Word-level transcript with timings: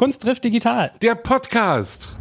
Kunst 0.00 0.22
trifft 0.22 0.44
digital. 0.44 0.92
Der 1.02 1.14
Podcast. 1.14 2.16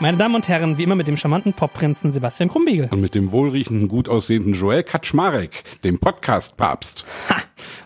Meine 0.00 0.16
Damen 0.16 0.34
und 0.34 0.48
Herren, 0.48 0.78
wie 0.78 0.82
immer 0.82 0.96
mit 0.96 1.06
dem 1.06 1.16
charmanten 1.16 1.52
Popprinzen 1.52 2.10
Sebastian 2.10 2.48
Krumbiegel. 2.48 2.88
Und 2.90 3.00
mit 3.00 3.14
dem 3.14 3.30
wohlriechenden, 3.30 3.86
gut 3.86 4.08
aussehenden 4.08 4.54
Joel 4.54 4.82
Kaczmarek, 4.82 5.62
dem 5.84 6.00
Podcast-Papst. 6.00 7.06
Ha! 7.30 7.36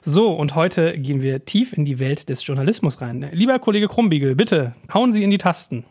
So, 0.00 0.32
und 0.32 0.54
heute 0.54 0.98
gehen 0.98 1.20
wir 1.20 1.44
tief 1.44 1.74
in 1.74 1.84
die 1.84 1.98
Welt 1.98 2.30
des 2.30 2.46
Journalismus 2.46 3.02
rein. 3.02 3.28
Lieber 3.32 3.58
Kollege 3.58 3.86
Krumbiegel, 3.86 4.34
bitte, 4.34 4.74
hauen 4.94 5.12
Sie 5.12 5.22
in 5.22 5.30
die 5.30 5.36
Tasten. 5.36 5.84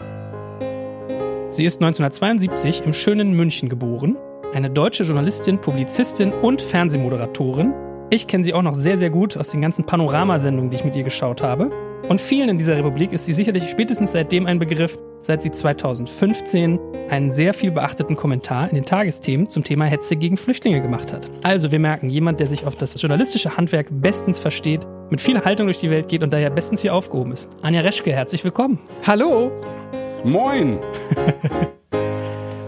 Sie 1.51 1.63
ist 1.63 1.75
1972 1.75 2.81
im 2.81 2.93
schönen 2.93 3.33
München 3.33 3.69
geboren, 3.69 4.17
eine 4.53 4.69
deutsche 4.69 5.03
Journalistin, 5.03 5.59
Publizistin 5.59 6.31
und 6.31 6.61
Fernsehmoderatorin. 6.61 7.73
Ich 8.09 8.27
kenne 8.27 8.43
sie 8.43 8.53
auch 8.53 8.61
noch 8.61 8.75
sehr, 8.75 8.97
sehr 8.97 9.09
gut 9.09 9.35
aus 9.37 9.49
den 9.49 9.61
ganzen 9.61 9.85
Panoramasendungen, 9.85 10.69
die 10.69 10.77
ich 10.77 10.85
mit 10.85 10.95
ihr 10.95 11.03
geschaut 11.03 11.41
habe. 11.41 11.69
Und 12.07 12.21
vielen 12.21 12.49
in 12.49 12.57
dieser 12.57 12.77
Republik 12.77 13.11
ist 13.11 13.25
sie 13.25 13.33
sicherlich 13.33 13.69
spätestens 13.69 14.13
seitdem 14.13 14.45
ein 14.45 14.59
Begriff, 14.59 14.97
seit 15.21 15.43
sie 15.43 15.51
2015 15.51 16.79
einen 17.09 17.31
sehr 17.31 17.53
viel 17.53 17.71
beachteten 17.71 18.15
Kommentar 18.15 18.69
in 18.69 18.75
den 18.75 18.85
Tagesthemen 18.85 19.49
zum 19.49 19.63
Thema 19.63 19.85
Hetze 19.85 20.15
gegen 20.15 20.37
Flüchtlinge 20.37 20.81
gemacht 20.81 21.11
hat. 21.11 21.29
Also 21.43 21.71
wir 21.71 21.79
merken, 21.79 22.09
jemand, 22.09 22.39
der 22.39 22.47
sich 22.47 22.65
auf 22.65 22.75
das 22.75 22.99
journalistische 23.01 23.57
Handwerk 23.57 23.87
bestens 23.89 24.39
versteht, 24.39 24.87
mit 25.09 25.19
viel 25.19 25.43
Haltung 25.43 25.67
durch 25.67 25.79
die 25.79 25.89
Welt 25.89 26.07
geht 26.07 26.23
und 26.23 26.31
daher 26.31 26.49
bestens 26.49 26.81
hier 26.81 26.93
aufgehoben 26.93 27.33
ist. 27.33 27.49
Anja 27.61 27.81
Reschke, 27.81 28.13
herzlich 28.13 28.43
willkommen. 28.43 28.79
Hallo. 29.05 29.51
Moin. 30.23 30.79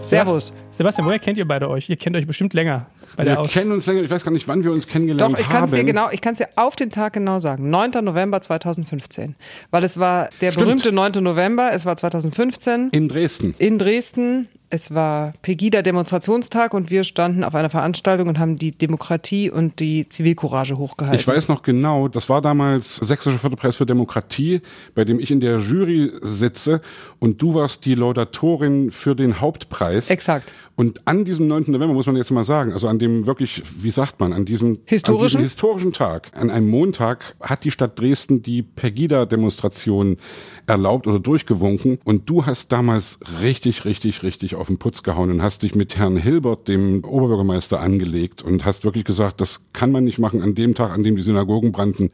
Servus. 0.02 0.52
Sebastian, 0.70 1.06
woher 1.06 1.18
kennt 1.18 1.38
ihr 1.38 1.46
beide 1.46 1.68
euch? 1.68 1.88
Ihr 1.88 1.96
kennt 1.96 2.16
euch 2.16 2.26
bestimmt 2.26 2.54
länger. 2.54 2.86
Bei 3.16 3.24
wir 3.26 3.36
kennen 3.48 3.72
uns 3.72 3.86
länger, 3.86 4.02
ich 4.02 4.10
weiß 4.10 4.24
gar 4.24 4.30
nicht, 4.32 4.46
wann 4.48 4.62
wir 4.64 4.72
uns 4.72 4.86
kennengelernt 4.86 5.34
Doch, 5.34 5.40
ich 5.40 5.48
kann 5.48 5.64
es 5.64 5.70
dir 5.72 5.78
haben. 5.78 5.86
genau, 5.86 6.08
ich 6.10 6.20
kann 6.20 6.32
es 6.32 6.38
dir 6.38 6.48
auf 6.56 6.76
den 6.76 6.90
Tag 6.90 7.12
genau 7.14 7.38
sagen. 7.38 7.70
9. 7.70 7.90
November 8.02 8.40
2015. 8.40 9.34
Weil 9.70 9.84
es 9.84 9.98
war 9.98 10.28
der 10.40 10.52
Stimmt. 10.52 10.66
berühmte 10.66 10.92
9. 10.92 11.22
November, 11.22 11.70
es 11.72 11.86
war 11.86 11.96
2015 11.96 12.88
In 12.92 13.08
Dresden. 13.08 13.54
in 13.58 13.78
Dresden. 13.78 14.48
Es 14.72 14.94
war 14.94 15.32
Pegida-Demonstrationstag 15.42 16.74
und 16.74 16.90
wir 16.90 17.02
standen 17.02 17.42
auf 17.42 17.56
einer 17.56 17.70
Veranstaltung 17.70 18.28
und 18.28 18.38
haben 18.38 18.56
die 18.56 18.70
Demokratie 18.70 19.50
und 19.50 19.80
die 19.80 20.08
Zivilcourage 20.08 20.78
hochgehalten. 20.78 21.18
Ich 21.18 21.26
weiß 21.26 21.48
noch 21.48 21.62
genau, 21.62 22.06
das 22.06 22.28
war 22.28 22.40
damals 22.40 22.94
Sächsischer 22.96 23.38
Förderpreis 23.38 23.74
für 23.74 23.84
Demokratie, 23.86 24.60
bei 24.94 25.04
dem 25.04 25.18
ich 25.18 25.32
in 25.32 25.40
der 25.40 25.58
Jury 25.58 26.12
sitze 26.22 26.80
und 27.18 27.42
du 27.42 27.54
warst 27.54 27.84
die 27.84 27.96
Laudatorin 27.96 28.92
für 28.92 29.16
den 29.16 29.40
Hauptpreis. 29.40 30.08
Exakt. 30.08 30.52
Und 30.76 31.00
an 31.04 31.24
diesem 31.24 31.48
9. 31.48 31.64
November 31.66 31.92
muss 31.92 32.06
man 32.06 32.14
jetzt 32.16 32.30
mal 32.30 32.44
sagen, 32.44 32.72
also 32.72 32.86
an 32.86 32.99
dem 33.00 33.26
wirklich, 33.26 33.62
wie 33.80 33.90
sagt 33.90 34.20
man, 34.20 34.32
an 34.32 34.44
diesem 34.44 34.78
Historischen? 34.86 35.22
an 35.22 35.26
diesem 35.26 35.40
historischen 35.42 35.92
Tag, 35.92 36.30
an 36.34 36.50
einem 36.50 36.68
Montag 36.68 37.34
hat 37.40 37.64
die 37.64 37.70
Stadt 37.70 37.98
Dresden 37.98 38.42
die 38.42 38.62
Pegida-Demonstration 38.62 40.18
erlaubt 40.66 41.06
oder 41.06 41.18
durchgewunken. 41.18 41.98
Und 42.04 42.30
du 42.30 42.46
hast 42.46 42.70
damals 42.70 43.18
richtig, 43.40 43.84
richtig, 43.84 44.22
richtig 44.22 44.54
auf 44.54 44.68
den 44.68 44.78
Putz 44.78 45.02
gehauen 45.02 45.30
und 45.30 45.42
hast 45.42 45.62
dich 45.62 45.74
mit 45.74 45.96
Herrn 45.98 46.16
Hilbert, 46.16 46.68
dem 46.68 47.04
Oberbürgermeister, 47.04 47.80
angelegt 47.80 48.42
und 48.42 48.64
hast 48.64 48.84
wirklich 48.84 49.04
gesagt, 49.04 49.40
das 49.40 49.62
kann 49.72 49.90
man 49.90 50.04
nicht 50.04 50.18
machen 50.18 50.42
an 50.42 50.54
dem 50.54 50.74
Tag, 50.74 50.92
an 50.92 51.02
dem 51.02 51.16
die 51.16 51.22
Synagogen 51.22 51.72
brannten 51.72 52.10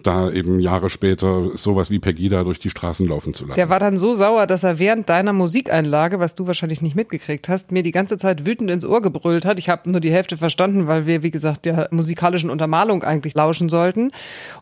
da 0.00 0.30
eben 0.30 0.60
Jahre 0.60 0.90
später 0.90 1.56
sowas 1.56 1.90
wie 1.90 1.98
Pegida 1.98 2.44
durch 2.44 2.60
die 2.60 2.70
Straßen 2.70 3.06
laufen 3.08 3.34
zu 3.34 3.44
lassen. 3.44 3.56
Der 3.56 3.68
war 3.68 3.80
dann 3.80 3.96
so 3.98 4.14
sauer, 4.14 4.46
dass 4.46 4.62
er 4.62 4.78
während 4.78 5.08
deiner 5.08 5.32
Musikeinlage, 5.32 6.20
was 6.20 6.36
du 6.36 6.46
wahrscheinlich 6.46 6.80
nicht 6.82 6.94
mitgekriegt 6.94 7.48
hast, 7.48 7.72
mir 7.72 7.82
die 7.82 7.90
ganze 7.90 8.16
Zeit 8.16 8.46
wütend 8.46 8.70
ins 8.70 8.84
Ohr 8.84 9.02
gebrüllt 9.02 9.44
hat. 9.44 9.58
Ich 9.58 9.68
habe 9.68 9.90
nur 9.90 10.00
die 10.00 10.12
Hälfte 10.12 10.36
verstanden, 10.36 10.86
weil 10.86 11.06
wir, 11.06 11.24
wie 11.24 11.32
gesagt, 11.32 11.64
der 11.64 11.88
musikalischen 11.90 12.48
Untermalung 12.48 13.02
eigentlich 13.02 13.34
lauschen 13.34 13.68
sollten. 13.68 14.12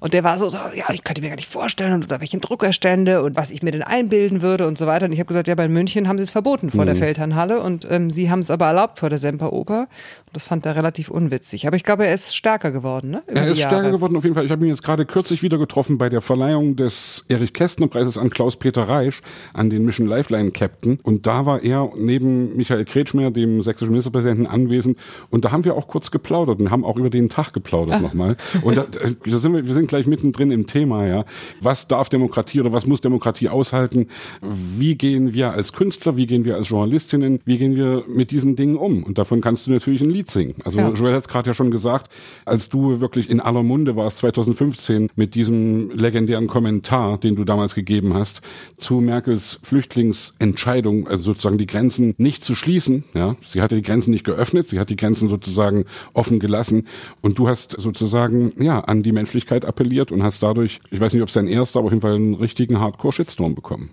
Und 0.01 0.15
der 0.15 0.25
war 0.25 0.39
so, 0.39 0.49
so 0.49 0.57
ja, 0.75 0.87
ich 0.91 1.05
könnte 1.05 1.21
mir 1.21 1.29
gar 1.29 1.37
nicht 1.37 1.49
vorstellen, 1.49 1.93
unter 1.93 2.21
welchen 2.21 2.41
Druck 2.41 2.63
er 2.63 2.73
stände 2.73 3.23
und 3.23 3.37
was 3.37 3.51
ich 3.51 3.63
mir 3.63 3.73
denn 3.73 3.83
einbilden 3.83 4.41
würde 4.41 4.67
und 4.67 4.79
so 4.79 4.87
weiter. 4.87 5.05
Und 5.05 5.13
ich 5.13 5.19
habe 5.19 5.29
gesagt, 5.29 5.49
ja, 5.49 5.55
bei 5.55 5.69
München 5.69 6.09
haben 6.09 6.17
sie 6.17 6.25
es 6.25 6.31
verboten 6.31 6.71
vor 6.71 6.87
der 6.87 6.97
Feldherrnhalle 6.97 7.61
und 7.61 7.87
ähm, 7.91 8.11
sie 8.11 8.31
haben 8.31 8.41
es 8.41 8.51
aber 8.51 8.67
erlaubt 8.67 8.99
vor 8.99 9.11
der 9.11 9.19
Semperoper. 9.19 9.81
Und 9.81 10.37
das 10.37 10.45
fand 10.45 10.65
er 10.65 10.77
relativ 10.77 11.11
unwitzig. 11.11 11.67
Aber 11.67 11.77
ich 11.77 11.83
glaube, 11.83 12.07
er 12.07 12.15
ist 12.15 12.35
stärker 12.35 12.71
geworden, 12.71 13.11
ne? 13.11 13.23
Über 13.27 13.41
Er 13.41 13.49
ist 13.49 13.59
stärker 13.59 13.91
geworden 13.91 14.17
auf 14.17 14.25
jeden 14.25 14.35
Fall. 14.35 14.47
Ich 14.47 14.51
habe 14.51 14.65
ihn 14.65 14.71
jetzt 14.71 14.83
gerade 14.83 15.05
kürzlich 15.05 15.26
wieder 15.31 15.59
getroffen 15.59 15.99
bei 15.99 16.09
der 16.09 16.21
Verleihung 16.21 16.77
des 16.77 17.25
Erich 17.29 17.53
Kästner 17.53 17.89
Preises 17.89 18.19
an 18.19 18.31
Klaus-Peter 18.31 18.83
Reisch, 18.89 19.21
an 19.55 19.71
den 19.71 19.85
Mission 19.85 20.07
Lifeline 20.07 20.51
Captain. 20.51 20.99
Und 21.03 21.27
da 21.27 21.47
war 21.47 21.63
er 21.63 21.91
neben 21.97 22.57
Michael 22.57 22.85
Kretschmer, 22.85 23.31
dem 23.31 23.63
sächsischen 23.63 23.91
Ministerpräsidenten, 23.91 24.47
anwesend. 24.47 24.99
Und 25.31 25.45
da 25.45 25.53
haben 25.53 25.65
wir 25.65 25.75
auch 25.75 25.89
kurz 25.89 26.11
geplaudert 26.11 26.61
und 26.61 26.71
haben 26.71 26.85
auch 26.85 26.97
über 26.97 27.11
den 27.11 27.29
Tag 27.29 27.53
geplaudert 27.53 28.01
nochmal. 28.01 28.37
Und 28.63 28.77
da, 28.77 28.85
da 28.85 29.39
sind 29.39 29.53
wir, 29.53 29.67
wir 29.67 29.75
sind 29.75 29.89
gleich 29.89 30.07
mittendrin 30.07 30.51
im 30.51 30.67
Thema, 30.67 31.07
ja. 31.07 31.25
Was 31.61 31.89
darf 31.89 32.09
Demokratie 32.09 32.61
oder 32.61 32.73
was 32.73 32.87
muss 32.87 33.01
Demokratie 33.01 33.49
aushalten? 33.49 34.09
Wie 34.43 34.97
gehen 34.97 35.33
wir 35.35 35.53
als 35.53 35.73
Künstler, 35.73 36.17
wie 36.17 36.27
gehen 36.27 36.45
wir 36.45 36.57
als 36.57 36.69
Journalistinnen, 36.69 37.41
wie 37.45 37.59
gehen 37.59 37.77
wir 37.77 38.05
mit 38.09 38.31
diesen 38.31 38.57
Dingen 38.57 38.77
um? 38.77 39.03
Und 39.03 39.19
davon 39.19 39.41
kannst 39.41 39.67
du 39.67 39.71
natürlich 39.71 40.01
ein 40.01 40.11
Lied 40.11 40.31
singen. 40.31 40.55
Also 40.65 40.79
Ja. 40.79 40.91
Joel 40.91 41.15
hat 41.15 41.21
es 41.21 41.29
gerade 41.29 41.51
ja 41.51 41.55
schon 41.55 41.71
gesagt, 41.71 42.13
als 42.45 42.69
du 42.69 43.01
wirklich 43.01 43.31
in 43.31 43.41
aller 43.41 43.63
Munde 43.63 43.97
warst 43.97 44.19
2015 44.19 45.11
mit 45.17 45.35
diesem 45.35 45.91
legendären 45.91 46.47
Kommentar, 46.47 47.19
den 47.19 47.35
du 47.37 47.45
damals 47.45 47.75
gegeben 47.75 48.15
hast, 48.15 48.43
zu 48.77 49.01
Merkels 49.01 49.61
Flüchtlingsentscheidung, 49.63 51.09
also 51.09 51.25
sozusagen 51.25 51.59
die 51.59 51.67
Grenzen 51.67 52.15
nicht 52.19 52.45
zu 52.45 52.55
schließen. 52.55 53.05
Ja, 53.15 53.35
sie 53.45 53.63
hatte 53.63 53.75
die 53.75 53.83
Grenzen 53.83 54.11
nicht 54.11 54.25
geöffnet, 54.25 54.69
sie 54.69 54.79
hat 54.79 54.91
die 54.91 54.97
Grenzen 54.97 55.29
sozusagen 55.29 55.85
offen 56.13 56.39
gelassen 56.39 56.87
und 57.23 57.39
du 57.39 57.49
hast 57.49 57.73
sozusagen 57.73 58.53
ja 58.63 58.81
an 58.81 59.03
die 59.03 59.13
Menschlichkeit 59.13 59.65
appelliert 59.65 60.13
und 60.13 60.23
hast 60.23 60.43
dadurch, 60.43 60.79
ich 60.91 61.01
weiß 61.01 61.13
nicht, 61.13 61.23
ob 61.23 61.29
es 61.29 61.35
dein 61.35 61.49
erster, 61.49 61.81
aber 61.81 61.87
auf 61.87 61.93
jeden 61.93 62.03
Fall 62.03 62.15
einen 62.15 62.35
richtigen 62.35 62.79
Hardcore-Shitstorm 62.79 63.55
bekommen. 63.55 63.91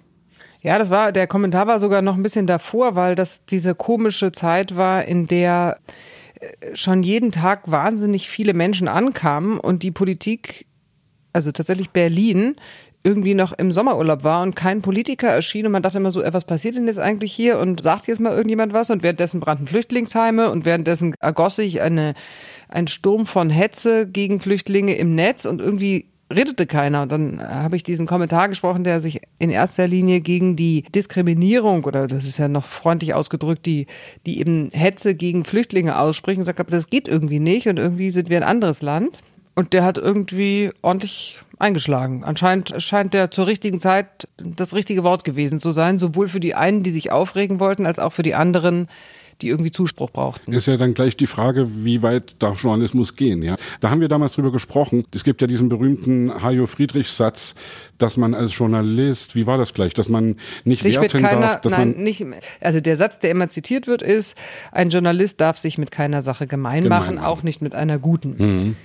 Ja, 0.61 0.79
das 0.79 0.89
war, 0.89 1.11
der 1.11 1.27
Kommentar 1.27 1.67
war 1.67 1.77
sogar 1.77 2.01
noch 2.01 2.15
ein 2.15 2.23
bisschen 2.23 2.47
davor, 2.47 2.95
weil 2.95 3.15
das 3.15 3.45
diese 3.45 3.75
komische 3.75 4.31
Zeit 4.31 4.77
war, 4.77 5.03
in 5.03 5.27
der 5.27 5.77
äh, 6.39 6.75
schon 6.75 7.03
jeden 7.03 7.31
Tag 7.31 7.69
wahnsinnig 7.69 8.29
viele 8.29 8.53
Menschen 8.53 8.87
ankamen 8.87 9.59
und 9.59 9.83
die 9.83 9.91
Politik, 9.91 10.65
also 11.33 11.51
tatsächlich 11.51 11.89
Berlin, 11.89 12.55
irgendwie 13.03 13.33
noch 13.33 13.51
im 13.53 13.71
Sommerurlaub 13.71 14.23
war 14.23 14.41
und 14.41 14.55
kein 14.55 14.81
Politiker 14.81 15.27
erschien 15.27 15.65
und 15.65 15.73
man 15.73 15.83
dachte 15.83 15.97
immer 15.97 16.11
so, 16.11 16.21
äh, 16.21 16.33
was 16.33 16.45
passiert 16.45 16.75
denn 16.75 16.87
jetzt 16.87 16.99
eigentlich 16.99 17.33
hier 17.33 17.59
und 17.59 17.83
sagt 17.83 18.07
jetzt 18.07 18.21
mal 18.21 18.31
irgendjemand 18.31 18.73
was 18.73 18.89
und 18.89 19.03
währenddessen 19.03 19.39
brannten 19.39 19.67
Flüchtlingsheime 19.67 20.49
und 20.49 20.65
währenddessen 20.65 21.13
ergoss 21.19 21.57
sich 21.57 21.81
eine, 21.81 22.13
ein 22.69 22.87
Sturm 22.87 23.25
von 23.25 23.49
Hetze 23.49 24.07
gegen 24.07 24.39
Flüchtlinge 24.39 24.95
im 24.95 25.15
Netz 25.15 25.45
und 25.45 25.59
irgendwie 25.59 26.05
redete 26.33 26.65
keiner. 26.65 27.03
Und 27.03 27.11
dann 27.11 27.41
habe 27.41 27.75
ich 27.75 27.83
diesen 27.83 28.07
Kommentar 28.07 28.47
gesprochen, 28.47 28.83
der 28.85 29.01
sich 29.01 29.21
in 29.37 29.49
erster 29.49 29.85
Linie 29.85 30.21
gegen 30.21 30.55
die 30.55 30.83
Diskriminierung 30.95 31.83
oder 31.83 32.07
das 32.07 32.25
ist 32.25 32.37
ja 32.37 32.47
noch 32.47 32.65
freundlich 32.65 33.13
ausgedrückt, 33.13 33.65
die, 33.65 33.87
die 34.25 34.39
eben 34.39 34.69
Hetze 34.71 35.13
gegen 35.13 35.43
Flüchtlinge 35.43 35.99
ausspricht 35.99 36.39
und 36.39 36.45
sagt, 36.45 36.71
das 36.71 36.89
geht 36.89 37.09
irgendwie 37.09 37.39
nicht 37.39 37.67
und 37.67 37.77
irgendwie 37.77 38.09
sind 38.09 38.29
wir 38.29 38.37
ein 38.37 38.43
anderes 38.43 38.81
Land. 38.81 39.19
Und 39.55 39.73
der 39.73 39.83
hat 39.83 39.97
irgendwie 39.97 40.71
ordentlich 40.81 41.39
eingeschlagen. 41.59 42.23
Anscheinend 42.23 42.73
scheint 42.79 43.13
der 43.13 43.31
zur 43.31 43.47
richtigen 43.47 43.79
Zeit 43.79 44.27
das 44.37 44.73
richtige 44.73 45.03
Wort 45.03 45.23
gewesen 45.23 45.59
zu 45.59 45.71
sein, 45.71 45.99
sowohl 45.99 46.27
für 46.27 46.39
die 46.39 46.55
einen, 46.55 46.83
die 46.83 46.91
sich 46.91 47.11
aufregen 47.11 47.59
wollten, 47.59 47.85
als 47.85 47.99
auch 47.99 48.11
für 48.11 48.23
die 48.23 48.33
anderen, 48.33 48.87
die 49.41 49.49
irgendwie 49.49 49.71
Zuspruch 49.71 50.09
brauchten. 50.09 50.53
Ist 50.53 50.67
ja 50.67 50.77
dann 50.77 50.93
gleich 50.93 51.17
die 51.17 51.27
Frage, 51.27 51.67
wie 51.83 52.01
weit 52.01 52.35
darf 52.39 52.61
Journalismus 52.61 53.15
gehen, 53.15 53.41
ja? 53.41 53.55
Da 53.79 53.89
haben 53.89 54.01
wir 54.01 54.07
damals 54.07 54.33
drüber 54.33 54.51
gesprochen. 54.51 55.05
Es 55.13 55.23
gibt 55.23 55.41
ja 55.41 55.47
diesen 55.47 55.69
berühmten 55.69 56.43
Hajo 56.43 56.67
Friedrich 56.67 57.09
Satz, 57.09 57.55
dass 57.97 58.17
man 58.17 58.33
als 58.33 58.57
Journalist, 58.57 59.35
wie 59.35 59.45
war 59.45 59.57
das 59.57 59.73
gleich, 59.73 59.93
dass 59.93 60.09
man 60.09 60.37
nicht 60.63 60.83
sich 60.83 60.99
mit 60.99 61.13
werten 61.13 61.25
keiner, 61.25 61.41
darf, 61.41 61.61
dass 61.61 61.71
nein, 61.71 61.93
man 61.93 62.03
nicht, 62.03 62.25
also 62.61 62.79
der 62.79 62.95
Satz, 62.95 63.19
der 63.19 63.31
immer 63.31 63.49
zitiert 63.49 63.87
wird, 63.87 64.01
ist, 64.01 64.37
ein 64.71 64.89
Journalist 64.89 65.41
darf 65.41 65.57
sich 65.57 65.77
mit 65.77 65.91
keiner 65.91 66.21
Sache 66.21 66.47
gemein, 66.47 66.83
Gemein 66.83 66.99
machen, 66.99 67.15
machen. 67.15 67.25
auch 67.25 67.43
nicht 67.43 67.61
mit 67.61 67.75
einer 67.75 67.99
guten. 67.99 68.75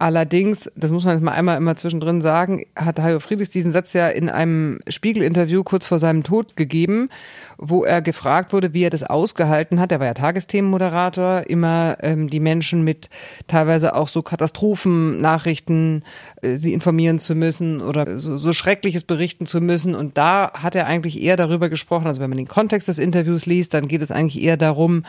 Allerdings, 0.00 0.70
das 0.76 0.92
muss 0.92 1.04
man 1.04 1.12
jetzt 1.12 1.22
mal 1.22 1.32
einmal 1.32 1.58
immer 1.58 1.76
zwischendrin 1.76 2.22
sagen, 2.22 2.64
hat 2.74 2.98
Hajo 2.98 3.20
Friedrichs 3.20 3.50
diesen 3.50 3.70
Satz 3.70 3.92
ja 3.92 4.08
in 4.08 4.30
einem 4.30 4.78
Spiegel-Interview 4.88 5.62
kurz 5.62 5.84
vor 5.84 5.98
seinem 5.98 6.22
Tod 6.22 6.56
gegeben, 6.56 7.10
wo 7.58 7.84
er 7.84 8.00
gefragt 8.00 8.54
wurde, 8.54 8.72
wie 8.72 8.82
er 8.82 8.88
das 8.88 9.02
ausgehalten 9.02 9.78
hat. 9.78 9.92
Er 9.92 10.00
war 10.00 10.06
ja 10.06 10.14
Tagesthemenmoderator, 10.14 11.42
immer 11.48 11.98
ähm, 12.00 12.30
die 12.30 12.40
Menschen 12.40 12.82
mit 12.82 13.10
teilweise 13.46 13.94
auch 13.94 14.08
so 14.08 14.22
Katastrophennachrichten, 14.22 16.02
äh, 16.40 16.56
sie 16.56 16.72
informieren 16.72 17.18
zu 17.18 17.34
müssen 17.34 17.82
oder 17.82 18.18
so, 18.18 18.38
so 18.38 18.54
Schreckliches 18.54 19.04
berichten 19.04 19.44
zu 19.44 19.60
müssen. 19.60 19.94
Und 19.94 20.16
da 20.16 20.52
hat 20.54 20.74
er 20.76 20.86
eigentlich 20.86 21.20
eher 21.20 21.36
darüber 21.36 21.68
gesprochen, 21.68 22.06
also 22.06 22.22
wenn 22.22 22.30
man 22.30 22.38
den 22.38 22.48
Kontext 22.48 22.88
des 22.88 22.98
Interviews 22.98 23.44
liest, 23.44 23.74
dann 23.74 23.86
geht 23.86 24.00
es 24.00 24.10
eigentlich 24.10 24.42
eher 24.42 24.56
darum, 24.56 25.04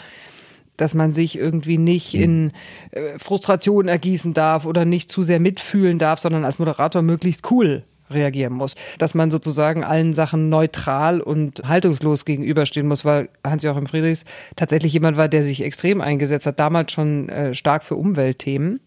dass 0.81 0.95
man 0.95 1.11
sich 1.11 1.37
irgendwie 1.37 1.77
nicht 1.77 2.15
in 2.15 2.51
äh, 2.91 3.17
Frustration 3.17 3.87
ergießen 3.87 4.33
darf 4.33 4.65
oder 4.65 4.83
nicht 4.83 5.11
zu 5.11 5.21
sehr 5.23 5.39
mitfühlen 5.39 5.99
darf, 5.99 6.19
sondern 6.19 6.43
als 6.43 6.59
Moderator 6.59 7.01
möglichst 7.01 7.49
cool 7.51 7.83
reagieren 8.09 8.53
muss. 8.53 8.73
Dass 8.97 9.13
man 9.13 9.31
sozusagen 9.31 9.83
allen 9.83 10.13
Sachen 10.13 10.49
neutral 10.49 11.21
und 11.21 11.61
haltungslos 11.67 12.25
gegenüberstehen 12.25 12.87
muss, 12.87 13.05
weil 13.05 13.29
Hans-Joachim 13.45 13.87
Friedrichs 13.87 14.25
tatsächlich 14.55 14.93
jemand 14.93 15.17
war, 15.17 15.27
der 15.27 15.43
sich 15.43 15.63
extrem 15.63 16.01
eingesetzt 16.01 16.45
hat, 16.45 16.59
damals 16.59 16.91
schon 16.91 17.29
äh, 17.29 17.53
stark 17.53 17.83
für 17.83 17.95
Umweltthemen. 17.95 18.79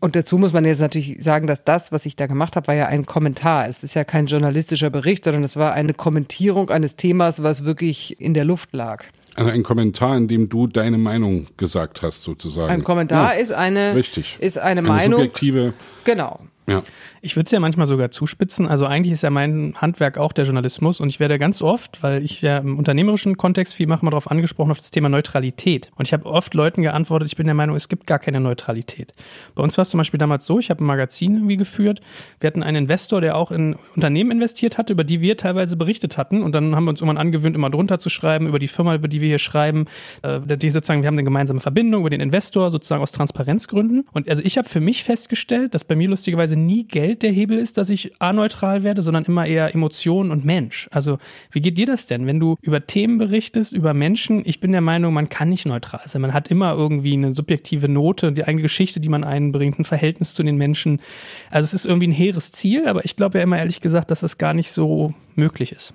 Und 0.00 0.14
dazu 0.14 0.38
muss 0.38 0.52
man 0.52 0.64
jetzt 0.64 0.80
natürlich 0.80 1.16
sagen, 1.22 1.48
dass 1.48 1.64
das, 1.64 1.90
was 1.90 2.06
ich 2.06 2.14
da 2.14 2.26
gemacht 2.26 2.54
habe, 2.54 2.68
war 2.68 2.74
ja 2.74 2.86
ein 2.86 3.04
Kommentar. 3.04 3.66
Es 3.66 3.82
ist 3.82 3.94
ja 3.94 4.04
kein 4.04 4.26
journalistischer 4.26 4.90
Bericht, 4.90 5.24
sondern 5.24 5.42
es 5.42 5.56
war 5.56 5.72
eine 5.72 5.94
Kommentierung 5.94 6.70
eines 6.70 6.94
Themas, 6.94 7.42
was 7.42 7.64
wirklich 7.64 8.20
in 8.20 8.34
der 8.34 8.44
Luft 8.44 8.74
lag. 8.74 9.04
Also 9.38 9.52
ein 9.52 9.62
Kommentar, 9.62 10.16
in 10.16 10.28
dem 10.28 10.48
du 10.48 10.66
deine 10.66 10.98
Meinung 10.98 11.46
gesagt 11.56 12.02
hast, 12.02 12.22
sozusagen. 12.22 12.70
Ein 12.70 12.82
Kommentar 12.82 13.34
ja, 13.34 13.40
ist 13.40 13.52
eine, 13.52 13.94
richtig. 13.94 14.36
ist 14.40 14.58
eine, 14.58 14.80
eine 14.80 14.82
Meinung. 14.82 15.20
Subjektive. 15.20 15.74
Genau. 16.04 16.40
Ja. 16.68 16.82
Ich 17.20 17.34
würde 17.34 17.46
es 17.46 17.50
ja 17.50 17.60
manchmal 17.60 17.86
sogar 17.86 18.10
zuspitzen. 18.10 18.68
Also 18.68 18.86
eigentlich 18.86 19.12
ist 19.12 19.22
ja 19.22 19.30
mein 19.30 19.74
Handwerk 19.76 20.18
auch 20.18 20.32
der 20.32 20.44
Journalismus 20.44 21.00
und 21.00 21.08
ich 21.08 21.18
werde 21.18 21.38
ganz 21.38 21.62
oft, 21.62 22.02
weil 22.02 22.22
ich 22.22 22.42
ja 22.42 22.58
im 22.58 22.78
unternehmerischen 22.78 23.36
Kontext 23.36 23.74
viel 23.74 23.86
mache, 23.86 24.04
mal 24.04 24.10
darauf 24.10 24.30
angesprochen, 24.30 24.70
auf 24.70 24.78
das 24.78 24.90
Thema 24.90 25.08
Neutralität. 25.08 25.90
Und 25.96 26.06
ich 26.06 26.12
habe 26.12 26.26
oft 26.26 26.54
Leuten 26.54 26.82
geantwortet, 26.82 27.28
ich 27.28 27.36
bin 27.36 27.46
der 27.46 27.54
Meinung, 27.54 27.74
es 27.74 27.88
gibt 27.88 28.06
gar 28.06 28.18
keine 28.18 28.40
Neutralität. 28.40 29.14
Bei 29.54 29.62
uns 29.62 29.76
war 29.78 29.82
es 29.82 29.90
zum 29.90 29.98
Beispiel 29.98 30.18
damals 30.18 30.46
so, 30.46 30.58
ich 30.58 30.70
habe 30.70 30.84
ein 30.84 30.86
Magazin 30.86 31.34
irgendwie 31.34 31.56
geführt. 31.56 32.00
Wir 32.40 32.48
hatten 32.48 32.62
einen 32.62 32.84
Investor, 32.84 33.20
der 33.20 33.36
auch 33.36 33.50
in 33.50 33.76
Unternehmen 33.96 34.30
investiert 34.30 34.78
hatte, 34.78 34.92
über 34.92 35.04
die 35.04 35.20
wir 35.20 35.36
teilweise 35.36 35.76
berichtet 35.76 36.18
hatten. 36.18 36.42
Und 36.42 36.54
dann 36.54 36.76
haben 36.76 36.84
wir 36.84 36.90
uns 36.90 37.00
irgendwann 37.00 37.18
angewöhnt, 37.18 37.56
immer 37.56 37.70
drunter 37.70 37.98
zu 37.98 38.10
schreiben, 38.10 38.46
über 38.46 38.58
die 38.58 38.68
Firma, 38.68 38.94
über 38.94 39.08
die 39.08 39.20
wir 39.20 39.28
hier 39.28 39.38
schreiben. 39.38 39.86
Äh, 40.22 40.56
die 40.56 40.70
sozusagen, 40.70 41.02
wir 41.02 41.06
haben 41.06 41.14
eine 41.14 41.24
gemeinsame 41.24 41.60
Verbindung 41.60 42.02
über 42.02 42.10
den 42.10 42.20
Investor, 42.20 42.70
sozusagen 42.70 43.02
aus 43.02 43.12
Transparenzgründen. 43.12 44.06
Und 44.12 44.28
also 44.28 44.42
ich 44.44 44.58
habe 44.58 44.68
für 44.68 44.80
mich 44.80 45.04
festgestellt, 45.04 45.74
dass 45.74 45.84
bei 45.84 45.96
mir 45.96 46.08
lustigerweise 46.08 46.57
nie 46.66 46.86
Geld 46.86 47.22
der 47.22 47.30
Hebel 47.30 47.58
ist, 47.58 47.78
dass 47.78 47.90
ich 47.90 48.20
aneutral 48.20 48.82
werde, 48.82 49.02
sondern 49.02 49.24
immer 49.24 49.46
eher 49.46 49.74
Emotion 49.74 50.30
und 50.30 50.44
Mensch. 50.44 50.88
Also 50.92 51.18
wie 51.50 51.60
geht 51.60 51.78
dir 51.78 51.86
das 51.86 52.06
denn, 52.06 52.26
wenn 52.26 52.40
du 52.40 52.56
über 52.60 52.86
Themen 52.86 53.18
berichtest, 53.18 53.72
über 53.72 53.94
Menschen? 53.94 54.42
Ich 54.44 54.60
bin 54.60 54.72
der 54.72 54.80
Meinung, 54.80 55.14
man 55.14 55.28
kann 55.28 55.48
nicht 55.48 55.66
neutral 55.66 56.02
sein. 56.04 56.22
Man 56.22 56.34
hat 56.34 56.50
immer 56.50 56.74
irgendwie 56.74 57.14
eine 57.14 57.32
subjektive 57.32 57.88
Note, 57.88 58.32
die 58.32 58.44
eigene 58.44 58.62
Geschichte, 58.62 59.00
die 59.00 59.08
man 59.08 59.24
einbringt, 59.24 59.78
ein 59.78 59.84
Verhältnis 59.84 60.34
zu 60.34 60.42
den 60.42 60.56
Menschen. 60.56 61.00
Also 61.50 61.66
es 61.66 61.74
ist 61.74 61.86
irgendwie 61.86 62.08
ein 62.08 62.12
hehres 62.12 62.52
Ziel, 62.52 62.86
aber 62.86 63.04
ich 63.04 63.16
glaube 63.16 63.38
ja 63.38 63.44
immer 63.44 63.58
ehrlich 63.58 63.80
gesagt, 63.80 64.10
dass 64.10 64.20
das 64.20 64.38
gar 64.38 64.54
nicht 64.54 64.70
so 64.70 65.14
möglich 65.34 65.72
ist. 65.72 65.94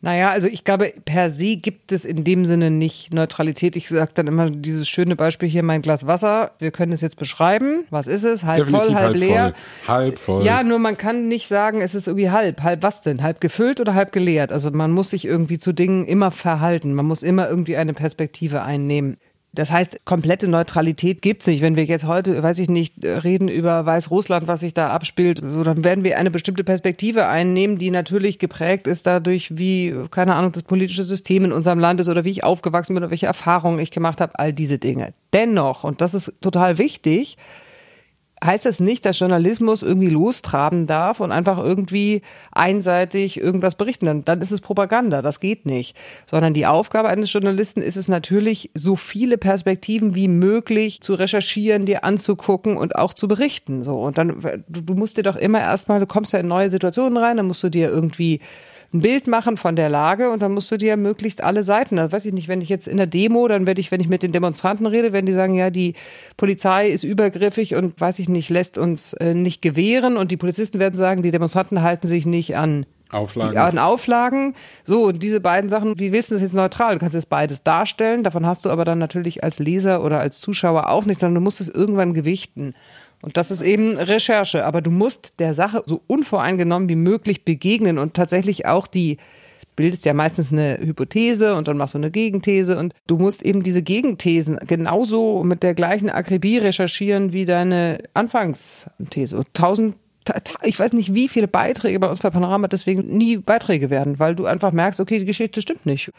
Naja, 0.00 0.30
also 0.30 0.46
ich 0.46 0.62
glaube, 0.62 0.92
per 1.04 1.28
se 1.28 1.56
gibt 1.56 1.90
es 1.90 2.04
in 2.04 2.22
dem 2.22 2.46
Sinne 2.46 2.70
nicht 2.70 3.12
Neutralität. 3.12 3.74
Ich 3.74 3.88
sage 3.88 4.12
dann 4.14 4.28
immer 4.28 4.48
dieses 4.48 4.88
schöne 4.88 5.16
Beispiel 5.16 5.48
hier, 5.48 5.64
mein 5.64 5.82
Glas 5.82 6.06
Wasser. 6.06 6.52
Wir 6.60 6.70
können 6.70 6.92
es 6.92 7.00
jetzt 7.00 7.16
beschreiben. 7.16 7.84
Was 7.90 8.06
ist 8.06 8.22
es? 8.22 8.44
Halb 8.44 8.58
Definitiv 8.58 8.86
voll, 8.86 8.94
halb, 8.94 9.06
halb 9.06 9.16
leer. 9.16 9.54
Voll. 9.84 9.96
Halb 9.96 10.18
voll. 10.18 10.44
Ja, 10.44 10.62
nur 10.62 10.78
man 10.78 10.96
kann 10.96 11.26
nicht 11.26 11.48
sagen, 11.48 11.80
es 11.80 11.96
ist 11.96 12.06
irgendwie 12.06 12.30
halb. 12.30 12.62
Halb 12.62 12.84
was 12.84 13.02
denn? 13.02 13.24
Halb 13.24 13.40
gefüllt 13.40 13.80
oder 13.80 13.94
halb 13.94 14.12
geleert? 14.12 14.52
Also 14.52 14.70
man 14.70 14.92
muss 14.92 15.10
sich 15.10 15.24
irgendwie 15.24 15.58
zu 15.58 15.72
Dingen 15.72 16.06
immer 16.06 16.30
verhalten. 16.30 16.94
Man 16.94 17.06
muss 17.06 17.24
immer 17.24 17.48
irgendwie 17.48 17.76
eine 17.76 17.92
Perspektive 17.92 18.62
einnehmen. 18.62 19.16
Das 19.58 19.72
heißt, 19.72 20.04
komplette 20.04 20.46
Neutralität 20.46 21.20
gibt's 21.20 21.48
nicht. 21.48 21.62
Wenn 21.62 21.74
wir 21.74 21.84
jetzt 21.84 22.06
heute, 22.06 22.40
weiß 22.40 22.60
ich 22.60 22.68
nicht, 22.68 23.04
reden 23.04 23.48
über 23.48 23.84
Weißrussland, 23.84 24.46
was 24.46 24.60
sich 24.60 24.72
da 24.72 24.90
abspielt, 24.90 25.40
so, 25.42 25.64
dann 25.64 25.82
werden 25.82 26.04
wir 26.04 26.16
eine 26.16 26.30
bestimmte 26.30 26.62
Perspektive 26.62 27.26
einnehmen, 27.26 27.76
die 27.76 27.90
natürlich 27.90 28.38
geprägt 28.38 28.86
ist 28.86 29.04
dadurch, 29.04 29.58
wie, 29.58 29.96
keine 30.12 30.36
Ahnung, 30.36 30.52
das 30.52 30.62
politische 30.62 31.02
System 31.02 31.44
in 31.44 31.50
unserem 31.50 31.80
Land 31.80 31.98
ist 31.98 32.08
oder 32.08 32.24
wie 32.24 32.30
ich 32.30 32.44
aufgewachsen 32.44 32.94
bin 32.94 33.02
oder 33.02 33.10
welche 33.10 33.26
Erfahrungen 33.26 33.80
ich 33.80 33.90
gemacht 33.90 34.20
habe, 34.20 34.38
all 34.38 34.52
diese 34.52 34.78
Dinge. 34.78 35.12
Dennoch, 35.32 35.82
und 35.82 36.00
das 36.02 36.14
ist 36.14 36.34
total 36.40 36.78
wichtig, 36.78 37.36
heißt 38.44 38.66
es 38.66 38.80
nicht, 38.80 39.04
dass 39.04 39.18
Journalismus 39.18 39.82
irgendwie 39.82 40.10
lostraben 40.10 40.86
darf 40.86 41.20
und 41.20 41.32
einfach 41.32 41.58
irgendwie 41.58 42.22
einseitig 42.52 43.40
irgendwas 43.40 43.74
berichten. 43.74 44.06
Dann, 44.06 44.24
dann 44.24 44.40
ist 44.40 44.52
es 44.52 44.60
Propaganda. 44.60 45.22
Das 45.22 45.40
geht 45.40 45.66
nicht. 45.66 45.96
Sondern 46.26 46.54
die 46.54 46.66
Aufgabe 46.66 47.08
eines 47.08 47.32
Journalisten 47.32 47.80
ist 47.80 47.96
es 47.96 48.08
natürlich, 48.08 48.70
so 48.74 48.96
viele 48.96 49.38
Perspektiven 49.38 50.14
wie 50.14 50.28
möglich 50.28 51.00
zu 51.00 51.14
recherchieren, 51.14 51.86
dir 51.86 52.04
anzugucken 52.04 52.76
und 52.76 52.96
auch 52.96 53.12
zu 53.12 53.28
berichten. 53.28 53.82
So. 53.82 54.00
Und 54.00 54.18
dann, 54.18 54.64
du 54.68 54.94
musst 54.94 55.16
dir 55.16 55.22
doch 55.22 55.36
immer 55.36 55.60
erstmal, 55.60 56.00
du 56.00 56.06
kommst 56.06 56.32
ja 56.32 56.38
in 56.38 56.48
neue 56.48 56.70
Situationen 56.70 57.16
rein, 57.18 57.36
dann 57.36 57.46
musst 57.46 57.62
du 57.62 57.68
dir 57.68 57.88
irgendwie 57.88 58.40
ein 58.92 59.00
Bild 59.00 59.26
machen 59.26 59.56
von 59.56 59.76
der 59.76 59.90
Lage 59.90 60.30
und 60.30 60.40
dann 60.40 60.52
musst 60.52 60.70
du 60.70 60.78
dir 60.78 60.96
möglichst 60.96 61.44
alle 61.44 61.62
Seiten, 61.62 61.98
also 61.98 62.12
weiß 62.12 62.24
ich 62.24 62.32
nicht, 62.32 62.48
wenn 62.48 62.62
ich 62.62 62.70
jetzt 62.70 62.88
in 62.88 62.96
der 62.96 63.06
Demo, 63.06 63.46
dann 63.46 63.66
werde 63.66 63.80
ich, 63.80 63.90
wenn 63.90 64.00
ich 64.00 64.08
mit 64.08 64.22
den 64.22 64.32
Demonstranten 64.32 64.86
rede, 64.86 65.12
werden 65.12 65.26
die 65.26 65.32
sagen, 65.32 65.54
ja, 65.54 65.68
die 65.68 65.94
Polizei 66.36 66.88
ist 66.88 67.04
übergriffig 67.04 67.74
und 67.74 68.00
weiß 68.00 68.18
ich 68.18 68.28
nicht, 68.28 68.48
lässt 68.48 68.78
uns 68.78 69.12
äh, 69.14 69.34
nicht 69.34 69.60
gewähren 69.60 70.16
und 70.16 70.30
die 70.30 70.38
Polizisten 70.38 70.78
werden 70.78 70.94
sagen, 70.94 71.22
die 71.22 71.30
Demonstranten 71.30 71.82
halten 71.82 72.06
sich 72.06 72.24
nicht 72.24 72.56
an 72.56 72.86
Auflagen. 73.10 73.52
Die, 73.52 73.58
an 73.58 73.78
Auflagen. 73.78 74.54
So, 74.84 75.04
und 75.06 75.22
diese 75.22 75.40
beiden 75.40 75.70
Sachen, 75.70 75.98
wie 75.98 76.12
willst 76.12 76.30
du 76.30 76.34
das 76.34 76.42
jetzt 76.42 76.54
neutral? 76.54 76.94
Du 76.94 77.00
kannst 77.00 77.14
jetzt 77.14 77.30
beides 77.30 77.62
darstellen, 77.62 78.22
davon 78.22 78.44
hast 78.44 78.64
du 78.64 78.70
aber 78.70 78.84
dann 78.84 78.98
natürlich 78.98 79.44
als 79.44 79.58
Leser 79.58 80.04
oder 80.04 80.20
als 80.20 80.40
Zuschauer 80.40 80.88
auch 80.90 81.06
nichts, 81.06 81.20
sondern 81.20 81.36
du 81.36 81.40
musst 81.40 81.60
es 81.60 81.68
irgendwann 81.68 82.12
gewichten. 82.12 82.74
Und 83.22 83.36
das 83.36 83.50
ist 83.50 83.62
eben 83.62 83.96
Recherche. 83.96 84.64
Aber 84.64 84.80
du 84.80 84.90
musst 84.90 85.38
der 85.38 85.54
Sache 85.54 85.82
so 85.86 86.02
unvoreingenommen 86.06 86.88
wie 86.88 86.96
möglich 86.96 87.44
begegnen 87.44 87.98
und 87.98 88.14
tatsächlich 88.14 88.66
auch 88.66 88.86
die 88.86 89.18
bildest 89.78 90.04
ja 90.04 90.12
meistens 90.12 90.50
eine 90.50 90.78
Hypothese 90.80 91.54
und 91.54 91.68
dann 91.68 91.76
machst 91.76 91.94
du 91.94 91.98
eine 91.98 92.10
Gegenthese 92.10 92.76
und 92.76 92.94
du 93.06 93.16
musst 93.16 93.44
eben 93.44 93.62
diese 93.62 93.80
Gegenthesen 93.80 94.58
genauso 94.66 95.44
mit 95.44 95.62
der 95.62 95.74
gleichen 95.74 96.10
Akribie 96.10 96.58
recherchieren 96.58 97.32
wie 97.32 97.44
deine 97.44 97.98
Anfangsthese. 98.12 99.42
Tausend 99.52 99.96
ich 100.62 100.78
weiß 100.78 100.92
nicht, 100.92 101.14
wie 101.14 101.28
viele 101.28 101.48
Beiträge 101.48 101.98
bei 102.00 102.08
uns 102.08 102.18
bei 102.18 102.28
Panorama 102.28 102.68
deswegen 102.68 103.16
nie 103.16 103.38
Beiträge 103.38 103.88
werden, 103.88 104.18
weil 104.18 104.34
du 104.34 104.44
einfach 104.44 104.72
merkst, 104.72 105.00
okay, 105.00 105.18
die 105.18 105.24
Geschichte 105.24 105.62
stimmt 105.62 105.86
nicht. 105.86 106.10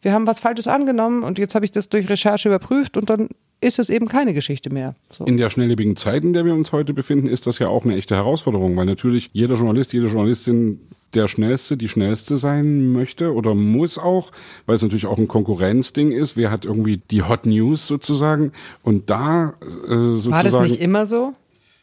Wir 0.00 0.14
haben 0.14 0.26
was 0.26 0.40
Falsches 0.40 0.68
angenommen 0.68 1.22
und 1.22 1.38
jetzt 1.38 1.54
habe 1.54 1.66
ich 1.66 1.70
das 1.70 1.88
durch 1.90 2.08
Recherche 2.08 2.48
überprüft 2.48 2.96
und 2.96 3.10
dann 3.10 3.28
ist 3.62 3.78
es 3.78 3.88
eben 3.88 4.08
keine 4.08 4.34
Geschichte 4.34 4.70
mehr. 4.70 4.94
So. 5.10 5.24
In 5.24 5.36
der 5.36 5.48
schnelllebigen 5.48 5.96
Zeit, 5.96 6.24
in 6.24 6.32
der 6.32 6.44
wir 6.44 6.54
uns 6.54 6.72
heute 6.72 6.92
befinden, 6.92 7.28
ist 7.28 7.46
das 7.46 7.58
ja 7.58 7.68
auch 7.68 7.84
eine 7.84 7.96
echte 7.96 8.16
Herausforderung, 8.16 8.76
weil 8.76 8.86
natürlich 8.86 9.30
jeder 9.32 9.54
Journalist, 9.54 9.92
jede 9.92 10.06
Journalistin 10.06 10.80
der 11.14 11.28
Schnellste, 11.28 11.76
die 11.76 11.88
Schnellste 11.88 12.38
sein 12.38 12.92
möchte 12.92 13.34
oder 13.34 13.54
muss 13.54 13.98
auch, 13.98 14.30
weil 14.66 14.76
es 14.76 14.82
natürlich 14.82 15.06
auch 15.06 15.18
ein 15.18 15.28
Konkurrenzding 15.28 16.10
ist. 16.10 16.36
Wer 16.36 16.50
hat 16.50 16.64
irgendwie 16.64 17.00
die 17.10 17.22
Hot 17.22 17.46
News 17.46 17.86
sozusagen? 17.86 18.52
Und 18.82 19.10
da 19.10 19.54
äh, 19.60 19.88
sozusagen. 19.88 20.32
War 20.32 20.44
das 20.44 20.70
nicht 20.70 20.80
immer 20.80 21.06
so? 21.06 21.34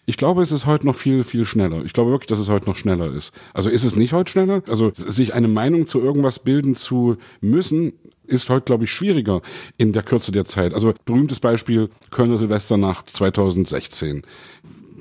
Ich 0.06 0.18
glaube, 0.18 0.42
es 0.42 0.52
ist 0.52 0.66
heute 0.66 0.88
noch 0.88 0.96
viel, 0.96 1.24
viel 1.24 1.46
schneller. 1.46 1.86
Ich 1.86 1.94
glaube 1.94 2.10
wirklich, 2.10 2.28
dass 2.28 2.40
es 2.40 2.50
heute 2.50 2.68
noch 2.68 2.76
schneller 2.76 3.14
ist. 3.14 3.32
Also 3.54 3.70
ist 3.70 3.84
es 3.84 3.96
nicht 3.96 4.12
heute 4.12 4.32
schneller? 4.32 4.64
Also 4.68 4.90
sich 4.92 5.36
eine 5.36 5.48
Meinung 5.48 5.86
zu 5.86 6.00
irgendwas 6.00 6.40
bilden 6.40 6.76
zu 6.76 7.18
müssen, 7.42 7.94
ist 8.30 8.50
heute, 8.50 8.66
glaube 8.66 8.84
ich, 8.86 8.92
schwieriger 8.92 9.42
in 9.78 9.92
der 9.92 10.04
Kürze 10.04 10.32
der 10.32 10.46
Zeit. 10.46 10.74
Also 10.74 10.94
berühmtes 11.06 11.40
Beispiel 11.40 11.90
Kölner 12.12 12.38
Silvesternacht 12.38 13.10
2016 13.10 14.24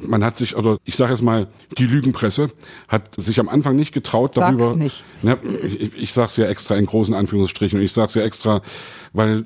man 0.07 0.25
hat 0.25 0.37
sich, 0.37 0.57
oder 0.57 0.79
ich 0.85 0.97
sage 0.97 1.13
es 1.13 1.23
mal, 1.23 1.49
die 1.79 1.87
Lügenpresse 1.87 2.49
hat 2.89 3.21
sich 3.21 3.41
am 3.41 3.49
Anfang 3.49 3.77
nicht 3.77 3.93
getraut 3.93 4.37
darüber. 4.37 4.65
Sag's 4.65 4.77
nicht. 4.77 5.05
Ne, 5.23 5.39
ich, 5.63 5.95
ich 5.97 6.13
sage 6.13 6.29
es 6.29 6.37
ja 6.37 6.47
extra 6.47 6.77
in 6.77 6.87
großen 6.87 7.15
Anführungsstrichen 7.15 7.79
und 7.79 7.85
ich 7.85 7.93
sage 7.93 8.07
es 8.07 8.15
ja 8.15 8.23
extra, 8.23 8.63
weil 9.13 9.45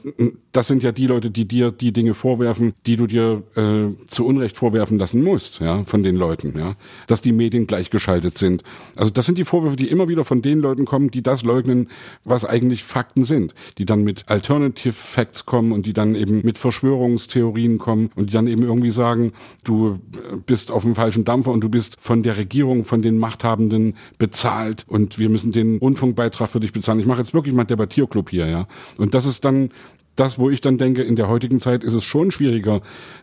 das 0.52 0.66
sind 0.66 0.82
ja 0.82 0.92
die 0.92 1.06
Leute, 1.06 1.30
die 1.30 1.46
dir 1.46 1.70
die 1.70 1.92
Dinge 1.92 2.14
vorwerfen, 2.14 2.74
die 2.86 2.96
du 2.96 3.06
dir 3.06 3.42
äh, 3.56 4.06
zu 4.06 4.26
Unrecht 4.26 4.56
vorwerfen 4.56 4.98
lassen 4.98 5.22
musst, 5.22 5.60
ja, 5.60 5.84
von 5.84 6.02
den 6.02 6.16
Leuten, 6.16 6.58
ja, 6.58 6.74
dass 7.06 7.22
die 7.22 7.32
Medien 7.32 7.66
gleichgeschaltet 7.66 8.36
sind. 8.36 8.62
Also 8.96 9.10
das 9.10 9.26
sind 9.26 9.38
die 9.38 9.44
Vorwürfe, 9.44 9.76
die 9.76 9.88
immer 9.88 10.08
wieder 10.08 10.24
von 10.24 10.42
den 10.42 10.60
Leuten 10.60 10.84
kommen, 10.84 11.10
die 11.10 11.22
das 11.22 11.42
leugnen, 11.42 11.88
was 12.24 12.44
eigentlich 12.44 12.84
Fakten 12.84 13.24
sind, 13.24 13.54
die 13.78 13.86
dann 13.86 14.02
mit 14.02 14.24
Alternative 14.28 14.92
Facts 14.92 15.46
kommen 15.46 15.72
und 15.72 15.86
die 15.86 15.92
dann 15.92 16.14
eben 16.14 16.42
mit 16.44 16.58
Verschwörungstheorien 16.58 17.78
kommen 17.78 18.10
und 18.14 18.30
die 18.30 18.34
dann 18.34 18.46
eben 18.46 18.62
irgendwie 18.62 18.90
sagen, 18.90 19.32
du 19.64 19.98
bist 20.46 20.70
auf 20.70 20.82
dem 20.82 20.94
falschen 20.94 21.24
Dampfer 21.24 21.50
und 21.50 21.62
du 21.62 21.68
bist 21.68 21.96
von 22.00 22.22
der 22.22 22.36
Regierung, 22.36 22.84
von 22.84 23.02
den 23.02 23.18
Machthabenden 23.18 23.96
bezahlt 24.18 24.84
und 24.88 25.18
wir 25.18 25.28
müssen 25.28 25.52
den 25.52 25.78
Rundfunkbeitrag 25.78 26.50
für 26.50 26.60
dich 26.60 26.72
bezahlen. 26.72 27.00
Ich 27.00 27.06
mache 27.06 27.18
jetzt 27.18 27.34
wirklich 27.34 27.54
mal 27.54 27.64
Debattierclub 27.64 28.30
hier, 28.30 28.46
ja. 28.46 28.66
Und 28.98 29.14
das 29.14 29.26
ist 29.26 29.44
dann 29.44 29.70
das, 30.16 30.38
wo 30.38 30.50
ich 30.50 30.60
dann 30.60 30.78
denke, 30.78 31.02
in 31.02 31.16
der 31.16 31.28
heutigen 31.28 31.60
Zeit 31.60 31.84
ist 31.84 31.94
es 31.94 32.04
schon 32.04 32.30
schwieriger, 32.30 32.82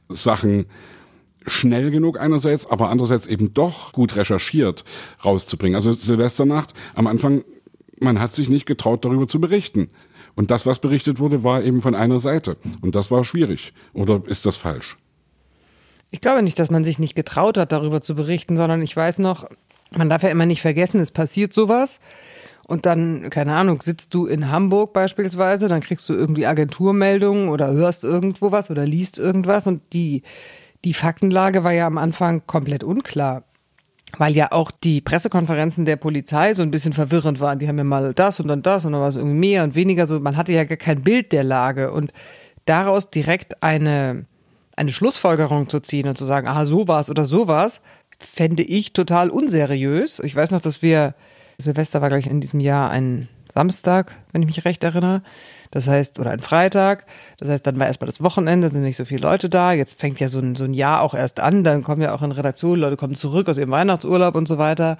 Sachen 0.09 0.65
schnell 1.45 1.91
genug 1.91 2.19
einerseits, 2.19 2.69
aber 2.69 2.89
andererseits 2.89 3.27
eben 3.27 3.53
doch 3.53 3.93
gut 3.93 4.15
recherchiert 4.15 4.83
rauszubringen. 5.23 5.75
Also 5.75 5.93
Silvesternacht, 5.93 6.73
am 6.95 7.07
Anfang, 7.07 7.43
man 7.99 8.19
hat 8.19 8.33
sich 8.33 8.49
nicht 8.49 8.65
getraut, 8.65 9.05
darüber 9.05 9.27
zu 9.27 9.39
berichten. 9.39 9.89
Und 10.35 10.51
das, 10.51 10.65
was 10.65 10.79
berichtet 10.79 11.19
wurde, 11.19 11.43
war 11.43 11.63
eben 11.63 11.81
von 11.81 11.95
einer 11.95 12.19
Seite. 12.19 12.57
Und 12.81 12.95
das 12.95 13.11
war 13.11 13.23
schwierig. 13.23 13.73
Oder 13.93 14.21
ist 14.27 14.45
das 14.45 14.57
falsch? 14.57 14.97
Ich 16.11 16.21
glaube 16.21 16.41
nicht, 16.41 16.59
dass 16.59 16.69
man 16.71 16.83
sich 16.83 16.99
nicht 16.99 17.15
getraut 17.15 17.57
hat, 17.57 17.71
darüber 17.71 18.01
zu 18.01 18.15
berichten, 18.15 18.57
sondern 18.57 18.81
ich 18.81 18.95
weiß 18.95 19.19
noch, 19.19 19.47
man 19.95 20.09
darf 20.09 20.23
ja 20.23 20.29
immer 20.29 20.45
nicht 20.45 20.61
vergessen, 20.61 20.99
es 20.99 21.11
passiert 21.11 21.53
sowas. 21.53 21.99
Und 22.67 22.85
dann, 22.85 23.29
keine 23.31 23.55
Ahnung, 23.55 23.81
sitzt 23.81 24.13
du 24.13 24.27
in 24.27 24.51
Hamburg 24.51 24.93
beispielsweise, 24.93 25.67
dann 25.67 25.81
kriegst 25.81 26.07
du 26.07 26.13
irgendwie 26.13 26.45
Agenturmeldungen 26.45 27.49
oder 27.49 27.71
hörst 27.71 28.03
irgendwo 28.03 28.51
was 28.51 28.69
oder 28.69 28.85
liest 28.85 29.17
irgendwas 29.17 29.65
und 29.65 29.93
die, 29.93 30.21
die 30.85 30.93
Faktenlage 30.93 31.63
war 31.63 31.71
ja 31.71 31.87
am 31.87 31.97
Anfang 31.97 32.43
komplett 32.45 32.83
unklar. 32.83 33.43
weil 34.17 34.33
ja 34.35 34.51
auch 34.51 34.71
die 34.71 35.01
Pressekonferenzen 35.01 35.85
der 35.85 35.95
Polizei 35.95 36.53
so 36.53 36.63
ein 36.63 36.71
bisschen 36.71 36.93
verwirrend 36.93 37.39
waren. 37.39 37.59
Die 37.59 37.67
haben 37.67 37.77
ja 37.77 37.83
mal 37.83 38.13
das 38.13 38.39
und 38.39 38.47
dann 38.47 38.63
das 38.63 38.85
und 38.85 38.93
dann 38.93 39.01
war 39.01 39.07
es 39.07 39.15
irgendwie 39.15 39.37
mehr 39.37 39.63
und 39.63 39.75
weniger 39.75 40.05
so. 40.05 40.19
Man 40.19 40.35
hatte 40.37 40.53
ja 40.53 40.63
gar 40.63 40.77
kein 40.77 41.03
Bild 41.03 41.31
der 41.31 41.43
Lage 41.43 41.91
und 41.91 42.11
daraus 42.65 43.09
direkt 43.09 43.61
eine, 43.61 44.25
eine 44.79 44.93
Schlussfolgerung 44.93 45.67
zu 45.67 45.81
ziehen 45.81 46.07
und 46.07 46.17
zu 46.17 46.25
sagen, 46.25 46.47
aha, 46.47 46.65
so 46.65 46.87
war's 46.87 47.09
oder 47.09 47.25
so 47.25 47.47
war's, 47.47 47.81
fände 48.17 48.63
ich 48.63 48.93
total 48.93 49.29
unseriös. 49.29 50.19
Ich 50.19 50.35
weiß 50.35 50.51
noch, 50.51 50.61
dass 50.61 50.81
wir, 50.81 51.15
Silvester 51.57 52.01
war, 52.01 52.07
glaube 52.07 52.21
ich, 52.21 52.27
in 52.27 52.39
diesem 52.39 52.61
Jahr 52.61 52.89
ein 52.89 53.27
Samstag, 53.53 54.13
wenn 54.31 54.41
ich 54.41 54.47
mich 54.47 54.65
recht 54.65 54.83
erinnere. 54.83 55.21
Das 55.71 55.87
heißt, 55.87 56.19
oder 56.19 56.31
ein 56.31 56.39
Freitag. 56.39 57.05
Das 57.37 57.49
heißt, 57.49 57.67
dann 57.67 57.77
war 57.77 57.87
erstmal 57.87 58.07
das 58.07 58.23
Wochenende, 58.23 58.69
sind 58.69 58.81
nicht 58.81 58.97
so 58.97 59.05
viele 59.05 59.21
Leute 59.21 59.49
da. 59.49 59.73
Jetzt 59.73 59.99
fängt 59.99 60.19
ja 60.19 60.27
so 60.27 60.39
ein, 60.39 60.55
so 60.55 60.63
ein 60.63 60.73
Jahr 60.73 61.01
auch 61.01 61.13
erst 61.13 61.39
an. 61.39 61.63
Dann 61.63 61.83
kommen 61.83 62.01
ja 62.01 62.13
auch 62.13 62.21
in 62.21 62.31
Redaktion, 62.31 62.79
Leute 62.79 62.97
kommen 62.97 63.15
zurück 63.15 63.49
aus 63.49 63.57
ihrem 63.57 63.71
Weihnachtsurlaub 63.71 64.35
und 64.35 64.47
so 64.47 64.57
weiter. 64.57 64.97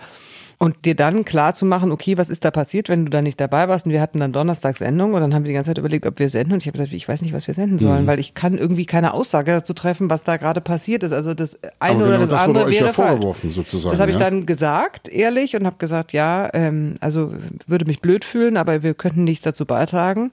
Und 0.61 0.83
dir 0.83 0.93
dann 0.93 1.23
klar 1.23 1.53
zu 1.53 1.65
machen, 1.65 1.89
okay, 1.89 2.17
was 2.17 2.29
ist 2.29 2.43
da 2.43 2.51
passiert, 2.51 2.89
wenn 2.89 3.05
du 3.05 3.09
da 3.09 3.21
nicht 3.21 3.39
dabei 3.39 3.69
warst? 3.69 3.85
Und 3.85 3.93
wir 3.93 4.01
hatten 4.01 4.19
dann 4.19 4.33
Donnerstags 4.33 4.79
Sendung 4.79 5.13
und 5.13 5.21
dann 5.21 5.33
haben 5.33 5.45
wir 5.45 5.47
die 5.47 5.53
ganze 5.53 5.69
Zeit 5.69 5.77
überlegt, 5.77 6.05
ob 6.05 6.19
wir 6.19 6.27
senden. 6.27 6.51
Und 6.51 6.59
ich 6.59 6.67
habe 6.67 6.73
gesagt, 6.73 6.91
ich 6.91 7.07
weiß 7.07 7.21
nicht, 7.21 7.31
was 7.31 7.47
wir 7.47 7.53
senden 7.53 7.79
sollen, 7.79 8.03
mhm. 8.03 8.07
weil 8.07 8.19
ich 8.19 8.33
kann 8.33 8.57
irgendwie 8.57 8.85
keine 8.85 9.13
Aussage 9.13 9.53
dazu 9.53 9.73
treffen, 9.73 10.09
was 10.09 10.25
da 10.25 10.35
gerade 10.35 10.59
passiert 10.59 11.03
ist. 11.03 11.13
Also 11.13 11.33
das 11.33 11.57
eine 11.79 11.99
oder 11.99 12.05
genau 12.07 12.19
das, 12.19 12.29
das 12.29 12.41
andere 12.41 12.69
wäre 12.69 12.87
ja 12.87 12.91
vorgeworfen, 12.91 13.51
sozusagen. 13.51 13.91
Das 13.91 14.01
habe 14.01 14.11
ich 14.11 14.17
dann 14.17 14.45
gesagt, 14.45 15.07
ehrlich, 15.07 15.55
und 15.55 15.65
habe 15.65 15.77
gesagt, 15.77 16.11
ja, 16.11 16.49
ähm, 16.53 16.95
also 16.99 17.33
würde 17.65 17.85
mich 17.85 18.01
blöd 18.01 18.25
fühlen, 18.25 18.57
aber 18.57 18.83
wir 18.83 18.95
könnten 18.95 19.23
nichts 19.23 19.45
dazu 19.45 19.65
beitragen 19.65 20.31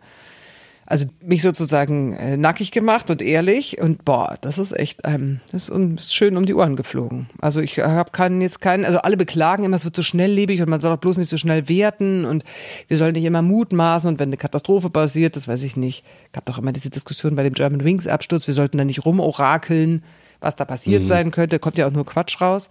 also 0.87 1.07
mich 1.21 1.43
sozusagen 1.43 2.13
äh, 2.15 2.37
nackig 2.37 2.71
gemacht 2.71 3.11
und 3.11 3.21
ehrlich 3.21 3.81
und 3.81 4.05
boah, 4.05 4.37
das 4.41 4.59
ist 4.59 4.77
echt, 4.79 5.01
ähm, 5.05 5.41
das 5.51 5.65
ist 5.65 5.71
uns 5.71 6.15
schön 6.15 6.37
um 6.37 6.47
die 6.47 6.55
Ohren 6.55 6.77
geflogen. 6.77 7.27
Also 7.41 7.61
ich 7.61 7.79
habe 7.79 8.13
keinen 8.13 8.41
jetzt 8.41 8.61
keinen, 8.61 8.85
also 8.85 8.99
alle 8.99 9.17
beklagen 9.17 9.65
immer, 9.65 9.77
es 9.77 9.85
wird 9.85 9.97
so 9.97 10.03
schnelllebig 10.03 10.63
und 10.63 10.69
man 10.69 10.79
soll 10.79 10.93
doch 10.93 11.01
bloß 11.01 11.19
nicht 11.19 11.29
so 11.29 11.37
schnell 11.37 11.69
werten 11.69 12.25
und 12.25 12.45
wir 12.87 12.99
sollen 12.99 13.15
nicht 13.15 13.25
immer 13.25 13.43
mutmaßen 13.43 14.09
und 14.09 14.21
wenn 14.21 14.29
eine 14.29 14.37
Katastrophe 14.37 14.89
passiert, 14.89 15.35
das 15.35 15.49
weiß 15.49 15.65
ich 15.65 15.77
nicht. 15.77 16.05
Gab 16.33 16.47
doch 16.47 16.59
immer 16.59 16.73
diese 16.73 16.91
Diskussion 16.91 17.35
bei 17.35 17.43
dem 17.43 17.55
German 17.55 17.83
Wings 17.85 18.07
Absturz, 18.07 18.47
wir 18.47 18.55
sollten 18.55 18.79
da 18.79 18.85
nicht 18.85 19.05
rumorakeln, 19.05 20.05
was 20.41 20.55
da 20.55 20.65
passiert 20.65 21.03
mhm. 21.03 21.07
sein 21.07 21.31
könnte, 21.33 21.59
kommt 21.59 21.79
ja 21.79 21.89
auch 21.89 21.93
nur 21.93 22.07
Quatsch 22.07 22.41
raus. 22.41 22.71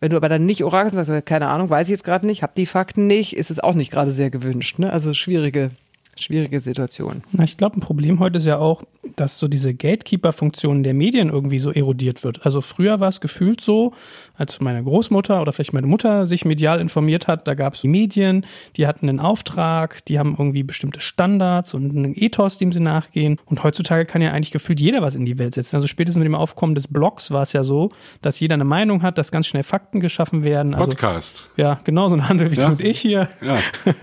Wenn 0.00 0.10
du 0.10 0.16
aber 0.16 0.28
dann 0.28 0.44
nicht 0.44 0.64
orakelst 0.64 0.98
und 0.98 1.04
sagst, 1.04 1.24
keine 1.26 1.48
Ahnung, 1.48 1.70
weiß 1.70 1.86
ich 1.86 1.92
jetzt 1.92 2.04
gerade 2.04 2.26
nicht, 2.26 2.42
hab 2.42 2.54
die 2.56 2.66
Fakten 2.66 3.06
nicht, 3.06 3.36
ist 3.36 3.50
es 3.50 3.60
auch 3.60 3.74
nicht 3.74 3.92
gerade 3.92 4.10
sehr 4.10 4.28
gewünscht. 4.28 4.78
Ne? 4.80 4.92
Also 4.92 5.14
schwierige 5.14 5.70
schwierige 6.16 6.60
Situation. 6.60 7.22
Na, 7.32 7.44
ich 7.44 7.56
glaube, 7.56 7.78
ein 7.78 7.80
Problem 7.80 8.20
heute 8.20 8.38
ist 8.38 8.46
ja 8.46 8.58
auch, 8.58 8.84
dass 9.16 9.38
so 9.38 9.48
diese 9.48 9.74
Gatekeeper-Funktion 9.74 10.82
der 10.82 10.94
Medien 10.94 11.28
irgendwie 11.28 11.58
so 11.58 11.70
erodiert 11.70 12.24
wird. 12.24 12.44
Also 12.46 12.60
früher 12.60 13.00
war 13.00 13.08
es 13.08 13.20
gefühlt 13.20 13.60
so, 13.60 13.92
als 14.36 14.60
meine 14.60 14.82
Großmutter 14.82 15.40
oder 15.40 15.52
vielleicht 15.52 15.72
meine 15.72 15.86
Mutter 15.86 16.26
sich 16.26 16.44
medial 16.44 16.80
informiert 16.80 17.28
hat, 17.28 17.46
da 17.46 17.54
gab 17.54 17.74
es 17.74 17.84
Medien, 17.84 18.44
die 18.76 18.86
hatten 18.86 19.08
einen 19.08 19.20
Auftrag, 19.20 20.04
die 20.06 20.18
haben 20.18 20.34
irgendwie 20.36 20.64
bestimmte 20.64 21.00
Standards 21.00 21.72
und 21.72 21.96
einen 21.96 22.14
Ethos, 22.16 22.58
dem 22.58 22.72
sie 22.72 22.80
nachgehen. 22.80 23.38
Und 23.44 23.62
heutzutage 23.62 24.06
kann 24.06 24.22
ja 24.22 24.32
eigentlich 24.32 24.50
gefühlt 24.50 24.80
jeder 24.80 25.02
was 25.02 25.14
in 25.14 25.24
die 25.24 25.38
Welt 25.38 25.54
setzen. 25.54 25.76
Also 25.76 25.86
spätestens 25.86 26.18
mit 26.18 26.26
dem 26.26 26.34
Aufkommen 26.34 26.74
des 26.74 26.88
Blogs 26.88 27.30
war 27.30 27.42
es 27.42 27.52
ja 27.52 27.62
so, 27.62 27.90
dass 28.22 28.40
jeder 28.40 28.54
eine 28.54 28.64
Meinung 28.64 29.02
hat, 29.02 29.18
dass 29.18 29.30
ganz 29.30 29.46
schnell 29.46 29.62
Fakten 29.62 30.00
geschaffen 30.00 30.42
werden. 30.42 30.74
Also, 30.74 30.90
Podcast. 30.90 31.48
Ja, 31.56 31.80
genau 31.84 32.08
so 32.08 32.16
ein 32.16 32.28
Handel 32.28 32.50
wie 32.50 32.56
ja. 32.56 32.66
du 32.66 32.72
und 32.72 32.80
ich 32.80 33.00
hier. 33.00 33.28
Ja. 33.40 33.56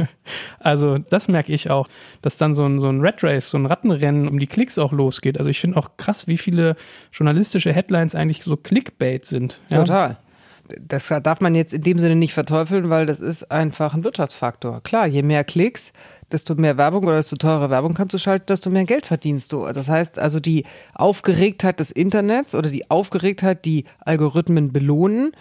also 0.60 0.98
das 0.98 1.28
merke 1.28 1.52
ich 1.52 1.70
auch, 1.70 1.90
dass 2.22 2.38
dann 2.38 2.54
so 2.54 2.66
ein, 2.66 2.80
so 2.80 2.88
ein 2.88 3.02
Red 3.02 3.24
Race, 3.24 3.50
so 3.50 3.58
ein 3.58 3.66
Rattenrennen 3.66 4.30
um 4.30 4.40
die 4.40 4.48
Klicks 4.48 4.78
auch 4.78 4.94
losgeht. 4.94 5.38
Also 5.38 5.50
ich 5.50 5.60
finde 5.60 5.78
auch 5.78 5.98
krass, 5.98 6.28
wie 6.28 6.38
viele 6.38 6.76
journalistische 7.12 7.74
Headlines 7.74 8.16
eigentlich 8.16 8.44
so 8.44 8.56
Clickbait 8.56 9.26
sind. 9.26 9.60
Ja? 9.70 9.80
Total 9.80 10.18
das 10.80 11.08
darf 11.08 11.42
man 11.42 11.56
jetzt 11.56 11.74
in 11.74 11.82
dem 11.82 12.00
Sinne 12.00 12.16
nicht 12.16 12.34
verteufeln, 12.34 12.90
weil 12.90 13.06
das 13.06 13.22
ist 13.22 13.52
einfach 13.52 13.94
ein 13.94 14.04
Wirtschaftsfaktor. 14.04 14.82
Klar, 14.82 15.08
je 15.08 15.22
mehr 15.22 15.44
Klicks, 15.44 15.94
desto 16.32 16.56
mehr 16.56 16.78
Werbung 16.78 17.04
oder 17.06 17.18
desto 17.18 17.36
teure 17.36 17.70
Werbung 17.70 17.94
kannst 17.94 18.14
du 18.14 18.18
schalten, 18.18 18.46
desto 18.48 18.70
mehr 18.70 18.86
Geld 18.86 19.06
verdienst 19.06 19.52
du. 19.52 19.66
Das 19.66 19.90
heißt 19.90 20.20
also 20.20 20.40
die 20.40 20.66
Aufgeregtheit 20.94 21.80
des 21.80 21.92
Internets 21.92 22.56
oder 22.56 22.70
die 22.70 22.90
Aufgeregtheit, 22.90 23.66
die 23.66 23.86
Algorithmen 24.00 24.72
belohnen, 24.72 25.32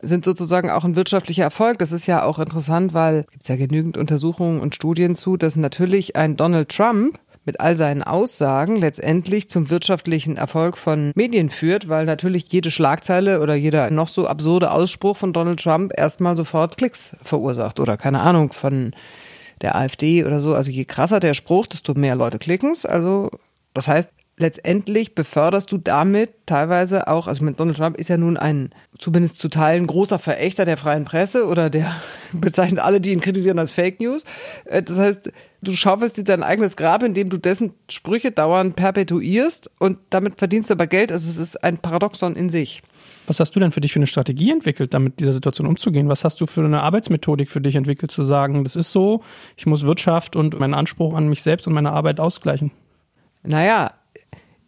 sind 0.00 0.24
sozusagen 0.24 0.70
auch 0.70 0.84
ein 0.84 0.96
wirtschaftlicher 0.96 1.44
Erfolg. 1.44 1.78
Das 1.78 1.92
ist 1.92 2.06
ja 2.06 2.22
auch 2.22 2.38
interessant, 2.38 2.94
weil 2.94 3.24
es 3.26 3.32
gibt 3.32 3.48
ja 3.48 3.56
genügend 3.56 3.96
Untersuchungen 3.96 4.60
und 4.60 4.74
Studien 4.74 5.16
zu, 5.16 5.36
dass 5.36 5.56
natürlich 5.56 6.16
ein 6.16 6.36
Donald 6.36 6.68
Trump 6.68 7.18
mit 7.46 7.60
all 7.60 7.76
seinen 7.76 8.02
Aussagen 8.02 8.76
letztendlich 8.76 9.48
zum 9.48 9.70
wirtschaftlichen 9.70 10.36
Erfolg 10.36 10.76
von 10.76 11.12
Medien 11.14 11.48
führt, 11.48 11.88
weil 11.88 12.04
natürlich 12.04 12.52
jede 12.52 12.70
Schlagzeile 12.70 13.40
oder 13.40 13.54
jeder 13.54 13.90
noch 13.90 14.08
so 14.08 14.26
absurde 14.26 14.72
Ausspruch 14.72 15.16
von 15.16 15.32
Donald 15.32 15.62
Trump 15.62 15.92
erstmal 15.96 16.36
sofort 16.36 16.76
Klicks 16.76 17.16
verursacht 17.22 17.80
oder 17.80 17.96
keine 17.96 18.20
Ahnung 18.20 18.52
von 18.52 18.94
der 19.62 19.76
AfD 19.76 20.24
oder 20.24 20.40
so. 20.40 20.54
Also 20.54 20.70
je 20.70 20.84
krasser 20.84 21.20
der 21.20 21.34
Spruch, 21.34 21.66
desto 21.66 21.94
mehr 21.94 22.16
Leute 22.16 22.38
klicken's. 22.38 22.84
Also 22.84 23.30
das 23.72 23.88
heißt, 23.88 24.10
letztendlich 24.38 25.14
beförderst 25.14 25.70
du 25.72 25.78
damit 25.78 26.32
teilweise 26.46 27.08
auch, 27.08 27.26
also 27.26 27.44
mit 27.44 27.58
Donald 27.58 27.76
Trump 27.78 27.96
ist 27.96 28.08
ja 28.08 28.16
nun 28.16 28.36
ein 28.36 28.70
zumindest 28.98 29.38
zu 29.38 29.48
Teilen 29.48 29.86
großer 29.86 30.18
Verächter 30.18 30.64
der 30.64 30.76
freien 30.76 31.04
Presse 31.04 31.46
oder 31.46 31.70
der 31.70 31.94
bezeichnet 32.32 32.80
alle, 32.80 33.00
die 33.00 33.12
ihn 33.12 33.20
kritisieren 33.20 33.58
als 33.58 33.72
Fake 33.72 34.00
News. 34.00 34.24
Äh, 34.64 34.82
das 34.82 34.98
heißt, 34.98 35.30
du 35.66 35.72
schaufelst 35.72 36.16
dir 36.16 36.24
dein 36.24 36.42
eigenes 36.42 36.76
Grab, 36.76 37.02
indem 37.02 37.28
du 37.28 37.38
dessen 37.38 37.74
Sprüche 37.90 38.30
dauernd 38.30 38.76
perpetuierst 38.76 39.70
und 39.78 39.98
damit 40.10 40.38
verdienst 40.38 40.70
du 40.70 40.74
aber 40.74 40.86
Geld. 40.86 41.12
Also 41.12 41.28
es 41.28 41.36
ist 41.36 41.62
ein 41.62 41.78
Paradoxon 41.78 42.36
in 42.36 42.50
sich. 42.50 42.82
Was 43.26 43.40
hast 43.40 43.56
du 43.56 43.60
denn 43.60 43.72
für 43.72 43.80
dich 43.80 43.92
für 43.92 43.98
eine 43.98 44.06
Strategie 44.06 44.52
entwickelt, 44.52 44.94
damit 44.94 45.18
dieser 45.18 45.32
Situation 45.32 45.66
umzugehen? 45.66 46.08
Was 46.08 46.24
hast 46.24 46.40
du 46.40 46.46
für 46.46 46.64
eine 46.64 46.82
Arbeitsmethodik 46.82 47.50
für 47.50 47.60
dich 47.60 47.74
entwickelt, 47.74 48.10
zu 48.10 48.22
sagen, 48.22 48.62
das 48.62 48.76
ist 48.76 48.92
so, 48.92 49.22
ich 49.56 49.66
muss 49.66 49.82
Wirtschaft 49.82 50.36
und 50.36 50.58
meinen 50.58 50.74
Anspruch 50.74 51.14
an 51.14 51.28
mich 51.28 51.42
selbst 51.42 51.66
und 51.66 51.72
meine 51.72 51.90
Arbeit 51.90 52.20
ausgleichen? 52.20 52.70
Naja, 53.42 53.94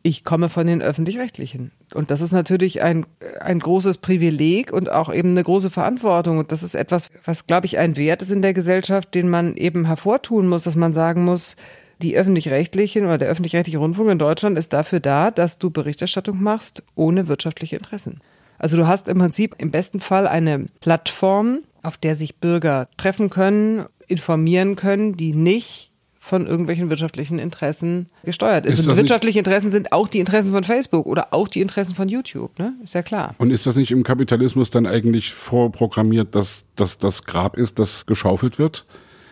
ich 0.02 0.24
komme 0.24 0.48
von 0.48 0.66
den 0.66 0.82
öffentlich-rechtlichen. 0.82 1.70
Und 1.94 2.10
das 2.10 2.20
ist 2.20 2.32
natürlich 2.32 2.82
ein, 2.82 3.06
ein 3.40 3.60
großes 3.60 3.98
Privileg 3.98 4.72
und 4.72 4.90
auch 4.90 5.12
eben 5.12 5.30
eine 5.30 5.42
große 5.42 5.70
Verantwortung. 5.70 6.38
Und 6.38 6.52
das 6.52 6.62
ist 6.62 6.74
etwas, 6.74 7.10
was, 7.24 7.46
glaube 7.46 7.66
ich, 7.66 7.78
ein 7.78 7.96
Wert 7.96 8.22
ist 8.22 8.30
in 8.30 8.42
der 8.42 8.54
Gesellschaft, 8.54 9.14
den 9.14 9.28
man 9.28 9.56
eben 9.56 9.86
hervortun 9.86 10.48
muss, 10.48 10.64
dass 10.64 10.76
man 10.76 10.92
sagen 10.92 11.24
muss, 11.24 11.56
die 12.02 12.16
öffentlich-rechtlichen 12.16 13.04
oder 13.04 13.18
der 13.18 13.28
öffentlich-rechtliche 13.28 13.78
Rundfunk 13.78 14.10
in 14.10 14.18
Deutschland 14.18 14.58
ist 14.58 14.72
dafür 14.72 15.00
da, 15.00 15.30
dass 15.30 15.58
du 15.58 15.70
Berichterstattung 15.70 16.42
machst 16.42 16.82
ohne 16.94 17.28
wirtschaftliche 17.28 17.76
Interessen. 17.76 18.20
Also 18.58 18.76
du 18.76 18.86
hast 18.86 19.08
im 19.08 19.18
Prinzip 19.18 19.54
im 19.58 19.70
besten 19.70 20.00
Fall 20.00 20.28
eine 20.28 20.66
Plattform, 20.80 21.60
auf 21.82 21.96
der 21.96 22.14
sich 22.14 22.36
Bürger 22.36 22.88
treffen 22.96 23.30
können, 23.30 23.86
informieren 24.06 24.76
können, 24.76 25.14
die 25.14 25.32
nicht 25.32 25.87
von 26.28 26.46
irgendwelchen 26.46 26.90
wirtschaftlichen 26.90 27.38
Interessen 27.38 28.06
gesteuert 28.22 28.66
ist. 28.66 28.78
ist 28.78 28.88
und 28.88 28.96
wirtschaftliche 28.96 29.38
Interessen 29.38 29.70
sind 29.70 29.92
auch 29.92 30.08
die 30.08 30.20
Interessen 30.20 30.52
von 30.52 30.62
Facebook 30.62 31.06
oder 31.06 31.32
auch 31.32 31.48
die 31.48 31.60
Interessen 31.60 31.94
von 31.94 32.08
YouTube, 32.08 32.58
ne? 32.58 32.74
Ist 32.82 32.94
ja 32.94 33.02
klar. 33.02 33.34
Und 33.38 33.50
ist 33.50 33.66
das 33.66 33.76
nicht 33.76 33.90
im 33.90 34.02
Kapitalismus 34.02 34.70
dann 34.70 34.86
eigentlich 34.86 35.32
vorprogrammiert, 35.32 36.34
dass, 36.34 36.64
dass 36.76 36.98
das 36.98 37.24
Grab 37.24 37.56
ist, 37.56 37.78
das 37.78 38.06
geschaufelt 38.06 38.58
wird? 38.58 38.86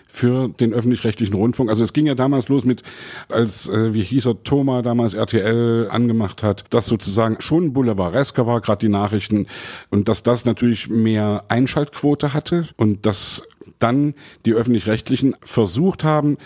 für 0.09 0.49
den 0.49 0.73
öffentlich-rechtlichen 0.73 1.35
Rundfunk. 1.35 1.69
Also 1.69 1.85
es 1.85 1.93
ging 1.93 2.07
ja 2.07 2.15
damals 2.15 2.49
los 2.49 2.65
mit, 2.65 2.83
als, 3.31 3.69
äh, 3.69 3.93
wie 3.93 4.03
hieß 4.03 4.27
er, 4.27 4.43
Thomas 4.45 4.83
damals 4.83 5.13
RTL 5.13 5.89
angemacht 5.91 6.43
hat, 6.43 6.65
dass 6.71 6.87
sozusagen 6.87 7.41
schon 7.41 7.73
boulevardesker 7.73 8.47
war, 8.47 8.61
gerade 8.61 8.87
die 8.87 8.89
Nachrichten, 8.89 9.47
und 9.91 10.09
dass 10.09 10.23
das 10.23 10.45
natürlich 10.45 10.89
mehr 10.89 11.45
Einschaltquote 11.49 12.33
hatte 12.33 12.67
und 12.77 13.05
dass 13.05 13.43
dann 13.79 14.15
die 14.47 14.55
öffentlich-rechtlichen 14.55 15.37
versucht 15.43 16.05
haben, 16.05 16.39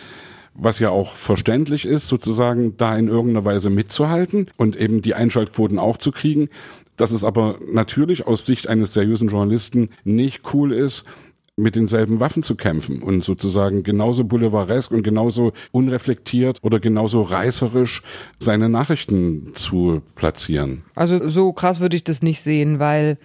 was 0.63 0.79
ja 0.79 0.91
auch 0.91 1.17
verständlich 1.17 1.87
ist, 1.87 2.09
sozusagen 2.09 2.77
da 2.77 2.97
in 2.97 3.09
irgendeiner 3.09 3.45
Weise 3.45 3.71
mitzuhalten 3.71 4.47
und 4.57 4.77
eben 4.77 5.03
die 5.03 5.15
Einschaltquoten 5.15 5.79
auch 5.79 5.97
zu 5.97 6.13
kriegen. 6.13 6.49
Dass 6.97 7.13
es 7.13 7.25
aber 7.25 7.59
natürlich 7.73 8.27
aus 8.27 8.45
Sicht 8.45 8.69
eines 8.69 8.93
seriösen 8.93 9.29
Journalisten 9.29 9.89
nicht 10.05 10.43
cool 10.53 10.73
ist, 10.73 11.05
mit 11.57 11.77
denselben 11.77 12.21
Waffen 12.21 12.43
zu 12.43 12.57
kämpfen 12.57 13.03
und 13.03 13.23
sozusagen 13.23 13.83
genauso 13.83 14.25
boulevardesk 14.25 14.91
und 14.91 15.03
genauso 15.03 15.53
unreflektiert 15.73 16.59
oder 16.63 16.81
genauso 16.81 17.23
reißerisch 17.23 18.03
seine 18.39 18.69
Nachrichten 18.69 19.53
zu 19.55 20.03
platzieren. 20.15 20.83
Also 20.95 21.29
so 21.29 21.53
krass 21.53 21.81
würde 21.81 21.97
ich 21.97 22.05
das 22.05 22.23
nicht 22.23 22.41
sehen, 22.41 22.79
weil 22.79 23.19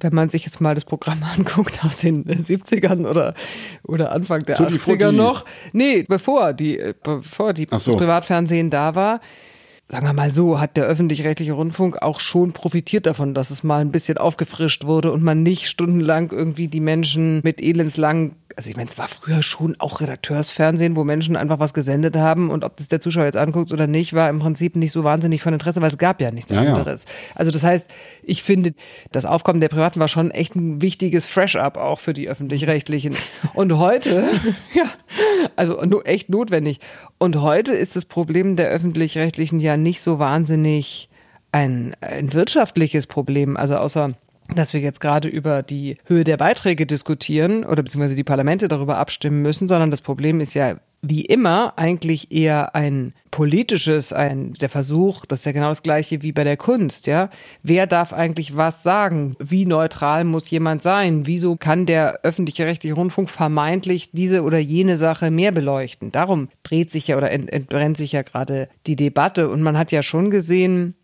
wenn 0.00 0.14
man 0.14 0.28
sich 0.28 0.44
jetzt 0.44 0.60
mal 0.60 0.74
das 0.74 0.84
Programm 0.84 1.22
anguckt 1.36 1.84
aus 1.84 1.98
den 1.98 2.24
70ern 2.24 3.06
oder, 3.06 3.34
oder 3.82 4.12
Anfang 4.12 4.44
der 4.44 4.56
Tutti 4.56 4.76
80er 4.76 5.12
noch. 5.12 5.44
Nee, 5.72 6.04
bevor 6.06 6.52
die, 6.52 6.80
bevor 7.02 7.52
die, 7.52 7.66
so. 7.70 7.76
das 7.76 7.96
Privatfernsehen 7.96 8.70
da 8.70 8.94
war. 8.94 9.20
Sagen 9.88 10.06
wir 10.06 10.12
mal 10.12 10.32
so, 10.32 10.60
hat 10.60 10.76
der 10.76 10.84
öffentlich-rechtliche 10.84 11.52
Rundfunk 11.52 12.02
auch 12.02 12.18
schon 12.18 12.52
profitiert 12.52 13.06
davon, 13.06 13.34
dass 13.34 13.50
es 13.50 13.62
mal 13.62 13.80
ein 13.80 13.92
bisschen 13.92 14.18
aufgefrischt 14.18 14.84
wurde 14.84 15.12
und 15.12 15.22
man 15.22 15.42
nicht 15.42 15.68
stundenlang 15.68 16.30
irgendwie 16.32 16.68
die 16.68 16.80
Menschen 16.80 17.40
mit 17.44 17.62
elendslangen 17.62 18.34
also 18.56 18.70
ich 18.70 18.76
meine, 18.76 18.88
es 18.88 18.96
war 18.96 19.06
früher 19.06 19.42
schon 19.42 19.76
auch 19.78 20.00
Redakteursfernsehen, 20.00 20.96
wo 20.96 21.04
Menschen 21.04 21.36
einfach 21.36 21.58
was 21.58 21.74
gesendet 21.74 22.16
haben 22.16 22.50
und 22.50 22.64
ob 22.64 22.76
das 22.76 22.88
der 22.88 23.00
Zuschauer 23.00 23.26
jetzt 23.26 23.36
anguckt 23.36 23.70
oder 23.70 23.86
nicht, 23.86 24.14
war 24.14 24.30
im 24.30 24.38
Prinzip 24.38 24.76
nicht 24.76 24.92
so 24.92 25.04
wahnsinnig 25.04 25.42
von 25.42 25.52
Interesse, 25.52 25.82
weil 25.82 25.90
es 25.90 25.98
gab 25.98 26.22
ja 26.22 26.30
nichts 26.30 26.50
ja, 26.50 26.60
anderes. 26.60 27.04
Ja. 27.04 27.10
Also 27.34 27.50
das 27.50 27.62
heißt, 27.62 27.90
ich 28.22 28.42
finde, 28.42 28.72
das 29.12 29.26
Aufkommen 29.26 29.60
der 29.60 29.68
Privaten 29.68 30.00
war 30.00 30.08
schon 30.08 30.30
echt 30.30 30.56
ein 30.56 30.80
wichtiges 30.80 31.26
Fresh-up 31.26 31.76
auch 31.76 31.98
für 31.98 32.14
die 32.14 32.30
Öffentlich-Rechtlichen. 32.30 33.14
Und 33.52 33.76
heute, 33.76 34.24
ja, 34.74 34.84
also 35.54 36.02
echt 36.04 36.30
notwendig. 36.30 36.80
Und 37.18 37.42
heute 37.42 37.74
ist 37.74 37.94
das 37.94 38.06
Problem 38.06 38.56
der 38.56 38.68
Öffentlich-Rechtlichen 38.68 39.60
ja 39.60 39.75
nicht 39.76 40.00
so 40.00 40.18
wahnsinnig 40.18 41.08
ein, 41.52 41.94
ein 42.00 42.32
wirtschaftliches 42.32 43.06
Problem, 43.06 43.56
also 43.56 43.76
außer 43.76 44.14
dass 44.54 44.72
wir 44.72 44.80
jetzt 44.80 45.00
gerade 45.00 45.28
über 45.28 45.62
die 45.62 45.96
Höhe 46.04 46.24
der 46.24 46.36
Beiträge 46.36 46.86
diskutieren 46.86 47.64
oder 47.64 47.82
beziehungsweise 47.82 48.16
die 48.16 48.24
Parlamente 48.24 48.68
darüber 48.68 48.98
abstimmen 48.98 49.42
müssen, 49.42 49.68
sondern 49.68 49.90
das 49.90 50.00
Problem 50.00 50.40
ist 50.40 50.54
ja 50.54 50.76
wie 51.02 51.24
immer 51.24 51.74
eigentlich 51.76 52.32
eher 52.32 52.74
ein 52.74 53.12
politisches, 53.30 54.12
ein 54.12 54.54
der 54.54 54.68
Versuch, 54.68 55.26
das 55.26 55.40
ist 55.40 55.44
ja 55.44 55.52
genau 55.52 55.68
das 55.68 55.82
gleiche 55.82 56.22
wie 56.22 56.32
bei 56.32 56.42
der 56.42 56.56
Kunst, 56.56 57.06
ja. 57.06 57.28
Wer 57.62 57.86
darf 57.86 58.12
eigentlich 58.12 58.56
was 58.56 58.82
sagen? 58.82 59.36
Wie 59.38 59.66
neutral 59.66 60.24
muss 60.24 60.50
jemand 60.50 60.82
sein? 60.82 61.26
Wieso 61.26 61.56
kann 61.56 61.86
der 61.86 62.20
öffentliche 62.22 62.64
rechtliche 62.64 62.94
Rundfunk 62.94 63.28
vermeintlich 63.28 64.10
diese 64.12 64.42
oder 64.42 64.58
jene 64.58 64.96
Sache 64.96 65.30
mehr 65.30 65.52
beleuchten? 65.52 66.12
Darum 66.12 66.48
dreht 66.62 66.90
sich 66.90 67.08
ja 67.08 67.18
oder 67.18 67.30
entbrennt 67.30 67.96
sich 67.96 68.12
ja 68.12 68.22
gerade 68.22 68.68
die 68.86 68.96
Debatte 68.96 69.50
und 69.50 69.62
man 69.62 69.76
hat 69.76 69.92
ja 69.92 70.02
schon 70.02 70.30
gesehen, 70.30 70.94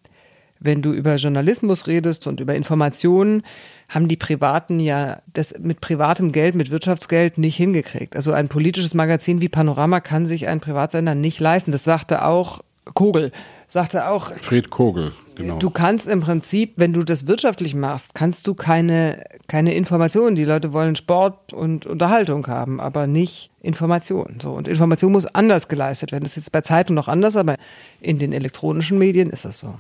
wenn 0.62 0.83
du 0.83 0.92
über 0.92 1.16
Journalismus 1.16 1.87
redest 1.87 2.26
und 2.26 2.40
über 2.40 2.54
Informationen, 2.54 3.42
haben 3.88 4.09
die 4.09 4.16
Privaten 4.16 4.81
ja 4.81 5.19
das 5.33 5.54
mit 5.59 5.81
privatem 5.81 6.33
Geld, 6.33 6.54
mit 6.54 6.71
Wirtschaftsgeld 6.71 7.37
nicht 7.38 7.57
hingekriegt. 7.57 8.16
Also 8.16 8.33
ein 8.33 8.49
politisches 8.49 8.95
Magazin 8.95 9.40
wie 9.40 9.49
Panorama 9.49 10.00
kann 10.00 10.25
sich 10.25 10.49
ein 10.49 10.61
Privatsender 10.61 11.14
nicht 11.14 11.40
leisten. 11.40 11.73
Das 11.73 11.85
sagte 11.85 12.25
auch 12.25 12.61
Kogel, 12.95 13.31
sagte 13.66 14.09
auch. 14.09 14.33
Fred 14.40 14.71
Kogel, 14.71 15.12
genau. 15.37 15.59
Du 15.59 15.71
kannst 15.71 16.09
im 16.09 16.21
Prinzip, 16.21 16.75
wenn 16.76 16.92
du 16.92 17.02
das 17.04 17.26
wirtschaftlich 17.26 17.75
machst, 17.75 18.14
kannst 18.14 18.47
du 18.47 18.54
keine, 18.54 19.25
keine 19.47 19.75
Informationen. 19.75 20.37
Die 20.37 20.45
Leute 20.45 20.73
wollen 20.73 20.97
Sport 20.97 21.52
und 21.52 21.87
Unterhaltung 21.87 22.47
haben, 22.49 22.81
aber 22.81 23.07
nicht 23.07 23.50
Informationen. 23.61 24.40
So. 24.40 24.52
Und 24.52 24.69
Information 24.69 25.12
muss 25.12 25.26
anders 25.26 25.69
geleistet 25.69 26.12
werden. 26.12 26.25
Das 26.25 26.33
ist 26.33 26.45
jetzt 26.45 26.52
bei 26.52 26.62
Zeitungen 26.62 26.97
noch 26.97 27.09
anders, 27.09 27.37
aber 27.37 27.57
in 28.00 28.19
den 28.19 28.33
elektronischen 28.33 28.99
Medien 28.99 29.31
ist 29.31 29.45
das 29.45 29.59
so. 29.59 29.75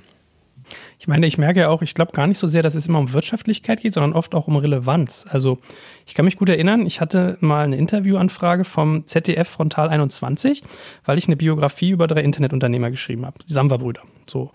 Ich 0.98 1.08
meine, 1.08 1.26
ich 1.26 1.38
merke 1.38 1.60
ja 1.60 1.68
auch, 1.68 1.82
ich 1.82 1.94
glaube 1.94 2.12
gar 2.12 2.26
nicht 2.26 2.38
so 2.38 2.46
sehr, 2.46 2.62
dass 2.62 2.74
es 2.74 2.86
immer 2.86 2.98
um 2.98 3.12
Wirtschaftlichkeit 3.12 3.80
geht, 3.80 3.94
sondern 3.94 4.12
oft 4.12 4.34
auch 4.34 4.48
um 4.48 4.56
Relevanz. 4.56 5.26
Also 5.28 5.58
ich 6.06 6.14
kann 6.14 6.24
mich 6.24 6.36
gut 6.36 6.48
erinnern, 6.48 6.86
ich 6.86 7.00
hatte 7.00 7.36
mal 7.40 7.64
eine 7.64 7.76
Interviewanfrage 7.76 8.64
vom 8.64 9.06
ZDF 9.06 9.48
Frontal 9.48 9.88
21, 9.88 10.62
weil 11.04 11.18
ich 11.18 11.26
eine 11.26 11.36
Biografie 11.36 11.90
über 11.90 12.06
drei 12.06 12.22
Internetunternehmer 12.22 12.90
geschrieben 12.90 13.26
habe, 13.26 13.38
die 13.46 13.52
Samba-Brüder. 13.52 14.02
So 14.26 14.50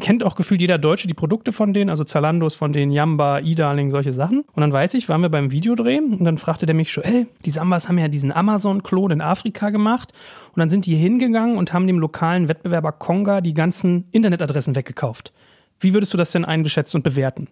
kennt 0.00 0.22
auch 0.22 0.34
gefühlt 0.34 0.60
jeder 0.60 0.78
Deutsche 0.78 1.08
die 1.08 1.14
Produkte 1.14 1.52
von 1.52 1.72
denen, 1.72 1.90
also 1.90 2.04
Zalandos 2.04 2.54
von 2.54 2.72
denen, 2.72 2.92
Yamba, 2.92 3.40
E-Darling, 3.40 3.90
solche 3.90 4.12
Sachen. 4.12 4.44
Und 4.52 4.60
dann 4.60 4.72
weiß 4.72 4.94
ich, 4.94 5.08
waren 5.08 5.22
wir 5.22 5.28
beim 5.28 5.50
Videodrehen 5.50 6.14
und 6.14 6.24
dann 6.24 6.38
fragte 6.38 6.66
der 6.66 6.74
mich 6.74 6.92
schon, 6.92 7.04
ey, 7.04 7.26
die 7.44 7.50
Sambas 7.50 7.88
haben 7.88 7.98
ja 7.98 8.08
diesen 8.08 8.32
Amazon-Klon 8.32 9.10
in 9.10 9.20
Afrika 9.20 9.70
gemacht. 9.70 10.12
Und 10.54 10.60
dann 10.60 10.70
sind 10.70 10.86
die 10.86 10.94
hingegangen 10.94 11.56
und 11.56 11.72
haben 11.72 11.86
dem 11.86 11.98
lokalen 11.98 12.48
Wettbewerber 12.48 12.92
Konga 12.92 13.40
die 13.40 13.54
ganzen 13.54 14.06
Internetadressen 14.12 14.76
weggekauft. 14.76 15.32
Wie 15.80 15.94
würdest 15.94 16.12
du 16.12 16.18
das 16.18 16.32
denn 16.32 16.44
einschätzen 16.44 16.98
und 16.98 17.02
bewerten? 17.02 17.48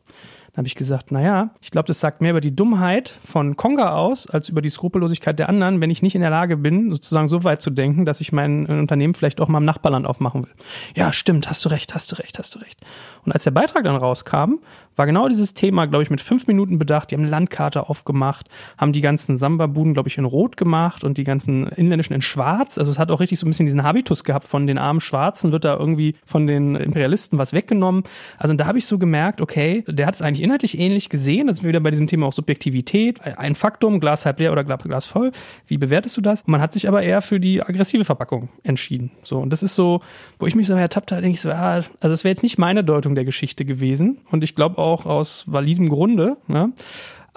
Dann 0.57 0.63
habe 0.63 0.69
ich 0.69 0.75
gesagt, 0.75 1.13
naja, 1.13 1.51
ich 1.61 1.71
glaube, 1.71 1.87
das 1.87 2.01
sagt 2.01 2.23
mehr 2.23 2.31
über 2.31 2.41
die 2.41 2.57
Dummheit 2.57 3.11
von 3.11 3.57
Konga 3.57 3.93
aus, 3.93 4.27
als 4.27 4.49
über 4.49 4.63
die 4.63 4.71
Skrupellosigkeit 4.71 5.39
der 5.39 5.51
anderen, 5.51 5.83
wenn 5.83 5.91
ich 5.91 6.01
nicht 6.01 6.15
in 6.15 6.23
der 6.23 6.31
Lage 6.31 6.57
bin, 6.57 6.91
sozusagen 6.91 7.29
so 7.29 7.45
weit 7.45 7.61
zu 7.61 7.69
denken, 7.69 8.07
dass 8.07 8.23
ich 8.23 8.33
mein 8.33 8.65
Unternehmen 8.65 9.13
vielleicht 9.13 9.43
auch 9.43 9.49
mal 9.49 9.59
im 9.59 9.67
Nachbarland 9.67 10.07
aufmachen 10.07 10.45
will. 10.45 10.53
Ja, 10.95 11.13
stimmt, 11.13 11.51
hast 11.51 11.63
du 11.67 11.69
recht, 11.69 11.95
hast 11.95 12.11
du 12.11 12.17
recht, 12.17 12.39
hast 12.39 12.55
du 12.55 12.61
recht. 12.61 12.81
Und 13.27 13.33
als 13.33 13.45
der 13.45 13.51
Beitrag 13.51 13.85
dann 13.85 13.97
rauskam, 13.97 14.61
war 14.95 15.05
genau 15.05 15.29
dieses 15.29 15.53
Thema, 15.53 15.85
glaube 15.87 16.03
ich, 16.03 16.11
mit 16.11 16.23
fünf 16.23 16.47
Minuten 16.47 16.79
bedacht. 16.79 17.11
Die 17.11 17.17
haben 17.17 17.23
eine 17.23 17.31
Landkarte 17.31 17.91
aufgemacht, 17.91 18.49
haben 18.79 18.95
die 18.95 19.03
ganzen 19.03 19.37
Samba-Buden, 19.37 19.93
glaube 19.93 20.09
ich, 20.09 20.17
in 20.17 20.25
Rot 20.25 20.57
gemacht 20.57 21.05
und 21.05 21.19
die 21.19 21.25
ganzen 21.25 21.67
inländischen 21.67 22.15
in 22.15 22.23
Schwarz. 22.23 22.79
Also 22.79 22.91
es 22.93 22.99
hat 22.99 23.11
auch 23.11 23.21
richtig 23.21 23.39
so 23.39 23.47
ein 23.47 23.51
bisschen 23.51 23.67
diesen 23.67 23.83
Habitus 23.83 24.25
gehabt 24.25 24.49
von 24.49 24.67
den 24.67 24.79
armen 24.79 25.01
Schwarzen, 25.01 25.53
wird 25.53 25.67
da 25.67 25.77
irgendwie 25.77 26.17
von 26.25 26.47
den 26.47 26.77
Imperialisten 26.77 27.39
was 27.39 27.53
weggenommen. 27.53 28.05
Also 28.39 28.55
da 28.55 28.67
habe 28.67 28.79
ich 28.79 28.87
so 28.87 28.97
gemerkt, 28.97 29.43
okay, 29.43 29.85
der 29.87 30.07
hat 30.07 30.15
es 30.15 30.23
eigentlich 30.23 30.46
inhaltlich 30.47 30.79
ähnlich 30.79 31.09
gesehen. 31.09 31.49
Das 31.49 31.59
ist 31.59 31.65
wieder 31.65 31.81
bei 31.81 31.91
diesem 31.91 32.07
Thema 32.07 32.27
auch 32.27 32.33
Subjektivität. 32.33 33.21
Ein 33.21 33.55
Faktum, 33.55 34.01
Glas 34.01 34.25
halb 34.25 34.41
leer 34.41 34.53
oder 34.53 34.65
Glas 34.65 35.07
voll. 35.07 35.33
Wie 35.67 35.77
bewertest 35.77 36.17
du 36.17 36.21
das? 36.21 36.47
Man 36.47 36.61
hat 36.61 36.73
sich 36.73 36.89
aber 36.89 37.03
eher 37.03 37.21
für 37.21 37.41
die 37.41 37.63
aggressive 37.63 38.05
Verpackung 38.05 38.49
entschieden. 38.63 39.11
So, 39.25 39.39
und 39.39 39.51
das 39.51 39.63
ist 39.63 39.75
so, 39.75 40.01
wo 40.39 40.47
ich 40.47 40.55
mich 40.55 40.67
so 40.67 40.75
ertappt 40.75 41.13
habe, 41.13 41.21
denke 41.21 41.35
ich 41.35 41.41
so, 41.41 41.51
ah, 41.51 41.75
also 41.75 41.91
das 42.01 42.25
wäre 42.25 42.31
jetzt 42.31 42.43
nicht 42.43 42.59
meine 42.59 42.85
Deutung 42.85 43.15
der 43.15 43.25
Geschichte 43.25 43.65
gewesen. 43.65 44.19
Und 44.31 44.45
ich 44.45 44.55
glaube 44.55 44.79
auch 44.79 45.05
aus 45.05 45.45
validem 45.49 45.89
Grunde, 45.89 46.37
ne? 46.47 46.73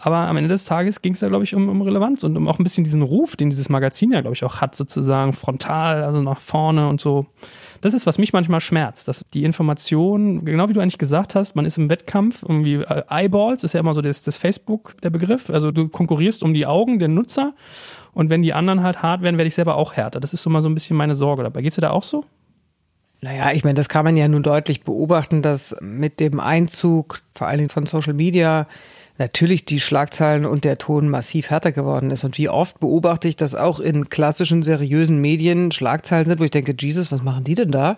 Aber 0.01 0.15
am 0.15 0.38
Ende 0.38 0.47
des 0.47 0.63
Tages 0.63 1.01
ging 1.01 1.12
es 1.12 1.19
da, 1.19 1.27
glaube 1.27 1.43
ich, 1.43 1.53
um, 1.53 1.67
um 1.67 1.81
Relevanz 1.81 2.23
und 2.23 2.38
um 2.38 2.47
auch 2.47 2.57
ein 2.57 2.63
bisschen 2.63 2.86
diesen 2.86 3.01
Ruf, 3.01 3.36
den 3.36 3.49
dieses 3.49 3.67
Magazin 3.67 4.13
ja, 4.13 4.21
glaube 4.21 4.34
ich, 4.34 4.45
auch 4.45 4.62
hat, 4.62 4.73
sozusagen 4.73 5.34
frontal, 5.34 6.03
also 6.03 6.21
nach 6.21 6.39
vorne 6.39 6.88
und 6.88 7.01
so 7.01 7.25
das 7.81 7.93
ist, 7.93 8.05
was 8.05 8.17
mich 8.17 8.33
manchmal 8.33 8.61
schmerzt, 8.61 9.07
dass 9.07 9.23
die 9.33 9.43
Information, 9.43 10.45
genau 10.45 10.69
wie 10.69 10.73
du 10.73 10.81
eigentlich 10.81 10.97
gesagt 10.97 11.35
hast, 11.35 11.55
man 11.55 11.65
ist 11.65 11.77
im 11.77 11.89
Wettkampf, 11.89 12.43
irgendwie 12.43 12.75
äh, 12.75 13.03
Eyeballs 13.09 13.63
ist 13.63 13.73
ja 13.73 13.79
immer 13.79 13.93
so 13.93 14.01
das, 14.01 14.23
das 14.23 14.37
Facebook 14.37 14.95
der 15.01 15.09
Begriff, 15.09 15.49
also 15.49 15.71
du 15.71 15.87
konkurrierst 15.87 16.43
um 16.43 16.53
die 16.53 16.65
Augen 16.65 16.99
der 16.99 17.07
Nutzer 17.07 17.53
und 18.13 18.29
wenn 18.29 18.41
die 18.41 18.53
anderen 18.53 18.83
halt 18.83 19.01
hart 19.01 19.21
werden, 19.21 19.37
werde 19.37 19.47
ich 19.47 19.55
selber 19.55 19.75
auch 19.75 19.93
härter. 19.93 20.19
Das 20.19 20.33
ist 20.33 20.43
so 20.43 20.49
mal 20.49 20.61
so 20.61 20.69
ein 20.69 20.73
bisschen 20.73 20.97
meine 20.97 21.15
Sorge 21.15 21.43
dabei. 21.43 21.61
Geht's 21.61 21.75
dir 21.75 21.81
da 21.81 21.91
auch 21.91 22.03
so? 22.03 22.25
Naja, 23.21 23.51
ich 23.51 23.63
meine, 23.63 23.73
das 23.73 23.89
kann 23.89 24.05
man 24.05 24.15
ja 24.15 24.27
nun 24.27 24.43
deutlich 24.43 24.83
beobachten, 24.83 25.41
dass 25.41 25.75
mit 25.81 26.19
dem 26.19 26.39
Einzug 26.39 27.21
vor 27.35 27.47
allen 27.47 27.57
Dingen 27.57 27.69
von 27.69 27.85
Social 27.85 28.13
Media 28.13 28.65
natürlich 29.19 29.65
die 29.65 29.79
Schlagzeilen 29.79 30.45
und 30.45 30.63
der 30.63 30.77
Ton 30.77 31.10
massiv 31.10 31.49
härter 31.49 31.71
geworden 31.71 32.10
ist. 32.10 32.23
Und 32.23 32.38
wie 32.38 32.49
oft 32.49 32.79
beobachte 32.79 33.27
ich, 33.27 33.36
dass 33.36 33.53
auch 33.53 33.79
in 33.79 34.10
klassischen, 34.10 34.63
seriösen 34.63 35.21
Medien 35.21 35.71
Schlagzeilen 35.71 36.27
sind, 36.27 36.39
wo 36.39 36.43
ich 36.45 36.51
denke, 36.51 36.75
Jesus, 36.77 37.12
was 37.12 37.21
machen 37.21 37.43
die 37.43 37.55
denn 37.55 37.71
da? 37.71 37.97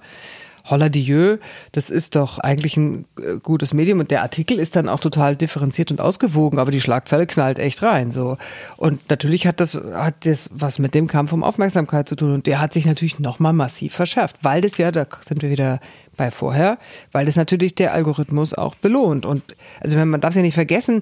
Holla 0.69 0.89
Dieu, 0.89 1.37
das 1.71 1.89
ist 1.89 2.15
doch 2.15 2.37
eigentlich 2.39 2.77
ein 2.77 3.05
äh, 3.19 3.37
gutes 3.41 3.73
Medium 3.73 3.99
und 3.99 4.11
der 4.11 4.21
Artikel 4.21 4.59
ist 4.59 4.75
dann 4.75 4.89
auch 4.89 4.99
total 4.99 5.35
differenziert 5.35 5.91
und 5.91 6.01
ausgewogen, 6.01 6.59
aber 6.59 6.71
die 6.71 6.81
Schlagzeile 6.81 7.25
knallt 7.25 7.57
echt 7.57 7.81
rein, 7.81 8.11
so. 8.11 8.37
Und 8.77 9.09
natürlich 9.09 9.47
hat 9.47 9.59
das, 9.59 9.75
hat 9.75 10.25
das 10.25 10.51
was 10.53 10.77
mit 10.77 10.93
dem 10.93 11.07
Kampf 11.07 11.33
um 11.33 11.43
Aufmerksamkeit 11.43 12.07
zu 12.07 12.15
tun 12.15 12.33
und 12.33 12.47
der 12.47 12.61
hat 12.61 12.73
sich 12.73 12.85
natürlich 12.85 13.19
nochmal 13.19 13.53
massiv 13.53 13.93
verschärft, 13.93 14.37
weil 14.43 14.61
das 14.61 14.77
ja, 14.77 14.91
da 14.91 15.07
sind 15.21 15.41
wir 15.41 15.49
wieder 15.49 15.79
bei 16.21 16.29
vorher, 16.29 16.77
weil 17.11 17.25
das 17.25 17.35
natürlich 17.35 17.73
der 17.73 17.95
Algorithmus 17.95 18.53
auch 18.53 18.75
belohnt. 18.75 19.25
Und 19.25 19.41
also 19.79 19.97
man 19.97 20.21
darf 20.21 20.29
es 20.29 20.35
ja 20.35 20.43
nicht 20.43 20.53
vergessen, 20.53 21.01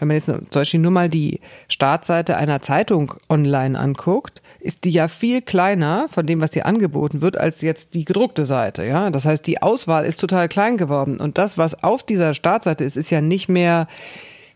wenn 0.00 0.08
man 0.08 0.16
jetzt 0.16 0.26
zum 0.26 0.40
Beispiel 0.52 0.80
nur 0.80 0.90
mal 0.90 1.08
die 1.08 1.38
Startseite 1.68 2.36
einer 2.36 2.60
Zeitung 2.60 3.14
online 3.28 3.78
anguckt, 3.78 4.42
ist 4.58 4.82
die 4.82 4.90
ja 4.90 5.06
viel 5.06 5.42
kleiner 5.42 6.08
von 6.08 6.26
dem, 6.26 6.40
was 6.40 6.50
dir 6.50 6.66
angeboten 6.66 7.20
wird, 7.20 7.38
als 7.38 7.60
jetzt 7.60 7.94
die 7.94 8.04
gedruckte 8.04 8.44
Seite. 8.44 8.84
Ja, 8.84 9.10
das 9.10 9.26
heißt, 9.26 9.46
die 9.46 9.62
Auswahl 9.62 10.04
ist 10.04 10.16
total 10.16 10.48
klein 10.48 10.76
geworden 10.76 11.20
und 11.20 11.38
das, 11.38 11.56
was 11.56 11.84
auf 11.84 12.02
dieser 12.02 12.34
Startseite 12.34 12.82
ist, 12.82 12.96
ist 12.96 13.10
ja 13.10 13.20
nicht 13.20 13.48
mehr 13.48 13.86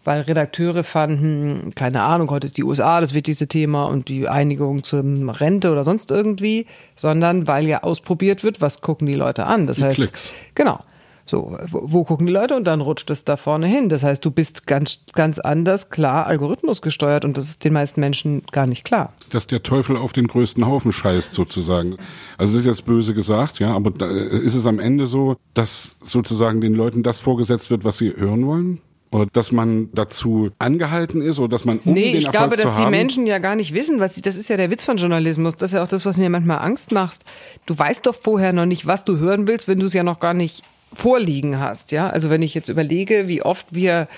weil 0.05 0.23
Redakteure 0.23 0.85
fanden, 0.85 1.73
keine 1.75 2.03
Ahnung, 2.03 2.31
heute 2.31 2.47
ist 2.47 2.57
die 2.57 2.65
USA 2.65 3.01
das 3.01 3.15
wichtigste 3.15 3.47
Thema 3.47 3.85
und 3.85 4.09
die 4.09 4.29
Einigung 4.29 4.83
zum 4.83 5.29
Rente 5.29 5.71
oder 5.71 5.85
sonst 5.85 6.11
irgendwie, 6.11 6.67
sondern 6.97 7.47
weil 7.47 7.67
ja 7.67 7.83
ausprobiert 7.83 8.45
wird, 8.45 8.61
was 8.61 8.81
gucken 8.81 9.07
die 9.07 9.15
Leute 9.15 9.45
an. 9.47 9.67
Das 9.67 9.79
die 9.79 9.85
heißt, 9.85 9.97
Klicks. 9.97 10.33
genau. 10.55 10.81
So, 11.25 11.57
wo, 11.71 12.03
gucken 12.03 12.27
die 12.27 12.33
Leute 12.33 12.57
und 12.57 12.65
dann 12.67 12.81
rutscht 12.81 13.09
es 13.11 13.25
da 13.25 13.37
vorne 13.37 13.69
hin. 13.69 13.89
Das 13.89 14.03
heißt, 14.03 14.25
du 14.25 14.33
bist 14.33 14.67
ganz, 14.67 15.05
ganz 15.13 15.39
anders, 15.39 15.89
klar, 15.89 16.27
Algorithmus 16.27 16.83
gesteuert 16.83 17.25
und 17.25 17.37
das 17.37 17.47
ist 17.47 17.65
den 17.65 17.73
meisten 17.73 18.01
Menschen 18.01 18.43
gar 18.51 18.67
nicht 18.67 18.85
klar. 18.85 19.13
Dass 19.31 19.47
der 19.47 19.63
Teufel 19.63 19.97
auf 19.97 20.13
den 20.13 20.27
größten 20.27 20.67
Haufen 20.67 20.93
scheißt, 20.93 21.33
sozusagen. 21.33 21.97
Also 22.39 22.55
das 22.55 22.63
ist 22.63 22.67
jetzt 22.67 22.85
böse 22.85 23.15
gesagt, 23.15 23.61
ja, 23.61 23.73
aber 23.73 23.93
da 23.93 24.11
ist 24.11 24.57
es 24.57 24.67
am 24.67 24.81
Ende 24.81 25.07
so, 25.07 25.37
dass 25.55 25.93
sozusagen 26.03 26.61
den 26.61 26.75
Leuten 26.75 27.05
das 27.05 27.21
vorgesetzt 27.21 27.71
wird, 27.71 27.85
was 27.85 27.99
sie 27.99 28.13
hören 28.17 28.45
wollen? 28.45 28.81
Oder 29.13 29.27
dass 29.27 29.53
man 29.53 29.91
dazu 29.93 30.51
angehalten 30.59 31.21
ist 31.21 31.39
oder 31.39 31.49
dass 31.49 31.67
man 31.67 31.79
um 31.85 31.93
nee, 31.93 32.13
ich 32.13 32.27
Erfolg 32.27 32.33
glaube, 32.33 32.57
dass 32.57 32.73
zu 32.73 32.79
die 32.79 32.85
haben, 32.85 32.91
Menschen 32.91 33.27
ja 33.27 33.39
gar 33.39 33.55
nicht 33.55 33.75
wissen, 33.75 34.01
was 34.01 34.15
sie, 34.15 34.23
das 34.23 34.37
ist 34.37 34.49
ja 34.49 34.57
der 34.57 34.71
Witz 34.71 34.85
von 34.85 34.97
Journalismus. 34.97 35.55
Das 35.55 35.71
ist 35.71 35.75
ja 35.75 35.83
auch 35.83 35.89
das, 35.89 36.07
was 36.07 36.17
mir 36.17 36.31
manchmal 36.31 36.59
Angst 36.59 36.93
macht. 36.93 37.21
Du 37.67 37.79
weißt 37.79 38.07
doch 38.07 38.15
vorher 38.15 38.55
noch 38.55 38.65
nicht, 38.65 38.87
was 38.87 39.05
du 39.05 39.19
hören 39.19 39.47
willst, 39.47 39.69
wenn 39.69 39.79
du 39.79 39.87
es 39.87 39.93
ja 39.93 40.03
noch 40.03 40.19
gar 40.19 40.33
nicht 40.33 40.63
vorliegen 40.95 41.61
hast, 41.61 41.93
ja? 41.93 42.09
Also 42.09 42.31
wenn 42.31 42.43
ich 42.43 42.55
jetzt 42.55 42.69
überlege, 42.69 43.29
wie 43.29 43.43
oft 43.43 43.67
wir 43.71 44.09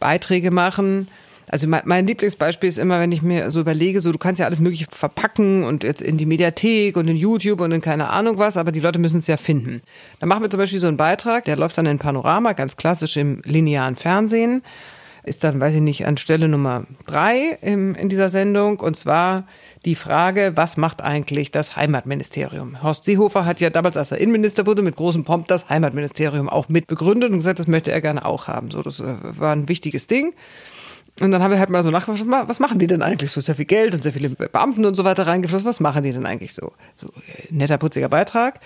Beiträge 0.00 0.50
machen, 0.50 1.08
Also 1.50 1.66
mein, 1.66 1.82
mein, 1.84 2.06
Lieblingsbeispiel 2.06 2.68
ist 2.68 2.78
immer, 2.78 3.00
wenn 3.00 3.12
ich 3.12 3.22
mir 3.22 3.50
so 3.50 3.60
überlege, 3.60 4.00
so 4.00 4.12
du 4.12 4.18
kannst 4.18 4.38
ja 4.38 4.46
alles 4.46 4.60
mögliche 4.60 4.86
verpacken 4.90 5.64
und 5.64 5.84
jetzt 5.84 6.02
in 6.02 6.18
die 6.18 6.26
Mediathek 6.26 6.96
und 6.96 7.08
in 7.08 7.16
YouTube 7.16 7.60
und 7.60 7.72
in 7.72 7.80
keine 7.80 8.10
Ahnung 8.10 8.38
was, 8.38 8.56
aber 8.56 8.72
die 8.72 8.80
Leute 8.80 8.98
müssen 8.98 9.18
es 9.18 9.26
ja 9.26 9.36
finden. 9.36 9.82
Dann 10.18 10.28
machen 10.28 10.42
wir 10.42 10.50
zum 10.50 10.58
Beispiel 10.58 10.78
so 10.78 10.86
einen 10.86 10.96
Beitrag, 10.96 11.44
der 11.44 11.56
läuft 11.56 11.78
dann 11.78 11.86
in 11.86 11.98
Panorama, 11.98 12.52
ganz 12.52 12.76
klassisch 12.76 13.16
im 13.16 13.40
linearen 13.44 13.96
Fernsehen, 13.96 14.62
ist 15.24 15.44
dann, 15.44 15.60
weiß 15.60 15.74
ich 15.74 15.80
nicht, 15.80 16.06
an 16.06 16.16
Stelle 16.16 16.48
Nummer 16.48 16.84
drei 17.06 17.58
im, 17.60 17.94
in 17.94 18.08
dieser 18.08 18.28
Sendung 18.28 18.80
und 18.80 18.96
zwar 18.96 19.46
die 19.84 19.94
Frage, 19.94 20.52
was 20.54 20.76
macht 20.76 21.02
eigentlich 21.02 21.50
das 21.50 21.76
Heimatministerium? 21.76 22.82
Horst 22.82 23.04
Seehofer 23.04 23.44
hat 23.44 23.60
ja 23.60 23.70
damals, 23.70 23.96
als 23.96 24.10
er 24.10 24.18
Innenminister 24.18 24.66
wurde, 24.66 24.82
mit 24.82 24.96
großem 24.96 25.24
Pomp 25.24 25.46
das 25.46 25.68
Heimatministerium 25.68 26.48
auch 26.48 26.68
mit 26.68 26.86
begründet 26.86 27.30
und 27.30 27.38
gesagt, 27.38 27.58
das 27.58 27.68
möchte 27.68 27.92
er 27.92 28.00
gerne 28.00 28.24
auch 28.24 28.48
haben. 28.48 28.70
So, 28.70 28.82
das 28.82 29.00
äh, 29.00 29.04
war 29.20 29.52
ein 29.52 29.68
wichtiges 29.68 30.06
Ding. 30.06 30.34
Und 31.20 31.32
dann 31.32 31.42
haben 31.42 31.50
wir 31.50 31.58
halt 31.58 31.70
mal 31.70 31.82
so 31.82 31.90
nachgefragt, 31.90 32.48
was 32.48 32.60
machen 32.60 32.78
die 32.78 32.86
denn 32.86 33.02
eigentlich 33.02 33.32
so? 33.32 33.40
Sehr 33.40 33.54
viel 33.54 33.64
Geld 33.64 33.94
und 33.94 34.02
sehr 34.02 34.12
viele 34.12 34.30
Beamten 34.30 34.84
und 34.84 34.94
so 34.94 35.04
weiter 35.04 35.26
reingeflossen. 35.26 35.66
Was 35.66 35.80
machen 35.80 36.02
die 36.02 36.12
denn 36.12 36.26
eigentlich 36.26 36.54
so? 36.54 36.72
so 37.00 37.08
äh, 37.08 37.46
netter, 37.50 37.78
putziger 37.78 38.08
Beitrag. 38.08 38.60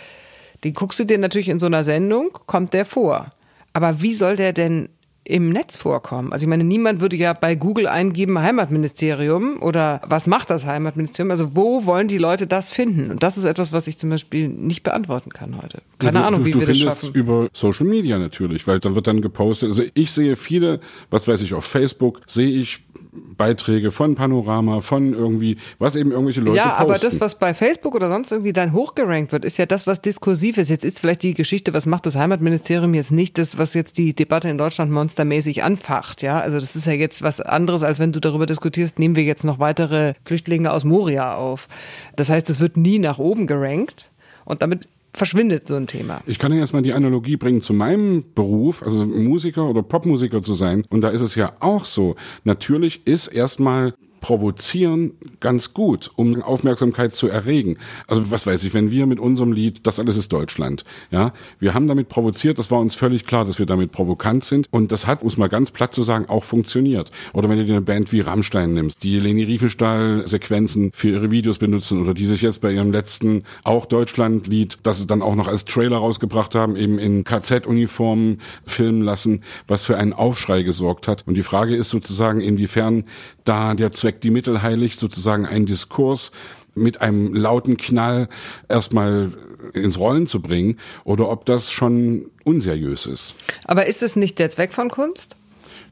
Den 0.64 0.74
guckst 0.74 0.98
du 0.98 1.04
dir 1.04 1.18
natürlich 1.18 1.48
in 1.48 1.58
so 1.58 1.66
einer 1.66 1.82
Sendung, 1.82 2.30
kommt 2.46 2.74
der 2.74 2.84
vor. 2.84 3.32
Aber 3.72 4.02
wie 4.02 4.14
soll 4.14 4.36
der 4.36 4.52
denn 4.52 4.90
im 5.24 5.50
Netz 5.50 5.76
vorkommen. 5.76 6.32
Also 6.32 6.44
ich 6.44 6.48
meine, 6.48 6.64
niemand 6.64 7.00
würde 7.00 7.16
ja 7.16 7.32
bei 7.32 7.54
Google 7.54 7.87
eingeben 7.87 8.40
Heimatministerium 8.40 9.62
oder 9.62 10.00
was 10.04 10.26
macht 10.26 10.50
das 10.50 10.66
Heimatministerium? 10.66 11.30
Also 11.30 11.54
wo 11.54 11.87
wollen 11.87 12.08
die 12.08 12.18
Leute 12.18 12.48
das 12.48 12.70
finden? 12.70 13.12
Und 13.12 13.22
das 13.22 13.37
ist 13.37 13.44
etwas, 13.44 13.72
was 13.72 13.87
ich 13.87 13.98
zum 13.98 14.11
Beispiel 14.11 14.48
nicht 14.48 14.82
beantworten 14.82 15.30
kann 15.30 15.62
heute. 15.62 15.80
Keine 15.98 16.18
ja, 16.18 16.22
du, 16.22 16.26
Ahnung, 16.26 16.44
wie 16.44 16.50
du, 16.50 16.61
wir 16.61 16.66
das 16.66 16.78
schaffen. 16.78 17.12
über 17.14 17.48
Social 17.52 17.87
Media 17.87 18.18
natürlich, 18.18 18.66
weil 18.66 18.80
dann 18.80 18.96
wird 18.96 19.06
dann 19.06 19.20
gepostet. 19.20 19.68
Also 19.68 19.85
ich 19.94 20.11
sehe 20.11 20.35
viele, 20.35 20.80
was 21.11 21.28
weiß 21.28 21.40
ich, 21.42 21.54
auf 21.54 21.64
Facebook 21.64 22.20
sehe 22.26 22.50
ich 22.50 22.82
Beiträge 23.12 23.90
von 23.90 24.14
Panorama, 24.14 24.81
von 24.81 25.12
irgendwie, 25.12 25.59
was 25.79 25.96
eben 25.96 26.12
irgendwelche 26.12 26.40
Leute 26.40 26.57
Ja, 26.57 26.70
posten. 26.70 26.83
aber 26.83 26.98
das, 26.98 27.20
was 27.20 27.38
bei 27.38 27.53
Facebook 27.53 27.94
oder 27.94 28.09
sonst 28.09 28.33
irgendwie 28.33 28.55
dann 28.55 28.72
hochgerankt 28.72 29.33
wird, 29.33 29.44
ist 29.44 29.59
ja 29.59 29.66
das, 29.66 29.87
was 29.87 30.01
diskursiv 30.01 30.57
ist. 30.57 30.70
Jetzt 30.70 30.83
ist 30.85 30.98
vielleicht 30.98 31.22
die 31.22 31.35
Geschichte, 31.35 31.75
was 31.75 31.85
macht 31.85 32.07
das 32.07 32.16
Heimatministerium 32.16 32.94
jetzt 32.94 33.12
nicht 33.12 33.37
das, 33.37 33.59
was 33.59 33.75
jetzt 33.75 33.98
die 33.98 34.14
Debatte 34.14 34.48
in 34.48 34.57
Deutschland 34.57 34.90
monstermäßig 34.90 35.62
anfacht, 35.62 36.22
ja? 36.22 36.40
Also 36.40 36.57
das 36.57 36.75
ist 36.75 36.87
ja 36.87 36.94
jetzt 36.94 37.20
was 37.22 37.42
anderes, 37.42 37.83
als 37.83 37.98
wenn 37.98 38.12
du 38.12 38.20
darüber 38.20 38.46
diskutierst, 38.46 38.98
nehmen 38.98 39.14
wir 39.14 39.25
jetzt 39.25 39.44
noch 39.44 39.59
weitere 39.59 40.14
Flüchtlinge 40.25 40.72
aus 40.72 40.85
Moria 40.85 41.35
auf. 41.35 41.68
Das 42.16 42.31
heißt, 42.31 42.48
es 42.48 42.61
wird 42.61 42.79
nie 42.79 42.98
nach 42.98 43.18
oben 43.18 43.46
gerankt 43.46 44.11
und 44.46 44.62
damit 44.62 44.88
verschwindet 45.12 45.68
so 45.68 45.75
ein 45.75 45.87
Thema. 45.87 46.22
Ich 46.27 46.38
kann 46.38 46.53
ja 46.53 46.59
erstmal 46.59 46.83
die 46.83 46.92
Analogie 46.92 47.37
bringen 47.37 47.61
zu 47.61 47.75
meinem 47.75 48.25
Beruf, 48.35 48.83
also 48.83 49.05
Musiker 49.05 49.68
oder 49.68 49.83
Popmusiker 49.83 50.42
zu 50.42 50.55
sein. 50.55 50.85
Und 50.88 51.03
da 51.03 51.11
ist 51.11 51.20
es 51.20 51.35
ja 51.35 51.53
auch 51.61 51.85
so. 51.85 52.16
Natürlich 52.44 53.07
ist 53.07 53.29
erstmal 53.29 53.94
provozieren 54.22 55.12
ganz 55.40 55.74
gut, 55.74 56.11
um 56.16 56.40
Aufmerksamkeit 56.40 57.14
zu 57.14 57.28
erregen. 57.28 57.76
Also 58.06 58.30
was 58.30 58.46
weiß 58.46 58.64
ich, 58.64 58.72
wenn 58.72 58.90
wir 58.90 59.06
mit 59.06 59.18
unserem 59.20 59.52
Lied, 59.52 59.87
das 59.87 59.98
alles 59.98 60.16
ist 60.16 60.32
Deutschland, 60.32 60.85
ja, 61.11 61.35
wir 61.58 61.74
haben 61.74 61.88
damit 61.88 62.08
provoziert, 62.08 62.58
das 62.58 62.70
war 62.70 62.78
uns 62.78 62.94
völlig 62.94 63.26
klar, 63.26 63.44
dass 63.44 63.58
wir 63.58 63.66
damit 63.66 63.92
provokant 63.92 64.44
sind 64.44 64.68
und 64.70 64.92
das 64.92 65.06
hat, 65.06 65.22
um 65.22 65.28
es 65.28 65.37
mal 65.37 65.48
ganz 65.48 65.72
platt 65.72 65.92
zu 65.92 66.02
sagen, 66.02 66.26
auch 66.28 66.44
funktioniert. 66.44 67.11
Oder 67.35 67.50
wenn 67.50 67.58
du 67.58 67.64
dir 67.64 67.72
eine 67.72 67.82
Band 67.82 68.12
wie 68.12 68.20
Rammstein 68.20 68.72
nimmst, 68.72 69.02
die 69.02 69.18
Leni 69.18 69.42
Riefenstahl 69.42 70.26
Sequenzen 70.26 70.92
für 70.94 71.08
ihre 71.08 71.30
Videos 71.32 71.58
benutzen 71.58 72.00
oder 72.00 72.14
die 72.14 72.26
sich 72.26 72.42
jetzt 72.42 72.61
bei 72.61 72.70
ihrem 72.70 72.92
letzten 72.92 73.42
auch 73.64 73.87
Deutschland-Lied, 73.87 74.78
das 74.85 74.98
sie 74.98 75.06
dann 75.06 75.20
auch 75.20 75.35
noch 75.35 75.48
als 75.48 75.64
Trailer 75.64 75.98
rausgebracht 75.98 76.54
haben, 76.54 76.76
eben 76.76 77.00
in 77.00 77.24
KZ-Uniformen 77.24 78.40
filmen 78.64 79.02
lassen, 79.02 79.42
was 79.66 79.85
für 79.85 79.96
einen 79.96 80.12
Aufschrei 80.12 80.62
gesorgt 80.62 81.08
hat. 81.08 81.24
Und 81.26 81.35
die 81.35 81.42
Frage 81.42 81.74
ist 81.74 81.90
sozusagen, 81.90 82.40
inwiefern 82.40 83.04
da 83.44 83.74
der 83.74 83.90
Zweck 83.90 84.12
die 84.20 84.31
Mittel 84.31 84.62
heiligt, 84.62 84.98
sozusagen 84.98 85.46
einen 85.46 85.66
Diskurs 85.66 86.33
mit 86.75 87.01
einem 87.01 87.35
lauten 87.35 87.77
Knall 87.77 88.29
erstmal 88.68 89.33
ins 89.75 89.98
Rollen 89.98 90.27
zu 90.27 90.40
bringen 90.40 90.79
oder 91.05 91.29
ob 91.29 91.44
das 91.44 91.70
schon 91.70 92.31
unseriös 92.44 93.07
ist. 93.07 93.35
Aber 93.64 93.87
ist 93.87 94.03
es 94.03 94.16
nicht 94.16 94.38
der 94.38 94.51
Zweck 94.51 94.72
von 94.72 94.88
Kunst? 94.88 95.37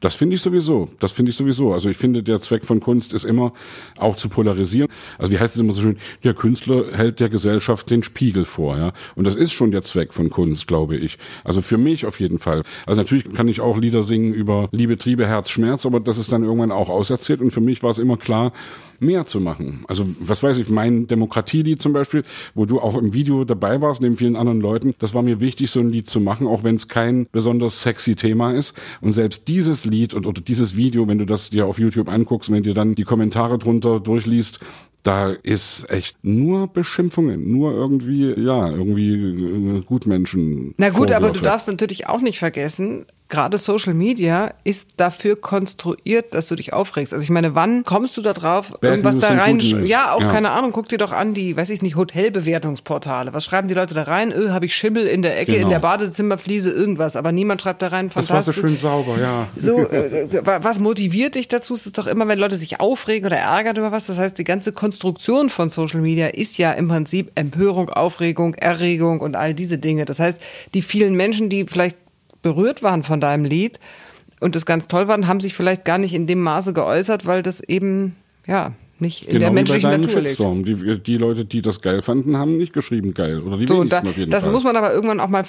Das 0.01 0.15
finde 0.15 0.35
ich 0.35 0.41
sowieso. 0.41 0.89
Das 0.99 1.11
finde 1.11 1.29
ich 1.29 1.37
sowieso. 1.37 1.73
Also 1.73 1.87
ich 1.87 1.95
finde, 1.95 2.23
der 2.23 2.41
Zweck 2.41 2.65
von 2.65 2.79
Kunst 2.79 3.13
ist 3.13 3.23
immer 3.23 3.53
auch 3.97 4.15
zu 4.15 4.29
polarisieren. 4.29 4.89
Also 5.17 5.31
wie 5.31 5.39
heißt 5.39 5.55
es 5.55 5.61
immer 5.61 5.73
so 5.73 5.81
schön? 5.81 5.97
Der 6.23 6.33
Künstler 6.33 6.91
hält 6.91 7.19
der 7.19 7.29
Gesellschaft 7.29 7.89
den 7.89 8.03
Spiegel 8.03 8.45
vor, 8.45 8.77
ja. 8.77 8.93
Und 9.15 9.25
das 9.25 9.35
ist 9.35 9.53
schon 9.53 9.71
der 9.71 9.83
Zweck 9.83 10.11
von 10.11 10.29
Kunst, 10.29 10.67
glaube 10.67 10.97
ich. 10.97 11.17
Also 11.43 11.61
für 11.61 11.77
mich 11.77 12.05
auf 12.05 12.19
jeden 12.19 12.39
Fall. 12.39 12.63
Also 12.85 12.99
natürlich 12.99 13.31
kann 13.31 13.47
ich 13.47 13.61
auch 13.61 13.77
Lieder 13.77 14.03
singen 14.03 14.33
über 14.33 14.69
Liebe, 14.71 14.97
Triebe, 14.97 15.27
Herz, 15.27 15.49
Schmerz, 15.49 15.85
aber 15.85 15.99
das 15.99 16.17
ist 16.17 16.31
dann 16.31 16.43
irgendwann 16.43 16.71
auch 16.71 16.89
auserzählt. 16.89 17.39
Und 17.39 17.51
für 17.51 17.61
mich 17.61 17.83
war 17.83 17.91
es 17.91 17.99
immer 17.99 18.17
klar, 18.17 18.53
mehr 19.01 19.25
zu 19.25 19.39
machen. 19.39 19.83
Also 19.87 20.05
was 20.19 20.43
weiß 20.43 20.57
ich, 20.57 20.69
mein 20.69 21.07
Demokratielied 21.07 21.81
zum 21.81 21.93
Beispiel, 21.93 22.23
wo 22.53 22.65
du 22.65 22.79
auch 22.79 22.97
im 22.97 23.13
Video 23.13 23.43
dabei 23.43 23.81
warst, 23.81 24.01
neben 24.01 24.17
vielen 24.17 24.35
anderen 24.35 24.61
Leuten, 24.61 24.93
das 24.99 25.13
war 25.13 25.21
mir 25.21 25.39
wichtig, 25.39 25.71
so 25.71 25.79
ein 25.79 25.89
Lied 25.89 26.09
zu 26.09 26.19
machen, 26.19 26.47
auch 26.47 26.63
wenn 26.63 26.75
es 26.75 26.87
kein 26.87 27.27
besonders 27.31 27.81
sexy 27.81 28.15
Thema 28.15 28.53
ist. 28.53 28.75
Und 29.01 29.13
selbst 29.13 29.47
dieses 29.47 29.85
Lied 29.85 30.13
und, 30.13 30.27
oder 30.27 30.41
dieses 30.41 30.75
Video, 30.75 31.07
wenn 31.07 31.17
du 31.17 31.25
das 31.25 31.49
dir 31.49 31.65
auf 31.65 31.79
YouTube 31.79 32.09
anguckst 32.09 32.49
und 32.49 32.55
wenn 32.55 32.63
dir 32.63 32.73
dann 32.73 32.95
die 32.95 33.03
Kommentare 33.03 33.57
drunter 33.57 33.99
durchliest, 33.99 34.59
da 35.03 35.31
ist 35.31 35.89
echt 35.89 36.23
nur 36.23 36.67
Beschimpfungen, 36.67 37.49
nur 37.49 37.73
irgendwie, 37.73 38.39
ja, 38.39 38.69
irgendwie 38.69 39.15
äh, 39.15 39.81
Gutmenschen. 39.81 40.75
Na 40.77 40.89
gut, 40.89 41.11
aber 41.11 41.27
du 41.27 41.33
Vorwürfe. 41.33 41.43
darfst 41.43 41.67
natürlich 41.67 42.07
auch 42.07 42.21
nicht 42.21 42.37
vergessen, 42.37 43.05
gerade 43.31 43.57
Social 43.57 43.95
Media 43.95 44.53
ist 44.63 44.89
dafür 44.97 45.35
konstruiert, 45.41 46.35
dass 46.35 46.47
du 46.47 46.55
dich 46.55 46.73
aufregst. 46.73 47.13
Also 47.13 47.23
ich 47.23 47.31
meine, 47.31 47.55
wann 47.55 47.83
kommst 47.85 48.15
du 48.17 48.21
da 48.21 48.33
drauf, 48.33 48.73
Bad 48.79 48.83
irgendwas 48.83 49.15
News 49.15 49.27
da 49.27 49.33
rein? 49.35 49.59
Ja, 49.85 50.13
auch 50.13 50.21
Ja. 50.21 50.27
keine 50.27 50.51
Ahnung, 50.51 50.71
guck 50.71 50.87
dir 50.89 50.99
doch 50.99 51.11
an 51.11 51.33
die, 51.33 51.57
weiß 51.57 51.71
ich 51.71 51.81
nicht, 51.81 51.95
Hotelbewertungsportale. 51.95 53.33
Was 53.33 53.45
schreiben 53.45 53.67
die 53.67 53.73
Leute 53.73 53.93
da 53.93 54.03
rein? 54.03 54.31
Öh, 54.31 54.49
habe 54.49 54.65
ich 54.65 54.75
Schimmel 54.75 55.07
in 55.07 55.21
der 55.21 55.39
Ecke, 55.39 55.53
Genau. 55.53 55.63
in 55.63 55.69
der 55.69 55.79
Badezimmerfliese, 55.79 56.71
irgendwas. 56.71 57.15
Aber 57.15 57.31
niemand 57.31 57.61
schreibt 57.61 57.81
da 57.81 57.87
rein, 57.87 58.07
Das 58.07 58.15
war 58.15 58.23
so 58.23 58.27
fantastisch. 58.51 58.55
schön 58.61 58.77
sauber, 58.77 59.15
ja. 59.19 59.47
So, 59.55 59.79
äh, 59.79 60.27
wa- 60.45 60.59
was 60.61 60.79
motiviert 60.79 61.35
dich 61.35 61.47
dazu? 61.47 61.73
Es 61.73 61.85
ist 61.85 61.97
doch 61.97 62.07
immer, 62.07 62.27
wenn 62.27 62.37
Leute 62.39 62.57
sich 62.57 62.79
aufregen 62.79 63.25
oder 63.27 63.37
ärgern 63.37 63.75
über 63.77 63.91
was. 63.91 64.07
Das 64.07 64.19
heißt, 64.19 64.37
die 64.37 64.43
ganze 64.43 64.73
Konstruktion 64.73 65.49
von 65.49 65.69
Social 65.69 66.01
Media 66.01 66.27
ist 66.27 66.57
ja 66.57 66.71
im 66.73 66.87
Prinzip 66.87 67.31
Empörung, 67.35 67.89
Aufregung, 67.89 68.53
Erregung 68.55 69.21
und 69.21 69.35
all 69.35 69.53
diese 69.53 69.77
Dinge. 69.77 70.05
Das 70.05 70.19
heißt, 70.19 70.39
die 70.73 70.81
vielen 70.81 71.15
Menschen, 71.15 71.49
die 71.49 71.65
vielleicht 71.65 71.97
berührt 72.41 72.83
waren 72.83 73.03
von 73.03 73.21
deinem 73.21 73.45
Lied 73.45 73.79
und 74.39 74.55
das 74.55 74.65
ganz 74.65 74.87
toll 74.87 75.07
waren, 75.07 75.27
haben 75.27 75.39
sich 75.39 75.53
vielleicht 75.53 75.85
gar 75.85 75.97
nicht 75.97 76.13
in 76.13 76.27
dem 76.27 76.41
Maße 76.41 76.73
geäußert, 76.73 77.25
weil 77.25 77.43
das 77.43 77.61
eben, 77.61 78.15
ja, 78.47 78.73
nicht 78.99 79.23
in 79.25 79.39
der 79.39 79.39
Genau 79.39 79.45
wie 79.45 79.49
bei 79.49 79.53
menschlichen 79.55 79.89
Natur 79.91 80.15
liegt. 80.21 80.27
Shitstorm. 80.29 80.63
Die, 80.63 80.99
die 81.01 81.17
Leute, 81.17 81.45
die 81.45 81.61
das 81.61 81.81
geil 81.81 82.01
fanden, 82.01 82.37
haben 82.37 82.57
nicht 82.57 82.71
geschrieben 82.73 83.13
geil. 83.15 83.39
Oder 83.41 83.57
die 83.57 83.67
So, 83.67 83.79
und 83.79 83.91
da, 83.91 83.97
wenigsten 83.97 84.07
auf 84.09 84.17
jeden 84.17 84.31
das 84.31 84.43
Fall. 84.43 84.53
muss 84.53 84.63
man 84.63 84.75
aber 84.75 84.93
irgendwann 84.93 85.19
auch 85.19 85.27
mal, 85.29 85.43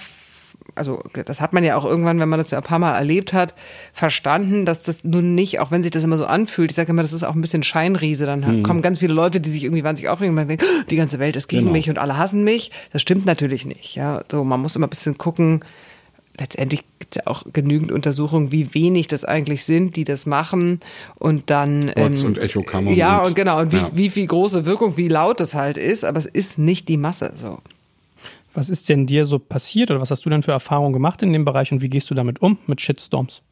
also 0.75 1.03
das 1.27 1.41
hat 1.43 1.53
man 1.53 1.63
ja 1.65 1.77
auch 1.77 1.85
irgendwann, 1.85 2.19
wenn 2.19 2.31
man 2.31 2.39
das 2.39 2.51
ja 2.51 2.59
ein 2.59 2.65
paar 2.65 2.79
Mal 2.79 2.95
erlebt 2.95 3.33
hat, 3.35 3.55
verstanden, 3.93 4.65
dass 4.65 4.85
das 4.85 5.05
nun 5.05 5.35
nicht, 5.35 5.61
auch 5.61 5.71
wenn 5.71 5.83
sich 5.83 5.91
das 5.91 6.03
immer 6.05 6.17
so 6.17 6.25
anfühlt, 6.25 6.71
ich 6.71 6.77
sage 6.77 6.91
immer, 6.93 7.03
das 7.03 7.13
ist 7.13 7.25
auch 7.25 7.35
ein 7.35 7.41
bisschen 7.43 7.63
Scheinriese, 7.63 8.25
dann 8.27 8.47
Hm. 8.47 8.63
kommen 8.63 8.81
ganz 8.81 9.01
viele 9.01 9.13
Leute, 9.15 9.39
die 9.41 9.51
sich 9.51 9.65
irgendwie 9.65 9.85
wahnsinnig 9.85 10.09
aufregen 10.11 10.31
und 10.31 10.37
man 10.37 10.49
denkt, 10.49 10.65
die 10.89 10.97
ganze 10.97 11.19
Welt 11.19 11.37
ist 11.37 11.49
gegen 11.49 11.63
Genau. 11.65 11.73
mich 11.73 11.91
und 11.91 11.99
alle 11.99 12.17
hassen 12.17 12.45
mich. 12.45 12.71
Das 12.93 13.03
stimmt 13.03 13.27
natürlich 13.27 13.67
nicht. 13.67 13.97
Ja, 13.97 14.23
so 14.31 14.45
man 14.45 14.61
muss 14.61 14.77
immer 14.77 14.87
ein 14.87 14.91
bisschen 14.91 15.19
gucken. 15.19 15.61
Letztendlich 16.39 16.83
gibt 16.99 17.17
es 17.17 17.23
ja 17.23 17.31
auch 17.31 17.45
genügend 17.53 17.93
Untersuchungen, 17.93 18.53
wie 18.53 18.75
wenig 18.75 19.07
das 19.07 19.25
eigentlich 19.25 19.65
sind, 19.65 19.97
die 19.97 20.05
das 20.05 20.25
machen 20.25 20.81
und 21.19 21.51
dann 21.51 21.93
Bots 21.95 22.25
und 22.25 22.39
Echokammern 22.39 22.95
Ja 22.95 23.19
und- 23.19 23.29
und 23.29 23.35
genau 23.37 23.61
und 23.61 23.73
wie, 23.73 23.79
ja. 23.79 23.91
wie 23.93 24.11
viel 24.11 24.27
große 24.27 24.65
Wirkung, 24.65 24.97
wie 24.97 25.09
laut 25.09 25.41
das 25.41 25.55
halt 25.55 25.77
ist, 25.77 26.05
aber 26.05 26.19
es 26.19 26.27
ist 26.27 26.59
nicht 26.59 26.89
die 26.89 26.97
Masse. 26.97 27.33
So. 27.37 27.59
Was 28.55 28.71
ist 28.71 28.89
denn 28.89 29.07
dir 29.07 29.25
so 29.25 29.39
passiert 29.39 29.91
oder 29.91 30.01
was 30.01 30.11
hast 30.11 30.25
du 30.25 30.31
denn 30.31 30.43
für 30.43 30.53
Erfahrungen 30.53 30.93
gemacht 30.93 31.23
in 31.23 31.33
dem 31.33 31.45
Bereich 31.45 31.73
und 31.73 31.83
wie 31.83 31.89
gehst 31.89 32.11
du 32.11 32.15
damit 32.15 32.41
um, 32.41 32.59
mit 32.67 32.81
Shitstorms? 32.81 33.43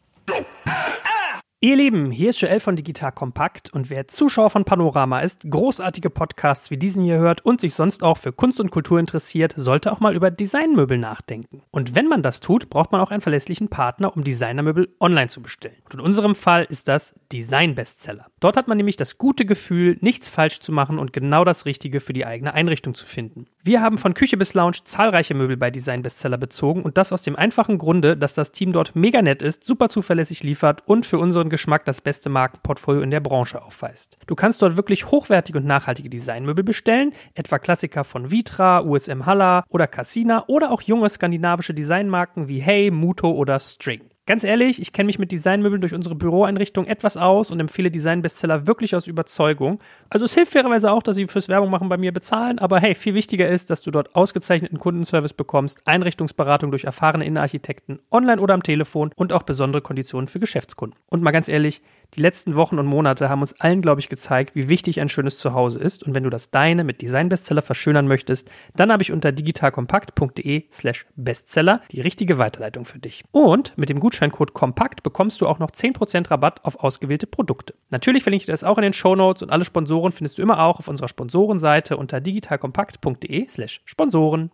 Ihr 1.62 1.76
Lieben, 1.76 2.10
hier 2.10 2.30
ist 2.30 2.40
Joel 2.40 2.58
von 2.58 2.74
Digital 2.74 3.12
Kompakt 3.12 3.70
und 3.74 3.90
wer 3.90 4.08
Zuschauer 4.08 4.48
von 4.48 4.64
Panorama 4.64 5.20
ist, 5.20 5.42
großartige 5.50 6.08
Podcasts 6.08 6.70
wie 6.70 6.78
diesen 6.78 7.04
hier 7.04 7.18
hört 7.18 7.44
und 7.44 7.60
sich 7.60 7.74
sonst 7.74 8.02
auch 8.02 8.16
für 8.16 8.32
Kunst 8.32 8.60
und 8.60 8.70
Kultur 8.70 8.98
interessiert, 8.98 9.52
sollte 9.58 9.92
auch 9.92 10.00
mal 10.00 10.16
über 10.16 10.30
Designmöbel 10.30 10.96
nachdenken. 10.96 11.60
Und 11.70 11.94
wenn 11.94 12.08
man 12.08 12.22
das 12.22 12.40
tut, 12.40 12.70
braucht 12.70 12.92
man 12.92 13.02
auch 13.02 13.10
einen 13.10 13.20
verlässlichen 13.20 13.68
Partner, 13.68 14.16
um 14.16 14.24
Designermöbel 14.24 14.88
online 15.00 15.28
zu 15.28 15.42
bestellen. 15.42 15.76
Und 15.84 15.92
in 15.92 16.00
unserem 16.00 16.34
Fall 16.34 16.64
ist 16.66 16.88
das 16.88 17.14
Design 17.30 17.74
Bestseller. 17.74 18.28
Dort 18.40 18.56
hat 18.56 18.66
man 18.66 18.78
nämlich 18.78 18.96
das 18.96 19.18
gute 19.18 19.44
Gefühl, 19.44 19.98
nichts 20.00 20.30
falsch 20.30 20.60
zu 20.60 20.72
machen 20.72 20.98
und 20.98 21.12
genau 21.12 21.44
das 21.44 21.66
Richtige 21.66 22.00
für 22.00 22.14
die 22.14 22.24
eigene 22.24 22.54
Einrichtung 22.54 22.94
zu 22.94 23.04
finden. 23.04 23.44
Wir 23.62 23.82
haben 23.82 23.98
von 23.98 24.14
Küche 24.14 24.38
bis 24.38 24.54
Lounge 24.54 24.78
zahlreiche 24.84 25.34
Möbel 25.34 25.58
bei 25.58 25.70
Design 25.70 26.02
Bestseller 26.02 26.38
bezogen 26.38 26.80
und 26.80 26.96
das 26.96 27.12
aus 27.12 27.22
dem 27.22 27.36
einfachen 27.36 27.76
Grunde, 27.76 28.16
dass 28.16 28.32
das 28.32 28.52
Team 28.52 28.72
dort 28.72 28.96
mega 28.96 29.20
nett 29.20 29.42
ist, 29.42 29.64
super 29.64 29.90
zuverlässig 29.90 30.42
liefert 30.42 30.82
und 30.86 31.04
für 31.04 31.18
unseren 31.18 31.49
Geschmack 31.50 31.84
das 31.84 32.00
beste 32.00 32.30
Markenportfolio 32.30 33.02
in 33.02 33.10
der 33.10 33.20
Branche 33.20 33.60
aufweist. 33.60 34.18
Du 34.26 34.34
kannst 34.34 34.62
dort 34.62 34.76
wirklich 34.76 35.10
hochwertige 35.10 35.58
und 35.58 35.66
nachhaltige 35.66 36.08
Designmöbel 36.08 36.64
bestellen, 36.64 37.12
etwa 37.34 37.58
Klassiker 37.58 38.04
von 38.04 38.30
Vitra, 38.30 38.80
USM 38.80 39.26
Halla 39.26 39.64
oder 39.68 39.86
Cassina 39.86 40.44
oder 40.46 40.70
auch 40.70 40.80
junge 40.80 41.08
skandinavische 41.08 41.74
Designmarken 41.74 42.48
wie 42.48 42.60
Hey, 42.60 42.90
Muto 42.90 43.30
oder 43.30 43.58
String. 43.60 44.09
Ganz 44.30 44.44
ehrlich, 44.44 44.80
ich 44.80 44.92
kenne 44.92 45.06
mich 45.06 45.18
mit 45.18 45.32
Designmöbeln 45.32 45.80
durch 45.80 45.92
unsere 45.92 46.14
Büroeinrichtung 46.14 46.86
etwas 46.86 47.16
aus 47.16 47.50
und 47.50 47.58
empfehle 47.58 47.90
Designbestseller 47.90 48.68
wirklich 48.68 48.94
aus 48.94 49.08
Überzeugung. 49.08 49.80
Also 50.08 50.24
es 50.24 50.34
hilft 50.34 50.52
fairerweise 50.52 50.92
auch, 50.92 51.02
dass 51.02 51.16
sie 51.16 51.26
fürs 51.26 51.48
Werbung 51.48 51.68
machen 51.68 51.88
bei 51.88 51.96
mir 51.96 52.12
bezahlen, 52.12 52.60
aber 52.60 52.78
hey, 52.78 52.94
viel 52.94 53.14
wichtiger 53.14 53.48
ist, 53.48 53.70
dass 53.70 53.82
du 53.82 53.90
dort 53.90 54.14
ausgezeichneten 54.14 54.78
Kundenservice 54.78 55.32
bekommst, 55.32 55.84
Einrichtungsberatung 55.84 56.70
durch 56.70 56.84
erfahrene 56.84 57.24
Innenarchitekten, 57.24 57.98
online 58.12 58.40
oder 58.40 58.54
am 58.54 58.62
Telefon 58.62 59.10
und 59.16 59.32
auch 59.32 59.42
besondere 59.42 59.82
Konditionen 59.82 60.28
für 60.28 60.38
Geschäftskunden. 60.38 60.96
Und 61.08 61.24
mal 61.24 61.32
ganz 61.32 61.48
ehrlich, 61.48 61.82
die 62.14 62.22
letzten 62.22 62.54
Wochen 62.54 62.78
und 62.78 62.86
Monate 62.86 63.30
haben 63.30 63.40
uns 63.40 63.60
allen, 63.60 63.82
glaube 63.82 64.00
ich, 64.00 64.08
gezeigt, 64.08 64.54
wie 64.54 64.68
wichtig 64.68 65.00
ein 65.00 65.08
schönes 65.08 65.38
Zuhause 65.38 65.78
ist. 65.78 66.04
Und 66.04 66.14
wenn 66.14 66.24
du 66.24 66.30
das 66.30 66.50
deine 66.50 66.84
mit 66.84 67.02
Designbestseller 67.02 67.62
verschönern 67.62 68.08
möchtest, 68.08 68.50
dann 68.74 68.92
habe 68.92 69.02
ich 69.02 69.12
unter 69.12 69.32
digitalkompakt.de 69.32 70.64
slash 70.72 71.06
bestseller 71.16 71.80
die 71.92 72.00
richtige 72.00 72.38
Weiterleitung 72.38 72.84
für 72.84 72.98
dich. 72.98 73.22
Und 73.30 73.76
mit 73.76 73.90
dem 73.90 74.00
Gutscheincode 74.20 74.52
kompakt 74.52 75.02
bekommst 75.02 75.40
du 75.40 75.46
auch 75.46 75.58
noch 75.58 75.70
10% 75.70 76.30
Rabatt 76.30 76.64
auf 76.66 76.84
ausgewählte 76.84 77.26
Produkte. 77.26 77.74
Natürlich 77.88 78.22
verlinke 78.22 78.42
ich 78.42 78.46
das 78.46 78.64
auch 78.64 78.76
in 78.76 78.82
den 78.82 78.92
Show 78.92 79.16
Notes 79.16 79.42
und 79.42 79.50
alle 79.50 79.64
Sponsoren 79.64 80.12
findest 80.12 80.36
du 80.36 80.42
immer 80.42 80.62
auch 80.62 80.78
auf 80.78 80.88
unserer 80.88 81.08
Sponsorenseite 81.08 81.96
unter 81.96 82.20
digitalkompakt.de 82.20 83.48
slash 83.48 83.80
Sponsoren 83.86 84.50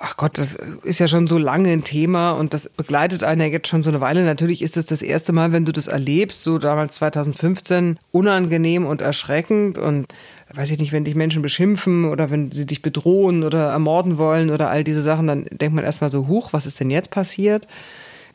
ach 0.00 0.16
Gott, 0.16 0.38
das 0.38 0.54
ist 0.82 0.98
ja 0.98 1.08
schon 1.08 1.26
so 1.26 1.38
lange 1.38 1.70
ein 1.70 1.84
Thema 1.84 2.32
und 2.32 2.54
das 2.54 2.68
begleitet 2.68 3.24
einen 3.24 3.40
ja 3.40 3.46
jetzt 3.46 3.68
schon 3.68 3.82
so 3.82 3.90
eine 3.90 4.00
Weile. 4.00 4.24
Natürlich 4.24 4.62
ist 4.62 4.76
es 4.76 4.86
das 4.86 5.02
erste 5.02 5.32
Mal, 5.32 5.52
wenn 5.52 5.64
du 5.64 5.72
das 5.72 5.88
erlebst, 5.88 6.42
so 6.42 6.58
damals 6.58 6.96
2015, 6.96 7.98
unangenehm 8.12 8.86
und 8.86 9.00
erschreckend 9.00 9.78
und 9.78 10.06
weiß 10.54 10.70
ich 10.70 10.78
nicht, 10.78 10.92
wenn 10.92 11.04
dich 11.04 11.14
Menschen 11.14 11.42
beschimpfen 11.42 12.04
oder 12.04 12.30
wenn 12.30 12.52
sie 12.52 12.66
dich 12.66 12.82
bedrohen 12.82 13.42
oder 13.42 13.68
ermorden 13.68 14.18
wollen 14.18 14.50
oder 14.50 14.70
all 14.70 14.84
diese 14.84 15.02
Sachen, 15.02 15.26
dann 15.26 15.46
denkt 15.50 15.74
man 15.74 15.84
erstmal 15.84 16.10
so, 16.10 16.28
huch, 16.28 16.52
was 16.52 16.66
ist 16.66 16.78
denn 16.80 16.90
jetzt 16.90 17.10
passiert? 17.10 17.66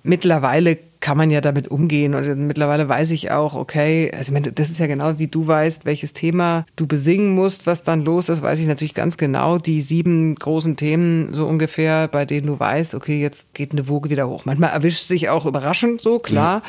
Mittlerweile 0.04 0.78
kann 1.02 1.18
man 1.18 1.32
ja 1.32 1.42
damit 1.42 1.68
umgehen. 1.68 2.14
Und 2.14 2.48
mittlerweile 2.48 2.88
weiß 2.88 3.12
ich 3.12 3.32
auch, 3.32 3.56
okay, 3.56 4.12
also 4.14 4.30
ich 4.30 4.34
meine, 4.34 4.52
das 4.52 4.70
ist 4.70 4.80
ja 4.80 4.88
genau 4.88 5.18
wie 5.18 5.28
du 5.28 5.46
weißt, 5.46 5.84
welches 5.84 6.14
Thema 6.14 6.66
du 6.76 6.88
besingen 6.88 7.34
musst, 7.34 7.66
was 7.66 7.84
dann 7.84 8.06
los 8.06 8.30
ist, 8.30 8.42
weiß 8.42 8.60
ich 8.60 8.68
natürlich 8.68 8.94
ganz 8.94 9.18
genau. 9.18 9.58
Die 9.58 9.82
sieben 9.82 10.36
großen 10.36 10.78
Themen 10.78 11.34
so 11.34 11.48
ungefähr, 11.48 12.08
bei 12.08 12.26
denen 12.26 12.48
du 12.48 12.60
weißt, 12.60 12.94
okay, 12.94 13.20
jetzt 13.20 13.54
geht 13.54 13.72
eine 13.72 13.88
Woge 13.88 14.10
wieder 14.10 14.30
hoch. 14.30 14.46
Manchmal 14.46 14.72
erwischt 14.72 15.06
sich 15.06 15.30
auch 15.30 15.46
überraschend 15.46 16.02
so, 16.02 16.20
klar. 16.20 16.60
Mhm 16.60 16.64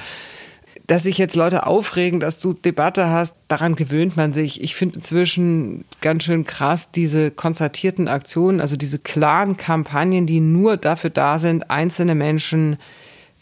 dass 0.87 1.05
sich 1.05 1.17
jetzt 1.19 1.37
Leute 1.37 1.67
aufregen, 1.67 2.21
dass 2.21 2.39
du 2.39 2.53
Debatte 2.53 3.09
hast, 3.09 3.37
daran 3.49 3.77
gewöhnt 3.77 4.17
man 4.17 4.33
sich. 4.33 4.63
Ich 4.63 4.75
finde 4.75 4.97
inzwischen 4.97 5.85
ganz 6.01 6.25
schön 6.25 6.45
krass 6.45 6.91
diese 6.91 7.31
konzertierten 7.31 8.09
Aktionen, 8.09 8.61
also 8.61 8.77
diese 8.77 8.99
klaren 8.99 9.57
Kampagnen, 9.57 10.27
die 10.27 10.41
nur 10.41 10.77
dafür 10.77 11.11
da 11.11 11.39
sind, 11.39 11.71
einzelne 11.71 12.15
Menschen 12.15 12.79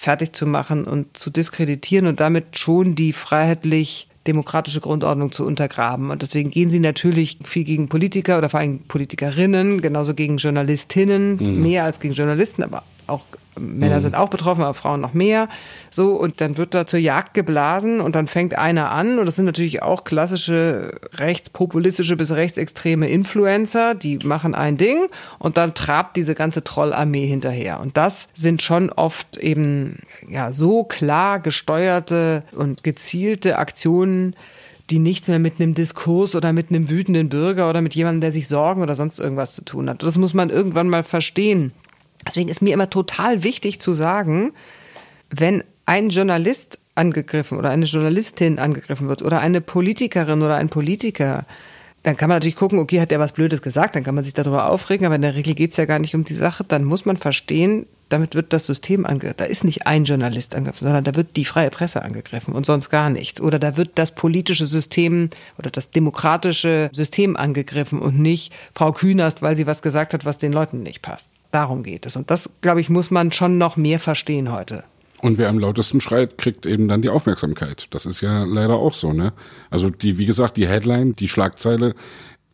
fertig 0.00 0.32
zu 0.32 0.46
machen 0.46 0.84
und 0.84 1.14
zu 1.14 1.28
diskreditieren 1.28 2.06
und 2.06 2.20
damit 2.20 2.58
schon 2.58 2.94
die 2.94 3.12
freiheitlich 3.12 4.08
demokratische 4.26 4.80
Grundordnung 4.80 5.30
zu 5.30 5.44
untergraben. 5.44 6.10
Und 6.10 6.22
deswegen 6.22 6.50
gehen 6.50 6.70
sie 6.70 6.80
natürlich 6.80 7.36
viel 7.44 7.64
gegen 7.64 7.90
Politiker 7.90 8.38
oder 8.38 8.48
vor 8.48 8.60
allem 8.60 8.78
Politikerinnen, 8.78 9.82
genauso 9.82 10.14
gegen 10.14 10.38
Journalistinnen, 10.38 11.36
mhm. 11.36 11.60
mehr 11.60 11.84
als 11.84 12.00
gegen 12.00 12.14
Journalisten, 12.14 12.62
aber 12.62 12.82
auch 13.06 13.24
Männer 13.58 13.96
mhm. 13.96 14.00
sind 14.00 14.14
auch 14.14 14.28
betroffen, 14.28 14.62
aber 14.62 14.74
Frauen 14.74 15.00
noch 15.00 15.14
mehr. 15.14 15.48
So, 15.90 16.12
und 16.12 16.40
dann 16.40 16.56
wird 16.56 16.74
da 16.74 16.86
zur 16.86 16.98
Jagd 16.98 17.34
geblasen 17.34 18.00
und 18.00 18.14
dann 18.14 18.26
fängt 18.26 18.56
einer 18.56 18.90
an. 18.90 19.18
Und 19.18 19.26
das 19.26 19.36
sind 19.36 19.44
natürlich 19.44 19.82
auch 19.82 20.04
klassische 20.04 21.00
rechtspopulistische 21.14 22.16
bis 22.16 22.32
rechtsextreme 22.32 23.08
Influencer, 23.08 23.94
die 23.94 24.18
machen 24.24 24.54
ein 24.54 24.76
Ding 24.76 25.08
und 25.38 25.56
dann 25.56 25.74
trabt 25.74 26.16
diese 26.16 26.34
ganze 26.34 26.64
Trollarmee 26.64 27.26
hinterher. 27.26 27.80
Und 27.80 27.96
das 27.96 28.28
sind 28.34 28.62
schon 28.62 28.90
oft 28.90 29.36
eben 29.36 30.00
ja 30.28 30.52
so 30.52 30.84
klar 30.84 31.40
gesteuerte 31.40 32.44
und 32.52 32.82
gezielte 32.84 33.58
Aktionen, 33.58 34.36
die 34.90 34.98
nichts 34.98 35.28
mehr 35.28 35.38
mit 35.38 35.60
einem 35.60 35.74
Diskurs 35.74 36.34
oder 36.34 36.52
mit 36.52 36.70
einem 36.70 36.90
wütenden 36.90 37.28
Bürger 37.28 37.70
oder 37.70 37.80
mit 37.80 37.94
jemandem, 37.94 38.20
der 38.20 38.32
sich 38.32 38.48
Sorgen 38.48 38.82
oder 38.82 38.94
sonst 38.94 39.20
irgendwas 39.20 39.54
zu 39.54 39.64
tun 39.64 39.88
hat. 39.88 40.02
Das 40.02 40.18
muss 40.18 40.34
man 40.34 40.50
irgendwann 40.50 40.88
mal 40.88 41.04
verstehen. 41.04 41.72
Deswegen 42.26 42.48
ist 42.48 42.62
mir 42.62 42.74
immer 42.74 42.90
total 42.90 43.42
wichtig 43.42 43.80
zu 43.80 43.94
sagen, 43.94 44.52
wenn 45.30 45.64
ein 45.86 46.10
Journalist 46.10 46.78
angegriffen 46.94 47.58
oder 47.58 47.70
eine 47.70 47.86
Journalistin 47.86 48.58
angegriffen 48.58 49.08
wird 49.08 49.22
oder 49.22 49.40
eine 49.40 49.60
Politikerin 49.60 50.42
oder 50.42 50.56
ein 50.56 50.68
Politiker, 50.68 51.46
dann 52.02 52.16
kann 52.16 52.28
man 52.28 52.36
natürlich 52.36 52.56
gucken, 52.56 52.78
okay, 52.78 53.00
hat 53.00 53.10
der 53.10 53.20
was 53.20 53.32
Blödes 53.32 53.60
gesagt, 53.62 53.94
dann 53.94 54.04
kann 54.04 54.14
man 54.14 54.24
sich 54.24 54.32
darüber 54.32 54.70
aufregen, 54.70 55.06
aber 55.06 55.16
in 55.16 55.22
der 55.22 55.34
Regel 55.34 55.54
geht 55.54 55.72
es 55.72 55.76
ja 55.76 55.84
gar 55.84 55.98
nicht 55.98 56.14
um 56.14 56.24
die 56.24 56.32
Sache. 56.32 56.64
Dann 56.64 56.84
muss 56.84 57.04
man 57.04 57.16
verstehen, 57.16 57.86
damit 58.08 58.34
wird 58.34 58.52
das 58.52 58.66
System 58.66 59.06
angegriffen. 59.06 59.36
Da 59.36 59.44
ist 59.44 59.64
nicht 59.64 59.86
ein 59.86 60.04
Journalist 60.04 60.54
angegriffen, 60.54 60.86
sondern 60.86 61.04
da 61.04 61.14
wird 61.14 61.36
die 61.36 61.44
freie 61.44 61.70
Presse 61.70 62.02
angegriffen 62.02 62.54
und 62.54 62.66
sonst 62.66 62.90
gar 62.90 63.10
nichts. 63.10 63.40
Oder 63.40 63.58
da 63.58 63.76
wird 63.76 63.90
das 63.94 64.14
politische 64.14 64.66
System 64.66 65.30
oder 65.58 65.70
das 65.70 65.90
demokratische 65.90 66.90
System 66.92 67.36
angegriffen 67.36 68.00
und 68.00 68.18
nicht 68.18 68.52
Frau 68.74 68.92
Künast, 68.92 69.42
weil 69.42 69.56
sie 69.56 69.66
was 69.66 69.82
gesagt 69.82 70.14
hat, 70.14 70.24
was 70.24 70.38
den 70.38 70.52
Leuten 70.52 70.82
nicht 70.82 71.02
passt. 71.02 71.32
Darum 71.50 71.82
geht 71.82 72.06
es. 72.06 72.16
Und 72.16 72.30
das, 72.30 72.50
glaube 72.60 72.80
ich, 72.80 72.88
muss 72.88 73.10
man 73.10 73.32
schon 73.32 73.58
noch 73.58 73.76
mehr 73.76 73.98
verstehen 73.98 74.52
heute. 74.52 74.84
Und 75.22 75.36
wer 75.36 75.48
am 75.48 75.58
lautesten 75.58 76.00
schreit, 76.00 76.38
kriegt 76.38 76.64
eben 76.64 76.88
dann 76.88 77.02
die 77.02 77.10
Aufmerksamkeit. 77.10 77.88
Das 77.90 78.06
ist 78.06 78.22
ja 78.22 78.44
leider 78.44 78.74
auch 78.74 78.94
so, 78.94 79.12
ne? 79.12 79.32
Also 79.70 79.90
die, 79.90 80.16
wie 80.18 80.26
gesagt, 80.26 80.56
die 80.56 80.66
Headline, 80.66 81.14
die 81.14 81.28
Schlagzeile 81.28 81.94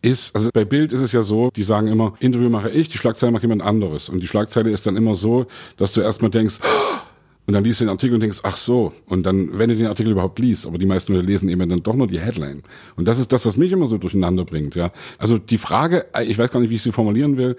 ist, 0.02 0.34
also 0.34 0.50
bei 0.52 0.64
Bild 0.64 0.92
ist 0.92 1.00
es 1.00 1.12
ja 1.12 1.22
so, 1.22 1.50
die 1.54 1.62
sagen 1.62 1.86
immer, 1.88 2.14
Interview 2.18 2.48
mache 2.48 2.70
ich, 2.70 2.88
die 2.88 2.98
Schlagzeile 2.98 3.32
macht 3.32 3.42
jemand 3.42 3.62
anderes. 3.62 4.08
Und 4.08 4.20
die 4.20 4.26
Schlagzeile 4.26 4.70
ist 4.70 4.86
dann 4.86 4.96
immer 4.96 5.14
so, 5.14 5.46
dass 5.76 5.92
du 5.92 6.00
erstmal 6.00 6.30
denkst, 6.30 6.58
und 7.46 7.54
dann 7.54 7.62
liest 7.62 7.80
du 7.80 7.84
den 7.84 7.90
Artikel 7.90 8.14
und 8.14 8.20
denkst, 8.20 8.40
ach 8.42 8.56
so. 8.56 8.92
Und 9.06 9.24
dann, 9.24 9.56
wenn 9.56 9.68
du 9.68 9.76
den 9.76 9.86
Artikel 9.86 10.10
überhaupt 10.10 10.38
liest, 10.40 10.66
aber 10.66 10.78
die 10.78 10.86
meisten 10.86 11.12
Leute 11.12 11.26
lesen 11.26 11.48
eben 11.48 11.68
dann 11.68 11.82
doch 11.84 11.94
nur 11.94 12.08
die 12.08 12.18
Headline. 12.18 12.62
Und 12.96 13.06
das 13.06 13.20
ist 13.20 13.32
das, 13.32 13.46
was 13.46 13.56
mich 13.56 13.70
immer 13.70 13.86
so 13.86 13.98
durcheinander 13.98 14.44
bringt, 14.44 14.74
ja. 14.74 14.90
Also 15.18 15.38
die 15.38 15.58
Frage, 15.58 16.06
ich 16.24 16.36
weiß 16.36 16.50
gar 16.50 16.58
nicht, 16.58 16.70
wie 16.70 16.76
ich 16.76 16.82
sie 16.82 16.92
formulieren 16.92 17.36
will, 17.36 17.56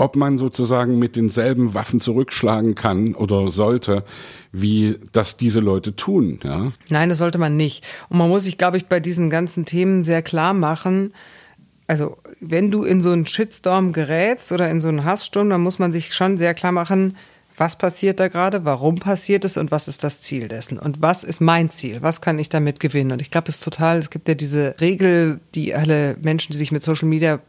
ob 0.00 0.16
man 0.16 0.38
sozusagen 0.38 0.98
mit 0.98 1.14
denselben 1.14 1.74
Waffen 1.74 2.00
zurückschlagen 2.00 2.74
kann 2.74 3.14
oder 3.14 3.50
sollte, 3.50 4.04
wie 4.50 4.98
das 5.12 5.36
diese 5.36 5.60
Leute 5.60 5.94
tun. 5.94 6.40
Ja? 6.42 6.72
Nein, 6.88 7.10
das 7.10 7.18
sollte 7.18 7.36
man 7.36 7.56
nicht. 7.56 7.86
Und 8.08 8.16
man 8.16 8.30
muss 8.30 8.44
sich, 8.44 8.56
glaube 8.56 8.78
ich, 8.78 8.86
bei 8.86 8.98
diesen 8.98 9.28
ganzen 9.28 9.66
Themen 9.66 10.02
sehr 10.02 10.22
klar 10.22 10.54
machen, 10.54 11.12
also 11.86 12.18
wenn 12.40 12.70
du 12.70 12.84
in 12.84 13.02
so 13.02 13.10
einen 13.10 13.26
Shitstorm 13.26 13.92
gerätst 13.92 14.52
oder 14.52 14.70
in 14.70 14.80
so 14.80 14.88
einen 14.88 15.04
Hasssturm, 15.04 15.50
dann 15.50 15.60
muss 15.60 15.80
man 15.80 15.90
sich 15.90 16.14
schon 16.14 16.36
sehr 16.36 16.54
klar 16.54 16.70
machen, 16.70 17.16
was 17.56 17.76
passiert 17.76 18.20
da 18.20 18.28
gerade, 18.28 18.64
warum 18.64 18.94
passiert 18.94 19.44
es 19.44 19.56
und 19.56 19.70
was 19.70 19.88
ist 19.88 20.02
das 20.04 20.22
Ziel 20.22 20.48
dessen 20.48 20.78
und 20.78 21.02
was 21.02 21.24
ist 21.24 21.40
mein 21.40 21.68
Ziel, 21.68 21.98
was 22.00 22.20
kann 22.20 22.38
ich 22.38 22.48
damit 22.48 22.80
gewinnen. 22.80 23.10
Und 23.10 23.20
ich 23.20 23.30
glaube, 23.30 23.48
es 23.48 23.56
ist 23.56 23.64
total, 23.64 23.98
es 23.98 24.08
gibt 24.08 24.28
ja 24.28 24.34
diese 24.34 24.76
Regel, 24.80 25.40
die 25.54 25.74
alle 25.74 26.16
Menschen, 26.22 26.52
die 26.52 26.58
sich 26.58 26.72
mit 26.72 26.82
Social 26.82 27.08
Media 27.08 27.40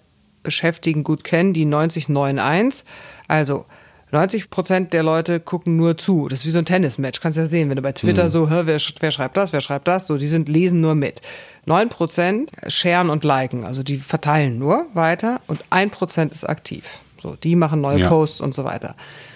beschäftigen, 0.44 1.04
gut 1.04 1.24
kennen, 1.24 1.54
die 1.54 1.66
90-9-1. 1.66 2.84
Also 3.28 3.66
90 4.12 4.50
Prozent 4.50 4.94
der 4.94 5.04
Leute 5.04 5.40
gucken 5.40 5.78
nur 5.78 5.98
zu. 5.98 6.28
Das 6.28 6.40
ist 6.40 6.46
wie 6.46 6.52
so 6.52 6.60
ein 6.60 6.66
Tennismatch. 6.66 7.22
Kannst 7.22 7.38
ja 7.38 7.46
sehen, 7.46 7.70
wenn 7.70 7.78
du 7.78 7.82
bei 7.82 7.94
Twitter 7.94 8.24
mhm. 8.24 8.30
so, 8.30 8.50
hör, 8.50 8.68
wer, 8.68 8.80
wer 9.00 9.12
schreibt 9.12 9.38
das, 9.38 9.54
wer 9.54 9.62
schreibt 9.62 9.88
das, 9.88 10.08
so, 10.08 10.18
die 10.18 10.28
sind, 10.28 10.50
lesen 10.50 10.82
nur 10.82 10.96
mit. 10.96 11.22
9 11.66 11.90
Prozent 11.90 12.52
sharen 12.68 13.10
und 13.10 13.24
liken, 13.24 13.66
also 13.66 13.84
die 13.84 13.98
verteilen 13.98 14.58
nur 14.58 14.88
weiter 14.94 15.42
und 15.48 15.64
1 15.70 15.92
Prozent 15.92 16.34
ist 16.34 16.44
aktiv. 16.44 16.84
So, 17.22 17.36
die 17.36 17.56
machen 17.56 17.82
neue 17.82 18.00
ja. 18.00 18.10
Posts 18.10 18.42
und 18.42 18.54
so 18.54 18.64
weiter. 18.64 18.96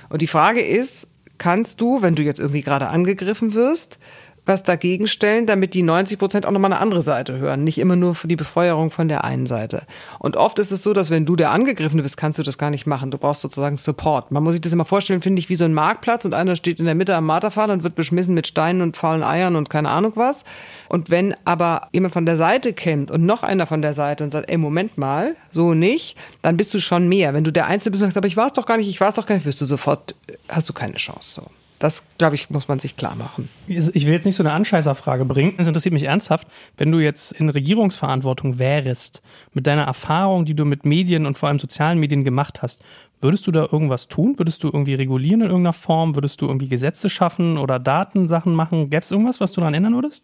Und 0.10 0.22
die 0.22 0.28
Frage 0.28 0.62
ist, 0.62 1.08
kannst 1.38 1.80
du, 1.82 2.02
wenn 2.02 2.16
du 2.16 2.24
jetzt 2.24 2.40
irgendwie 2.40 2.62
gerade 2.62 2.88
angegriffen 2.88 3.54
wirst, 3.54 4.00
was 4.46 4.64
dagegen 4.64 5.08
stellen, 5.08 5.46
damit 5.46 5.74
die 5.74 5.84
90 5.84 6.20
Prozent 6.20 6.46
auch 6.46 6.52
nochmal 6.52 6.72
eine 6.72 6.82
andere 6.82 7.02
Seite 7.02 7.38
hören, 7.38 7.64
nicht 7.64 7.78
immer 7.78 7.96
nur 7.96 8.16
für 8.16 8.28
die 8.28 8.36
Befeuerung 8.36 8.92
von 8.92 9.08
der 9.08 9.24
einen 9.24 9.48
Seite. 9.48 9.84
Und 10.20 10.38
oft 10.38 10.60
ist 10.60 10.72
es 10.72 10.84
so, 10.84 10.94
dass 10.94 11.10
wenn 11.10 11.26
du 11.26 11.36
der 11.36 11.52
Angegriffene 11.52 12.04
bist, 12.04 12.18
kannst 12.18 12.40
du 12.40 12.44
das 12.44 12.58
gar 12.58 12.70
nicht 12.70 12.86
machen. 12.86 13.12
Du 13.12 13.18
brauchst 13.18 13.42
sozusagen 13.42 13.78
Support. 13.78 14.32
Man 14.32 14.44
muss 14.44 14.54
sich 14.54 14.62
das 14.62 14.74
immer 14.74 14.86
vorstellen, 14.86 15.22
finde 15.22 15.40
ich, 15.40 15.50
wie 15.50 15.56
so 15.56 15.66
ein 15.66 15.74
Marktplatz 15.74 16.26
und 16.26 16.34
einer 16.34 16.56
steht 16.56 16.80
in 16.80 16.86
der 16.86 16.96
Mitte 16.96 17.16
am 17.16 17.26
Marterpfahl 17.26 17.72
und 17.72 17.84
wird 17.84 17.96
beschmissen 17.96 18.34
mit 18.34 18.48
Steinen 18.48 18.82
und 18.82 18.98
faulen 18.98 19.24
Eiern 19.24 19.56
und 19.56 19.70
keine 19.70 19.90
Ahnung 19.90 20.14
was. 20.16 20.44
Und 20.90 21.10
wenn 21.10 21.36
aber 21.46 21.88
jemand 21.92 22.14
von 22.14 22.26
der 22.26 22.38
Seite 22.38 22.74
kämmt 22.74 23.12
und 23.12 23.26
noch 23.26 23.44
einer 23.44 23.66
von 23.66 23.82
der 23.82 23.94
Seite 23.94 24.24
und 24.24 24.32
sagt, 24.32 24.50
ey, 24.50 24.58
Moment 24.58 24.98
mal, 24.98 25.36
so 25.52 25.74
nicht, 25.74 26.18
dann 26.42 26.58
bist 26.58 26.74
du 26.74 26.80
schon 26.80 27.10
mehr. 27.10 27.34
Wenn 27.34 27.44
du 27.44 27.52
der 27.52 27.66
Einzelne 27.66 27.92
bist 27.92 28.04
und 28.04 28.10
sagst, 28.10 28.18
aber 28.18 28.28
ich 28.28 28.38
war 28.38 28.48
es 28.48 28.54
doch 28.54 28.66
gar 28.66 28.78
nicht, 28.78 28.90
ich 28.90 29.02
war 29.02 29.10
es 29.10 29.16
doch 29.16 29.26
gar 29.26 29.36
nicht, 29.36 29.46
wirst 29.46 29.62
du 29.62 29.66
sofort, 29.66 30.16
hast 30.50 30.70
du 30.70 30.74
keine 30.74 30.96
Chance. 30.96 31.42
So. 31.42 31.65
Das, 31.86 32.04
glaube 32.18 32.34
ich, 32.34 32.50
muss 32.50 32.68
man 32.68 32.80
sich 32.80 32.98
klar 32.98 33.14
machen. 33.14 33.48
Ich 33.68 34.08
will 34.08 34.14
jetzt 34.14 34.26
nicht 34.26 34.36
so 34.36 34.42
eine 34.42 34.54
Anscheißerfrage 34.54 35.24
bringen. 35.24 35.54
Es 35.60 35.68
interessiert 35.68 35.94
mich 35.94 36.06
ernsthaft, 36.06 36.48
wenn 36.78 36.92
du 36.92 36.98
jetzt 36.98 37.32
in 37.34 37.48
Regierungsverantwortung 37.48 38.58
wärst, 38.58 39.22
mit 39.54 39.68
deiner 39.68 39.84
Erfahrung, 39.84 40.46
die 40.46 40.56
du 40.56 40.66
mit 40.66 40.84
Medien 40.84 41.28
und 41.28 41.38
vor 41.38 41.48
allem 41.48 41.60
sozialen 41.60 42.00
Medien 42.00 42.24
gemacht 42.24 42.64
hast, 42.64 42.82
würdest 43.22 43.46
du 43.46 43.52
da 43.52 43.68
irgendwas 43.72 44.08
tun? 44.08 44.40
Würdest 44.40 44.64
du 44.64 44.70
irgendwie 44.70 44.96
regulieren 44.96 45.42
in 45.42 45.48
irgendeiner 45.48 45.74
Form? 45.74 46.16
Würdest 46.16 46.42
du 46.42 46.48
irgendwie 46.48 46.70
Gesetze 46.70 47.08
schaffen 47.08 47.60
oder 47.60 47.78
Datensachen 47.78 48.56
machen? 48.56 48.90
Gäbe 48.90 49.02
es 49.02 49.12
irgendwas, 49.12 49.40
was 49.40 49.52
du 49.52 49.62
daran 49.62 49.76
ändern 49.76 49.94
würdest? 49.94 50.24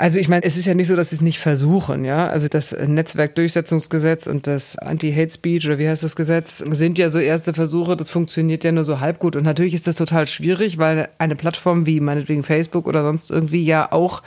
Also 0.00 0.18
ich 0.18 0.30
meine, 0.30 0.42
es 0.44 0.56
ist 0.56 0.64
ja 0.64 0.72
nicht 0.72 0.88
so, 0.88 0.96
dass 0.96 1.10
sie 1.10 1.16
es 1.16 1.20
nicht 1.20 1.38
versuchen, 1.40 2.06
ja. 2.06 2.26
Also 2.26 2.48
das 2.48 2.72
Netzwerkdurchsetzungsgesetz 2.72 4.26
und 4.26 4.46
das 4.46 4.78
Anti-Hate 4.78 5.30
Speech 5.30 5.66
oder 5.66 5.78
wie 5.78 5.86
heißt 5.86 6.02
das 6.02 6.16
Gesetz 6.16 6.56
sind 6.56 6.96
ja 6.96 7.10
so 7.10 7.18
erste 7.18 7.52
Versuche. 7.52 7.98
Das 7.98 8.08
funktioniert 8.08 8.64
ja 8.64 8.72
nur 8.72 8.84
so 8.84 9.00
halb 9.00 9.18
gut 9.18 9.36
und 9.36 9.44
natürlich 9.44 9.74
ist 9.74 9.86
das 9.86 9.96
total 9.96 10.26
schwierig, 10.26 10.78
weil 10.78 11.10
eine 11.18 11.36
Plattform 11.36 11.84
wie 11.84 12.00
meinetwegen 12.00 12.42
Facebook 12.44 12.86
oder 12.86 13.02
sonst 13.02 13.30
irgendwie 13.30 13.62
ja 13.62 13.92
auch 13.92 14.22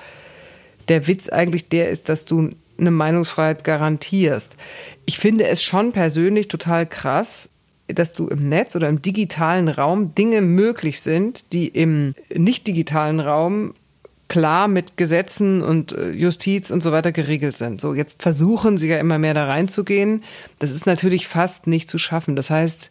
der 0.90 1.08
Witz 1.08 1.28
eigentlich 1.28 1.70
der 1.70 1.90
ist, 1.90 2.08
dass 2.08 2.26
du 2.26 2.52
eine 2.78 2.92
Meinungsfreiheit 2.92 3.64
garantierst. 3.64 4.58
Ich 5.08 5.18
finde 5.18 5.48
es 5.48 5.64
schon 5.64 5.92
persönlich 5.92 6.50
total 6.50 6.86
krass, 6.86 7.50
dass 7.88 8.14
du 8.14 8.28
im 8.28 8.48
Netz 8.48 8.76
oder 8.76 8.90
im 8.90 9.02
digitalen 9.02 9.70
Raum 9.70 10.14
Dinge 10.14 10.42
möglich 10.42 11.02
sind, 11.02 11.52
die 11.52 11.68
im 11.68 12.14
nicht 12.32 12.68
digitalen 12.68 13.20
Raum 13.20 13.74
klar 14.34 14.68
mit 14.68 14.98
Gesetzen 14.98 15.62
und 15.62 15.92
äh, 15.92 16.10
Justiz 16.10 16.72
und 16.72 16.82
so 16.82 16.92
weiter 16.92 17.12
geregelt 17.12 17.56
sind. 17.56 17.80
So, 17.80 17.94
jetzt 17.94 18.24
versuchen 18.24 18.80
sie 18.80 18.88
ja 18.88 18.98
immer 18.98 19.20
mehr 19.20 19.36
da 19.36 19.46
reinzugehen. 19.46 20.24
Das 20.58 20.72
ist 20.72 20.88
natürlich 20.88 21.28
fast 21.28 21.68
nicht 21.68 21.88
zu 21.88 22.00
schaffen. 22.00 22.36
Das 22.36 22.50
heißt, 22.50 22.90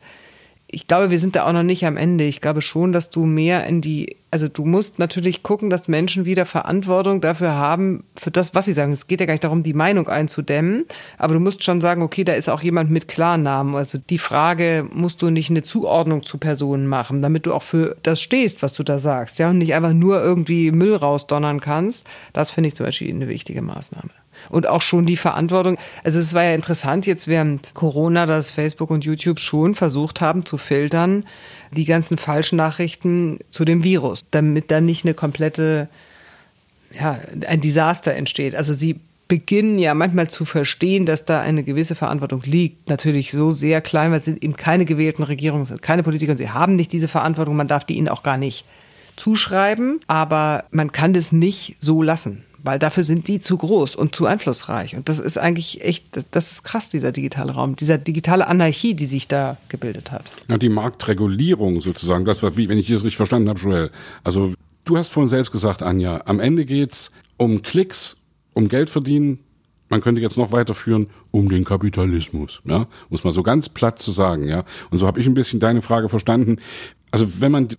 ich 0.75 0.87
glaube, 0.87 1.11
wir 1.11 1.19
sind 1.19 1.37
da 1.37 1.47
auch 1.47 1.53
noch 1.53 1.63
nicht 1.63 1.85
am 1.85 1.99
Ende. 1.99 2.25
Ich 2.25 2.41
glaube 2.41 2.63
schon, 2.63 2.93
dass 2.93 3.11
du 3.11 3.27
mehr 3.27 3.67
in 3.67 3.83
die, 3.83 4.17
also 4.31 4.49
du 4.49 4.65
musst 4.65 4.99
natürlich 4.99 5.43
gucken, 5.43 5.69
dass 5.69 5.87
Menschen 5.87 6.25
wieder 6.25 6.47
Verantwortung 6.47 7.21
dafür 7.21 7.55
haben, 7.55 8.05
für 8.17 8.31
das, 8.31 8.55
was 8.55 8.65
sie 8.65 8.73
sagen. 8.73 8.91
Es 8.91 9.07
geht 9.07 9.21
ja 9.21 9.27
gar 9.27 9.35
nicht 9.35 9.45
darum, 9.45 9.63
die 9.63 9.75
Meinung 9.75 10.09
einzudämmen, 10.09 10.87
aber 11.19 11.35
du 11.35 11.41
musst 11.41 11.63
schon 11.63 11.83
sagen, 11.83 12.01
okay, 12.01 12.25
da 12.25 12.33
ist 12.33 12.49
auch 12.49 12.63
jemand 12.63 12.91
mit 12.91 13.07
Klarnamen. 13.07 13.75
Also 13.75 13.99
die 13.99 14.17
Frage, 14.17 14.89
musst 14.91 15.21
du 15.21 15.29
nicht 15.29 15.51
eine 15.51 15.63
Zuordnung 15.63 16.23
zu 16.23 16.39
Personen 16.39 16.87
machen, 16.87 17.21
damit 17.21 17.45
du 17.45 17.53
auch 17.53 17.63
für 17.63 17.95
das 18.03 18.23
stehst, 18.23 18.63
was 18.63 18.73
du 18.73 18.83
da 18.83 18.97
sagst, 18.97 19.39
ja, 19.39 19.51
und 19.51 19.59
nicht 19.59 19.75
einfach 19.75 19.93
nur 19.93 20.23
irgendwie 20.23 20.73
Müll 20.73 20.97
rausdonnern 20.97 21.61
kannst. 21.61 22.07
Das 22.33 22.51
finde 22.51 22.69
ich 22.69 22.77
zum 22.77 22.87
Beispiel 22.87 23.11
eine 23.11 23.29
wichtige 23.29 23.61
Maßnahme 23.61 24.22
und 24.51 24.67
auch 24.67 24.83
schon 24.83 25.07
die 25.07 25.17
Verantwortung. 25.17 25.77
Also 26.05 26.21
es 26.21 26.35
war 26.35 26.45
ja 26.45 26.55
interessant 26.55 27.07
jetzt 27.07 27.29
während 27.29 27.75
Corona, 27.75 28.27
dass 28.27 28.51
Facebook 28.51 28.91
und 28.91 29.05
YouTube 29.05 29.41
schon 29.41 29.75
versucht 29.75 30.21
haben 30.21 30.45
zu 30.45 30.57
filtern, 30.57 31.25
die 31.71 31.85
ganzen 31.85 32.19
falschen 32.19 32.57
Nachrichten 32.57 33.39
zu 33.51 33.65
dem 33.65 33.85
Virus, 33.85 34.25
damit 34.31 34.71
da 34.71 34.81
nicht 34.81 35.05
eine 35.05 35.15
komplette, 35.15 35.89
ja, 36.99 37.19
ein 37.47 37.61
Desaster 37.61 38.15
entsteht. 38.15 38.55
Also 38.55 38.73
sie 38.73 39.01
beginnen 39.33 39.79
ja 39.79 39.95
manchmal 39.95 40.29
zu 40.29 40.45
verstehen, 40.45 41.07
dass 41.07 41.25
da 41.25 41.41
eine 41.41 41.63
gewisse 41.63 41.95
Verantwortung 41.95 42.43
liegt. 42.45 42.91
Natürlich 42.91 43.31
so 43.31 43.51
sehr 43.51 43.81
klein, 43.81 44.11
weil 44.11 44.19
es 44.19 44.27
sind 44.27 44.43
eben 44.45 44.57
keine 44.57 44.85
gewählten 44.85 45.23
Regierungen, 45.23 45.65
sind 45.65 45.81
keine 45.81 46.03
Politiker 46.03 46.33
und 46.33 46.37
sie 46.37 46.51
haben 46.51 46.77
nicht 46.77 46.93
diese 46.93 47.09
Verantwortung. 47.09 47.57
Man 47.57 47.69
darf 47.69 47.85
die 47.85 47.95
ihnen 47.95 48.09
auch 48.09 48.23
gar 48.23 48.37
nicht 48.37 48.67
zuschreiben, 49.17 50.01
aber 50.07 50.65
man 50.71 50.93
kann 50.93 51.15
das 51.15 51.33
nicht 51.33 51.77
so 51.81 52.03
lassen 52.03 52.45
weil 52.63 52.79
dafür 52.79 53.03
sind 53.03 53.29
die 53.29 53.41
zu 53.41 53.57
groß 53.57 53.97
und 53.97 54.15
zu 54.15 54.27
einflussreich. 54.27 54.97
Und 54.97 55.09
das 55.09 55.19
ist 55.19 55.39
eigentlich 55.39 55.85
echt, 55.85 56.07
das 56.31 56.53
ist 56.53 56.65
krass, 56.65 56.91
dieser 56.91 57.13
digitale 57.13 57.53
Raum, 57.53 57.77
dieser 57.77 57.99
digitale 57.99 58.47
Anarchie, 58.47 58.95
die 58.95 59.07
sich 59.07 59.29
da 59.29 59.57
gebildet 59.69 60.13
hat. 60.13 60.31
Ja, 60.49 60.59
die 60.59 60.69
Marktregulierung 60.69 61.81
sozusagen, 61.81 62.25
das 62.25 62.43
war, 62.43 62.57
wie, 62.57 62.69
wenn 62.69 62.79
ich 62.79 62.89
das 62.89 63.03
richtig 63.03 63.17
verstanden 63.17 63.49
habe, 63.49 63.61
Joel. 63.61 63.91
Also 64.25 64.55
du 64.85 64.97
hast 64.97 65.09
vorhin 65.09 65.29
selbst 65.29 65.53
gesagt, 65.53 65.83
Anja, 65.83 66.23
am 66.27 66.41
Ende 66.41 66.65
geht's 66.65 67.11
um 67.37 67.63
Klicks, 67.63 68.17
um 68.55 68.69
Geld 68.69 68.91
verdienen, 68.91 69.41
man 69.93 70.01
könnte 70.01 70.23
jetzt 70.23 70.39
noch 70.39 70.53
weiterführen, 70.53 71.09
um 71.33 71.51
den 71.51 71.65
Kapitalismus, 71.65 72.63
ja, 72.65 72.87
muss 73.11 73.25
man 73.25 73.35
so 73.35 73.43
ganz 73.43 73.69
platt 73.69 73.99
zu 73.99 74.11
sagen, 74.11 74.49
ja. 74.49 74.65
Und 74.91 74.97
so 74.97 75.07
habe 75.07 75.21
ich 75.21 75.27
ein 75.27 75.35
bisschen 75.35 75.61
deine 75.61 75.83
Frage 75.83 76.09
verstanden. 76.09 76.57
Also 77.11 77.43
wenn 77.43 77.53
man 77.53 77.69
die, 77.69 77.77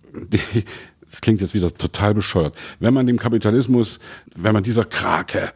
das 1.14 1.20
klingt 1.20 1.40
jetzt 1.40 1.54
wieder 1.54 1.72
total 1.72 2.12
bescheuert. 2.12 2.56
Wenn 2.80 2.92
man 2.92 3.06
dem 3.06 3.20
Kapitalismus, 3.20 4.00
wenn 4.34 4.52
man 4.52 4.64
dieser 4.64 4.84
Krake 4.84 5.52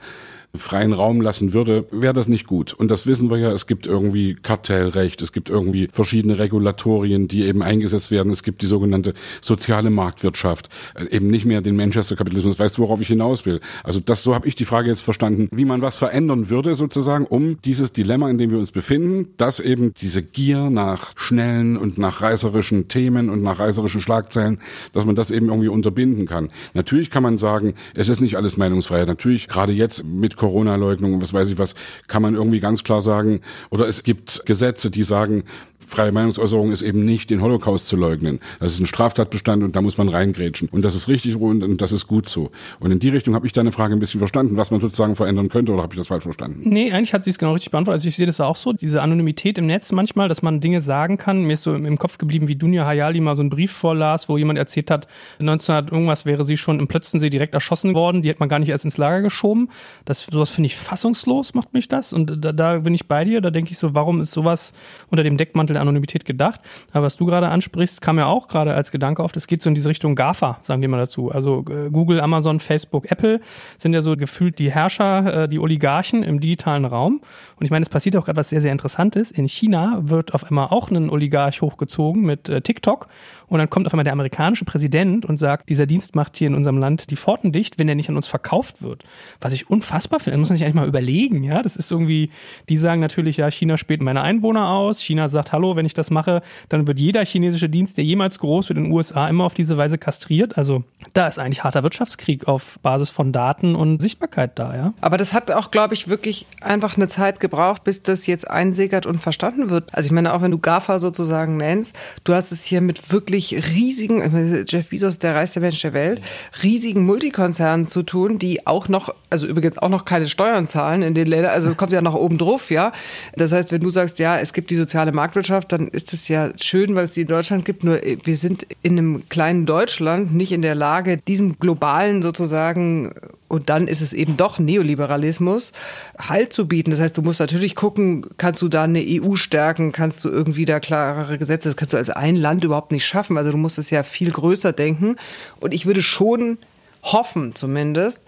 freien 0.54 0.92
Raum 0.92 1.20
lassen 1.20 1.52
würde, 1.52 1.87
wäre 1.90 2.14
das 2.14 2.26
nicht 2.26 2.46
gut. 2.46 2.72
Und 2.72 2.90
das 2.90 3.06
wissen 3.06 3.30
wir 3.30 3.37
ja, 3.37 3.52
es 3.52 3.66
gibt 3.66 3.87
irgendwie 3.87 4.34
Kartellrecht, 4.34 5.20
es 5.20 5.32
gibt 5.32 5.50
irgendwie 5.50 5.88
verschiedene 5.92 6.38
Regulatorien, 6.38 7.28
die 7.28 7.44
eben 7.44 7.62
eingesetzt 7.62 8.11
werden. 8.11 8.32
Es 8.32 8.42
gibt 8.42 8.62
die 8.62 8.66
sogenannte 8.66 9.12
soziale 9.40 9.90
Marktwirtschaft, 9.90 10.68
äh, 10.94 11.04
eben 11.14 11.28
nicht 11.28 11.44
mehr 11.44 11.61
den 11.61 11.76
Manchester-Kapitalismus. 11.76 12.58
Weißt 12.58 12.78
du, 12.78 12.82
worauf 12.82 13.00
ich 13.00 13.08
hinaus 13.08 13.44
will? 13.44 13.61
Also 13.84 14.00
das, 14.00 14.22
so 14.22 14.34
habe 14.34 14.48
ich 14.48 14.54
die 14.54 14.64
Frage 14.64 14.88
jetzt 14.88 15.02
verstanden, 15.02 15.48
wie 15.52 15.66
man 15.66 15.82
was 15.82 15.96
verändern 15.96 16.48
würde 16.48 16.74
sozusagen, 16.74 17.26
um 17.26 17.61
dieses 17.62 17.92
Dilemma, 17.92 18.30
in 18.30 18.38
dem 18.38 18.50
wir 18.50 18.58
uns 18.58 18.72
befinden, 18.72 19.34
dass 19.37 19.61
eben 19.61 19.92
diese 19.94 20.22
Gier 20.22 20.70
nach 20.70 21.12
schnellen 21.16 21.76
und 21.76 21.98
nach 21.98 22.22
reißerischen 22.22 22.88
Themen 22.88 23.28
und 23.28 23.42
nach 23.42 23.61
reißerischen 23.61 24.00
Schlagzeilen, 24.00 24.61
dass 24.94 25.04
man 25.04 25.14
das 25.14 25.30
eben 25.30 25.48
irgendwie 25.48 25.68
unterbinden 25.68 26.26
kann. 26.26 26.50
Natürlich 26.72 27.11
kann 27.11 27.22
man 27.22 27.37
sagen, 27.37 27.74
es 27.94 28.08
ist 28.08 28.20
nicht 28.20 28.37
alles 28.37 28.56
Meinungsfreiheit. 28.56 29.08
Natürlich, 29.08 29.48
gerade 29.48 29.72
jetzt 29.72 30.04
mit 30.04 30.38
Corona-Leugnung 30.48 31.14
und 31.14 31.20
was 31.20 31.34
weiß 31.34 31.48
ich 31.48 31.58
was, 31.58 31.74
kann 32.06 32.22
man 32.22 32.34
irgendwie 32.34 32.61
ganz 32.61 32.82
klar 32.82 33.02
sagen, 33.02 33.40
oder 33.70 33.87
es 33.87 34.02
gibt 34.02 34.46
Gesetze, 34.46 34.90
die 34.90 35.02
sagen, 35.02 35.44
freie 35.88 36.12
Meinungsäußerung 36.12 36.70
ist 36.70 36.83
eben 36.83 37.05
nicht, 37.05 37.31
den 37.31 37.40
Holocaust 37.40 37.88
zu 37.88 37.96
leugnen. 37.96 38.40
Das 38.61 38.74
ist 38.74 38.81
ein 38.81 38.87
Straftatbestand 38.87 39.62
und 39.62 39.74
da 39.74 39.81
muss 39.81 39.98
man 39.98 40.09
reingrätschen. 40.09 40.68
Und 40.68 40.83
das 40.83 40.94
ist 40.94 41.09
richtig 41.09 41.37
und, 41.37 41.62
und 41.62 41.81
das 41.81 41.92
ist 41.92 42.07
gut 42.07 42.29
so. 42.29 42.51
Und 42.79 42.90
in 42.90 42.98
die 42.98 43.09
Richtung 43.09 43.35
habe 43.35 43.46
ich 43.46 43.53
deine 43.53 43.72
Frage 43.72 43.94
ein 43.94 43.98
bisschen 43.98 44.18
verstanden, 44.18 44.57
was 44.57 44.70
man 44.70 44.81
sozusagen 44.81 45.16
verändern 45.16 45.48
könnte, 45.48 45.72
oder 45.72 45.83
habe 45.83 45.94
ich 45.94 45.98
das 45.98 46.09
falsch 46.09 46.24
verstanden? 46.24 46.61
Nee, 46.64 46.92
eigentlich 46.92 47.14
hat 47.14 47.24
sie 47.24 47.31
es 47.31 47.38
genau 47.38 47.53
richtig 47.53 47.70
beantwortet. 47.70 48.01
Also 48.01 48.09
ich 48.09 48.16
sehe 48.16 48.27
das 48.27 48.40
auch 48.40 48.57
so, 48.57 48.72
diese 48.72 49.03
Anonymität 49.03 49.57
im 49.59 49.66
Netz 49.66 49.90
manchmal, 49.92 50.29
dass 50.29 50.42
man 50.42 50.61
Dinge 50.61 50.81
sagen 50.81 51.16
kann. 51.16 51.42
Mir 51.44 51.55
ist 51.55 51.62
so 51.62 51.74
im 51.74 51.96
Kopf 51.96 52.18
geblieben, 52.18 52.48
wie 52.48 52.57
Dunja 52.57 52.85
Hayali 52.85 53.20
mal 53.20 53.35
so 53.35 53.42
einen 53.42 53.51
Brief 53.51 53.72
vorlas, 53.72 54.29
wo 54.29 54.37
jemand 54.37 54.59
erzählt 54.59 54.90
hat, 54.90 55.09
1900 55.40 55.90
irgendwas 55.90 56.27
wäre 56.27 56.44
sie 56.44 56.57
schon 56.57 56.81
im 56.81 56.88
Plötzensee 56.88 57.31
direkt 57.31 57.55
erschossen 57.55 57.94
worden, 57.94 58.22
die 58.22 58.31
hat 58.31 58.40
man 58.40 58.48
gar 58.48 58.59
nicht 58.59 58.68
erst 58.68 58.85
ins 58.85 58.98
Lager 58.98 59.22
geschoben. 59.22 59.70
Das, 60.05 60.27
sowas 60.27 60.51
finde 60.51 60.66
ich 60.66 60.77
fassungslos, 60.77 61.55
macht 61.55 61.72
mich 61.72 61.88
das. 61.88 62.12
Und 62.12 62.44
da, 62.44 62.53
da 62.53 62.79
bin 62.79 62.94
ich 62.94 63.07
bei 63.07 63.24
dir, 63.24 63.40
da 63.40 63.51
denke 63.51 63.70
ich 63.70 63.79
so, 63.79 63.94
warum 63.94 64.20
ist 64.20 64.33
sowas 64.33 64.72
unter 65.09 65.22
dem 65.22 65.37
Deckmantel 65.37 65.77
der 65.78 65.82
Anonymität 65.82 66.24
gedacht. 66.24 66.60
Aber 66.92 67.06
was 67.06 67.16
du 67.16 67.26
gerade 67.26 67.48
ansprichst, 67.48 68.00
kam 68.00 68.18
ja 68.18 68.26
auch 68.26 68.48
gerade 68.48 68.74
als 68.74 68.92
Gedanke 68.92 69.22
auf. 69.22 69.32
Das 69.32 69.46
geht 69.46 69.62
so 69.62 69.68
in 69.68 69.74
diese 69.74 69.88
Richtung 69.88 70.14
GAFA, 70.14 70.58
sagen 70.62 70.82
wir 70.82 70.88
mal 70.88 70.98
dazu. 70.98 71.30
Also 71.30 71.64
äh, 71.70 71.90
Google, 71.90 72.20
Amazon, 72.20 72.60
Facebook, 72.60 73.10
Apple 73.10 73.40
sind 73.76 73.94
ja 73.94 74.02
so 74.02 74.16
gefühlt 74.16 74.58
die 74.58 74.70
Herrscher, 74.70 75.44
äh, 75.44 75.48
die 75.48 75.58
Oligarchen 75.58 76.22
im 76.22 76.40
digitalen 76.40 76.84
Raum. 76.84 77.20
Und 77.56 77.64
ich 77.64 77.70
meine, 77.70 77.82
es 77.82 77.88
passiert 77.88 78.16
auch 78.16 78.24
gerade 78.24 78.36
was 78.36 78.50
sehr, 78.50 78.60
sehr 78.60 78.72
Interessantes. 78.72 79.30
In 79.30 79.48
China 79.48 80.00
wird 80.02 80.34
auf 80.34 80.44
einmal 80.44 80.68
auch 80.68 80.90
ein 80.90 81.10
Oligarch 81.10 81.62
hochgezogen 81.62 82.22
mit 82.22 82.48
äh, 82.48 82.60
TikTok. 82.60 83.08
Und 83.46 83.58
dann 83.58 83.70
kommt 83.70 83.86
auf 83.86 83.94
einmal 83.94 84.04
der 84.04 84.12
amerikanische 84.12 84.64
Präsident 84.64 85.24
und 85.24 85.38
sagt, 85.38 85.68
dieser 85.68 85.86
Dienst 85.86 86.14
macht 86.14 86.36
hier 86.36 86.48
in 86.48 86.54
unserem 86.54 86.78
Land 86.78 87.10
die 87.10 87.16
Pforten 87.16 87.52
dicht, 87.52 87.78
wenn 87.78 87.88
er 87.88 87.94
nicht 87.94 88.08
an 88.08 88.16
uns 88.16 88.28
verkauft 88.28 88.82
wird. 88.82 89.04
Was 89.40 89.52
ich 89.52 89.70
unfassbar 89.70 90.20
finde. 90.20 90.32
Das 90.32 90.40
muss 90.40 90.48
man 90.50 90.58
sich 90.58 90.64
eigentlich 90.64 90.76
mal 90.76 90.88
überlegen. 90.88 91.42
Ja, 91.44 91.62
das 91.62 91.76
ist 91.76 91.90
irgendwie, 91.90 92.30
die 92.68 92.76
sagen 92.76 93.00
natürlich, 93.00 93.38
ja, 93.38 93.50
China 93.50 93.76
spielt 93.76 94.02
meine 94.02 94.22
Einwohner 94.22 94.68
aus. 94.68 95.00
China 95.00 95.28
sagt, 95.28 95.52
hallo, 95.52 95.67
wenn 95.76 95.87
ich 95.87 95.94
das 95.94 96.11
mache, 96.11 96.42
dann 96.68 96.87
wird 96.87 97.00
jeder 97.00 97.24
chinesische 97.24 97.68
Dienst, 97.68 97.96
der 97.96 98.04
jemals 98.04 98.38
groß 98.38 98.68
wird 98.68 98.78
in 98.78 98.85
den 98.85 98.92
USA, 98.92 99.28
immer 99.28 99.44
auf 99.44 99.54
diese 99.54 99.76
Weise 99.76 99.98
kastriert. 99.98 100.59
Also 100.59 100.85
da 101.14 101.26
ist 101.26 101.38
eigentlich 101.38 101.64
harter 101.64 101.83
Wirtschaftskrieg 101.83 102.48
auf 102.48 102.78
Basis 102.81 103.11
von 103.11 103.33
Daten 103.33 103.74
und 103.74 104.00
Sichtbarkeit 104.00 104.59
da, 104.59 104.76
ja. 104.76 104.94
Aber 105.00 105.16
das 105.16 105.33
hat 105.33 105.50
auch, 105.50 105.70
glaube 105.70 105.94
ich, 105.94 106.09
wirklich 106.09 106.46
einfach 106.61 106.96
eine 106.96 107.09
Zeit 107.09 107.40
gebraucht, 107.40 107.85
bis 107.85 108.02
das 108.02 108.26
jetzt 108.26 108.50
einsickert 108.50 109.07
und 109.07 109.20
verstanden 109.20 109.70
wird. 109.70 109.94
Also 109.94 110.09
ich 110.09 110.12
meine, 110.12 110.35
auch 110.35 110.42
wenn 110.42 110.50
du 110.50 110.59
GAFA 110.59 110.98
sozusagen 110.98 111.57
nennst, 111.57 111.96
du 112.24 112.35
hast 112.35 112.52
es 112.52 112.64
hier 112.64 112.81
mit 112.81 113.12
wirklich 113.12 113.54
riesigen, 113.74 114.64
Jeff 114.68 114.90
Bezos, 114.90 115.18
der 115.18 115.35
reichste 115.35 115.61
Mensch 115.61 115.81
der 115.83 115.92
Welt, 115.92 116.20
riesigen 116.62 117.04
Multikonzernen 117.04 117.87
zu 117.87 118.02
tun, 118.02 118.38
die 118.38 118.66
auch 118.66 118.88
noch, 118.88 119.14
also 119.31 119.46
übrigens 119.46 119.78
auch 119.78 119.88
noch 119.88 120.04
keine 120.04 120.28
Steuern 120.28 120.66
zahlen 120.66 121.02
in 121.02 121.14
den 121.14 121.26
Ländern, 121.26 121.52
also 121.52 121.68
es 121.68 121.76
kommt 121.76 121.92
ja 121.92 122.00
noch 122.00 122.14
oben 122.14 122.38
drauf, 122.38 122.70
ja. 122.70 122.92
Das 123.35 123.52
heißt, 123.52 123.72
wenn 123.72 123.81
du 123.81 123.90
sagst, 123.90 124.18
ja, 124.18 124.38
es 124.38 124.52
gibt 124.52 124.70
die 124.70 124.76
soziale 124.76 125.12
Marktwirtschaft, 125.12 125.58
dann 125.64 125.88
ist 125.88 126.12
es 126.12 126.29
ja 126.29 126.51
schön, 126.61 126.94
weil 126.94 127.05
es 127.05 127.12
die 127.12 127.23
in 127.23 127.29
Deutschland 127.29 127.64
gibt, 127.64 127.85
nur 127.85 128.01
wir 128.03 128.37
sind 128.37 128.66
in 128.83 128.99
einem 128.99 129.29
kleinen 129.29 129.66
Deutschland 129.66 130.35
nicht 130.35 130.53
in 130.53 130.62
der 130.62 130.75
Lage, 130.75 131.16
diesem 131.16 131.59
globalen 131.59 132.23
sozusagen 132.23 133.12
und 133.49 133.71
dann 133.71 133.88
ist 133.88 134.03
es 134.03 134.12
eben 134.12 134.37
doch 134.37 134.59
Neoliberalismus, 134.59 135.73
Halt 136.18 136.53
zu 136.53 136.68
bieten. 136.68 136.90
Das 136.90 137.01
heißt, 137.01 137.16
du 137.16 137.23
musst 137.23 137.40
natürlich 137.40 137.75
gucken, 137.75 138.27
kannst 138.37 138.61
du 138.62 138.68
da 138.68 138.85
eine 138.85 139.03
EU 139.03 139.37
stärken, 139.37 139.90
kannst 139.92 140.25
du 140.25 140.29
irgendwie 140.29 140.66
da 140.66 140.81
klarere 140.81 141.38
Gesetze, 141.38 141.68
das 141.68 141.77
kannst 141.77 141.94
du 141.94 141.97
als 141.97 142.11
ein 142.11 142.37
Land 142.37 142.64
überhaupt 142.64 142.92
nicht 142.92 143.07
schaffen. 143.07 143.38
Also 143.38 143.51
du 143.51 143.57
musst 143.57 143.79
es 143.79 143.90
ja 143.90 144.03
viel 144.03 144.31
größer 144.31 144.73
denken. 144.73 145.16
Und 145.61 145.73
ich 145.73 145.87
würde 145.87 146.03
schon 146.03 146.59
hoffen 147.03 147.55
zumindest, 147.55 148.23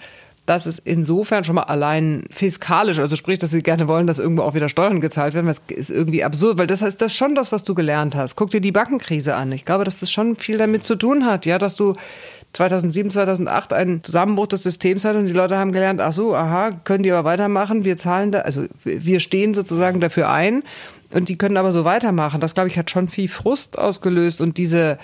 dass 0.51 0.67
es 0.67 0.81
insofern 0.81 1.45
schon 1.45 1.55
mal 1.55 1.63
allein 1.63 2.25
fiskalisch, 2.29 2.99
also 2.99 3.15
sprich, 3.15 3.39
dass 3.39 3.53
sie 3.53 3.63
gerne 3.63 3.87
wollen, 3.87 4.09
dass 4.09 4.19
irgendwo 4.19 4.43
auch 4.43 4.55
wieder 4.55 4.69
Steuern 4.69 5.01
gezahlt 5.01 5.33
werden, 5.33 5.47
das 5.47 5.63
ist 5.69 5.91
irgendwie 5.91 6.25
absurd, 6.25 6.59
weil 6.59 6.67
das 6.67 6.83
heißt, 6.83 7.01
das 7.01 7.13
ist 7.13 7.17
schon 7.17 7.37
das, 7.37 7.53
was 7.53 7.63
du 7.63 7.73
gelernt 7.77 8.17
hast. 8.17 8.35
Guck 8.35 8.51
dir 8.51 8.61
die 8.61 8.73
Bankenkrise 8.73 9.37
an. 9.37 9.53
Ich 9.53 9.65
glaube, 9.65 9.85
dass 9.85 10.01
das 10.01 10.11
schon 10.11 10.35
viel 10.35 10.59
damit 10.59 10.83
zu 10.83 10.97
tun 10.97 11.25
hat, 11.25 11.47
ja, 11.47 11.59
dass 11.59 11.77
du 11.77 11.95
2007, 12.55 13.13
2008 13.13 13.73
einen 13.73 14.03
Zusammenbruch 14.03 14.49
des 14.49 14.65
Systems 14.65 15.05
hat 15.05 15.15
und 15.15 15.27
die 15.27 15.33
Leute 15.33 15.57
haben 15.57 15.71
gelernt, 15.71 16.01
ach 16.01 16.13
so, 16.13 16.35
aha, 16.35 16.71
können 16.83 17.05
die 17.05 17.13
aber 17.13 17.23
weitermachen, 17.23 17.85
wir 17.85 17.97
zahlen 17.97 18.33
da, 18.33 18.41
also 18.41 18.65
wir 18.83 19.21
stehen 19.21 19.55
sozusagen 19.55 20.01
dafür 20.01 20.31
ein 20.31 20.65
und 21.13 21.29
die 21.29 21.39
können 21.39 21.59
aber 21.59 21.71
so 21.71 21.85
weitermachen. 21.85 22.41
Das, 22.41 22.55
glaube 22.55 22.69
ich, 22.69 22.77
hat 22.77 22.91
schon 22.91 23.07
viel 23.07 23.29
Frust 23.29 23.79
ausgelöst 23.79 24.41
und 24.41 24.59
diese, 24.59 24.99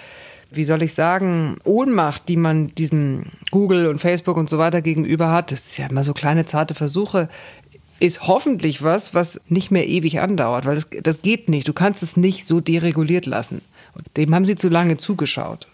wie 0.51 0.65
soll 0.65 0.83
ich 0.83 0.95
sagen, 0.95 1.59
Ohnmacht, 1.65 2.29
die 2.29 2.37
man 2.37 2.75
diesen 2.75 3.33
Google 3.51 3.87
und 3.89 3.99
Facebook 3.99 4.37
und 4.37 4.49
so 4.49 4.59
weiter 4.59 4.83
gegenüber 4.83 5.31
hat, 5.31 5.53
das 5.53 5.67
ist 5.67 5.77
ja 5.77 5.87
immer 5.87 6.05
so 6.05 6.13
kleine 6.13 6.47
zarte 6.47 6.75
Versuche, 6.75 7.29
ist 7.99 8.27
hoffentlich 8.27 8.83
was, 8.83 9.15
was 9.15 9.41
nicht 9.49 9.71
mehr 9.71 9.89
ewig 9.89 10.21
andauert, 10.21 10.67
weil 10.67 10.75
das, 10.75 10.89
das 11.03 11.23
geht 11.23 11.49
nicht. 11.49 11.67
Du 11.67 11.73
kannst 11.73 12.03
es 12.03 12.17
nicht 12.17 12.47
so 12.47 12.61
dereguliert 12.61 13.27
lassen. 13.27 13.63
dem 14.17 14.35
haben 14.35 14.45
sie 14.45 14.57
zu 14.57 14.69
lange 14.69 14.97
zugeschaut. 14.97 15.67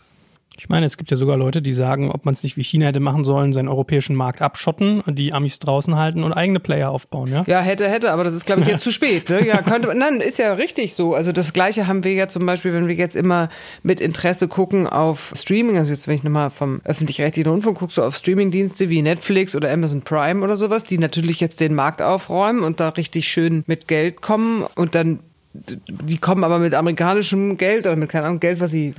Ich 0.58 0.68
meine, 0.68 0.86
es 0.86 0.96
gibt 0.96 1.10
ja 1.10 1.16
sogar 1.16 1.36
Leute, 1.36 1.62
die 1.62 1.72
sagen, 1.72 2.10
ob 2.10 2.24
man 2.24 2.34
es 2.34 2.42
nicht 2.42 2.56
wie 2.56 2.62
China 2.62 2.86
hätte 2.86 3.00
machen 3.00 3.24
sollen, 3.24 3.52
seinen 3.52 3.68
europäischen 3.68 4.14
Markt 4.14 4.42
abschotten, 4.42 5.02
die 5.06 5.32
Amis 5.32 5.58
draußen 5.58 5.96
halten 5.96 6.22
und 6.24 6.32
eigene 6.32 6.60
Player 6.60 6.90
aufbauen, 6.90 7.30
ja? 7.30 7.44
Ja, 7.46 7.60
hätte, 7.60 7.88
hätte, 7.88 8.12
aber 8.12 8.24
das 8.24 8.34
ist, 8.34 8.46
glaube 8.46 8.62
ich, 8.62 8.68
jetzt 8.68 8.84
zu 8.84 8.92
spät. 8.92 9.28
Ne? 9.30 9.46
Ja, 9.46 9.62
könnte, 9.62 9.94
nein, 9.94 10.20
ist 10.20 10.38
ja 10.38 10.52
richtig 10.52 10.94
so. 10.94 11.14
Also 11.14 11.32
das 11.32 11.52
Gleiche 11.52 11.86
haben 11.86 12.04
wir 12.04 12.12
ja 12.12 12.28
zum 12.28 12.46
Beispiel, 12.46 12.72
wenn 12.72 12.88
wir 12.88 12.94
jetzt 12.94 13.16
immer 13.16 13.48
mit 13.82 14.00
Interesse 14.00 14.48
gucken 14.48 14.86
auf 14.86 15.32
Streaming, 15.34 15.78
also 15.78 15.90
jetzt, 15.90 16.06
wenn 16.06 16.16
ich 16.16 16.22
nochmal 16.22 16.50
vom 16.50 16.80
öffentlich-rechtlichen 16.84 17.50
Rundfunk 17.50 17.78
gucke, 17.78 17.92
so 17.92 18.02
auf 18.02 18.16
Streamingdienste 18.16 18.90
wie 18.90 19.02
Netflix 19.02 19.56
oder 19.56 19.70
Amazon 19.70 20.02
Prime 20.02 20.42
oder 20.42 20.56
sowas, 20.56 20.84
die 20.84 20.98
natürlich 20.98 21.40
jetzt 21.40 21.60
den 21.60 21.74
Markt 21.74 22.02
aufräumen 22.02 22.62
und 22.62 22.80
da 22.80 22.90
richtig 22.90 23.28
schön 23.28 23.64
mit 23.66 23.88
Geld 23.88 24.20
kommen 24.20 24.64
und 24.74 24.94
dann 24.94 25.20
die 25.54 26.16
kommen 26.16 26.44
aber 26.44 26.58
mit 26.58 26.72
amerikanischem 26.72 27.58
Geld 27.58 27.86
oder 27.86 27.96
mit 27.96 28.08
keinem 28.08 28.24
Ahnung 28.24 28.40
Geld, 28.40 28.60
was 28.60 28.70
sie 28.70 28.94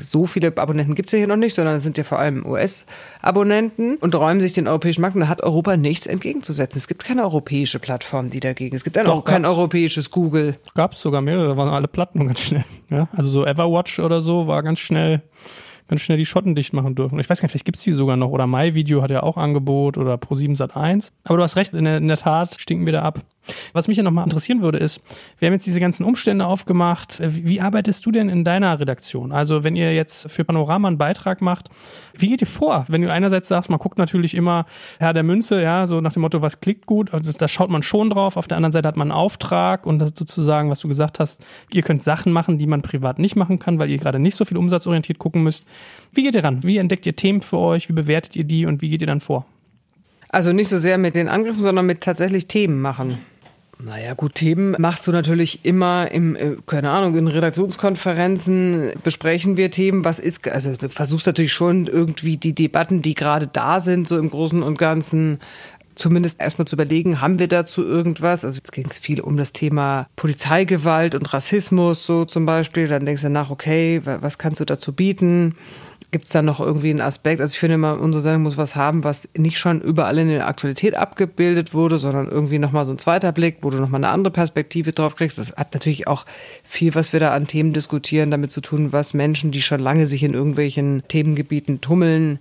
so 0.00 0.26
viele 0.26 0.54
Abonnenten 0.56 0.94
gibt's 0.94 1.12
ja 1.12 1.18
hier 1.18 1.26
noch 1.26 1.36
nicht, 1.36 1.54
sondern 1.54 1.76
es 1.76 1.82
sind 1.82 1.96
ja 1.96 2.04
vor 2.04 2.18
allem 2.18 2.44
US-Abonnenten 2.44 3.96
und 3.96 4.14
räumen 4.14 4.42
sich 4.42 4.52
den 4.52 4.68
europäischen 4.68 5.00
Markt 5.00 5.16
und 5.16 5.22
da 5.22 5.28
hat 5.28 5.42
Europa 5.42 5.76
nichts 5.78 6.06
entgegenzusetzen. 6.06 6.78
Es 6.78 6.86
gibt 6.86 7.04
keine 7.04 7.22
europäische 7.22 7.78
Plattform, 7.78 8.28
die 8.28 8.40
dagegen. 8.40 8.76
Es 8.76 8.84
gibt 8.84 8.98
auch 8.98 9.24
kein 9.24 9.46
europäisches 9.46 10.10
Google. 10.10 10.56
Gab's 10.74 11.00
sogar 11.00 11.22
mehrere, 11.22 11.56
waren 11.56 11.70
alle 11.70 11.88
Platten 11.88 12.26
ganz 12.26 12.40
schnell. 12.40 12.64
Ja, 12.90 13.08
also 13.16 13.30
so 13.30 13.46
Everwatch 13.46 13.98
oder 13.98 14.20
so 14.20 14.46
war 14.46 14.62
ganz 14.62 14.80
schnell 14.80 15.22
ganz 15.88 16.00
schnell 16.00 16.18
die 16.18 16.26
Schotten 16.26 16.54
dicht 16.54 16.72
machen 16.72 16.94
dürfen. 16.94 17.18
Ich 17.18 17.28
weiß 17.28 17.40
gar 17.40 17.44
nicht, 17.44 17.52
vielleicht 17.52 17.64
gibt's 17.64 17.82
die 17.82 17.92
sogar 17.92 18.16
noch. 18.16 18.30
Oder 18.30 18.46
MyVideo 18.46 19.02
hat 19.02 19.10
ja 19.10 19.22
auch 19.22 19.36
Angebot 19.36 19.98
oder 19.98 20.14
Pro7 20.14 20.56
Sat 20.56 20.76
1. 20.76 21.12
Aber 21.24 21.36
du 21.36 21.42
hast 21.42 21.56
recht, 21.56 21.74
in 21.74 21.84
der, 21.84 21.98
in 21.98 22.08
der 22.08 22.16
Tat 22.16 22.60
stinken 22.60 22.86
wir 22.86 22.92
da 22.92 23.02
ab. 23.02 23.24
Was 23.72 23.88
mich 23.88 23.96
ja 23.96 24.02
nochmal 24.02 24.24
interessieren 24.24 24.62
würde, 24.62 24.78
ist, 24.78 25.00
wir 25.38 25.46
haben 25.46 25.52
jetzt 25.52 25.66
diese 25.66 25.80
ganzen 25.80 26.04
Umstände 26.04 26.46
aufgemacht. 26.46 27.20
Wie 27.22 27.60
arbeitest 27.60 28.04
du 28.04 28.10
denn 28.10 28.28
in 28.28 28.44
deiner 28.44 28.80
Redaktion? 28.80 29.32
Also, 29.32 29.62
wenn 29.64 29.76
ihr 29.76 29.94
jetzt 29.94 30.30
für 30.30 30.44
Panorama 30.44 30.88
einen 30.88 30.98
Beitrag 30.98 31.42
macht, 31.42 31.68
wie 32.18 32.28
geht 32.28 32.40
ihr 32.40 32.46
vor? 32.46 32.84
Wenn 32.88 33.02
du 33.02 33.12
einerseits 33.12 33.48
sagst, 33.48 33.70
man 33.70 33.78
guckt 33.78 33.98
natürlich 33.98 34.34
immer 34.34 34.66
Herr 34.98 35.12
der 35.12 35.22
Münze, 35.22 35.62
ja, 35.62 35.86
so 35.86 36.00
nach 36.00 36.12
dem 36.12 36.22
Motto, 36.22 36.42
was 36.42 36.60
klickt 36.60 36.86
gut, 36.86 37.12
also 37.12 37.30
da 37.32 37.48
schaut 37.48 37.70
man 37.70 37.82
schon 37.82 38.10
drauf. 38.10 38.36
Auf 38.36 38.48
der 38.48 38.56
anderen 38.56 38.72
Seite 38.72 38.88
hat 38.88 38.96
man 38.96 39.10
einen 39.10 39.18
Auftrag 39.18 39.86
und 39.86 39.98
das 39.98 40.12
sozusagen, 40.14 40.70
was 40.70 40.80
du 40.80 40.88
gesagt 40.88 41.20
hast, 41.20 41.44
ihr 41.72 41.82
könnt 41.82 42.02
Sachen 42.02 42.32
machen, 42.32 42.58
die 42.58 42.66
man 42.66 42.82
privat 42.82 43.18
nicht 43.18 43.36
machen 43.36 43.58
kann, 43.58 43.78
weil 43.78 43.90
ihr 43.90 43.98
gerade 43.98 44.18
nicht 44.18 44.36
so 44.36 44.44
viel 44.44 44.56
umsatzorientiert 44.56 45.18
gucken 45.18 45.42
müsst. 45.42 45.66
Wie 46.12 46.22
geht 46.22 46.34
ihr 46.34 46.44
ran? 46.44 46.62
Wie 46.62 46.78
entdeckt 46.78 47.06
ihr 47.06 47.16
Themen 47.16 47.42
für 47.42 47.58
euch? 47.58 47.88
Wie 47.88 47.92
bewertet 47.92 48.36
ihr 48.36 48.44
die 48.44 48.66
und 48.66 48.82
wie 48.82 48.88
geht 48.88 49.02
ihr 49.02 49.06
dann 49.06 49.20
vor? 49.20 49.46
Also 50.28 50.52
nicht 50.52 50.68
so 50.68 50.78
sehr 50.78 50.98
mit 50.98 51.14
den 51.14 51.28
Angriffen, 51.28 51.62
sondern 51.62 51.86
mit 51.86 52.00
tatsächlich 52.00 52.48
Themen 52.48 52.80
machen. 52.80 53.18
Naja, 53.78 54.14
gut, 54.14 54.36
Themen 54.36 54.74
machst 54.78 55.06
du 55.06 55.12
natürlich 55.12 55.64
immer 55.64 56.10
im, 56.10 56.34
äh, 56.34 56.56
keine 56.66 56.90
Ahnung, 56.90 57.14
in 57.16 57.28
Redaktionskonferenzen 57.28 58.92
besprechen 59.02 59.58
wir 59.58 59.70
Themen. 59.70 60.02
Was 60.02 60.18
ist, 60.18 60.48
also 60.48 60.72
du 60.74 60.88
versuchst 60.88 61.26
natürlich 61.26 61.52
schon 61.52 61.86
irgendwie 61.86 62.38
die 62.38 62.54
Debatten, 62.54 63.02
die 63.02 63.14
gerade 63.14 63.46
da 63.46 63.80
sind, 63.80 64.08
so 64.08 64.16
im 64.16 64.30
Großen 64.30 64.62
und 64.62 64.78
Ganzen 64.78 65.40
zumindest 65.96 66.40
erstmal 66.40 66.68
zu 66.68 66.76
überlegen, 66.76 67.20
haben 67.20 67.38
wir 67.38 67.48
dazu 67.48 67.82
irgendwas? 67.84 68.44
Also 68.44 68.58
jetzt 68.58 68.72
ging 68.72 68.86
es 68.88 68.98
viel 68.98 69.20
um 69.20 69.36
das 69.36 69.52
Thema 69.52 70.06
Polizeigewalt 70.14 71.14
und 71.14 71.32
Rassismus, 71.32 72.06
so 72.06 72.24
zum 72.24 72.46
Beispiel. 72.46 72.86
Dann 72.86 73.04
denkst 73.04 73.22
du 73.22 73.30
nach, 73.30 73.50
okay, 73.50 74.00
was 74.04 74.38
kannst 74.38 74.60
du 74.60 74.64
dazu 74.64 74.92
bieten? 74.92 75.56
Gibt 76.12 76.26
es 76.26 76.30
da 76.30 76.40
noch 76.40 76.60
irgendwie 76.60 76.90
einen 76.90 77.00
Aspekt? 77.00 77.40
Also 77.40 77.54
ich 77.54 77.58
finde 77.58 77.74
immer, 77.74 77.98
unsere 77.98 78.22
Sendung 78.22 78.44
muss 78.44 78.56
was 78.56 78.76
haben, 78.76 79.02
was 79.02 79.28
nicht 79.36 79.58
schon 79.58 79.80
überall 79.80 80.18
in 80.18 80.28
der 80.28 80.46
Aktualität 80.46 80.94
abgebildet 80.94 81.74
wurde, 81.74 81.98
sondern 81.98 82.28
irgendwie 82.28 82.60
nochmal 82.60 82.84
so 82.84 82.92
ein 82.92 82.98
zweiter 82.98 83.32
Blick, 83.32 83.58
wo 83.62 83.70
du 83.70 83.78
nochmal 83.78 84.04
eine 84.04 84.12
andere 84.12 84.32
Perspektive 84.32 84.92
drauf 84.92 85.16
kriegst. 85.16 85.38
Das 85.38 85.52
hat 85.56 85.74
natürlich 85.74 86.06
auch 86.06 86.24
viel, 86.62 86.94
was 86.94 87.12
wir 87.12 87.20
da 87.20 87.32
an 87.32 87.46
Themen 87.46 87.72
diskutieren, 87.72 88.30
damit 88.30 88.52
zu 88.52 88.60
tun, 88.60 88.92
was 88.92 89.14
Menschen, 89.14 89.50
die 89.50 89.62
schon 89.62 89.80
lange 89.80 90.06
sich 90.06 90.22
in 90.22 90.34
irgendwelchen 90.34 91.02
Themengebieten 91.08 91.80
tummeln, 91.80 92.38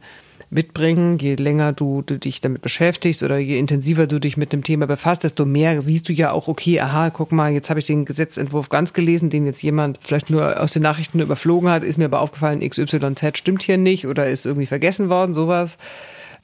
mitbringen. 0.56 1.20
Je 1.20 1.36
länger 1.36 1.74
du, 1.74 2.02
du, 2.02 2.18
dich 2.18 2.42
damit 2.42 2.64
beschäftigst 2.64 3.22
oder 3.22 3.38
je 3.38 3.60
intensiver 3.60 4.08
du 4.08 4.20
dich 4.20 4.38
mit 4.38 4.52
dem 4.52 4.64
Thema 4.64 4.88
befasst, 4.88 5.24
desto 5.24 5.46
mehr 5.46 5.82
siehst 5.82 6.10
du 6.10 6.14
ja 6.14 6.32
auch, 6.32 6.48
okay, 6.48 6.80
aha, 6.80 7.12
guck 7.12 7.32
mal, 7.32 7.52
jetzt 7.52 7.70
habe 7.70 7.80
ich 7.80 7.86
den 7.86 8.06
Gesetzentwurf 8.06 8.70
ganz 8.70 8.94
gelesen, 8.94 9.30
den 9.30 9.46
jetzt 9.46 9.62
jemand 9.62 10.00
vielleicht 10.02 10.32
nur 10.32 10.60
aus 10.60 10.74
den 10.74 10.82
Nachrichten 10.82 11.20
überflogen 11.20 11.70
hat, 11.70 11.84
ist 11.84 11.98
mir 11.98 12.06
aber 12.06 12.22
aufgefallen, 12.22 12.68
XYZ 12.68 13.38
stimmt 13.38 13.62
hier 13.62 13.78
nicht 13.78 14.08
oder 14.08 14.28
ist 14.28 14.48
irgendwie 14.48 14.66
vergessen 14.66 15.10
worden, 15.10 15.36
sowas. 15.36 15.78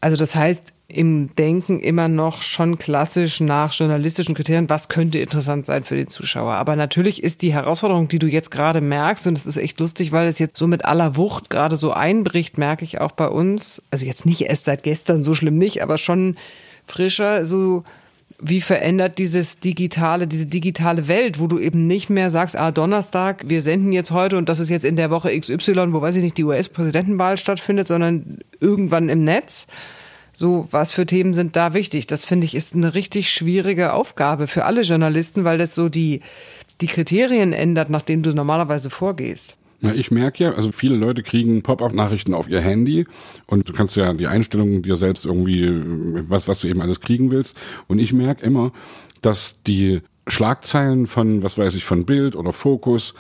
Also 0.02 0.18
das 0.18 0.36
heißt, 0.36 0.74
im 0.88 1.34
Denken 1.36 1.80
immer 1.80 2.08
noch 2.08 2.41
schon 2.41 2.78
klassisch 2.78 3.39
nach 3.39 3.72
journalistischen 3.72 4.36
Kriterien, 4.36 4.70
was 4.70 4.89
könnte 4.89 5.20
interessant 5.20 5.66
sein 5.66 5.84
für 5.84 5.95
den 5.95 6.08
Zuschauer. 6.08 6.54
Aber 6.54 6.76
natürlich 6.76 7.24
ist 7.24 7.43
die 7.43 7.54
Herausforderung, 7.54 8.08
die 8.08 8.20
du 8.20 8.28
jetzt 8.28 8.52
gerade 8.52 8.82
merkst, 8.82 9.28
und 9.28 9.38
es 9.38 9.45
ist 9.45 9.58
echt 9.58 9.80
lustig, 9.80 10.12
weil 10.12 10.28
es 10.28 10.39
jetzt 10.39 10.58
so 10.58 10.68
mit 10.68 10.84
aller 10.86 11.16
Wucht 11.16 11.49
gerade 11.49 11.78
so 11.78 11.93
einbricht, 11.93 12.58
merke 12.58 12.84
ich 12.84 12.99
auch 12.99 13.12
bei 13.12 13.28
uns, 13.28 13.82
also 13.91 14.06
jetzt 14.06 14.26
nicht 14.26 14.41
erst 14.41 14.66
seit 14.66 14.84
gestern, 14.84 15.24
so 15.24 15.34
schlimm 15.34 15.58
nicht, 15.58 15.82
aber 15.82 15.97
schon 15.97 16.36
frischer, 16.84 17.45
so 17.45 17.84
wie 18.41 18.59
verändert 18.59 19.19
dieses 19.19 19.59
digitale, 19.59 20.27
diese 20.27 20.47
digitale 20.47 21.07
Welt, 21.07 21.39
wo 21.39 21.45
du 21.45 21.59
eben 21.59 21.85
nicht 21.85 22.09
mehr 22.09 22.31
sagst, 22.31 22.57
ah, 22.57 22.71
Donnerstag, 22.71 23.43
wir 23.47 23.61
senden 23.61 23.91
jetzt 23.91 24.09
heute 24.09 24.37
und 24.37 24.49
das 24.49 24.59
ist 24.59 24.69
jetzt 24.69 24.83
in 24.83 24.95
der 24.95 25.11
Woche 25.11 25.39
XY, 25.39 25.93
wo 25.93 26.01
weiß 26.01 26.15
ich 26.15 26.23
nicht, 26.23 26.37
die 26.37 26.43
US-Präsidentenwahl 26.43 27.37
stattfindet, 27.37 27.87
sondern 27.87 28.39
irgendwann 28.59 29.09
im 29.09 29.23
Netz. 29.23 29.67
So, 30.33 30.67
was 30.71 30.91
für 30.91 31.05
Themen 31.05 31.33
sind 31.33 31.55
da 31.55 31.73
wichtig? 31.73 32.07
Das 32.07 32.25
finde 32.25 32.45
ich 32.45 32.55
ist 32.55 32.73
eine 32.73 32.95
richtig 32.95 33.29
schwierige 33.29 33.93
Aufgabe 33.93 34.47
für 34.47 34.65
alle 34.65 34.81
Journalisten, 34.81 35.43
weil 35.43 35.59
das 35.59 35.75
so 35.75 35.87
die, 35.87 36.21
die 36.79 36.87
Kriterien 36.87 37.53
ändert, 37.53 37.89
nach 37.89 38.01
denen 38.01 38.23
du 38.23 38.33
normalerweise 38.33 38.89
vorgehst. 38.89 39.55
Ja, 39.82 39.93
ich 39.93 40.11
merke 40.11 40.43
ja, 40.43 40.51
also 40.53 40.71
viele 40.71 40.95
Leute 40.95 41.23
kriegen 41.23 41.63
Pop-up-Nachrichten 41.63 42.36
auf 42.36 42.47
ihr 42.47 42.61
Handy 42.61 43.07
und 43.47 43.67
du 43.67 43.73
kannst 43.73 43.95
ja 43.95 44.13
die 44.13 44.27
Einstellungen 44.27 44.84
dir 44.84 44.95
selbst 44.95 45.25
irgendwie, 45.25 45.82
was, 46.29 46.47
was 46.47 46.59
du 46.59 46.67
eben 46.67 46.82
alles 46.82 46.99
kriegen 47.01 47.32
willst. 47.32 47.57
Und 47.88 47.97
ich 47.97 48.13
merke 48.13 48.45
immer, 48.45 48.71
dass 49.21 49.61
die 49.65 50.01
Schlagzeilen 50.27 51.07
von, 51.07 51.41
was 51.41 51.57
weiß 51.57 51.73
ich, 51.73 51.84
von 51.84 52.05
Bild 52.05 52.36
oder 52.36 52.53
Fokus 52.53 53.15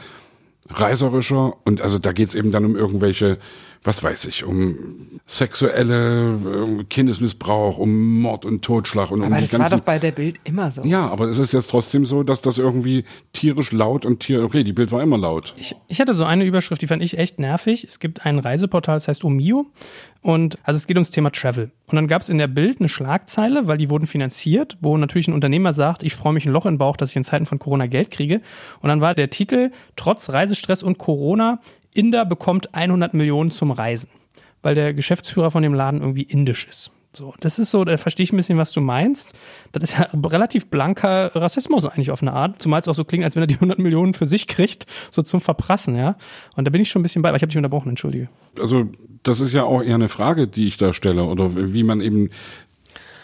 reißerischer 0.69 1.53
und 1.65 1.81
also 1.81 1.97
da 1.97 2.11
geht's 2.11 2.35
eben 2.35 2.51
dann 2.51 2.65
um 2.65 2.75
irgendwelche 2.75 3.39
was 3.83 4.03
weiß 4.03 4.25
ich, 4.25 4.43
um 4.43 5.19
sexuelle 5.25 6.35
um 6.65 6.87
Kindesmissbrauch, 6.87 7.79
um 7.79 8.19
Mord 8.21 8.45
und 8.45 8.63
Totschlag 8.63 9.09
und 9.09 9.21
aber 9.21 9.35
um 9.35 9.41
das 9.41 9.57
war 9.57 9.69
doch 9.69 9.79
bei 9.79 9.97
der 9.97 10.11
Bild 10.11 10.39
immer 10.43 10.69
so. 10.69 10.83
Ja, 10.83 11.07
aber 11.07 11.25
es 11.25 11.39
ist 11.39 11.51
jetzt 11.51 11.71
trotzdem 11.71 12.05
so, 12.05 12.21
dass 12.21 12.41
das 12.41 12.59
irgendwie 12.59 13.05
tierisch 13.33 13.71
laut 13.71 14.05
und 14.05 14.19
tier 14.19 14.43
okay, 14.43 14.63
die 14.63 14.73
Bild 14.73 14.91
war 14.91 15.01
immer 15.01 15.17
laut. 15.17 15.55
Ich, 15.57 15.75
ich 15.87 15.99
hatte 15.99 16.13
so 16.13 16.25
eine 16.25 16.45
Überschrift, 16.45 16.81
die 16.81 16.87
fand 16.87 17.01
ich 17.01 17.17
echt 17.17 17.39
nervig. 17.39 17.83
Es 17.83 17.99
gibt 17.99 18.25
ein 18.25 18.37
Reiseportal, 18.37 18.97
das 18.97 19.07
heißt 19.07 19.25
Omio 19.25 19.65
und 20.21 20.59
also 20.63 20.77
es 20.77 20.85
geht 20.85 20.97
ums 20.97 21.09
Thema 21.09 21.31
Travel. 21.31 21.71
Und 21.87 21.95
dann 21.95 22.07
gab 22.07 22.21
es 22.21 22.29
in 22.29 22.37
der 22.37 22.47
Bild 22.47 22.79
eine 22.79 22.87
Schlagzeile, 22.87 23.67
weil 23.67 23.77
die 23.77 23.89
wurden 23.89 24.05
finanziert, 24.05 24.77
wo 24.79 24.95
natürlich 24.97 25.27
ein 25.27 25.33
Unternehmer 25.33 25.73
sagt, 25.73 26.03
ich 26.03 26.13
freue 26.13 26.33
mich 26.33 26.45
ein 26.45 26.53
Loch 26.53 26.67
in 26.67 26.73
den 26.73 26.77
Bauch, 26.77 26.97
dass 26.97 27.09
ich 27.09 27.15
in 27.15 27.23
Zeiten 27.23 27.47
von 27.47 27.57
Corona 27.57 27.87
Geld 27.87 28.11
kriege. 28.11 28.41
Und 28.81 28.89
dann 28.89 29.01
war 29.01 29.15
der 29.15 29.31
Titel, 29.31 29.71
trotz 29.95 30.29
Reisestress 30.29 30.83
und 30.83 30.99
Corona, 30.99 31.59
Inder 31.93 32.25
bekommt 32.25 32.73
100 32.73 33.13
Millionen 33.13 33.51
zum 33.51 33.71
Reisen, 33.71 34.09
weil 34.61 34.75
der 34.75 34.93
Geschäftsführer 34.93 35.51
von 35.51 35.63
dem 35.63 35.73
Laden 35.73 36.01
irgendwie 36.01 36.23
indisch 36.23 36.65
ist. 36.67 36.91
So, 37.13 37.33
das 37.41 37.59
ist 37.59 37.71
so, 37.71 37.83
da 37.83 37.97
verstehe 37.97 38.23
ich 38.23 38.31
ein 38.31 38.37
bisschen, 38.37 38.57
was 38.57 38.71
du 38.71 38.79
meinst. 38.79 39.33
Das 39.73 39.83
ist 39.83 39.97
ja 39.97 40.07
relativ 40.25 40.67
blanker 40.67 41.35
Rassismus 41.35 41.85
eigentlich 41.85 42.09
auf 42.09 42.21
eine 42.21 42.31
Art, 42.31 42.61
zumal 42.61 42.79
es 42.79 42.87
auch 42.87 42.93
so 42.93 43.03
klingt, 43.03 43.25
als 43.25 43.35
wenn 43.35 43.43
er 43.43 43.47
die 43.47 43.55
100 43.55 43.79
Millionen 43.79 44.13
für 44.13 44.25
sich 44.25 44.47
kriegt, 44.47 44.85
so 45.11 45.21
zum 45.21 45.41
Verprassen, 45.41 45.97
ja. 45.97 46.15
Und 46.55 46.65
da 46.65 46.71
bin 46.71 46.81
ich 46.81 46.89
schon 46.89 47.01
ein 47.01 47.03
bisschen 47.03 47.21
bei, 47.21 47.27
aber 47.27 47.35
ich 47.35 47.41
habe 47.41 47.49
dich 47.49 47.57
unterbrochen, 47.57 47.89
entschuldige. 47.89 48.29
Also, 48.57 48.85
das 49.23 49.41
ist 49.41 49.51
ja 49.51 49.65
auch 49.65 49.83
eher 49.83 49.95
eine 49.95 50.07
Frage, 50.07 50.47
die 50.47 50.67
ich 50.67 50.77
da 50.77 50.93
stelle, 50.93 51.25
oder 51.25 51.51
wie 51.73 51.83
man 51.83 51.99
eben 51.99 52.29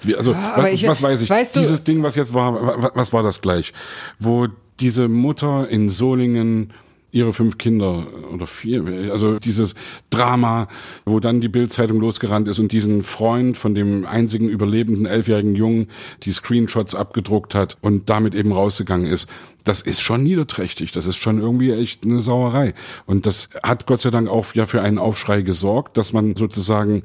wie, 0.01 0.15
also, 0.15 0.35
was, 0.35 0.69
ich, 0.71 0.87
was 0.87 1.01
weiß 1.01 1.21
ich, 1.21 1.29
weißt 1.29 1.55
du, 1.55 1.61
dieses 1.61 1.83
Ding, 1.83 2.03
was 2.03 2.15
jetzt 2.15 2.33
war, 2.33 2.93
was 2.93 3.13
war 3.13 3.23
das 3.23 3.41
gleich? 3.41 3.73
Wo 4.19 4.47
diese 4.79 5.07
Mutter 5.07 5.67
in 5.69 5.89
Solingen 5.89 6.73
ihre 7.17 7.33
fünf 7.33 7.57
Kinder 7.57 8.07
oder 8.31 8.47
vier, 8.47 9.11
also 9.11 9.39
dieses 9.39 9.75
Drama, 10.09 10.67
wo 11.05 11.19
dann 11.19 11.41
die 11.41 11.49
Bildzeitung 11.49 11.99
losgerannt 11.99 12.47
ist 12.47 12.59
und 12.59 12.71
diesen 12.71 13.03
Freund 13.03 13.57
von 13.57 13.75
dem 13.75 14.05
einzigen 14.05 14.47
überlebenden 14.49 15.05
elfjährigen 15.05 15.55
Jungen 15.55 15.87
die 16.23 16.31
Screenshots 16.31 16.95
abgedruckt 16.95 17.55
hat 17.55 17.77
und 17.81 18.09
damit 18.09 18.35
eben 18.35 18.51
rausgegangen 18.51 19.07
ist. 19.07 19.27
Das 19.63 19.81
ist 19.81 19.99
schon 19.99 20.23
niederträchtig. 20.23 20.93
Das 20.93 21.07
ist 21.07 21.17
schon 21.17 21.39
irgendwie 21.39 21.71
echt 21.71 22.05
eine 22.05 22.21
Sauerei. 22.21 22.73
Und 23.05 23.25
das 23.25 23.49
hat 23.63 23.85
Gott 23.85 23.99
sei 23.99 24.11
Dank 24.11 24.29
auch 24.29 24.53
ja 24.53 24.65
für 24.65 24.81
einen 24.81 24.97
Aufschrei 24.97 25.41
gesorgt, 25.41 25.97
dass 25.97 26.13
man 26.13 26.35
sozusagen 26.35 27.03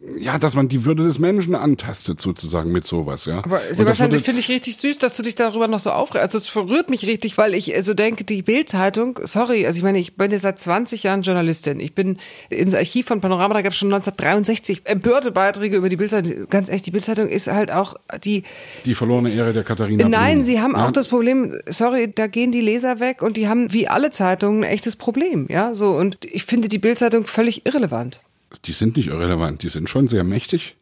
ja, 0.00 0.38
dass 0.38 0.54
man 0.54 0.68
die 0.68 0.84
Würde 0.84 1.02
des 1.02 1.18
Menschen 1.18 1.56
antastet 1.56 2.20
sozusagen 2.20 2.70
mit 2.70 2.84
sowas, 2.84 3.24
ja. 3.24 3.38
Aber 3.38 3.60
Sebastian, 3.72 4.12
das 4.12 4.22
finde 4.22 4.40
ich 4.40 4.48
richtig 4.48 4.76
süß, 4.76 4.98
dass 4.98 5.16
du 5.16 5.24
dich 5.24 5.34
darüber 5.34 5.66
noch 5.66 5.80
so 5.80 5.90
aufregst. 5.90 6.22
Also 6.22 6.38
es 6.38 6.46
verrührt 6.46 6.88
mich 6.88 7.04
richtig, 7.04 7.36
weil 7.36 7.52
ich 7.52 7.74
so 7.80 7.94
denke, 7.94 8.22
die 8.22 8.42
Bildzeitung, 8.42 9.18
sorry, 9.24 9.66
also 9.66 9.76
ich 9.76 9.82
meine, 9.82 9.98
ich 9.98 10.14
bin 10.14 10.30
ja 10.30 10.38
seit 10.38 10.60
20 10.60 11.02
Jahren 11.02 11.22
Journalistin. 11.22 11.80
Ich 11.80 11.94
bin 11.94 12.18
ins 12.48 12.74
Archiv 12.74 13.06
von 13.06 13.20
Panorama, 13.20 13.54
da 13.54 13.62
gab 13.62 13.72
es 13.72 13.78
schon 13.78 13.92
1963 13.92 14.82
empörte 14.84 15.32
Beiträge 15.32 15.76
über 15.76 15.88
die 15.88 15.96
Bildzeitung. 15.96 16.48
Ganz 16.48 16.68
echt, 16.68 16.86
die 16.86 16.92
Bildzeitung 16.92 17.28
ist 17.28 17.48
halt 17.48 17.72
auch 17.72 17.94
die 18.22 18.44
die 18.84 18.94
verlorene 18.94 19.32
Ehre 19.32 19.52
der 19.52 19.64
Katharina. 19.64 20.08
Nein, 20.08 20.34
Blum. 20.34 20.42
sie 20.44 20.60
haben 20.60 20.72
ja. 20.76 20.86
auch 20.86 20.92
das 20.92 21.08
Problem, 21.08 21.56
sorry, 21.66 22.12
da 22.14 22.28
gehen 22.28 22.52
die 22.52 22.60
Leser 22.60 23.00
weg 23.00 23.20
und 23.20 23.36
die 23.36 23.48
haben 23.48 23.72
wie 23.72 23.88
alle 23.88 24.10
Zeitungen 24.10 24.62
ein 24.62 24.70
echtes 24.70 24.94
Problem, 24.94 25.48
ja, 25.50 25.74
so 25.74 25.90
und 25.90 26.18
ich 26.24 26.44
finde 26.44 26.68
die 26.68 26.78
Bildzeitung 26.78 27.24
völlig 27.24 27.66
irrelevant. 27.66 28.20
Die 28.64 28.72
sind 28.72 28.96
nicht 28.96 29.08
irrelevant, 29.08 29.62
die 29.62 29.68
sind 29.68 29.88
schon 29.88 30.08
sehr 30.08 30.24
mächtig. 30.24 30.76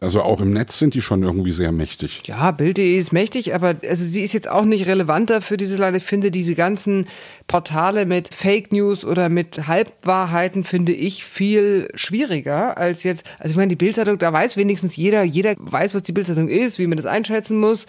Also 0.00 0.22
auch 0.22 0.40
im 0.40 0.52
Netz 0.52 0.78
sind 0.78 0.94
die 0.94 1.02
schon 1.02 1.24
irgendwie 1.24 1.50
sehr 1.50 1.72
mächtig. 1.72 2.22
Ja, 2.24 2.52
Bild.de 2.52 2.96
ist 2.96 3.12
mächtig, 3.12 3.52
aber 3.52 3.74
also 3.82 4.06
sie 4.06 4.22
ist 4.22 4.32
jetzt 4.32 4.48
auch 4.48 4.64
nicht 4.64 4.86
relevanter 4.86 5.40
für 5.40 5.56
diese 5.56 5.76
Leute. 5.76 5.96
Ich 5.96 6.04
finde 6.04 6.30
diese 6.30 6.54
ganzen 6.54 7.08
Portale 7.48 8.06
mit 8.06 8.32
Fake 8.32 8.70
News 8.70 9.04
oder 9.04 9.28
mit 9.28 9.66
Halbwahrheiten 9.66 10.62
finde 10.62 10.92
ich 10.92 11.24
viel 11.24 11.88
schwieriger 11.94 12.78
als 12.78 13.02
jetzt. 13.02 13.26
Also 13.40 13.52
ich 13.52 13.56
meine, 13.56 13.70
die 13.70 13.76
Bildzeitung, 13.76 14.18
da 14.18 14.32
weiß 14.32 14.56
wenigstens 14.56 14.94
jeder, 14.94 15.24
jeder 15.24 15.56
weiß, 15.58 15.96
was 15.96 16.04
die 16.04 16.12
Bildzeitung 16.12 16.46
ist, 16.48 16.78
wie 16.78 16.86
man 16.86 16.96
das 16.96 17.06
einschätzen 17.06 17.58
muss. 17.58 17.88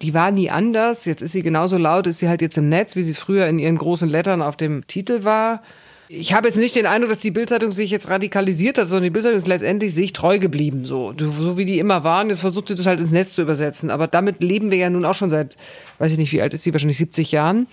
Die 0.00 0.14
war 0.14 0.30
nie 0.30 0.50
anders. 0.50 1.06
Jetzt 1.06 1.22
ist 1.22 1.32
sie 1.32 1.42
genauso 1.42 1.76
laut, 1.76 2.06
ist 2.06 2.20
sie 2.20 2.28
halt 2.28 2.40
jetzt 2.40 2.56
im 2.56 2.68
Netz, 2.68 2.94
wie 2.94 3.02
sie 3.02 3.10
es 3.10 3.18
früher 3.18 3.48
in 3.48 3.58
ihren 3.58 3.78
großen 3.78 4.08
Lettern 4.08 4.42
auf 4.42 4.56
dem 4.56 4.86
Titel 4.86 5.24
war. 5.24 5.62
Ich 6.10 6.32
habe 6.32 6.48
jetzt 6.48 6.56
nicht 6.56 6.74
den 6.74 6.86
Eindruck, 6.86 7.10
dass 7.10 7.20
die 7.20 7.30
Bildzeitung 7.30 7.70
sich 7.70 7.90
jetzt 7.90 8.08
radikalisiert 8.08 8.78
hat, 8.78 8.88
sondern 8.88 9.04
die 9.04 9.10
Bildzeitung 9.10 9.36
ist 9.36 9.46
letztendlich 9.46 9.94
sich 9.94 10.14
treu 10.14 10.38
geblieben, 10.38 10.86
so. 10.86 11.12
So 11.18 11.58
wie 11.58 11.66
die 11.66 11.78
immer 11.78 12.02
waren. 12.02 12.30
Jetzt 12.30 12.40
versucht 12.40 12.68
sie 12.68 12.74
das 12.74 12.86
halt 12.86 12.98
ins 12.98 13.12
Netz 13.12 13.34
zu 13.34 13.42
übersetzen. 13.42 13.90
Aber 13.90 14.06
damit 14.06 14.42
leben 14.42 14.70
wir 14.70 14.78
ja 14.78 14.88
nun 14.88 15.04
auch 15.04 15.14
schon 15.14 15.28
seit, 15.28 15.58
weiß 15.98 16.12
ich 16.12 16.18
nicht, 16.18 16.32
wie 16.32 16.40
alt 16.40 16.54
ist 16.54 16.62
sie, 16.62 16.72
wahrscheinlich 16.72 16.96
70 16.96 17.30
Jahren 17.32 17.66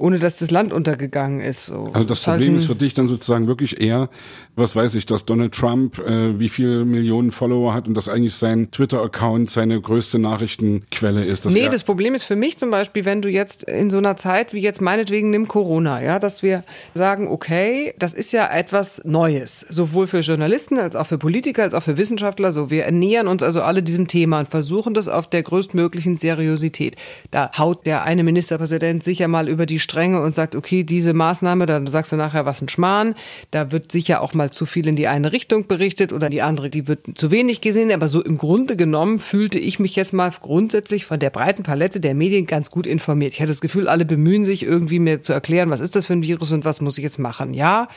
ohne 0.00 0.18
dass 0.18 0.38
das 0.38 0.50
Land 0.50 0.72
untergegangen 0.72 1.40
ist. 1.40 1.66
So. 1.66 1.90
Also 1.92 2.04
das 2.04 2.20
Problem 2.20 2.56
ist 2.56 2.66
für 2.66 2.74
dich 2.74 2.94
dann 2.94 3.08
sozusagen 3.08 3.46
wirklich 3.46 3.80
eher, 3.80 4.08
was 4.56 4.74
weiß 4.74 4.94
ich, 4.94 5.04
dass 5.04 5.26
Donald 5.26 5.52
Trump 5.54 5.98
äh, 5.98 6.38
wie 6.38 6.48
viele 6.48 6.84
Millionen 6.84 7.32
Follower 7.32 7.74
hat 7.74 7.86
und 7.86 7.94
dass 7.94 8.08
eigentlich 8.08 8.34
sein 8.34 8.70
Twitter-Account 8.70 9.50
seine 9.50 9.80
größte 9.80 10.18
Nachrichtenquelle 10.18 11.24
ist. 11.24 11.44
nee, 11.50 11.68
das 11.68 11.84
Problem 11.84 12.14
ist 12.14 12.24
für 12.24 12.36
mich 12.36 12.56
zum 12.56 12.70
Beispiel, 12.70 13.04
wenn 13.04 13.20
du 13.20 13.28
jetzt 13.28 13.64
in 13.64 13.90
so 13.90 13.98
einer 13.98 14.16
Zeit 14.16 14.54
wie 14.54 14.60
jetzt 14.60 14.80
meinetwegen 14.80 15.30
nimm 15.30 15.48
Corona, 15.48 16.02
ja, 16.02 16.18
dass 16.18 16.42
wir 16.42 16.64
sagen, 16.94 17.28
okay, 17.28 17.92
das 17.98 18.14
ist 18.14 18.32
ja 18.32 18.50
etwas 18.50 19.02
Neues, 19.04 19.66
sowohl 19.68 20.06
für 20.06 20.20
Journalisten 20.20 20.78
als 20.78 20.96
auch 20.96 21.06
für 21.06 21.18
Politiker 21.18 21.62
als 21.62 21.74
auch 21.74 21.82
für 21.82 21.98
Wissenschaftler. 21.98 22.52
So, 22.52 22.70
wir 22.70 22.84
ernähren 22.84 23.28
uns 23.28 23.42
also 23.42 23.60
alle 23.60 23.82
diesem 23.82 24.06
Thema 24.06 24.40
und 24.40 24.48
versuchen 24.48 24.94
das 24.94 25.08
auf 25.08 25.28
der 25.28 25.42
größtmöglichen 25.42 26.16
Seriosität. 26.16 26.96
Da 27.30 27.50
haut 27.58 27.84
der 27.84 28.04
eine 28.04 28.24
Ministerpräsident 28.24 29.04
sicher 29.04 29.28
mal 29.28 29.48
über 29.48 29.66
die 29.66 29.78
strenge 29.90 30.22
und 30.22 30.34
sagt, 30.34 30.54
okay, 30.54 30.84
diese 30.84 31.12
Maßnahme, 31.12 31.66
dann 31.66 31.86
sagst 31.86 32.12
du 32.12 32.16
nachher, 32.16 32.46
was 32.46 32.62
ein 32.62 32.68
Schmarrn. 32.68 33.14
Da 33.50 33.72
wird 33.72 33.92
sicher 33.92 34.22
auch 34.22 34.34
mal 34.34 34.50
zu 34.50 34.66
viel 34.66 34.86
in 34.86 34.96
die 34.96 35.08
eine 35.08 35.32
Richtung 35.32 35.66
berichtet 35.66 36.12
oder 36.12 36.28
die 36.28 36.42
andere, 36.42 36.70
die 36.70 36.88
wird 36.88 37.18
zu 37.18 37.30
wenig 37.30 37.60
gesehen. 37.60 37.92
Aber 37.92 38.08
so 38.08 38.22
im 38.22 38.38
Grunde 38.38 38.76
genommen 38.76 39.18
fühlte 39.18 39.58
ich 39.58 39.78
mich 39.78 39.96
jetzt 39.96 40.12
mal 40.12 40.30
grundsätzlich 40.40 41.04
von 41.04 41.18
der 41.18 41.30
breiten 41.30 41.64
Palette 41.64 42.00
der 42.00 42.14
Medien 42.14 42.46
ganz 42.46 42.70
gut 42.70 42.86
informiert. 42.86 43.32
Ich 43.32 43.40
hatte 43.40 43.50
das 43.50 43.60
Gefühl, 43.60 43.88
alle 43.88 44.04
bemühen 44.04 44.44
sich 44.44 44.62
irgendwie 44.62 44.98
mir 44.98 45.22
zu 45.22 45.32
erklären, 45.32 45.70
was 45.70 45.80
ist 45.80 45.96
das 45.96 46.06
für 46.06 46.12
ein 46.12 46.22
Virus 46.22 46.52
und 46.52 46.64
was 46.64 46.80
muss 46.80 46.96
ich 46.98 47.04
jetzt 47.04 47.18
machen. 47.18 47.52
Ja, 47.52 47.88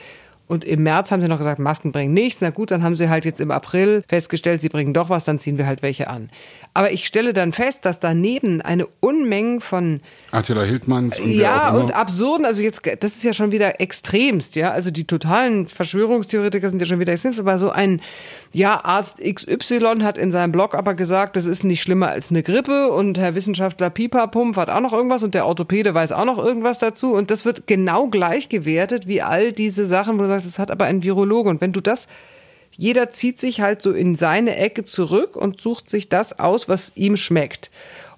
und 0.53 0.63
im 0.63 0.83
März 0.83 1.11
haben 1.11 1.19
sie 1.19 1.27
noch 1.27 1.39
gesagt, 1.39 1.57
Masken 1.57 1.91
bringen 1.91 2.13
nichts. 2.13 2.41
Na 2.41 2.51
gut, 2.51 2.69
dann 2.69 2.83
haben 2.83 2.95
sie 2.95 3.09
halt 3.09 3.25
jetzt 3.25 3.41
im 3.41 3.49
April 3.49 4.03
festgestellt, 4.07 4.61
sie 4.61 4.69
bringen 4.69 4.93
doch 4.93 5.09
was, 5.09 5.25
dann 5.25 5.39
ziehen 5.39 5.57
wir 5.57 5.65
halt 5.65 5.81
welche 5.81 6.09
an. 6.09 6.29
Aber 6.75 6.91
ich 6.91 7.05
stelle 7.05 7.33
dann 7.33 7.51
fest, 7.51 7.85
dass 7.85 7.99
daneben 7.99 8.61
eine 8.61 8.85
Unmenge 8.99 9.61
von 9.61 10.01
Attila 10.31 10.63
Hildmanns 10.63 11.19
und 11.19 11.31
ja 11.31 11.71
und 11.73 11.93
absurden, 11.95 12.45
also 12.45 12.61
jetzt 12.61 12.81
das 12.99 13.15
ist 13.15 13.23
ja 13.23 13.33
schon 13.33 13.51
wieder 13.51 13.81
extremst, 13.81 14.55
ja, 14.55 14.71
also 14.71 14.91
die 14.91 15.05
totalen 15.05 15.65
Verschwörungstheoretiker 15.65 16.69
sind 16.69 16.79
ja 16.79 16.85
schon 16.85 16.99
wieder 16.99 17.13
extremst, 17.13 17.39
aber 17.39 17.57
so 17.57 17.71
ein 17.71 17.99
ja 18.53 18.83
Arzt 18.85 19.17
XY 19.19 20.01
hat 20.01 20.17
in 20.17 20.31
seinem 20.31 20.51
Blog 20.51 20.75
aber 20.75 20.93
gesagt, 20.93 21.35
das 21.35 21.45
ist 21.45 21.63
nicht 21.63 21.81
schlimmer 21.81 22.09
als 22.09 22.29
eine 22.29 22.43
Grippe. 22.43 22.91
Und 22.91 23.17
Herr 23.17 23.35
Wissenschaftler 23.35 23.89
Pipapump 23.89 24.57
hat 24.57 24.69
auch 24.69 24.79
noch 24.79 24.93
irgendwas. 24.93 25.23
Und 25.23 25.33
der 25.33 25.45
Orthopäde 25.47 25.93
weiß 25.93 26.11
auch 26.11 26.25
noch 26.25 26.37
irgendwas 26.37 26.79
dazu. 26.79 27.13
Und 27.13 27.31
das 27.31 27.45
wird 27.45 27.67
genau 27.67 28.07
gleich 28.07 28.49
gewertet 28.49 29.07
wie 29.07 29.21
all 29.21 29.51
diese 29.51 29.85
Sachen, 29.85 30.17
wo 30.17 30.23
du 30.23 30.27
sagst, 30.27 30.42
es 30.45 30.59
hat 30.59 30.71
aber 30.71 30.85
ein 30.85 31.03
Virologe 31.03 31.49
und 31.49 31.61
wenn 31.61 31.73
du 31.73 31.81
das 31.81 32.07
jeder 32.77 33.11
zieht 33.11 33.39
sich 33.39 33.61
halt 33.61 33.81
so 33.81 33.91
in 33.91 34.15
seine 34.15 34.55
Ecke 34.55 34.83
zurück 34.83 35.35
und 35.35 35.61
sucht 35.61 35.89
sich 35.89 36.09
das 36.09 36.39
aus, 36.39 36.67
was 36.67 36.91
ihm 36.95 37.17
schmeckt. 37.17 37.69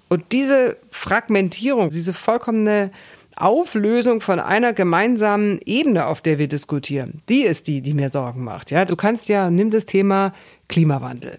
Und 0.08 0.32
diese 0.32 0.76
Fragmentierung, 0.90 1.90
diese 1.90 2.12
vollkommene 2.12 2.90
Auflösung 3.36 4.20
von 4.20 4.40
einer 4.40 4.72
gemeinsamen 4.72 5.60
Ebene, 5.66 6.06
auf 6.06 6.22
der 6.22 6.38
wir 6.38 6.48
diskutieren, 6.48 7.20
die 7.28 7.42
ist 7.42 7.66
die, 7.66 7.82
die 7.82 7.92
mir 7.92 8.08
Sorgen 8.08 8.44
macht. 8.44 8.70
Ja, 8.70 8.84
du 8.84 8.96
kannst 8.96 9.28
ja, 9.28 9.50
nimm 9.50 9.70
das 9.70 9.84
Thema 9.84 10.32
Klimawandel. 10.68 11.38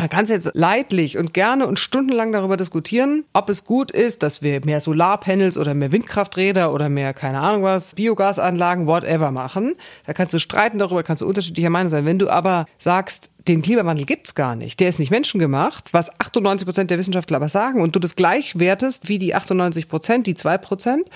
Man 0.00 0.08
kann 0.08 0.24
jetzt 0.24 0.52
leidlich 0.54 1.18
und 1.18 1.34
gerne 1.34 1.66
und 1.66 1.78
stundenlang 1.78 2.32
darüber 2.32 2.56
diskutieren, 2.56 3.24
ob 3.34 3.50
es 3.50 3.66
gut 3.66 3.90
ist, 3.90 4.22
dass 4.22 4.40
wir 4.40 4.64
mehr 4.64 4.80
Solarpanels 4.80 5.58
oder 5.58 5.74
mehr 5.74 5.92
Windkrafträder 5.92 6.72
oder 6.72 6.88
mehr, 6.88 7.12
keine 7.12 7.40
Ahnung 7.40 7.64
was, 7.64 7.96
Biogasanlagen, 7.96 8.86
whatever 8.86 9.30
machen. 9.30 9.74
Da 10.06 10.14
kannst 10.14 10.32
du 10.32 10.38
streiten 10.38 10.78
darüber, 10.78 11.02
kannst 11.02 11.20
du 11.20 11.26
unterschiedlicher 11.26 11.68
Meinung 11.68 11.90
sein. 11.90 12.06
Wenn 12.06 12.18
du 12.18 12.30
aber 12.30 12.64
sagst, 12.78 13.30
den 13.46 13.60
Klimawandel 13.60 14.06
gibt's 14.06 14.34
gar 14.34 14.56
nicht, 14.56 14.80
der 14.80 14.88
ist 14.88 15.00
nicht 15.00 15.10
menschengemacht, 15.10 15.92
was 15.92 16.18
98 16.18 16.66
Prozent 16.66 16.90
der 16.90 16.96
Wissenschaftler 16.96 17.36
aber 17.36 17.50
sagen, 17.50 17.82
und 17.82 17.94
du 17.94 17.98
das 17.98 18.16
gleich 18.16 18.58
wertest 18.58 19.10
wie 19.10 19.18
die 19.18 19.34
98 19.34 19.86
Prozent, 19.86 20.26
die 20.26 20.34
zwei 20.34 20.56
Prozent, 20.56 21.10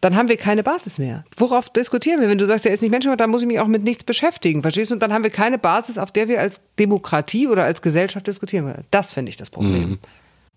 dann 0.00 0.16
haben 0.16 0.28
wir 0.28 0.36
keine 0.36 0.62
Basis 0.62 0.98
mehr. 0.98 1.24
Worauf 1.36 1.70
diskutieren 1.70 2.20
wir? 2.20 2.28
Wenn 2.28 2.38
du 2.38 2.46
sagst, 2.46 2.66
er 2.66 2.72
ist 2.72 2.82
nicht 2.82 2.90
menschengemacht, 2.90 3.20
dann 3.20 3.30
muss 3.30 3.42
ich 3.42 3.48
mich 3.48 3.60
auch 3.60 3.66
mit 3.66 3.82
nichts 3.82 4.04
beschäftigen. 4.04 4.62
Verstehst 4.62 4.90
du? 4.90 4.94
Und 4.94 5.02
dann 5.02 5.12
haben 5.12 5.24
wir 5.24 5.30
keine 5.30 5.58
Basis, 5.58 5.98
auf 5.98 6.10
der 6.10 6.28
wir 6.28 6.40
als 6.40 6.60
Demokratie 6.78 7.48
oder 7.48 7.64
als 7.64 7.82
Gesellschaft 7.82 8.26
diskutieren 8.26 8.66
können. 8.66 8.84
Das 8.90 9.12
finde 9.12 9.30
ich 9.30 9.36
das 9.36 9.50
Problem. 9.50 9.90
Mhm. 9.90 9.98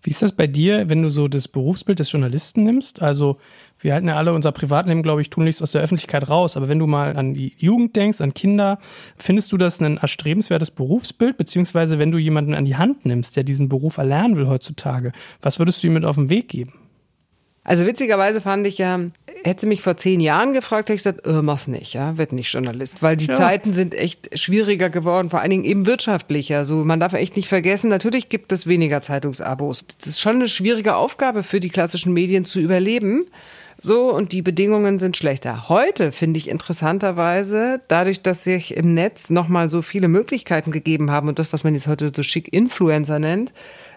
Wie 0.02 0.10
ist 0.10 0.22
das 0.22 0.32
bei 0.32 0.46
dir, 0.46 0.88
wenn 0.88 1.02
du 1.02 1.10
so 1.10 1.28
das 1.28 1.46
Berufsbild 1.46 1.98
des 1.98 2.10
Journalisten 2.10 2.62
nimmst? 2.62 3.02
Also, 3.02 3.36
wir 3.78 3.92
halten 3.92 4.08
ja 4.08 4.16
alle 4.16 4.32
unser 4.32 4.50
Privatleben, 4.50 5.02
glaube 5.02 5.20
ich, 5.20 5.28
tunlichst 5.28 5.62
aus 5.62 5.72
der 5.72 5.82
Öffentlichkeit 5.82 6.30
raus. 6.30 6.56
Aber 6.56 6.68
wenn 6.68 6.78
du 6.78 6.86
mal 6.86 7.16
an 7.16 7.34
die 7.34 7.52
Jugend 7.58 7.96
denkst, 7.96 8.22
an 8.22 8.32
Kinder, 8.32 8.78
findest 9.16 9.52
du 9.52 9.58
das 9.58 9.80
ein 9.80 9.98
erstrebenswertes 9.98 10.70
Berufsbild? 10.70 11.36
Beziehungsweise, 11.36 11.98
wenn 11.98 12.10
du 12.10 12.16
jemanden 12.16 12.54
an 12.54 12.64
die 12.64 12.76
Hand 12.76 13.04
nimmst, 13.04 13.36
der 13.36 13.44
diesen 13.44 13.68
Beruf 13.68 13.98
erlernen 13.98 14.36
will 14.36 14.48
heutzutage, 14.48 15.12
was 15.42 15.58
würdest 15.58 15.82
du 15.82 15.88
ihm 15.88 15.94
mit 15.94 16.06
auf 16.06 16.16
den 16.16 16.30
Weg 16.30 16.48
geben? 16.48 16.72
Also 17.62 17.84
witzigerweise 17.84 18.40
fand 18.40 18.66
ich 18.66 18.78
ja, 18.78 18.98
hätte 19.44 19.62
sie 19.62 19.66
mich 19.66 19.82
vor 19.82 19.96
zehn 19.96 20.20
Jahren 20.20 20.52
gefragt, 20.52 20.88
hätte 20.88 20.94
ich 20.94 21.00
gesagt, 21.00 21.26
äh, 21.26 21.42
mach's 21.42 21.66
nicht, 21.66 21.94
ja, 21.94 22.18
wird 22.18 22.32
nicht 22.32 22.52
Journalist, 22.52 23.02
weil 23.02 23.16
die 23.16 23.26
ja. 23.26 23.34
Zeiten 23.34 23.72
sind 23.72 23.94
echt 23.94 24.38
schwieriger 24.38 24.90
geworden, 24.90 25.30
vor 25.30 25.40
allen 25.40 25.50
Dingen 25.50 25.64
eben 25.64 25.86
wirtschaftlicher. 25.86 26.64
So, 26.64 26.84
man 26.84 27.00
darf 27.00 27.12
echt 27.12 27.36
nicht 27.36 27.48
vergessen, 27.48 27.88
natürlich 27.88 28.28
gibt 28.28 28.52
es 28.52 28.66
weniger 28.66 29.00
Zeitungsabos. 29.00 29.84
Das 29.98 30.06
ist 30.06 30.20
schon 30.20 30.36
eine 30.36 30.48
schwierige 30.48 30.96
Aufgabe 30.96 31.42
für 31.42 31.60
die 31.60 31.70
klassischen 31.70 32.12
Medien 32.12 32.44
zu 32.44 32.60
überleben. 32.60 33.26
So, 33.82 34.14
und 34.14 34.32
die 34.32 34.42
Bedingungen 34.42 34.98
sind 34.98 35.16
schlechter. 35.16 35.70
Heute 35.70 36.12
finde 36.12 36.36
ich 36.36 36.50
interessanterweise, 36.50 37.80
dadurch, 37.88 38.20
dass 38.20 38.44
sich 38.44 38.76
im 38.76 38.92
Netz 38.92 39.30
nochmal 39.30 39.70
so 39.70 39.80
viele 39.80 40.06
Möglichkeiten 40.06 40.70
gegeben 40.70 41.10
haben 41.10 41.28
und 41.28 41.38
das, 41.38 41.50
was 41.54 41.64
man 41.64 41.72
jetzt 41.72 41.88
heute 41.88 42.12
so 42.14 42.22
schick 42.22 42.52
Influencer 42.52 43.18
nennt, 43.18 43.54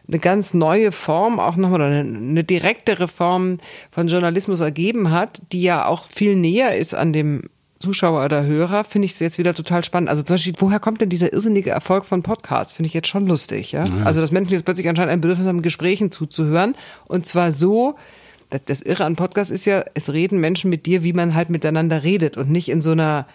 eine 0.08 0.20
ganz 0.20 0.54
neue 0.54 0.92
Form, 0.92 1.40
auch 1.40 1.56
nochmal 1.56 1.82
eine, 1.82 2.00
eine 2.00 2.44
direktere 2.44 3.08
Form 3.08 3.58
von 3.90 4.08
Journalismus 4.08 4.60
ergeben 4.60 5.12
hat, 5.12 5.42
die 5.52 5.64
ja 5.64 5.86
auch 5.86 6.08
viel 6.08 6.36
näher 6.36 6.78
ist 6.78 6.94
an 6.94 7.14
dem 7.14 7.44
Zuschauer 7.84 8.24
oder 8.24 8.46
Hörer, 8.46 8.86
finde 8.86 9.06
ich 9.06 9.12
es 9.12 9.20
jetzt 9.20 9.38
wieder 9.38 9.54
total 9.54 9.84
spannend. 9.84 10.10
Also 10.10 10.24
zum 10.24 10.36
Beispiel, 10.36 10.54
woher 10.58 10.80
kommt 10.80 11.02
denn 11.02 11.10
dieser 11.10 11.34
irrsinnige 11.34 11.70
Erfolg 11.70 12.06
von 12.06 12.24
Podcasts? 12.24 12.72
Finde 12.72 12.88
ich 12.88 12.94
jetzt 12.94 13.10
schon 13.10 13.28
lustig, 13.28 13.74
ja? 13.74 13.84
ja? 13.84 14.04
Also, 14.04 14.22
dass 14.22 14.32
Menschen 14.32 14.54
jetzt 14.54 14.64
plötzlich 14.64 14.88
anscheinend 14.88 15.12
ein 15.12 15.20
Bedürfnis 15.20 15.48
haben, 15.48 15.62
Gesprächen 15.62 16.10
zuzuhören. 16.10 16.76
Und 17.06 17.26
zwar 17.26 17.52
so, 17.52 17.96
das, 18.50 18.64
das 18.66 18.82
Irre 18.82 19.04
an 19.04 19.18
Podcasts 19.18 19.52
ist 19.52 19.66
ja, 19.66 19.84
es 19.96 20.14
reden 20.14 20.40
Menschen 20.40 20.70
mit 20.70 20.86
dir, 20.86 21.04
wie 21.04 21.12
man 21.12 21.36
halt 21.36 21.50
miteinander 21.50 22.04
redet 22.04 22.38
und 22.38 22.50
nicht 22.50 22.70
in 22.70 22.82
so 22.82 22.92
einer 22.92 23.28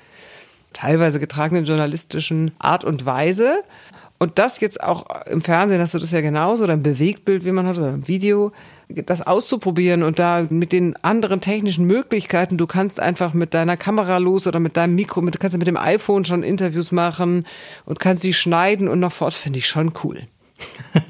teilweise 0.72 1.20
getragenen 1.20 1.66
journalistischen 1.66 2.52
Art 2.58 2.84
und 2.84 3.04
Weise. 3.04 3.62
Und 4.18 4.38
das 4.38 4.60
jetzt 4.60 4.82
auch 4.82 5.06
im 5.26 5.40
Fernsehen 5.40 5.80
hast 5.80 5.94
du 5.94 5.98
das 5.98 6.10
ja 6.10 6.20
genauso, 6.20 6.64
oder 6.64 6.74
im 6.74 6.82
Bewegtbild, 6.82 7.44
wie 7.44 7.52
man 7.52 7.66
hat, 7.66 7.78
oder 7.78 7.90
im 7.90 8.08
Video, 8.08 8.52
das 8.88 9.24
auszuprobieren 9.24 10.02
und 10.02 10.18
da 10.18 10.46
mit 10.50 10.72
den 10.72 10.96
anderen 11.04 11.40
technischen 11.40 11.84
Möglichkeiten, 11.86 12.56
du 12.56 12.66
kannst 12.66 13.00
einfach 13.00 13.34
mit 13.34 13.54
deiner 13.54 13.76
Kamera 13.76 14.18
los 14.18 14.46
oder 14.46 14.60
mit 14.60 14.76
deinem 14.76 14.94
Mikro, 14.94 15.20
mit, 15.20 15.34
du 15.34 15.38
kannst 15.38 15.56
mit 15.56 15.66
dem 15.66 15.76
iPhone 15.76 16.24
schon 16.24 16.42
Interviews 16.42 16.90
machen 16.90 17.46
und 17.84 18.00
kannst 18.00 18.22
sie 18.22 18.32
schneiden 18.32 18.88
und 18.88 18.98
noch 18.98 19.12
fort, 19.12 19.34
finde 19.34 19.58
ich 19.58 19.68
schon 19.68 19.92
cool. 20.02 20.22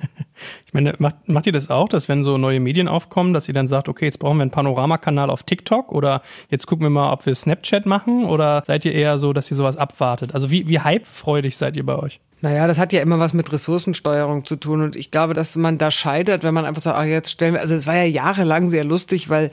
Ich 0.67 0.75
meine, 0.75 0.95
macht, 0.99 1.29
macht 1.29 1.47
ihr 1.47 1.53
das 1.53 1.71
auch, 1.71 1.89
dass 1.89 2.09
wenn 2.09 2.23
so 2.23 2.39
neue 2.39 2.61
Medien 2.61 2.87
aufkommen, 2.87 3.33
dass 3.33 3.49
ihr 3.49 3.55
dann 3.55 3.67
sagt, 3.67 3.89
okay, 3.89 4.05
jetzt 4.05 4.19
brauchen 4.19 4.37
wir 4.37 4.43
einen 4.43 4.53
Panoramakanal 4.53 5.31
auf 5.31 5.43
TikTok 5.43 5.91
oder 5.91 6.23
jetzt 6.49 6.67
gucken 6.67 6.85
wir 6.85 6.91
mal, 6.91 7.13
ob 7.13 7.27
wir 7.27 7.35
Snapchat 7.35 7.87
machen 7.87 8.25
oder 8.25 8.63
seid 8.65 8.85
ihr 8.85 8.93
eher 8.93 9.19
so, 9.19 9.33
dass 9.33 9.51
ihr 9.51 9.57
sowas 9.57 9.77
abwartet? 9.77 10.35
Also 10.35 10.51
wie, 10.51 10.69
wie 10.69 10.81
hypefreudig 10.81 11.57
seid 11.57 11.77
ihr 11.77 11.85
bei 11.85 11.97
euch? 11.97 12.21
Naja, 12.41 12.67
das 12.67 12.79
hat 12.79 12.93
ja 12.93 13.03
immer 13.03 13.19
was 13.19 13.33
mit 13.33 13.53
Ressourcensteuerung 13.53 14.45
zu 14.45 14.57
tun. 14.57 14.83
Und 14.83 14.97
ich 14.97 15.11
glaube, 15.11 15.35
dass 15.35 15.57
man 15.57 15.79
da 15.79 15.91
scheitert, 15.91 16.45
wenn 16.45 16.55
man 16.55 16.65
einfach 16.65 16.83
sagt, 16.83 16.97
ach, 16.97 17.05
jetzt 17.05 17.31
stellen 17.31 17.55
wir, 17.55 17.61
also 17.61 17.75
es 17.75 17.87
war 17.87 17.97
ja 17.97 18.05
jahrelang 18.05 18.69
sehr 18.69 18.85
lustig, 18.85 19.29
weil 19.29 19.51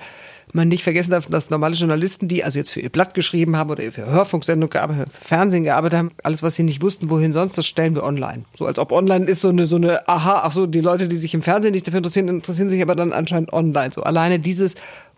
man 0.54 0.68
nicht 0.68 0.84
vergessen 0.84 1.12
darf, 1.12 1.26
dass 1.26 1.50
normale 1.50 1.76
Journalisten, 1.76 2.28
die 2.28 2.44
also 2.44 2.60
jetzt 2.60 2.72
für 2.72 2.80
ihr 2.80 2.90
Blatt 2.90 3.14
geschrieben 3.14 3.58
haben 3.58 3.70
oder 3.70 3.92
für 3.92 4.06
Hörfunksendung 4.06 4.70
gearbeitet 4.70 5.02
haben, 5.02 5.12
für 5.12 5.28
Fernsehen 5.28 5.64
gearbeitet 5.64 6.00
haben, 6.00 6.12
alles, 6.24 6.44
was 6.44 6.56
sie 6.56 6.64
nicht 6.64 6.82
wussten, 6.82 7.10
wohin 7.10 7.34
sonst, 7.34 7.58
das 7.58 7.66
stellen 7.66 7.96
wir 7.96 8.04
online. 8.04 8.46
So 8.58 8.66
als 8.66 8.80
ob 8.80 8.92
online 8.92 9.26
ist 9.26 9.42
so 9.42 9.50
eine, 9.50 9.66
so 9.66 9.76
eine, 9.76 10.08
aha, 10.08 10.42
ach 10.44 10.52
so, 10.52 10.68
die 10.68 10.82
Leute, 10.82 11.08
die 11.08 11.18
sich 11.18 11.34
im 11.34 11.42
Fernsehen 11.42 11.74
nicht 11.74 11.88
dafür 11.88 11.98
interessieren, 11.98 12.28
interessieren 12.28 12.70
sich 12.70 12.82
aber 12.82 12.96
dann 12.96 13.12
anscheinend 13.12 13.52
online. 13.52 13.92
So 13.94 14.04
alleine 14.04 14.40
dieses 14.40 14.76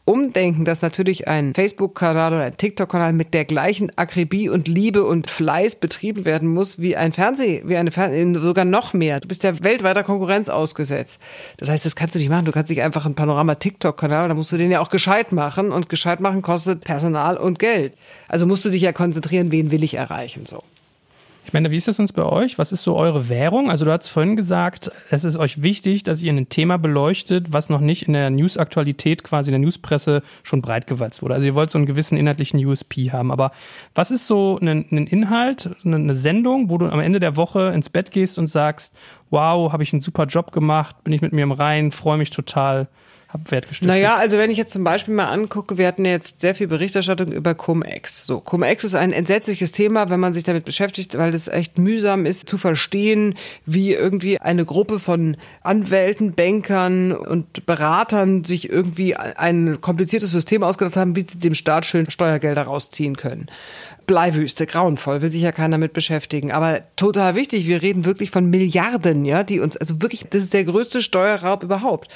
umdenken, 0.08 0.64
dass 0.64 0.82
natürlich 0.82 1.28
ein 1.28 1.54
Facebook-Kanal 1.54 2.34
oder 2.34 2.44
ein 2.44 2.56
TikTok-Kanal 2.56 3.12
mit 3.12 3.34
der 3.34 3.44
gleichen 3.44 3.92
Akribie 3.98 4.48
und 4.48 4.68
Liebe 4.68 5.04
und 5.04 5.30
Fleiß 5.30 5.76
betrieben 5.76 6.24
werden 6.24 6.48
muss 6.48 6.80
wie 6.80 6.96
ein 6.96 7.12
Fernseh, 7.12 7.62
wie 7.66 7.76
eine 7.76 7.92
Fernseh, 7.92 8.34
sogar 8.40 8.64
noch 8.64 8.94
mehr. 8.94 9.20
Du 9.20 9.28
bist 9.28 9.44
ja 9.44 9.64
weltweiter 9.64 10.04
Konkurrenz 10.04 10.48
ausgesetzt. 10.48 11.20
Das 11.58 11.70
heißt, 11.70 11.86
das 11.86 11.96
kannst 11.96 12.16
du 12.16 12.20
nicht 12.20 12.30
machen. 12.30 12.46
Du 12.46 12.54
kannst 12.54 12.70
nicht 12.70 12.82
einfach 12.82 13.06
ein 13.06 13.16
Panorama-TikTok-Kanal, 13.16 14.30
da 14.30 14.34
musst 14.34 14.52
du 14.52 14.58
den 14.58 14.72
ja 14.72 14.80
auch 14.80 14.90
gescheit 14.90 15.34
machen 15.34 15.72
und 15.72 15.90
gescheit 15.90 16.22
machen 16.22 16.42
kostet 16.42 16.86
Personal 16.86 17.36
und 17.36 17.60
Geld. 17.60 17.94
Also 18.30 18.46
musst 18.46 18.64
du 18.64 18.70
dich 18.70 18.84
ja 18.84 18.94
konzentrieren, 18.94 19.52
wen 19.52 19.72
will 19.72 19.84
ich 19.84 19.96
erreichen, 19.96 20.46
so. 20.46 20.64
Ich 21.48 21.54
meine, 21.54 21.72
wie 21.72 21.78
ist 21.78 21.88
das 21.88 21.98
uns 21.98 22.12
bei 22.12 22.24
euch? 22.24 22.60
Was 22.60 22.74
ist 22.74 22.84
so 22.84 22.98
eure 22.98 23.30
Währung? 23.30 23.72
Also 23.72 23.86
du 23.86 23.92
hast 23.94 24.10
vorhin 24.10 24.36
gesagt, 24.36 24.92
es 25.12 25.24
ist 25.24 25.38
euch 25.38 25.64
wichtig, 25.64 26.04
dass 26.04 26.22
ihr 26.22 26.34
ein 26.34 26.50
Thema 26.50 26.76
beleuchtet, 26.76 27.54
was 27.54 27.70
noch 27.70 27.80
nicht 27.80 28.04
in 28.04 28.12
der 28.12 28.30
News-Aktualität 28.30 29.24
quasi 29.24 29.50
in 29.50 29.54
der 29.54 29.60
Newspresse 29.60 30.24
schon 30.44 30.62
breitgewalzt 30.62 31.22
wurde. 31.22 31.36
Also 31.36 31.48
ihr 31.48 31.56
wollt 31.56 31.70
so 31.70 31.78
einen 31.78 31.86
gewissen 31.86 32.18
inhaltlichen 32.18 32.64
USP 32.66 33.14
haben. 33.14 33.32
Aber 33.32 33.52
was 33.96 34.12
ist 34.12 34.28
so 34.28 34.60
ein, 34.62 34.88
ein 34.92 35.08
Inhalt, 35.08 35.70
eine 35.86 36.16
Sendung, 36.16 36.70
wo 36.70 36.80
du 36.80 36.90
am 36.90 37.00
Ende 37.00 37.22
der 37.22 37.38
Woche 37.38 37.72
ins 37.74 37.90
Bett 37.90 38.12
gehst 38.12 38.38
und 38.38 38.48
sagst, 38.48 38.94
wow, 39.30 39.72
habe 39.72 39.84
ich 39.84 39.94
einen 39.94 40.02
super 40.02 40.26
Job 40.26 40.52
gemacht, 40.52 41.02
bin 41.06 41.14
ich 41.14 41.22
mit 41.22 41.32
mir 41.32 41.44
im 41.44 41.54
Reinen, 41.54 41.94
freue 41.94 42.18
mich 42.18 42.30
total 42.30 42.90
hab 43.30 43.52
Wert 43.52 43.68
gestiftet. 43.68 43.90
Naja, 43.90 44.16
also 44.16 44.38
wenn 44.38 44.50
ich 44.50 44.58
jetzt 44.58 44.72
zum 44.72 44.86
Beispiel 44.86 45.14
mal 45.14 45.28
angucke, 45.28 45.78
wir 45.78 45.86
hatten 45.86 46.06
jetzt 46.06 46.40
sehr 46.40 46.56
viel 46.56 46.68
Berichterstattung 46.68 47.32
über 47.32 47.56
Cum-Ex. 47.56 48.26
So, 48.26 48.40
Cum-Ex 48.40 48.86
ist 48.86 48.96
ein 48.96 49.12
entsetzliches 49.12 49.74
Thema, 49.74 50.10
wenn 50.10 50.20
man 50.20 50.32
sich 50.32 50.44
damit 50.44 50.64
beschäftigt, 50.64 51.18
weil 51.18 51.34
es 51.34 51.50
echt 51.50 51.78
mühsam 51.78 52.26
ist 52.26 52.48
zu 52.48 52.58
verstehen, 52.58 53.36
wie 53.66 53.94
irgendwie 53.94 54.40
eine 54.40 54.64
Gruppe 54.64 55.00
von 55.00 55.36
Anwälten, 55.62 56.36
Bankern 56.36 57.12
und 57.12 57.66
Beratern 57.66 58.46
sich 58.46 58.70
irgendwie 58.70 59.16
ein 59.18 59.82
kompliziertes 59.82 60.32
System 60.32 60.64
ausgedacht 60.64 60.96
haben, 60.96 61.18
wie 61.18 61.26
sie 61.30 61.38
dem 61.38 61.54
Staat 61.54 61.86
schön 61.86 62.10
Steuergelder 62.10 62.64
rausziehen 62.64 63.18
können. 63.18 63.48
Bleiwüste, 64.08 64.66
grauenvoll, 64.66 65.22
will 65.22 65.30
sich 65.30 65.42
ja 65.42 65.52
keiner 65.52 65.78
mit 65.78 65.92
beschäftigen. 65.92 66.54
Aber 66.54 66.82
total 66.96 67.36
wichtig, 67.36 67.68
wir 67.68 67.82
reden 67.82 68.06
wirklich 68.06 68.32
von 68.32 68.50
Milliarden, 68.50 69.26
ja, 69.26 69.44
die 69.44 69.60
uns, 69.60 69.76
also 69.76 70.02
wirklich, 70.02 70.26
das 70.30 70.44
ist 70.44 70.54
der 70.54 70.64
größte 70.64 71.02
Steuerraub 71.02 71.62
überhaupt. 71.62 72.10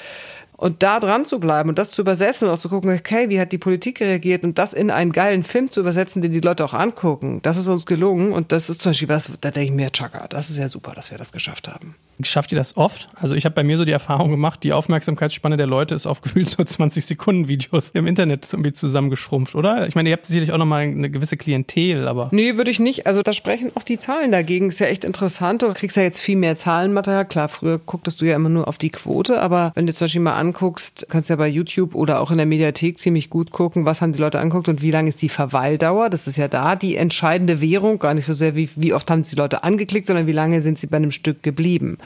Und 0.62 0.84
da 0.84 1.00
dran 1.00 1.24
zu 1.24 1.40
bleiben 1.40 1.70
und 1.70 1.78
das 1.80 1.90
zu 1.90 2.02
übersetzen 2.02 2.46
und 2.46 2.54
auch 2.54 2.58
zu 2.58 2.68
gucken, 2.68 2.96
okay, 2.96 3.28
wie 3.28 3.40
hat 3.40 3.50
die 3.50 3.58
Politik 3.58 4.00
reagiert 4.00 4.44
und 4.44 4.58
das 4.58 4.72
in 4.72 4.92
einen 4.92 5.10
geilen 5.10 5.42
Film 5.42 5.68
zu 5.68 5.80
übersetzen, 5.80 6.22
den 6.22 6.30
die 6.30 6.38
Leute 6.38 6.64
auch 6.64 6.72
angucken, 6.72 7.40
das 7.42 7.56
ist 7.56 7.66
uns 7.66 7.84
gelungen. 7.84 8.30
Und 8.30 8.52
das 8.52 8.70
ist 8.70 8.80
zum 8.80 8.90
Beispiel 8.90 9.08
was, 9.08 9.32
da 9.40 9.50
denke 9.50 9.72
ich 9.72 9.76
mir, 9.76 9.90
Chaka, 9.90 10.28
das 10.28 10.50
ist 10.50 10.58
ja 10.58 10.68
super, 10.68 10.92
dass 10.94 11.10
wir 11.10 11.18
das 11.18 11.32
geschafft 11.32 11.66
haben. 11.66 11.96
Schafft 12.22 12.52
ihr 12.52 12.56
das 12.58 12.76
oft? 12.76 13.08
Also 13.16 13.34
ich 13.34 13.44
habe 13.44 13.56
bei 13.56 13.64
mir 13.64 13.76
so 13.76 13.84
die 13.84 13.90
Erfahrung 13.90 14.30
gemacht, 14.30 14.62
die 14.62 14.72
Aufmerksamkeitsspanne 14.72 15.56
der 15.56 15.66
Leute 15.66 15.96
ist 15.96 16.06
auf 16.06 16.20
gefühlt 16.22 16.48
so 16.48 16.62
20 16.62 17.04
Sekunden 17.04 17.48
Videos 17.48 17.90
im 17.90 18.06
Internet 18.06 18.46
irgendwie 18.52 18.72
zusammengeschrumpft, 18.72 19.56
oder? 19.56 19.88
Ich 19.88 19.96
meine, 19.96 20.10
ihr 20.10 20.12
habt 20.12 20.26
sicherlich 20.26 20.52
auch 20.52 20.58
nochmal 20.58 20.82
eine 20.82 21.10
gewisse 21.10 21.36
Klientel, 21.36 22.06
aber. 22.06 22.28
Nee, 22.30 22.56
würde 22.56 22.70
ich 22.70 22.78
nicht. 22.78 23.08
Also 23.08 23.22
da 23.22 23.32
sprechen 23.32 23.72
auch 23.74 23.82
die 23.82 23.98
Zahlen 23.98 24.30
dagegen. 24.30 24.68
Ist 24.68 24.78
ja 24.78 24.86
echt 24.86 25.04
interessant. 25.04 25.62
Du 25.62 25.72
kriegst 25.72 25.96
ja 25.96 26.04
jetzt 26.04 26.20
viel 26.20 26.36
mehr 26.36 26.54
Zahlenmaterial. 26.54 27.24
Klar, 27.24 27.48
früher 27.48 27.78
gucktest 27.78 28.20
du 28.20 28.26
ja 28.26 28.36
immer 28.36 28.48
nur 28.48 28.68
auf 28.68 28.78
die 28.78 28.90
Quote, 28.90 29.40
aber 29.40 29.72
wenn 29.74 29.86
du 29.86 29.92
zum 29.92 30.04
Beispiel 30.04 30.20
mal 30.20 30.34
anguckst, 30.52 31.06
kannst 31.08 31.30
ja 31.30 31.36
bei 31.36 31.48
YouTube 31.48 31.94
oder 31.94 32.20
auch 32.20 32.30
in 32.30 32.36
der 32.36 32.46
Mediathek 32.46 32.98
ziemlich 32.98 33.30
gut 33.30 33.50
gucken, 33.50 33.86
was 33.86 34.02
haben 34.02 34.12
die 34.12 34.18
Leute 34.18 34.38
anguckt 34.38 34.68
und 34.68 34.82
wie 34.82 34.90
lang 34.90 35.06
ist 35.06 35.22
die 35.22 35.30
Verweildauer. 35.30 36.10
Das 36.10 36.26
ist 36.26 36.36
ja 36.36 36.48
da 36.48 36.76
die 36.76 36.96
entscheidende 36.96 37.60
Währung. 37.60 37.98
Gar 37.98 38.14
nicht 38.14 38.26
so 38.26 38.34
sehr, 38.34 38.54
wie, 38.54 38.68
wie 38.76 38.92
oft 38.92 39.10
haben 39.10 39.22
die 39.22 39.36
Leute 39.36 39.64
angeklickt, 39.64 40.06
sondern 40.06 40.26
wie 40.26 40.32
lange 40.32 40.60
sind 40.60 40.78
sie 40.78 40.86
bei 40.86 40.98
einem 40.98 41.10
Stück 41.10 41.42
geblieben. 41.42 41.98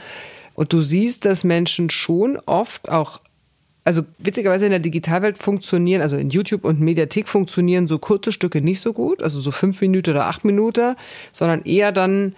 Und 0.53 0.71
du 0.73 0.81
siehst, 0.81 1.25
dass 1.25 1.43
Menschen 1.43 1.89
schon 1.89 2.37
oft 2.45 2.89
auch 2.89 3.19
also 3.83 4.03
witzigerweise 4.17 4.65
in 4.65 4.71
der 4.71 4.81
Digitalwelt 4.81 5.37
funktionieren, 5.37 6.01
also 6.01 6.17
in 6.17 6.29
YouTube 6.29 6.65
und 6.65 6.81
Mediathek 6.81 7.29
funktionieren 7.29 7.87
so 7.87 7.99
kurze 7.99 8.33
Stücke 8.33 8.59
nicht 8.59 8.81
so 8.81 8.91
gut, 8.91 9.23
also 9.23 9.39
so 9.39 9.49
fünf 9.49 9.79
Minuten 9.79 10.09
oder 10.09 10.25
acht 10.25 10.43
Minuten, 10.43 10.97
sondern 11.31 11.61
eher 11.61 11.93
dann, 11.93 12.35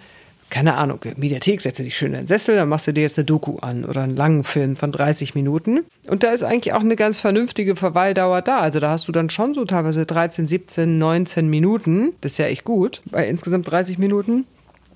keine 0.50 0.74
Ahnung, 0.74 1.00
Mediathek, 1.16 1.60
setze 1.60 1.82
dich 1.82 1.96
schön 1.96 2.12
in 2.12 2.20
den 2.20 2.26
Sessel, 2.26 2.56
dann 2.56 2.68
machst 2.68 2.86
du 2.86 2.92
dir 2.92 3.02
jetzt 3.02 3.18
eine 3.18 3.24
Doku 3.24 3.58
an 3.58 3.84
oder 3.84 4.02
einen 4.02 4.16
langen 4.16 4.44
Film 4.44 4.76
von 4.76 4.92
30 4.92 5.34
Minuten. 5.34 5.84
Und 6.08 6.22
da 6.22 6.30
ist 6.30 6.42
eigentlich 6.42 6.74
auch 6.74 6.80
eine 6.80 6.96
ganz 6.96 7.18
vernünftige 7.18 7.76
Verweildauer 7.76 8.42
da. 8.42 8.58
Also 8.58 8.80
da 8.80 8.90
hast 8.90 9.08
du 9.08 9.12
dann 9.12 9.30
schon 9.30 9.54
so 9.54 9.64
teilweise 9.64 10.04
13, 10.04 10.46
17, 10.46 10.98
19 10.98 11.48
Minuten. 11.48 12.12
Das 12.20 12.32
ist 12.32 12.38
ja 12.38 12.46
echt 12.46 12.64
gut, 12.64 13.00
bei 13.10 13.26
insgesamt 13.26 13.70
30 13.70 13.98
Minuten 13.98 14.44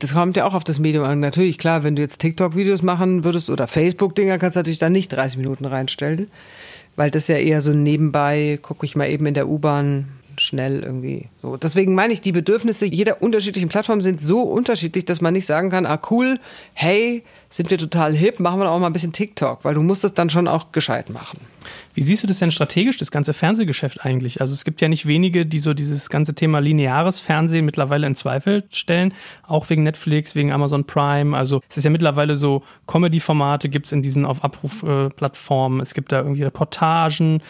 das 0.01 0.13
kommt 0.13 0.37
ja 0.37 0.45
auch 0.45 0.55
auf 0.55 0.65
das 0.65 0.79
Medium 0.79 1.05
an. 1.05 1.21
Natürlich, 1.21 1.57
klar, 1.57 1.85
wenn 1.85 1.97
du 1.97 2.03
jetzt 2.03 2.21
TikTok-Videos 2.21 2.83
machen 2.83 3.25
würdest 3.25 3.49
oder 3.49 3.67
Facebook-Dinger, 3.67 4.39
kannst 4.39 4.57
du 4.57 4.61
natürlich 4.61 4.79
dann 4.79 4.93
nicht 4.93 5.09
30 5.13 5.39
Minuten 5.39 5.65
reinstellen. 5.65 6.31
Weil 6.97 7.11
das 7.11 7.27
ja 7.27 7.37
eher 7.37 7.61
so 7.61 7.73
nebenbei, 7.73 8.59
gucke 8.61 8.85
ich 8.85 8.97
mal 8.97 9.09
eben 9.09 9.27
in 9.27 9.35
der 9.35 9.49
U-Bahn 9.49 10.09
schnell 10.37 10.83
irgendwie 10.83 11.29
so. 11.43 11.57
Deswegen 11.57 11.95
meine 11.95 12.13
ich, 12.13 12.21
die 12.21 12.33
Bedürfnisse 12.33 12.87
jeder 12.87 13.23
unterschiedlichen 13.23 13.69
Plattform 13.69 14.01
sind 14.01 14.23
so 14.23 14.43
unterschiedlich, 14.43 15.05
dass 15.05 15.21
man 15.21 15.35
nicht 15.35 15.47
sagen 15.47 15.71
kann, 15.71 15.87
ah 15.87 16.01
cool, 16.11 16.39
hey, 16.73 17.23
sind 17.51 17.71
wir 17.71 17.79
total 17.79 18.13
hip, 18.15 18.41
machen 18.41 18.59
wir 18.59 18.69
auch 18.69 18.81
mal 18.81 18.89
ein 18.89 18.93
bisschen 18.93 19.13
TikTok, 19.13 19.65
weil 19.65 19.75
du 19.75 19.83
musst 19.83 20.03
das 20.03 20.13
dann 20.13 20.29
schon 20.29 20.49
auch 20.49 20.73
gescheit 20.73 21.11
machen. 21.11 21.39
Wie 21.95 22.03
siehst 22.03 22.25
du 22.25 22.27
das 22.27 22.41
denn 22.41 22.51
strategisch, 22.51 22.97
das 22.97 23.13
ganze 23.13 23.33
Fernsehgeschäft 23.33 24.05
eigentlich? 24.05 24.41
Also 24.41 24.53
es 24.53 24.65
gibt 24.65 24.81
ja 24.81 24.89
nicht 24.89 25.07
wenige, 25.07 25.47
die 25.47 25.61
so 25.61 25.73
dieses 25.73 26.11
ganze 26.11 26.35
Thema 26.35 26.59
lineares 26.59 27.21
Fernsehen 27.21 27.65
mittlerweile 27.65 28.09
in 28.09 28.17
Zweifel 28.17 28.65
stellen, 28.71 29.15
auch 29.47 29.71
wegen 29.71 29.85
Netflix, 29.85 30.35
wegen 30.35 30.51
Amazon 30.51 30.85
Prime. 30.85 31.37
Also 31.37 31.61
es 31.69 31.77
ist 31.77 31.85
ja 31.85 31.91
mittlerweile 31.91 32.35
so, 32.35 32.65
Comedy-Formate 32.89 33.69
gibt 33.69 33.87
es 33.87 33.93
in 33.93 34.03
diesen 34.03 34.27
auf 34.27 34.43
Abruf-Plattformen, 34.43 35.81
es 35.81 35.95
gibt 35.95 36.11
da 36.11 36.19
irgendwie 36.19 36.43
Reportagen. 36.43 37.41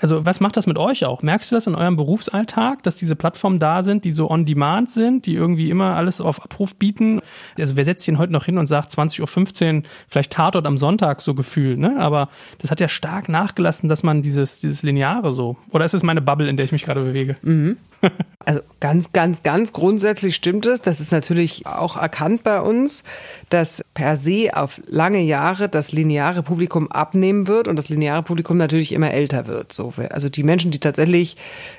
Also 0.00 0.24
was 0.24 0.40
macht 0.40 0.56
das 0.56 0.66
mit 0.66 0.78
euch 0.78 1.04
auch? 1.04 1.22
Merkst 1.22 1.50
du 1.50 1.56
das 1.56 1.66
in 1.66 1.74
eurem 1.74 1.96
Berufsalltag, 1.96 2.82
dass 2.82 2.96
diese 2.96 3.16
Plattformen 3.16 3.58
da 3.58 3.82
sind, 3.82 4.04
die 4.04 4.10
so 4.10 4.30
on 4.30 4.44
demand 4.44 4.90
sind, 4.90 5.26
die 5.26 5.34
irgendwie 5.34 5.70
immer 5.70 5.96
alles 5.96 6.20
auf 6.20 6.42
Abruf 6.44 6.76
bieten? 6.76 7.20
Also 7.58 7.76
wer 7.76 7.84
setzt 7.84 8.06
denn 8.06 8.18
heute 8.18 8.32
noch 8.32 8.44
hin 8.44 8.58
und 8.58 8.66
sagt 8.66 8.90
20.15 8.90 9.76
Uhr, 9.76 9.82
vielleicht 10.08 10.32
Tatort 10.32 10.66
am 10.66 10.78
Sonntag 10.78 11.20
so 11.20 11.34
gefühlt, 11.34 11.78
ne? 11.78 11.96
Aber 11.98 12.28
das 12.58 12.70
hat 12.70 12.80
ja 12.80 12.88
stark 12.88 13.28
nachgelassen, 13.28 13.88
dass 13.88 14.02
man 14.02 14.22
dieses, 14.22 14.60
dieses 14.60 14.82
Lineare 14.82 15.30
so. 15.30 15.56
Oder 15.70 15.84
ist 15.84 15.94
es 15.94 16.02
meine 16.02 16.22
Bubble, 16.22 16.48
in 16.48 16.56
der 16.56 16.64
ich 16.64 16.72
mich 16.72 16.84
gerade 16.84 17.02
bewege? 17.02 17.36
Mhm. 17.42 17.76
Also 18.44 18.60
ganz, 18.80 19.12
ganz, 19.12 19.44
ganz 19.44 19.72
grundsätzlich 19.72 20.34
stimmt 20.34 20.66
es. 20.66 20.82
Das 20.82 20.98
ist 20.98 21.12
natürlich 21.12 21.64
auch 21.64 21.96
erkannt 21.96 22.42
bei 22.42 22.60
uns, 22.60 23.04
dass 23.50 23.84
per 23.94 24.16
se 24.16 24.50
auf 24.54 24.80
lange 24.86 25.20
Jahre 25.20 25.68
das 25.68 25.92
lineare 25.92 26.42
Publikum 26.42 26.90
abnehmen 26.90 27.46
wird 27.46 27.68
und 27.68 27.76
das 27.76 27.88
lineare 27.88 28.24
Publikum 28.24 28.56
natürlich 28.56 28.92
immer 28.92 29.12
älter 29.12 29.46
wird. 29.46 29.72
So, 29.72 29.92
also 30.10 30.28
die 30.28 30.42
Menschen, 30.42 30.72
die 30.72 30.80
tatsächlich, 30.80 31.36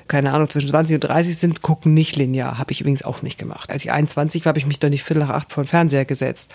keine 0.08 0.32
Ahnung, 0.32 0.48
zwischen 0.48 0.70
20 0.70 0.94
und 0.94 1.04
30 1.04 1.36
sind, 1.36 1.62
gucken 1.62 1.92
nicht 1.92 2.16
linear. 2.16 2.58
Habe 2.58 2.72
ich 2.72 2.80
übrigens 2.80 3.02
auch 3.02 3.20
nicht 3.20 3.38
gemacht. 3.38 3.70
Als 3.70 3.84
ich 3.84 3.92
21 3.92 4.44
war, 4.44 4.50
habe 4.50 4.58
ich 4.58 4.66
mich 4.66 4.78
doch 4.78 4.88
nicht 4.88 5.04
viertel 5.04 5.20
nach 5.20 5.34
acht 5.34 5.52
vor 5.52 5.64
den 5.64 5.68
Fernseher 5.68 6.06
gesetzt. 6.06 6.54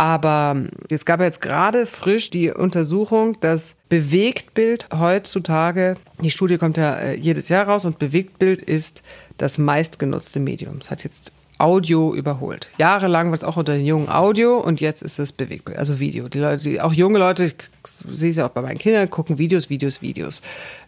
Aber 0.00 0.64
es 0.88 1.04
gab 1.04 1.20
jetzt 1.20 1.42
gerade 1.42 1.84
frisch 1.84 2.30
die 2.30 2.50
Untersuchung, 2.50 3.38
dass 3.40 3.74
Bewegtbild 3.90 4.86
heutzutage, 4.98 5.96
die 6.22 6.30
Studie 6.30 6.56
kommt 6.56 6.78
ja 6.78 6.94
äh, 6.94 7.16
jedes 7.16 7.50
Jahr 7.50 7.68
raus 7.68 7.84
und 7.84 7.98
Bewegtbild 7.98 8.62
ist 8.62 9.02
das 9.36 9.58
meistgenutzte 9.58 10.40
Medium. 10.40 10.78
Es 10.80 10.90
hat 10.90 11.04
jetzt 11.04 11.34
Audio 11.58 12.14
überholt. 12.14 12.70
Jahrelang 12.78 13.26
war 13.26 13.34
es 13.34 13.44
auch 13.44 13.58
unter 13.58 13.74
den 13.74 13.84
jungen 13.84 14.08
Audio 14.08 14.56
und 14.56 14.80
jetzt 14.80 15.02
ist 15.02 15.18
es 15.18 15.32
Bewegtbild, 15.32 15.76
also 15.76 16.00
Video. 16.00 16.30
Die 16.30 16.38
Leute, 16.38 16.64
die, 16.64 16.80
auch 16.80 16.94
junge 16.94 17.18
Leute, 17.18 17.44
ich 17.44 17.54
sehe 17.84 18.30
es 18.30 18.36
ja 18.36 18.46
auch 18.46 18.52
bei 18.52 18.62
meinen 18.62 18.78
Kindern, 18.78 19.10
gucken 19.10 19.36
Videos, 19.36 19.68
Videos, 19.68 20.00
Videos. 20.00 20.40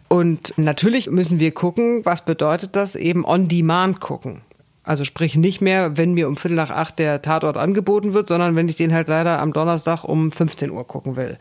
Und 0.07 0.55
natürlich 0.57 1.11
müssen 1.11 1.39
wir 1.39 1.51
gucken, 1.51 2.03
was 2.03 2.25
bedeutet 2.25 2.75
das 2.75 2.95
eben 2.95 3.25
on 3.25 3.47
demand 3.47 3.99
gucken. 3.99 4.41
Also 4.83 5.05
sprich 5.05 5.37
nicht 5.37 5.61
mehr, 5.61 5.95
wenn 5.97 6.13
mir 6.13 6.27
um 6.27 6.35
Viertel 6.35 6.55
nach 6.55 6.69
acht 6.69 6.99
der 6.99 7.21
Tatort 7.21 7.55
angeboten 7.55 8.13
wird, 8.13 8.27
sondern 8.27 8.55
wenn 8.55 8.67
ich 8.67 8.75
den 8.75 8.93
halt 8.93 9.07
leider 9.07 9.39
am 9.39 9.53
Donnerstag 9.53 10.03
um 10.03 10.31
15 10.31 10.71
Uhr 10.71 10.85
gucken 10.85 11.15
will. 11.15 11.37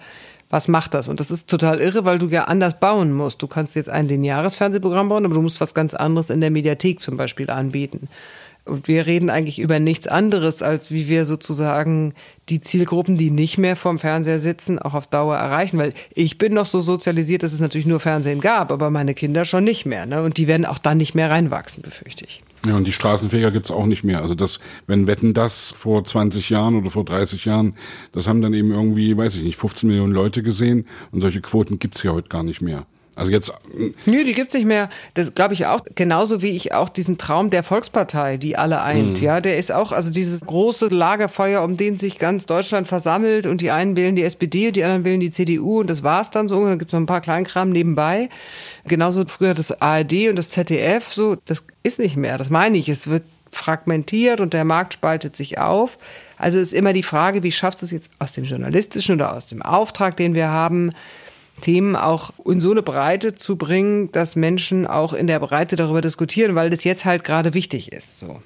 Was 0.48 0.68
macht 0.68 0.94
das? 0.94 1.08
Und 1.08 1.18
das 1.18 1.30
ist 1.30 1.48
total 1.48 1.80
irre, 1.80 2.04
weil 2.04 2.18
du 2.18 2.28
ja 2.28 2.44
anders 2.44 2.78
bauen 2.78 3.12
musst. 3.12 3.42
Du 3.42 3.46
kannst 3.46 3.74
jetzt 3.74 3.88
ein 3.88 4.06
lineares 4.06 4.54
Fernsehprogramm 4.54 5.08
bauen, 5.08 5.24
aber 5.24 5.34
du 5.34 5.42
musst 5.42 5.60
was 5.60 5.74
ganz 5.74 5.94
anderes 5.94 6.30
in 6.30 6.40
der 6.40 6.50
Mediathek 6.50 7.00
zum 7.00 7.16
Beispiel 7.16 7.50
anbieten. 7.50 8.08
Und 8.64 8.86
wir 8.86 9.06
reden 9.06 9.28
eigentlich 9.28 9.58
über 9.58 9.80
nichts 9.80 10.06
anderes, 10.06 10.62
als 10.62 10.92
wie 10.92 11.08
wir 11.08 11.24
sozusagen 11.24 12.14
die 12.48 12.60
Zielgruppen, 12.60 13.16
die 13.16 13.30
nicht 13.30 13.58
mehr 13.58 13.74
vorm 13.74 13.98
Fernseher 13.98 14.38
sitzen, 14.38 14.78
auch 14.78 14.94
auf 14.94 15.08
Dauer 15.08 15.36
erreichen. 15.36 15.78
Weil 15.78 15.94
ich 16.14 16.38
bin 16.38 16.54
noch 16.54 16.66
so 16.66 16.80
sozialisiert, 16.80 17.42
dass 17.42 17.52
es 17.52 17.60
natürlich 17.60 17.86
nur 17.86 17.98
Fernsehen 17.98 18.40
gab, 18.40 18.70
aber 18.70 18.90
meine 18.90 19.14
Kinder 19.14 19.44
schon 19.44 19.64
nicht 19.64 19.84
mehr. 19.84 20.06
Ne? 20.06 20.22
Und 20.22 20.36
die 20.36 20.46
werden 20.46 20.66
auch 20.66 20.78
dann 20.78 20.98
nicht 20.98 21.14
mehr 21.14 21.30
reinwachsen, 21.30 21.82
befürchte 21.82 22.24
ich. 22.24 22.42
Ja, 22.64 22.76
und 22.76 22.86
die 22.86 22.92
Straßenfeger 22.92 23.50
gibt's 23.50 23.72
auch 23.72 23.86
nicht 23.86 24.04
mehr. 24.04 24.22
Also 24.22 24.34
das, 24.34 24.60
wenn 24.86 25.08
Wetten 25.08 25.34
das 25.34 25.72
vor 25.72 26.04
20 26.04 26.48
Jahren 26.50 26.76
oder 26.76 26.90
vor 26.90 27.04
30 27.04 27.44
Jahren, 27.44 27.74
das 28.12 28.28
haben 28.28 28.40
dann 28.40 28.54
eben 28.54 28.70
irgendwie, 28.70 29.16
weiß 29.16 29.34
ich 29.36 29.42
nicht, 29.42 29.56
15 29.56 29.88
Millionen 29.88 30.12
Leute 30.12 30.42
gesehen 30.42 30.86
und 31.10 31.20
solche 31.20 31.40
Quoten 31.40 31.80
gibt's 31.80 32.02
ja 32.04 32.12
heute 32.12 32.28
gar 32.28 32.44
nicht 32.44 32.62
mehr. 32.62 32.86
Also 33.14 33.30
jetzt. 33.30 33.52
Nö, 34.06 34.24
die 34.24 34.32
gibt's 34.32 34.54
nicht 34.54 34.64
mehr. 34.64 34.88
Das 35.14 35.34
glaube 35.34 35.52
ich 35.54 35.66
auch. 35.66 35.80
Genauso 35.94 36.40
wie 36.40 36.50
ich 36.50 36.72
auch 36.72 36.88
diesen 36.88 37.18
Traum 37.18 37.50
der 37.50 37.62
Volkspartei, 37.62 38.38
die 38.38 38.56
alle 38.56 38.80
eint. 38.80 39.20
Mhm. 39.20 39.24
Ja, 39.26 39.40
der 39.40 39.58
ist 39.58 39.70
auch, 39.70 39.92
also 39.92 40.10
dieses 40.10 40.40
große 40.40 40.86
Lagerfeuer, 40.86 41.62
um 41.62 41.76
den 41.76 41.98
sich 41.98 42.18
ganz 42.18 42.46
Deutschland 42.46 42.88
versammelt 42.88 43.46
und 43.46 43.60
die 43.60 43.70
einen 43.70 43.96
wählen 43.96 44.16
die 44.16 44.22
SPD 44.22 44.68
und 44.68 44.76
die 44.76 44.84
anderen 44.84 45.04
wählen 45.04 45.20
die 45.20 45.30
CDU 45.30 45.80
und 45.80 45.90
das 45.90 46.02
war's 46.02 46.30
dann 46.30 46.48
so. 46.48 46.56
Und 46.58 46.70
dann 46.70 46.78
gibt's 46.78 46.92
noch 46.92 47.00
ein 47.00 47.06
paar 47.06 47.20
Kleinkram 47.20 47.70
nebenbei. 47.70 48.30
Genauso 48.86 49.24
früher 49.26 49.54
das 49.54 49.82
ARD 49.82 50.28
und 50.28 50.36
das 50.36 50.48
ZDF, 50.48 51.12
so. 51.12 51.36
Das 51.44 51.64
ist 51.82 51.98
nicht 51.98 52.16
mehr. 52.16 52.38
Das 52.38 52.48
meine 52.48 52.78
ich. 52.78 52.88
Es 52.88 53.08
wird 53.08 53.24
fragmentiert 53.50 54.40
und 54.40 54.54
der 54.54 54.64
Markt 54.64 54.94
spaltet 54.94 55.36
sich 55.36 55.58
auf. 55.58 55.98
Also 56.38 56.58
ist 56.58 56.72
immer 56.72 56.92
die 56.92 57.02
Frage, 57.02 57.42
wie 57.42 57.52
schaffst 57.52 57.82
du 57.82 57.86
es 57.86 57.92
jetzt 57.92 58.10
aus 58.18 58.32
dem 58.32 58.44
journalistischen 58.44 59.16
oder 59.16 59.34
aus 59.34 59.46
dem 59.46 59.62
Auftrag, 59.62 60.16
den 60.16 60.34
wir 60.34 60.48
haben, 60.48 60.92
Themen 61.62 61.96
auch 61.96 62.30
in 62.44 62.60
so 62.60 62.70
eine 62.70 62.82
Breite 62.82 63.34
zu 63.34 63.56
bringen, 63.56 64.12
dass 64.12 64.36
Menschen 64.36 64.86
auch 64.86 65.14
in 65.14 65.26
der 65.26 65.40
Breite 65.40 65.76
darüber 65.76 66.02
diskutieren, 66.02 66.54
weil 66.54 66.68
das 66.68 66.84
jetzt 66.84 67.06
halt 67.06 67.24
gerade 67.24 67.54
wichtig 67.54 67.90
ist. 67.92 68.18
So. 68.18 68.42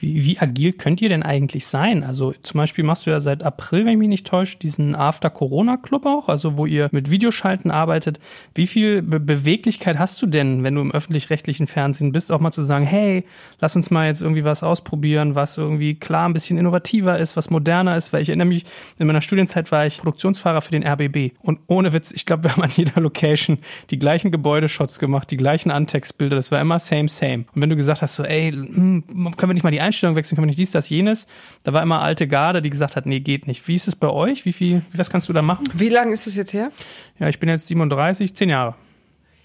Wie, 0.00 0.24
wie 0.24 0.38
agil 0.38 0.72
könnt 0.72 1.00
ihr 1.02 1.08
denn 1.08 1.22
eigentlich 1.22 1.66
sein? 1.66 2.04
Also 2.04 2.34
zum 2.42 2.58
Beispiel 2.58 2.84
machst 2.84 3.06
du 3.06 3.10
ja 3.10 3.20
seit 3.20 3.42
April, 3.42 3.84
wenn 3.84 3.92
ich 3.92 3.98
mich 3.98 4.08
nicht 4.08 4.26
täusche, 4.26 4.58
diesen 4.58 4.94
After-Corona-Club 4.94 6.06
auch, 6.06 6.28
also 6.28 6.56
wo 6.56 6.66
ihr 6.66 6.88
mit 6.92 7.10
Videoschalten 7.10 7.70
arbeitet. 7.70 8.20
Wie 8.54 8.66
viel 8.66 9.02
Be 9.02 9.18
Beweglichkeit 9.20 9.98
hast 9.98 10.20
du 10.22 10.26
denn, 10.26 10.62
wenn 10.62 10.74
du 10.74 10.80
im 10.80 10.92
öffentlich-rechtlichen 10.92 11.66
Fernsehen 11.66 12.12
bist, 12.12 12.32
auch 12.32 12.40
mal 12.40 12.52
zu 12.52 12.62
sagen, 12.62 12.84
hey, 12.84 13.24
lass 13.60 13.76
uns 13.76 13.90
mal 13.90 14.06
jetzt 14.06 14.22
irgendwie 14.22 14.44
was 14.44 14.62
ausprobieren, 14.62 15.34
was 15.34 15.58
irgendwie 15.58 15.94
klar 15.94 16.28
ein 16.28 16.32
bisschen 16.32 16.58
innovativer 16.58 17.18
ist, 17.18 17.36
was 17.36 17.50
moderner 17.50 17.96
ist, 17.96 18.12
weil 18.12 18.22
ich 18.22 18.28
erinnere 18.28 18.48
mich, 18.48 18.64
in 18.98 19.06
meiner 19.06 19.20
Studienzeit 19.20 19.70
war 19.70 19.86
ich 19.86 19.98
Produktionsfahrer 19.98 20.60
für 20.60 20.70
den 20.70 20.86
RBB 20.86 21.34
und 21.40 21.60
ohne 21.66 21.92
Witz, 21.92 22.12
ich 22.12 22.26
glaube, 22.26 22.44
wir 22.44 22.52
haben 22.52 22.62
an 22.62 22.70
jeder 22.74 23.00
Location 23.00 23.58
die 23.90 23.98
gleichen 23.98 24.30
Gebäudeshots 24.30 24.98
gemacht, 24.98 25.30
die 25.30 25.36
gleichen 25.36 25.70
Antextbilder, 25.70 26.36
das 26.36 26.50
war 26.50 26.60
immer 26.60 26.78
same, 26.78 27.08
same. 27.08 27.44
Und 27.54 27.62
wenn 27.62 27.70
du 27.70 27.76
gesagt 27.76 28.02
hast, 28.02 28.14
so, 28.14 28.24
ey, 28.24 28.52
hm, 28.52 29.04
können 29.36 29.50
wir 29.50 29.54
nicht 29.54 29.64
mal 29.64 29.70
die 29.70 29.80
Einstellung 29.88 30.16
wechseln, 30.16 30.36
können 30.36 30.46
wir 30.46 30.50
nicht 30.50 30.58
dies, 30.58 30.70
das, 30.70 30.88
jenes. 30.88 31.26
Da 31.64 31.72
war 31.72 31.82
immer 31.82 32.00
alte 32.00 32.28
Garde, 32.28 32.62
die 32.62 32.70
gesagt 32.70 32.96
hat, 32.96 33.06
nee, 33.06 33.20
geht 33.20 33.46
nicht. 33.46 33.66
Wie 33.68 33.74
ist 33.74 33.88
es 33.88 33.96
bei 33.96 34.08
euch? 34.08 34.44
Wie 34.44 34.52
viel, 34.52 34.82
was 34.92 35.10
kannst 35.10 35.28
du 35.28 35.32
da 35.32 35.42
machen? 35.42 35.68
Wie 35.74 35.88
lange 35.88 36.12
ist 36.12 36.26
es 36.26 36.36
jetzt 36.36 36.52
her? 36.52 36.70
Ja, 37.18 37.28
ich 37.28 37.40
bin 37.40 37.48
jetzt 37.48 37.66
37, 37.66 38.34
zehn 38.34 38.50
Jahre. 38.50 38.74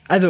Also 0.10 0.30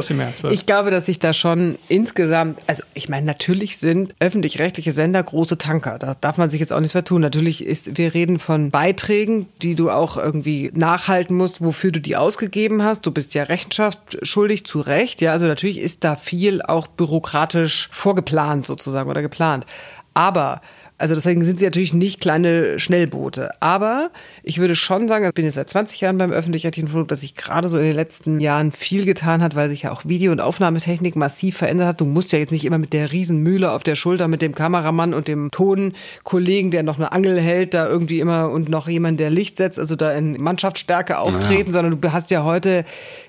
ich 0.50 0.66
glaube, 0.68 0.92
dass 0.92 1.08
sich 1.08 1.18
da 1.18 1.34
schon 1.34 1.80
insgesamt, 1.88 2.60
also 2.68 2.84
ich 2.94 3.10
meine, 3.10 3.26
natürlich 3.26 3.78
sind 3.78 4.16
öffentlich-rechtliche 4.20 4.92
Sender 4.92 5.24
große 5.24 5.58
Tanker. 5.58 5.98
Da 5.98 6.14
darf 6.14 6.38
man 6.38 6.52
sich 6.52 6.60
jetzt 6.60 6.72
auch 6.72 6.80
nichts 6.80 6.92
vertun. 6.92 7.22
Natürlich 7.22 7.66
ist, 7.66 7.98
wir 7.98 8.14
reden 8.14 8.38
von 8.38 8.70
Beiträgen, 8.70 9.48
die 9.64 9.74
du 9.74 9.90
auch 9.90 10.18
irgendwie 10.18 10.72
nachhalten 10.76 11.36
musst, 11.36 11.62
wofür 11.62 11.92
du 11.92 12.00
die 12.00 12.16
ausgegeben 12.16 12.84
hast. 12.84 13.06
Du 13.08 13.12
bist 13.12 13.34
ja 13.34 13.44
Rechenschaft 13.44 14.20
schuldig 14.22 14.64
zu 14.66 14.80
Recht. 14.80 15.22
Ja, 15.22 15.32
also 15.32 15.48
natürlich 15.48 15.80
ist 15.80 16.04
da 16.04 16.16
viel 16.16 16.62
auch 16.62 16.86
bürokratisch 16.86 17.90
vorgeplant 17.92 18.68
sozusagen 18.68 19.10
oder 19.10 19.24
geplant. 19.24 19.66
Aber 20.14 20.62
also 20.98 21.16
deswegen 21.16 21.44
sind 21.44 21.60
sie 21.60 21.66
natürlich 21.66 21.94
nicht 21.94 22.22
kleine 22.22 22.80
Schnellboote. 22.80 23.50
Aber 23.60 24.12
ich 24.44 24.60
würde 24.60 24.76
schon 24.76 25.08
sagen, 25.08 25.26
ich 25.26 25.34
bin 25.34 25.46
jetzt 25.46 25.56
seit 25.56 25.70
20 25.70 26.00
Jahren 26.02 26.18
beim 26.18 26.32
öffentlich-rechtlichen 26.32 26.88
Flug, 26.88 27.08
dass 27.08 27.22
sich 27.22 27.36
gerade 27.36 27.68
so 27.68 27.78
in 27.78 27.84
den 27.84 27.96
letzten 27.96 28.40
Jahren 28.40 28.72
viel 28.72 29.04
getan 29.06 29.42
hat, 29.42 29.56
weil 29.56 29.70
sich 29.70 29.84
ja 29.84 29.92
auch 29.92 30.06
Video- 30.06 30.32
und 30.32 30.40
Aufnahmetechnik 30.40 31.16
massiv 31.16 31.58
verändert 31.58 31.88
hat. 31.88 32.02
Du 32.02 32.06
musst 32.06 32.32
ja 32.32 32.40
jetzt 32.40 32.52
nicht 32.52 32.64
immer 32.64 32.78
mit 32.78 32.94
der 32.94 33.12
Riesenmühle 33.12 33.72
auf 33.72 33.84
der 33.84 33.96
Schulter 33.96 34.28
mit 34.28 34.42
dem 34.42 34.56
Kameramann 34.56 35.14
und 35.14 35.28
dem 35.28 35.50
Tonkollegen, 35.52 36.72
der 36.72 36.84
noch 36.84 36.98
eine 36.98 37.12
Angel 37.12 37.40
hält, 37.42 37.74
da 37.74 37.88
irgendwie 37.88 38.20
immer 38.20 38.50
und 38.50 38.70
noch 38.70 38.88
jemand, 38.88 39.20
der 39.20 39.30
Licht 39.30 39.58
setzt, 39.58 39.80
also 39.80 39.96
da 39.96 40.12
in 40.12 40.42
Mannschaftsstärke 40.42 41.18
auftreten, 41.18 41.68
ja. 41.68 41.74
sondern 41.74 42.00
du 42.00 42.12
hast 42.14 42.32
ja 42.32 42.44
heute 42.44 42.86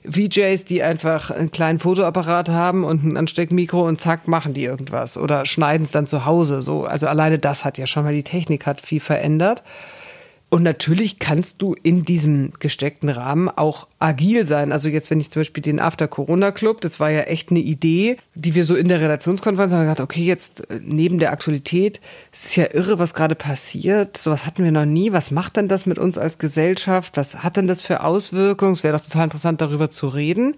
VJs, 0.08 0.64
die 0.66 0.82
einfach 0.82 1.30
einen 1.30 1.50
kleinen 1.50 1.78
Fotoapparat 1.78 2.50
haben 2.50 2.84
und 2.84 3.04
ein 3.04 3.16
Ansteckmikro 3.16 3.86
und 3.86 4.00
zack, 4.00 4.28
machen 4.28 4.54
die 4.54 4.64
irgendwas 4.64 5.16
oder 5.16 5.46
schneiden 5.46 5.84
es 5.84 5.92
dann 5.92 6.06
zu 6.06 6.24
Hause. 6.24 6.62
So, 6.62 6.84
also 6.84 7.06
alleine 7.06 7.38
das 7.38 7.53
hat 7.62 7.76
ja 7.76 7.86
schon 7.86 8.04
mal 8.04 8.14
die 8.14 8.22
Technik 8.22 8.64
hat 8.64 8.80
viel 8.80 9.00
verändert. 9.00 9.62
Und 10.54 10.62
natürlich 10.62 11.18
kannst 11.18 11.62
du 11.62 11.74
in 11.82 12.04
diesem 12.04 12.52
gesteckten 12.60 13.08
Rahmen 13.08 13.48
auch 13.48 13.88
agil 13.98 14.44
sein. 14.44 14.70
Also 14.70 14.88
jetzt, 14.88 15.10
wenn 15.10 15.18
ich 15.18 15.28
zum 15.28 15.40
Beispiel 15.40 15.62
den 15.62 15.80
After-Corona-Club, 15.80 16.80
das 16.80 17.00
war 17.00 17.10
ja 17.10 17.22
echt 17.22 17.50
eine 17.50 17.58
Idee, 17.58 18.18
die 18.36 18.54
wir 18.54 18.62
so 18.62 18.76
in 18.76 18.86
der 18.86 19.00
Redaktionskonferenz 19.00 19.72
haben 19.72 19.80
gedacht, 19.80 19.98
okay, 19.98 20.22
jetzt 20.22 20.70
äh, 20.70 20.78
neben 20.80 21.18
der 21.18 21.32
Aktualität, 21.32 22.00
es 22.30 22.44
ist 22.44 22.54
ja 22.56 22.72
irre, 22.72 23.00
was 23.00 23.14
gerade 23.14 23.34
passiert. 23.34 24.16
Sowas 24.16 24.46
hatten 24.46 24.62
wir 24.62 24.70
noch 24.70 24.84
nie. 24.84 25.10
Was 25.10 25.32
macht 25.32 25.56
denn 25.56 25.66
das 25.66 25.86
mit 25.86 25.98
uns 25.98 26.18
als 26.18 26.38
Gesellschaft? 26.38 27.16
Was 27.16 27.42
hat 27.42 27.56
denn 27.56 27.66
das 27.66 27.82
für 27.82 28.04
Auswirkungen? 28.04 28.74
Es 28.74 28.84
wäre 28.84 28.96
doch 28.96 29.04
total 29.04 29.24
interessant, 29.24 29.60
darüber 29.60 29.90
zu 29.90 30.06
reden. 30.06 30.54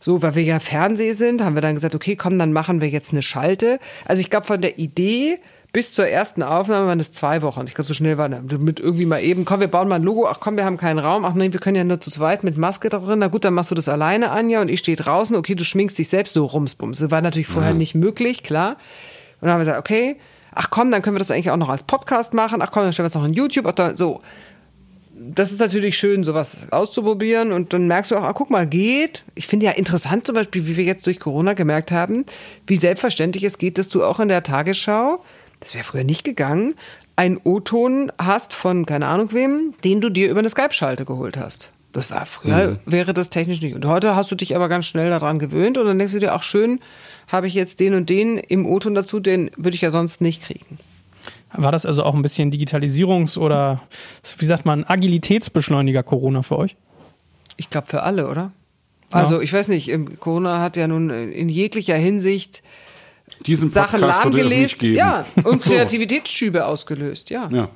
So, 0.00 0.20
weil 0.20 0.34
wir 0.34 0.42
ja 0.42 0.58
Fernseh 0.58 1.12
sind, 1.12 1.42
haben 1.42 1.54
wir 1.54 1.62
dann 1.62 1.74
gesagt, 1.74 1.94
okay, 1.94 2.16
komm, 2.16 2.40
dann 2.40 2.52
machen 2.52 2.80
wir 2.80 2.88
jetzt 2.88 3.12
eine 3.12 3.22
Schalte. 3.22 3.78
Also 4.04 4.20
ich 4.20 4.30
glaube, 4.30 4.46
von 4.46 4.60
der 4.60 4.78
Idee 4.78 5.38
bis 5.76 5.92
zur 5.92 6.08
ersten 6.08 6.42
Aufnahme 6.42 6.86
waren 6.86 7.00
es 7.00 7.12
zwei 7.12 7.42
Wochen. 7.42 7.66
Ich 7.66 7.74
glaube, 7.74 7.86
so 7.86 7.92
schnell 7.92 8.16
war 8.16 8.30
das. 8.30 8.40
Mit 8.58 8.80
irgendwie 8.80 9.04
mal 9.04 9.22
eben, 9.22 9.44
komm, 9.44 9.60
wir 9.60 9.68
bauen 9.68 9.88
mal 9.88 9.96
ein 9.96 10.02
Logo. 10.02 10.26
Ach 10.26 10.40
komm, 10.40 10.56
wir 10.56 10.64
haben 10.64 10.78
keinen 10.78 10.98
Raum. 10.98 11.26
Ach 11.26 11.34
nein, 11.34 11.52
wir 11.52 11.60
können 11.60 11.76
ja 11.76 11.84
nur 11.84 12.00
zu 12.00 12.10
zweit 12.10 12.44
mit 12.44 12.56
Maske 12.56 12.88
da 12.88 12.98
drin. 12.98 13.18
Na 13.18 13.26
gut, 13.26 13.44
dann 13.44 13.52
machst 13.52 13.72
du 13.72 13.74
das 13.74 13.86
alleine, 13.86 14.30
Anja, 14.30 14.62
und 14.62 14.70
ich 14.70 14.78
stehe 14.78 14.96
draußen. 14.96 15.36
Okay, 15.36 15.54
du 15.54 15.64
schminkst 15.64 15.98
dich 15.98 16.08
selbst 16.08 16.32
so 16.32 16.46
rumsbums. 16.46 17.00
Das 17.00 17.10
war 17.10 17.20
natürlich 17.20 17.46
vorher 17.46 17.72
mhm. 17.72 17.78
nicht 17.78 17.94
möglich, 17.94 18.42
klar. 18.42 18.70
Und 18.70 18.78
dann 19.42 19.50
haben 19.50 19.56
wir 19.56 19.64
gesagt, 19.66 19.78
okay, 19.78 20.16
ach 20.54 20.70
komm, 20.70 20.90
dann 20.90 21.02
können 21.02 21.14
wir 21.14 21.18
das 21.18 21.30
eigentlich 21.30 21.50
auch 21.50 21.58
noch 21.58 21.68
als 21.68 21.82
Podcast 21.82 22.32
machen. 22.32 22.62
Ach 22.62 22.70
komm, 22.70 22.84
dann 22.84 22.94
stellen 22.94 23.04
wir 23.04 23.08
es 23.08 23.14
noch 23.14 23.26
in 23.26 23.34
YouTube. 23.34 23.66
Ach, 23.66 23.72
da, 23.72 23.94
so. 23.94 24.22
Das 25.14 25.52
ist 25.52 25.60
natürlich 25.60 25.98
schön, 25.98 26.24
sowas 26.24 26.68
auszuprobieren 26.70 27.52
und 27.52 27.74
dann 27.74 27.86
merkst 27.86 28.12
du 28.12 28.16
auch, 28.16 28.22
ah, 28.22 28.32
guck 28.32 28.48
mal, 28.48 28.66
geht. 28.66 29.24
Ich 29.34 29.46
finde 29.46 29.66
ja 29.66 29.72
interessant 29.72 30.24
zum 30.24 30.36
Beispiel, 30.36 30.66
wie 30.66 30.78
wir 30.78 30.84
jetzt 30.84 31.06
durch 31.06 31.20
Corona 31.20 31.52
gemerkt 31.52 31.92
haben, 31.92 32.24
wie 32.66 32.76
selbstverständlich 32.76 33.44
es 33.44 33.58
geht, 33.58 33.76
dass 33.76 33.90
du 33.90 34.04
auch 34.04 34.20
in 34.20 34.28
der 34.28 34.42
Tagesschau 34.42 35.22
das 35.60 35.74
wäre 35.74 35.84
früher 35.84 36.04
nicht 36.04 36.24
gegangen, 36.24 36.74
einen 37.16 37.38
O-Ton 37.42 38.12
hast 38.18 38.52
von 38.52 38.86
keine 38.86 39.06
Ahnung 39.06 39.32
wem, 39.32 39.74
den 39.84 40.00
du 40.00 40.10
dir 40.10 40.30
über 40.30 40.40
eine 40.40 40.50
Skype-Schalte 40.50 41.04
geholt 41.04 41.36
hast. 41.36 41.70
Das 41.92 42.10
war 42.10 42.26
früher, 42.26 42.72
mhm. 42.72 42.78
wäre 42.84 43.14
das 43.14 43.30
technisch 43.30 43.62
nicht. 43.62 43.74
Und 43.74 43.86
heute 43.86 44.14
hast 44.14 44.30
du 44.30 44.34
dich 44.34 44.54
aber 44.54 44.68
ganz 44.68 44.84
schnell 44.84 45.08
daran 45.08 45.38
gewöhnt 45.38 45.78
und 45.78 45.86
dann 45.86 45.98
denkst 45.98 46.12
du 46.12 46.18
dir, 46.18 46.34
ach 46.34 46.42
schön, 46.42 46.80
habe 47.28 47.46
ich 47.46 47.54
jetzt 47.54 47.80
den 47.80 47.94
und 47.94 48.10
den 48.10 48.36
im 48.36 48.66
O-Ton 48.66 48.94
dazu, 48.94 49.18
den 49.18 49.50
würde 49.56 49.76
ich 49.76 49.80
ja 49.80 49.90
sonst 49.90 50.20
nicht 50.20 50.42
kriegen. 50.42 50.78
War 51.52 51.72
das 51.72 51.86
also 51.86 52.02
auch 52.02 52.14
ein 52.14 52.20
bisschen 52.20 52.52
Digitalisierungs- 52.52 53.38
oder, 53.38 53.80
wie 54.36 54.44
sagt 54.44 54.66
man, 54.66 54.84
Agilitätsbeschleuniger 54.84 56.02
Corona 56.02 56.42
für 56.42 56.58
euch? 56.58 56.76
Ich 57.56 57.70
glaube 57.70 57.86
für 57.86 58.02
alle, 58.02 58.28
oder? 58.28 58.52
Also 59.10 59.40
ich 59.40 59.52
weiß 59.52 59.68
nicht, 59.68 59.90
Corona 60.20 60.60
hat 60.60 60.76
ja 60.76 60.88
nun 60.88 61.08
in 61.08 61.48
jeglicher 61.48 61.96
Hinsicht 61.96 62.62
diesen 63.46 63.68
Sachen 63.68 64.00
lahmgelegt, 64.00 64.82
ja, 64.82 65.24
und 65.44 65.62
Kreativitätsschübe 65.62 66.66
ausgelöst, 66.66 67.30
ja. 67.30 67.48
ja. 67.50 67.68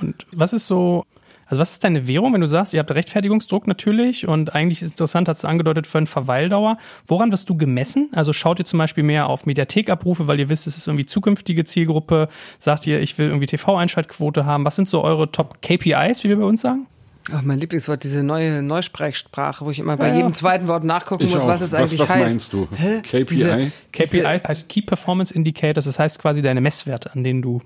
Und 0.00 0.26
was 0.34 0.52
ist 0.52 0.66
so, 0.66 1.04
also 1.46 1.60
was 1.60 1.72
ist 1.72 1.84
deine 1.84 2.06
Währung, 2.06 2.32
wenn 2.32 2.40
du 2.40 2.46
sagst, 2.46 2.74
ihr 2.74 2.80
habt 2.80 2.94
Rechtfertigungsdruck 2.94 3.66
natürlich 3.66 4.28
und 4.28 4.54
eigentlich 4.54 4.82
ist 4.82 4.90
interessant, 4.90 5.28
hast 5.28 5.44
du 5.44 5.48
angedeutet, 5.48 5.86
für 5.86 5.98
eine 5.98 6.06
Verweildauer. 6.06 6.78
Woran 7.06 7.32
wirst 7.32 7.50
du 7.50 7.56
gemessen? 7.56 8.08
Also 8.12 8.32
schaut 8.32 8.60
ihr 8.60 8.64
zum 8.64 8.78
Beispiel 8.78 9.02
mehr 9.02 9.28
auf 9.28 9.46
Mediathekabrufe, 9.46 10.26
weil 10.26 10.38
ihr 10.38 10.48
wisst, 10.48 10.66
es 10.66 10.76
ist 10.76 10.86
irgendwie 10.86 11.06
zukünftige 11.06 11.64
Zielgruppe. 11.64 12.28
Sagt 12.58 12.86
ihr, 12.86 13.00
ich 13.00 13.18
will 13.18 13.26
irgendwie 13.26 13.46
TV-Einschaltquote 13.46 14.46
haben. 14.46 14.64
Was 14.64 14.76
sind 14.76 14.88
so 14.88 15.02
eure 15.02 15.32
Top-KPIs, 15.32 16.22
wie 16.24 16.28
wir 16.28 16.36
bei 16.36 16.44
uns 16.44 16.60
sagen? 16.60 16.86
Ach, 17.32 17.42
mein 17.42 17.58
Lieblingswort, 17.58 18.02
diese 18.02 18.22
neue 18.22 18.62
Neusprechsprache, 18.62 19.64
wo 19.64 19.70
ich 19.70 19.78
immer 19.78 19.96
bei 19.96 20.08
ja, 20.08 20.16
jedem 20.16 20.34
zweiten 20.34 20.66
Wort 20.68 20.84
nachgucken 20.84 21.26
ich 21.26 21.30
muss, 21.30 21.42
auch. 21.42 21.48
was 21.48 21.60
es 21.60 21.74
eigentlich 21.74 22.00
was 22.00 22.08
heißt. 22.08 22.20
Was 22.20 22.30
meinst 22.30 22.52
du? 22.52 22.68
Hä? 22.74 23.00
KPI? 23.02 23.24
Diese, 23.24 23.72
KPI 23.92 24.22
heißt 24.22 24.68
Key 24.68 24.82
Performance 24.82 25.34
Indicators, 25.34 25.84
das 25.84 25.98
heißt 25.98 26.18
quasi 26.18 26.42
deine 26.42 26.60
Messwerte, 26.60 27.12
an 27.12 27.22
denen 27.22 27.42
du 27.42 27.62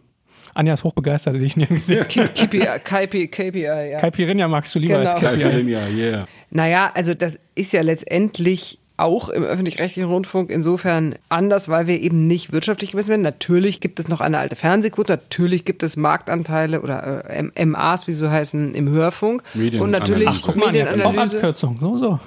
Anja 0.54 0.74
ist 0.74 0.84
hochbegeistert, 0.84 1.36
die 1.36 1.44
ich 1.44 1.56
nie 1.56 1.66
gesehen 1.66 2.06
KPI, 2.06 2.66
KPI, 2.84 3.28
KPI, 3.28 3.60
ja. 3.60 3.98
Caipirinha 3.98 4.46
magst 4.46 4.74
du 4.74 4.78
lieber 4.78 4.98
genau. 4.98 5.10
als 5.10 5.20
KPI. 5.20 5.42
Caipirinha, 5.42 5.88
yeah. 5.88 6.26
Naja, 6.50 6.92
also 6.94 7.14
das 7.14 7.40
ist 7.54 7.72
ja 7.72 7.82
letztendlich 7.82 8.78
auch 8.96 9.28
im 9.28 9.42
öffentlich-rechtlichen 9.42 10.08
Rundfunk 10.08 10.50
insofern 10.50 11.16
anders, 11.28 11.68
weil 11.68 11.86
wir 11.86 12.00
eben 12.00 12.26
nicht 12.26 12.52
wirtschaftlich 12.52 12.92
gemessen 12.92 13.08
werden. 13.08 13.22
Natürlich 13.22 13.80
gibt 13.80 13.98
es 13.98 14.08
noch 14.08 14.20
eine 14.20 14.38
alte 14.38 14.54
Fernsehquote, 14.54 15.12
natürlich 15.12 15.64
gibt 15.64 15.82
es 15.82 15.96
Marktanteile 15.96 16.80
oder 16.80 17.28
äh, 17.28 17.64
MAs, 17.64 18.06
wie 18.06 18.12
sie 18.12 18.18
so 18.18 18.30
heißen, 18.30 18.74
im 18.74 18.88
Hörfunk. 18.88 19.42
Medien 19.54 19.82
und 19.82 19.90
natürlich 19.90 20.28
Ach, 20.28 20.40
guck 20.42 20.56
mal, 20.56 20.66
Medienanalyse. 20.66 21.36
Abkürzung, 21.36 21.78
so, 21.80 21.96
so. 21.96 22.20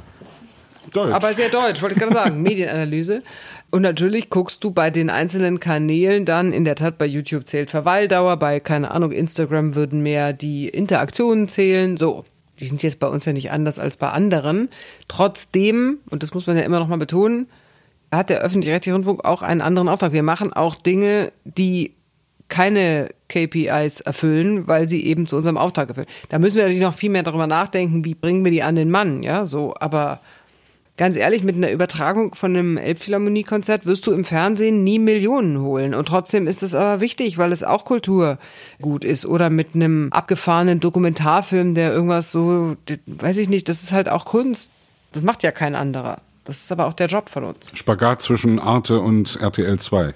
Deutsch. 0.91 1.13
Aber 1.13 1.33
sehr 1.33 1.49
deutsch, 1.49 1.81
wollte 1.81 1.95
ich 1.95 2.01
gerade 2.01 2.13
sagen. 2.13 2.41
Medienanalyse. 2.41 3.23
Und 3.69 3.81
natürlich 3.81 4.29
guckst 4.29 4.63
du 4.63 4.71
bei 4.71 4.89
den 4.89 5.09
einzelnen 5.09 5.59
Kanälen 5.59 6.25
dann, 6.25 6.53
in 6.53 6.63
der 6.63 6.75
Tat 6.75 6.97
bei 6.97 7.05
YouTube 7.05 7.47
zählt 7.47 7.69
Verweildauer, 7.69 8.37
bei, 8.37 8.59
keine 8.59 8.91
Ahnung, 8.91 9.11
Instagram 9.11 9.75
würden 9.75 10.01
mehr 10.01 10.31
die 10.31 10.69
Interaktionen 10.69 11.49
zählen, 11.49 11.97
so 11.97 12.23
die 12.59 12.65
sind 12.65 12.83
jetzt 12.83 12.99
bei 12.99 13.07
uns 13.07 13.25
ja 13.25 13.33
nicht 13.33 13.51
anders 13.51 13.79
als 13.79 13.97
bei 13.97 14.09
anderen. 14.09 14.69
Trotzdem, 15.07 15.99
und 16.09 16.23
das 16.23 16.33
muss 16.33 16.47
man 16.47 16.57
ja 16.57 16.63
immer 16.63 16.79
noch 16.79 16.87
mal 16.87 16.97
betonen, 16.97 17.47
hat 18.11 18.29
der 18.29 18.41
öffentlich-rechtliche 18.41 18.93
Rundfunk 18.93 19.25
auch 19.25 19.41
einen 19.41 19.61
anderen 19.61 19.89
Auftrag. 19.89 20.13
Wir 20.13 20.23
machen 20.23 20.53
auch 20.53 20.75
Dinge, 20.75 21.31
die 21.43 21.93
keine 22.47 23.09
KPIs 23.27 24.01
erfüllen, 24.01 24.67
weil 24.67 24.87
sie 24.87 25.05
eben 25.05 25.25
zu 25.25 25.35
unserem 25.35 25.57
Auftrag 25.57 25.89
erfüllen. 25.89 26.07
Da 26.29 26.39
müssen 26.39 26.55
wir 26.55 26.63
natürlich 26.63 26.81
noch 26.81 26.93
viel 26.93 27.09
mehr 27.09 27.23
darüber 27.23 27.47
nachdenken, 27.47 28.05
wie 28.05 28.15
bringen 28.15 28.45
wir 28.45 28.51
die 28.51 28.63
an 28.63 28.75
den 28.75 28.89
Mann, 28.89 29.23
ja, 29.23 29.45
so, 29.45 29.75
aber 29.79 30.21
ganz 30.97 31.15
ehrlich, 31.15 31.43
mit 31.43 31.55
einer 31.55 31.71
Übertragung 31.71 32.35
von 32.35 32.55
einem 32.55 32.77
Elbphilharmonie-Konzert 32.77 33.85
wirst 33.85 34.05
du 34.07 34.11
im 34.11 34.23
Fernsehen 34.23 34.83
nie 34.83 34.99
Millionen 34.99 35.61
holen. 35.61 35.93
Und 35.93 36.07
trotzdem 36.07 36.47
ist 36.47 36.63
es 36.63 36.75
aber 36.75 36.99
wichtig, 36.99 37.37
weil 37.37 37.51
es 37.51 37.63
auch 37.63 37.85
Kulturgut 37.85 39.05
ist. 39.05 39.25
Oder 39.25 39.49
mit 39.49 39.75
einem 39.75 40.09
abgefahrenen 40.11 40.79
Dokumentarfilm, 40.79 41.75
der 41.75 41.93
irgendwas 41.93 42.31
so, 42.31 42.75
weiß 43.05 43.37
ich 43.37 43.47
nicht, 43.47 43.69
das 43.69 43.83
ist 43.83 43.91
halt 43.91 44.09
auch 44.09 44.25
Kunst. 44.25 44.71
Das 45.13 45.23
macht 45.23 45.43
ja 45.43 45.51
kein 45.51 45.75
anderer. 45.75 46.19
Das 46.43 46.57
ist 46.57 46.71
aber 46.71 46.87
auch 46.87 46.93
der 46.93 47.07
Job 47.07 47.29
von 47.29 47.43
uns. 47.43 47.71
Spagat 47.73 48.21
zwischen 48.21 48.59
Arte 48.59 48.99
und 48.99 49.37
RTL 49.39 49.79
2. 49.79 50.13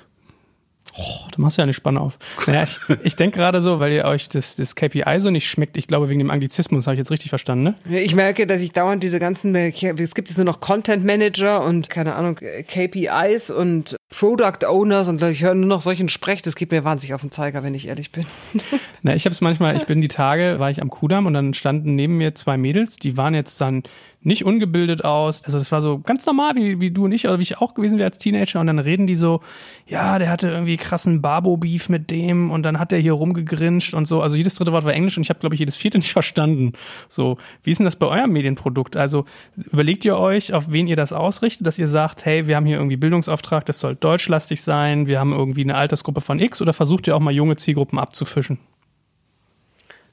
Oh, 0.97 1.27
du 1.31 1.41
machst 1.41 1.57
ja 1.57 1.63
eine 1.63 1.73
Spanne 1.73 2.01
auf. 2.01 2.17
Naja, 2.47 2.63
ich, 2.63 2.79
ich 3.03 3.15
denke 3.15 3.39
gerade 3.39 3.61
so, 3.61 3.79
weil 3.79 3.91
ihr 3.93 4.05
euch 4.05 4.27
das, 4.29 4.55
das 4.55 4.75
KPI 4.75 5.19
so 5.19 5.29
nicht 5.29 5.49
schmeckt, 5.49 5.77
ich 5.77 5.87
glaube 5.87 6.09
wegen 6.09 6.19
dem 6.19 6.29
Anglizismus, 6.29 6.87
habe 6.87 6.95
ich 6.95 6.99
jetzt 6.99 7.11
richtig 7.11 7.29
verstanden, 7.29 7.63
ne? 7.63 7.99
Ich 8.01 8.15
merke, 8.15 8.45
dass 8.45 8.61
ich 8.61 8.73
dauernd 8.73 9.01
diese 9.01 9.19
ganzen, 9.19 9.55
es 9.55 10.15
gibt 10.15 10.29
jetzt 10.29 10.37
nur 10.37 10.45
noch 10.45 10.59
Content 10.59 11.05
Manager 11.05 11.63
und 11.63 11.89
keine 11.89 12.15
Ahnung, 12.15 12.35
KPIs 12.35 13.51
und 13.51 13.95
Product 14.09 14.65
Owners 14.67 15.07
und 15.07 15.21
ich 15.21 15.41
höre 15.41 15.53
nur 15.53 15.67
noch 15.67 15.81
solchen 15.81 16.09
Sprech, 16.09 16.41
das 16.41 16.55
geht 16.55 16.71
mir 16.71 16.83
wahnsinnig 16.83 17.13
auf 17.13 17.21
den 17.21 17.31
Zeiger, 17.31 17.63
wenn 17.63 17.73
ich 17.73 17.87
ehrlich 17.87 18.11
bin. 18.11 18.25
Na, 19.01 19.15
ich 19.15 19.25
habe 19.25 19.33
es 19.33 19.41
manchmal, 19.41 19.75
ich 19.77 19.85
bin 19.85 20.01
die 20.01 20.09
Tage, 20.09 20.59
war 20.59 20.69
ich 20.69 20.81
am 20.81 20.89
Kudamm 20.89 21.25
und 21.25 21.33
dann 21.33 21.53
standen 21.53 21.95
neben 21.95 22.17
mir 22.17 22.35
zwei 22.35 22.57
Mädels, 22.57 22.97
die 22.97 23.15
waren 23.15 23.33
jetzt 23.33 23.61
dann 23.61 23.83
nicht 24.24 24.45
ungebildet 24.45 25.03
aus. 25.03 25.43
Also 25.43 25.57
das 25.57 25.72
war 25.72 25.82
so 25.82 25.99
ganz 25.99 26.26
normal, 26.26 26.55
wie, 26.55 26.80
wie 26.80 26.91
du 26.91 27.05
und 27.05 27.11
ich, 27.11 27.28
oder 27.28 27.39
wie 27.39 27.43
ich 27.43 27.59
auch 27.59 27.74
gewesen 27.74 27.97
wäre 27.97 28.07
als 28.07 28.19
Teenager. 28.19 28.59
Und 28.59 28.67
dann 28.67 28.80
reden 28.80 29.07
die 29.07 29.15
so, 29.15 29.41
ja, 29.88 30.19
der 30.19 30.30
hatte 30.30 30.49
irgendwie 30.49 30.78
krassen 30.78 31.22
Barbo-Beef 31.22 31.89
mit 31.89 32.11
dem 32.11 32.51
und 32.51 32.63
dann 32.63 32.80
hat 32.80 32.91
der 32.91 32.99
hier 32.99 33.13
rumgegrinscht 33.13 33.93
und 33.93 34.05
so. 34.05 34.22
Also 34.22 34.36
jedes 34.36 34.55
dritte 34.55 34.72
Wort 34.72 34.86
war 34.86 34.93
Englisch 34.93 35.17
und 35.17 35.24
ich 35.24 35.30
habe, 35.30 35.39
glaube 35.39 35.55
ich, 35.55 35.59
jedes 35.59 35.76
vierte 35.76 35.97
nicht 35.99 36.11
verstanden. 36.11 36.74
So, 37.07 37.38
wie 37.63 37.72
ist 37.72 37.80
denn 37.80 37.86
das 37.86 37.95
bei 37.95 38.07
eurem 38.07 38.32
Medienprodukt? 38.32 38.95
Also 38.95 39.26
überlegt 39.55 40.05
ihr 40.05 40.17
euch, 40.17 40.53
auf 40.53 40.72
wen 40.72 40.88
ihr 40.88 40.95
das 40.95 41.13
ausrichtet, 41.13 41.65
dass 41.65 41.80
ihr 41.80 41.88
sagt, 41.88 42.26
hey, 42.26 42.47
wir 42.47 42.55
haben 42.55 42.65
hier 42.65 42.78
irgendwie 42.78 42.97
Bildungsauftrag, 42.97 43.65
das 43.65 43.80
soll 43.80 43.95
deutschlastig 43.95 44.61
sein, 44.61 45.07
wir 45.07 45.19
haben 45.19 45.34
irgendwie 45.34 45.63
eine 45.63 45.76
Altersgruppe 45.76 46.22
von 46.22 46.39
X 46.39 46.61
oder 46.61 46.74
versucht 46.74 47.07
ihr 47.07 47.15
auch 47.15 47.19
mal 47.19 47.34
junge 47.34 47.55
Zielgruppen 47.55 47.97
abzufischen? 47.97 48.59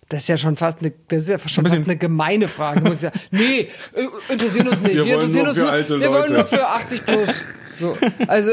Das 0.09 0.23
ist 0.23 0.29
ja 0.29 0.37
schon 0.37 0.57
fast 0.57 0.81
eine, 0.81 0.93
das 1.09 1.25
ist 1.25 1.29
ja 1.29 1.39
schon 1.39 1.67
fast 1.67 1.85
eine 1.85 1.97
gemeine 1.97 2.49
Frage. 2.49 2.81
Muss 2.81 3.03
ja, 3.03 3.11
nee, 3.31 3.69
äh, 3.93 4.33
interessieren 4.33 4.69
uns 4.69 4.81
nicht. 4.81 4.95
Wir, 4.95 5.05
wir 5.05 5.13
wollen 5.13 5.15
interessieren 5.21 5.45
nur 5.45 5.49
uns 5.49 5.59
für 5.59 5.65
nur, 5.65 5.73
alte 5.73 6.01
wir 6.01 6.09
wollen 6.11 6.21
Leute. 6.23 6.33
nur 6.33 6.47
für 6.47 6.67
80 6.67 7.05
plus. 7.07 7.45
So, 7.79 7.97
also, 8.27 8.51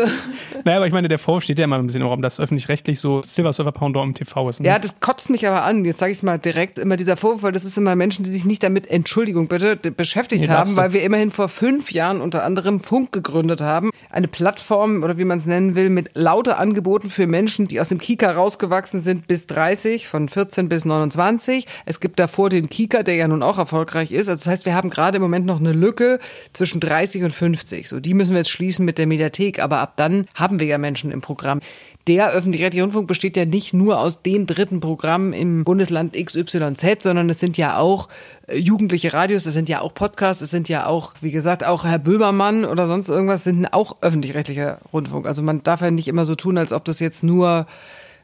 Naja, 0.66 0.78
aber 0.78 0.88
ich 0.88 0.94
meine, 0.94 1.08
der 1.08 1.18
Vorwurf 1.18 1.44
steht 1.44 1.58
ja 1.58 1.66
immer 1.66 1.78
ein 1.78 1.88
bisschen 1.88 2.02
im 2.02 2.08
Raum, 2.08 2.22
dass 2.22 2.40
öffentlich-rechtlich 2.40 3.00
so 3.00 3.24
Silver 3.24 3.54
Surfer 3.54 3.72
Pendant 3.72 4.06
im 4.06 4.14
TV 4.14 4.50
ist. 4.50 4.60
Ne? 4.60 4.68
ja, 4.68 4.78
das 4.78 5.00
kotzt 5.00 5.30
mich 5.32 5.48
aber 5.48 5.64
an. 5.64 5.84
Jetzt 5.84 6.00
sage 6.00 6.12
ich 6.12 6.20
es 6.20 6.24
mal 6.24 6.38
direkt, 6.38 6.78
immer 6.78 6.96
dieser 6.96 7.18
Vorwurf, 7.18 7.42
weil 7.42 7.52
das 7.52 7.66
ist 7.66 7.78
immer 7.78 7.96
Menschen, 7.96 8.24
die 8.24 8.30
sich 8.30 8.46
nicht 8.46 8.62
damit, 8.62 8.88
Entschuldigung 8.88 9.48
bitte, 9.48 9.78
beschäftigt 9.78 10.44
Nee, 10.44 10.50
haben, 10.50 10.76
weil 10.76 10.94
wir 10.94 11.02
immerhin 11.02 11.32
vor 11.32 11.50
fünf 11.50 11.92
Jahren 11.92 12.22
unter 12.22 12.44
anderem 12.44 12.80
Funk 12.80 13.12
gegründet 13.12 13.62
haben. 13.62 13.90
Eine 14.12 14.28
Plattform 14.28 15.04
oder 15.04 15.18
wie 15.18 15.26
man 15.26 15.40
es 15.40 15.48
nennen 15.48 15.76
will, 15.76 15.90
mit 15.90 16.12
lauter 16.14 16.60
Angeboten 16.60 17.10
für 17.10 17.26
Menschen, 17.26 17.68
die 17.68 17.80
aus 17.80 17.90
dem 17.90 17.98
Kika 17.98 18.32
rausgewachsen 18.32 19.02
sind 19.02 19.28
bis 19.28 19.48
30, 19.48 20.08
von 20.08 20.30
14 20.30 20.70
bis 20.70 20.86
29. 20.86 21.45
Es 21.86 22.00
gibt 22.00 22.20
davor 22.20 22.50
den 22.50 22.70
Kika, 22.70 23.04
der 23.04 23.16
ja 23.16 23.28
nun 23.28 23.44
auch 23.44 23.58
erfolgreich 23.58 24.12
ist. 24.12 24.30
Also 24.30 24.44
das 24.44 24.48
heißt, 24.52 24.66
wir 24.66 24.76
haben 24.76 24.90
gerade 24.90 25.18
im 25.18 25.22
Moment 25.22 25.46
noch 25.46 25.60
eine 25.60 25.72
Lücke 25.72 26.20
zwischen 26.54 26.80
30 26.80 27.24
und 27.24 27.32
50. 27.32 27.88
So, 27.88 28.00
die 28.00 28.14
müssen 28.14 28.32
wir 28.32 28.40
jetzt 28.40 28.50
schließen 28.50 28.86
mit 28.86 28.98
der 28.98 29.08
Mediathek, 29.08 29.60
aber 29.60 29.80
ab 29.80 29.94
dann 29.96 30.28
haben 30.34 30.60
wir 30.60 30.68
ja 30.68 30.78
Menschen 30.78 31.12
im 31.12 31.22
Programm. 31.22 31.62
Der 32.08 32.32
öffentlich-rechtliche 32.32 32.84
Rundfunk 32.84 33.08
besteht 33.08 33.36
ja 33.36 33.46
nicht 33.46 33.74
nur 33.74 34.00
aus 34.00 34.22
dem 34.22 34.46
dritten 34.46 34.80
Programm 34.80 35.34
im 35.34 35.64
Bundesland 35.64 36.14
XYZ, 36.14 37.02
sondern 37.02 37.30
es 37.32 37.40
sind 37.40 37.58
ja 37.58 37.80
auch 37.80 38.10
äh, 38.46 38.58
jugendliche 38.58 39.14
Radios, 39.14 39.48
es 39.48 39.54
sind 39.54 39.70
ja 39.70 39.82
auch 39.82 39.94
Podcasts, 39.94 40.44
es 40.44 40.52
sind 40.52 40.70
ja 40.70 40.86
auch, 40.86 41.16
wie 41.22 41.32
gesagt, 41.32 41.66
auch 41.66 41.84
Herr 41.84 41.98
Böhmermann 41.98 42.64
oder 42.64 42.86
sonst 42.86 43.10
irgendwas 43.10 43.44
sind 43.44 43.74
auch 43.74 43.98
öffentlich-rechtlicher 44.02 44.80
Rundfunk. 44.94 45.26
Also 45.26 45.42
man 45.42 45.64
darf 45.64 45.82
ja 45.82 45.90
nicht 45.90 46.08
immer 46.08 46.26
so 46.26 46.36
tun, 46.36 46.60
als 46.60 46.74
ob 46.74 46.86
das 46.86 47.00
jetzt 47.00 47.24
nur 47.24 47.66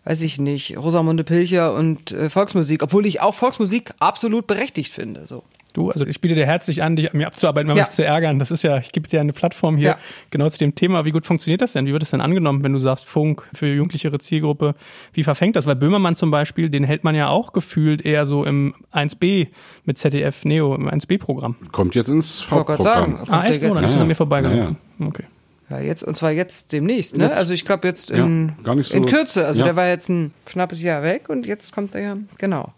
weiß 0.06 0.22
ich 0.24 0.40
nicht, 0.40 0.78
Rosamunde 0.78 1.24
Pilcher 1.24 1.74
und 1.74 2.12
äh, 2.12 2.30
Volksmusik, 2.30 2.84
obwohl 2.84 3.06
ich 3.06 3.22
auch 3.22 3.34
Volksmusik 3.36 3.92
absolut 4.00 4.48
berechtigt 4.48 4.92
finde. 4.92 5.28
So. 5.28 5.44
Du, 5.74 5.90
also 5.90 6.06
ich 6.06 6.20
biete 6.20 6.36
dir 6.36 6.46
herzlich 6.46 6.84
an, 6.84 6.98
dich 6.98 7.12
an 7.14 7.18
mir 7.18 7.28
abzuarbeiten, 7.28 7.68
mal 7.70 7.78
Ja. 7.78 7.84
mich 7.84 7.92
zu 7.92 8.04
ärgern. 8.04 8.40
Das 8.40 8.52
ist 8.52 8.62
ja, 8.64 8.78
ich 8.80 8.92
gebe 8.92 9.08
dir 9.08 9.22
eine 9.22 9.32
Plattform 9.32 9.78
hier 9.78 9.90
Ja. 9.92 9.98
genau 10.30 10.50
zu 10.50 10.58
dem 10.58 10.76
Thema. 10.76 11.06
Wie 11.06 11.12
gut 11.12 11.26
funktioniert 11.26 11.62
das 11.62 11.72
denn? 11.72 11.86
Wie 11.86 11.94
wird 11.94 12.04
es 12.04 12.10
denn 12.12 12.20
angenommen, 12.20 12.62
wenn 12.62 12.74
du 12.74 12.80
sagst 12.80 13.06
Funk 13.06 13.48
für 13.54 13.68
jugendlichere 13.68 14.20
Zielgruppe? 14.20 14.76
Wie 15.14 15.24
verfängt 15.24 15.56
das? 15.56 15.68
Weil 15.68 15.76
Böhmermann 15.78 16.16
zum 16.16 16.30
Beispiel, 16.30 16.70
den 16.70 16.84
hält 16.84 17.06
man 17.06 17.16
ja 17.16 17.30
auch 17.30 17.54
gefühlt 17.54 18.02
eher 18.06 18.26
so 18.26 18.44
im 18.44 18.74
1B 18.92 19.48
mit 19.86 19.98
ZDF 19.98 20.44
Neo, 20.44 20.76
im 20.76 20.90
1B-Programm. 20.90 21.56
Kommt 21.72 21.96
jetzt 21.96 22.10
ins. 22.10 22.52
Hauptprogramm. 22.52 23.20
Ah, 23.30 23.46
echt? 23.46 23.64
Oh, 23.64 23.68
dann 23.74 23.76
jetzt- 23.76 23.84
ist 23.84 23.90
es 23.92 23.96
Ja, 23.96 24.02
an 24.02 24.08
mir 24.08 24.16
vorbeigelaufen. 24.16 24.76
ja, 25.00 25.08
Okay. 25.08 25.24
Ja, 25.72 25.80
jetzt, 25.80 26.04
und 26.04 26.16
zwar 26.16 26.32
jetzt 26.32 26.72
demnächst, 26.74 27.18
ne? 27.18 27.24
Jetzt. 27.26 27.38
also 27.38 27.54
ich 27.54 27.66
glaube 27.66 27.88
jetzt 27.88 28.10
Ja, 28.10 28.18
in, 28.18 28.54
nicht 28.76 28.90
so- 28.92 28.98
in 28.98 29.06
Kürze. 29.06 29.46
Also 29.48 29.60
Ja. 29.62 29.66
der 29.66 29.76
war 29.76 29.88
jetzt 29.88 30.10
ein 30.10 30.34
knappes 30.46 30.84
Jahr 30.84 31.02
weg 31.02 31.30
und 31.30 31.46
jetzt 31.48 31.74
kommt 31.74 31.96
er 31.96 32.02
ja, 32.02 32.18
genau. 32.38 32.74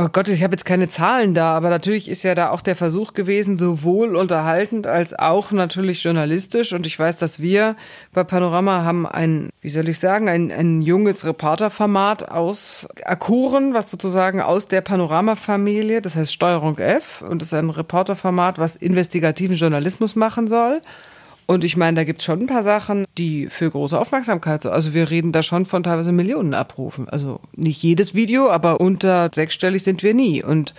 Oh 0.00 0.06
Gott, 0.12 0.28
ich 0.28 0.44
habe 0.44 0.52
jetzt 0.52 0.64
keine 0.64 0.88
Zahlen 0.88 1.34
da, 1.34 1.56
aber 1.56 1.70
natürlich 1.70 2.08
ist 2.08 2.22
ja 2.22 2.36
da 2.36 2.50
auch 2.50 2.60
der 2.60 2.76
Versuch 2.76 3.14
gewesen, 3.14 3.58
sowohl 3.58 4.14
unterhaltend 4.14 4.86
als 4.86 5.12
auch 5.18 5.50
natürlich 5.50 6.04
journalistisch. 6.04 6.72
Und 6.72 6.86
ich 6.86 6.96
weiß, 6.96 7.18
dass 7.18 7.40
wir 7.40 7.74
bei 8.12 8.22
Panorama 8.22 8.84
haben 8.84 9.08
ein, 9.08 9.50
wie 9.60 9.70
soll 9.70 9.88
ich 9.88 9.98
sagen, 9.98 10.28
ein, 10.28 10.52
ein 10.52 10.82
junges 10.82 11.26
Reporterformat 11.26 12.30
aus 12.30 12.86
Akuren, 13.04 13.74
was 13.74 13.90
sozusagen 13.90 14.40
aus 14.40 14.68
der 14.68 14.82
Panorama-Familie, 14.82 16.00
das 16.00 16.14
heißt 16.14 16.32
Steuerung 16.32 16.78
F, 16.78 17.22
und 17.28 17.42
das 17.42 17.48
ist 17.48 17.54
ein 17.54 17.70
Reporterformat, 17.70 18.58
was 18.60 18.76
investigativen 18.76 19.56
Journalismus 19.56 20.14
machen 20.14 20.46
soll. 20.46 20.80
Und 21.50 21.64
ich 21.64 21.78
meine, 21.78 21.96
da 21.96 22.04
gibt's 22.04 22.24
schon 22.24 22.40
ein 22.40 22.46
paar 22.46 22.62
Sachen, 22.62 23.06
die 23.16 23.48
für 23.48 23.70
große 23.70 23.98
Aufmerksamkeit 23.98 24.60
sind. 24.60 24.70
Also 24.70 24.92
wir 24.92 25.08
reden 25.08 25.32
da 25.32 25.42
schon 25.42 25.64
von 25.64 25.82
teilweise 25.82 26.12
Millionen 26.12 26.52
Abrufen. 26.52 27.08
Also 27.08 27.40
nicht 27.56 27.82
jedes 27.82 28.14
Video, 28.14 28.50
aber 28.50 28.82
unter 28.82 29.30
sechsstellig 29.34 29.82
sind 29.82 30.02
wir 30.02 30.12
nie. 30.12 30.44
Und 30.44 30.74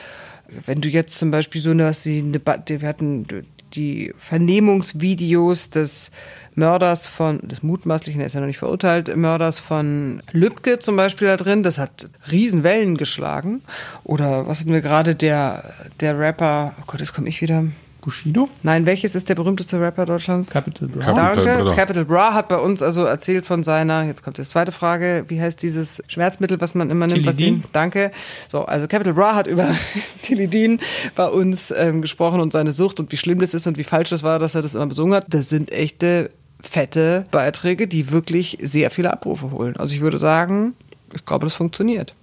wenn 0.68 0.80
du 0.80 0.88
jetzt 0.88 1.18
zum 1.18 1.32
Beispiel 1.32 1.60
so 1.60 1.72
eine, 1.72 1.86
was 1.86 2.04
die, 2.04 2.20
eine 2.20 2.40
wir 2.40 2.88
hatten 2.88 3.26
die 3.74 4.14
Vernehmungsvideos 4.20 5.72
des 5.72 6.12
Mörders 6.54 7.08
von, 7.08 7.40
des 7.48 7.64
mutmaßlichen, 7.64 8.22
er 8.22 8.28
ist 8.28 8.36
ja 8.36 8.40
noch 8.40 8.48
nicht 8.48 8.60
verurteilt, 8.60 9.16
Mörders 9.18 9.58
von 9.58 10.22
Lübcke 10.34 10.78
zum 10.78 10.96
Beispiel 10.96 11.30
da 11.30 11.38
drin, 11.38 11.64
das 11.64 11.80
hat 11.80 12.12
Riesenwellen 12.30 12.96
geschlagen. 12.96 13.64
Oder 14.04 14.46
was 14.48 14.60
hatten 14.60 14.74
wir 14.74 14.82
gerade, 14.82 15.16
der, 15.16 15.74
der 16.00 16.20
Rapper, 16.20 16.76
oh 16.80 16.84
Gott, 16.86 17.00
jetzt 17.00 17.16
komme 17.16 17.28
ich 17.28 17.42
wieder, 17.42 17.66
Bushido? 18.02 18.50
Nein, 18.64 18.86
welches 18.86 19.16
ist 19.16 19.30
der 19.30 19.36
berühmteste 19.36 19.80
Rapper 19.80 20.06
Deutschlands? 20.06 20.50
Capital 20.50 20.88
Bra. 20.88 21.06
Capital 21.06 21.46
Danke. 21.46 21.64
Bra. 21.64 21.76
Capital 21.76 22.06
Bra 22.06 22.34
hat 22.34 22.48
bei 22.50 22.58
uns 22.58 22.82
also 22.82 23.04
erzählt 23.04 23.46
von 23.46 23.64
seiner, 23.64 24.04
jetzt 24.04 24.24
kommt 24.24 24.38
die 24.38 24.44
zweite 24.44 24.72
Frage, 24.72 25.26
wie 25.28 25.42
heißt 25.42 25.62
dieses 25.62 26.04
Schmerzmittel, 26.08 26.60
was 26.62 26.76
man 26.76 26.90
immer 26.90 27.08
nimmt? 27.08 27.26
Was 27.26 27.38
Tilidin. 27.38 27.64
danke. 27.74 28.12
So, 28.48 28.66
also 28.66 28.88
Capital 28.88 29.14
Bra 29.14 29.36
hat 29.36 29.48
über 29.48 29.68
Tilidin 30.22 30.80
bei 31.16 31.28
uns 31.28 31.72
ähm, 31.72 32.02
gesprochen 32.02 32.40
und 32.40 32.52
seine 32.52 32.72
Sucht 32.72 33.00
und 33.00 33.12
wie 33.12 33.18
schlimm 33.18 33.40
das 33.40 33.54
ist 33.54 33.68
und 33.68 33.78
wie 33.78 33.84
falsch 33.84 34.10
das 34.10 34.24
war, 34.24 34.40
dass 34.40 34.56
er 34.56 34.62
das 34.62 34.76
immer 34.76 34.88
besungen 34.88 35.14
hat. 35.14 35.26
Das 35.30 35.50
sind 35.50 35.72
echte 35.72 36.32
fette 36.62 37.26
Beiträge, 37.32 37.88
die 37.88 38.12
wirklich 38.12 38.58
sehr 38.62 38.90
viele 38.92 39.12
Abrufe 39.14 39.52
holen. 39.52 39.78
Also 39.78 39.96
ich 39.96 40.02
würde 40.02 40.18
sagen, 40.18 40.74
ich 41.14 41.26
glaube, 41.26 41.46
das 41.46 41.56
funktioniert. 41.56 42.14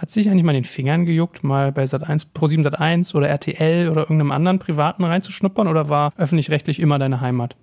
Hat 0.00 0.08
sich 0.08 0.30
eigentlich 0.30 0.44
mal 0.44 0.54
in 0.54 0.62
den 0.62 0.64
Fingern 0.64 1.04
gejuckt, 1.04 1.44
mal 1.44 1.72
bei 1.72 1.84
Sat1, 1.84 2.28
Pro7 2.34 2.66
Sat1 2.66 3.14
oder 3.14 3.28
RTL 3.28 3.90
oder 3.90 4.00
irgendeinem 4.00 4.30
anderen 4.30 4.58
privaten 4.58 5.04
reinzuschnuppern 5.04 5.68
oder 5.68 5.90
war 5.90 6.14
öffentlich-rechtlich 6.16 6.80
immer 6.80 6.98
deine 6.98 7.20
Heimat? 7.20 7.54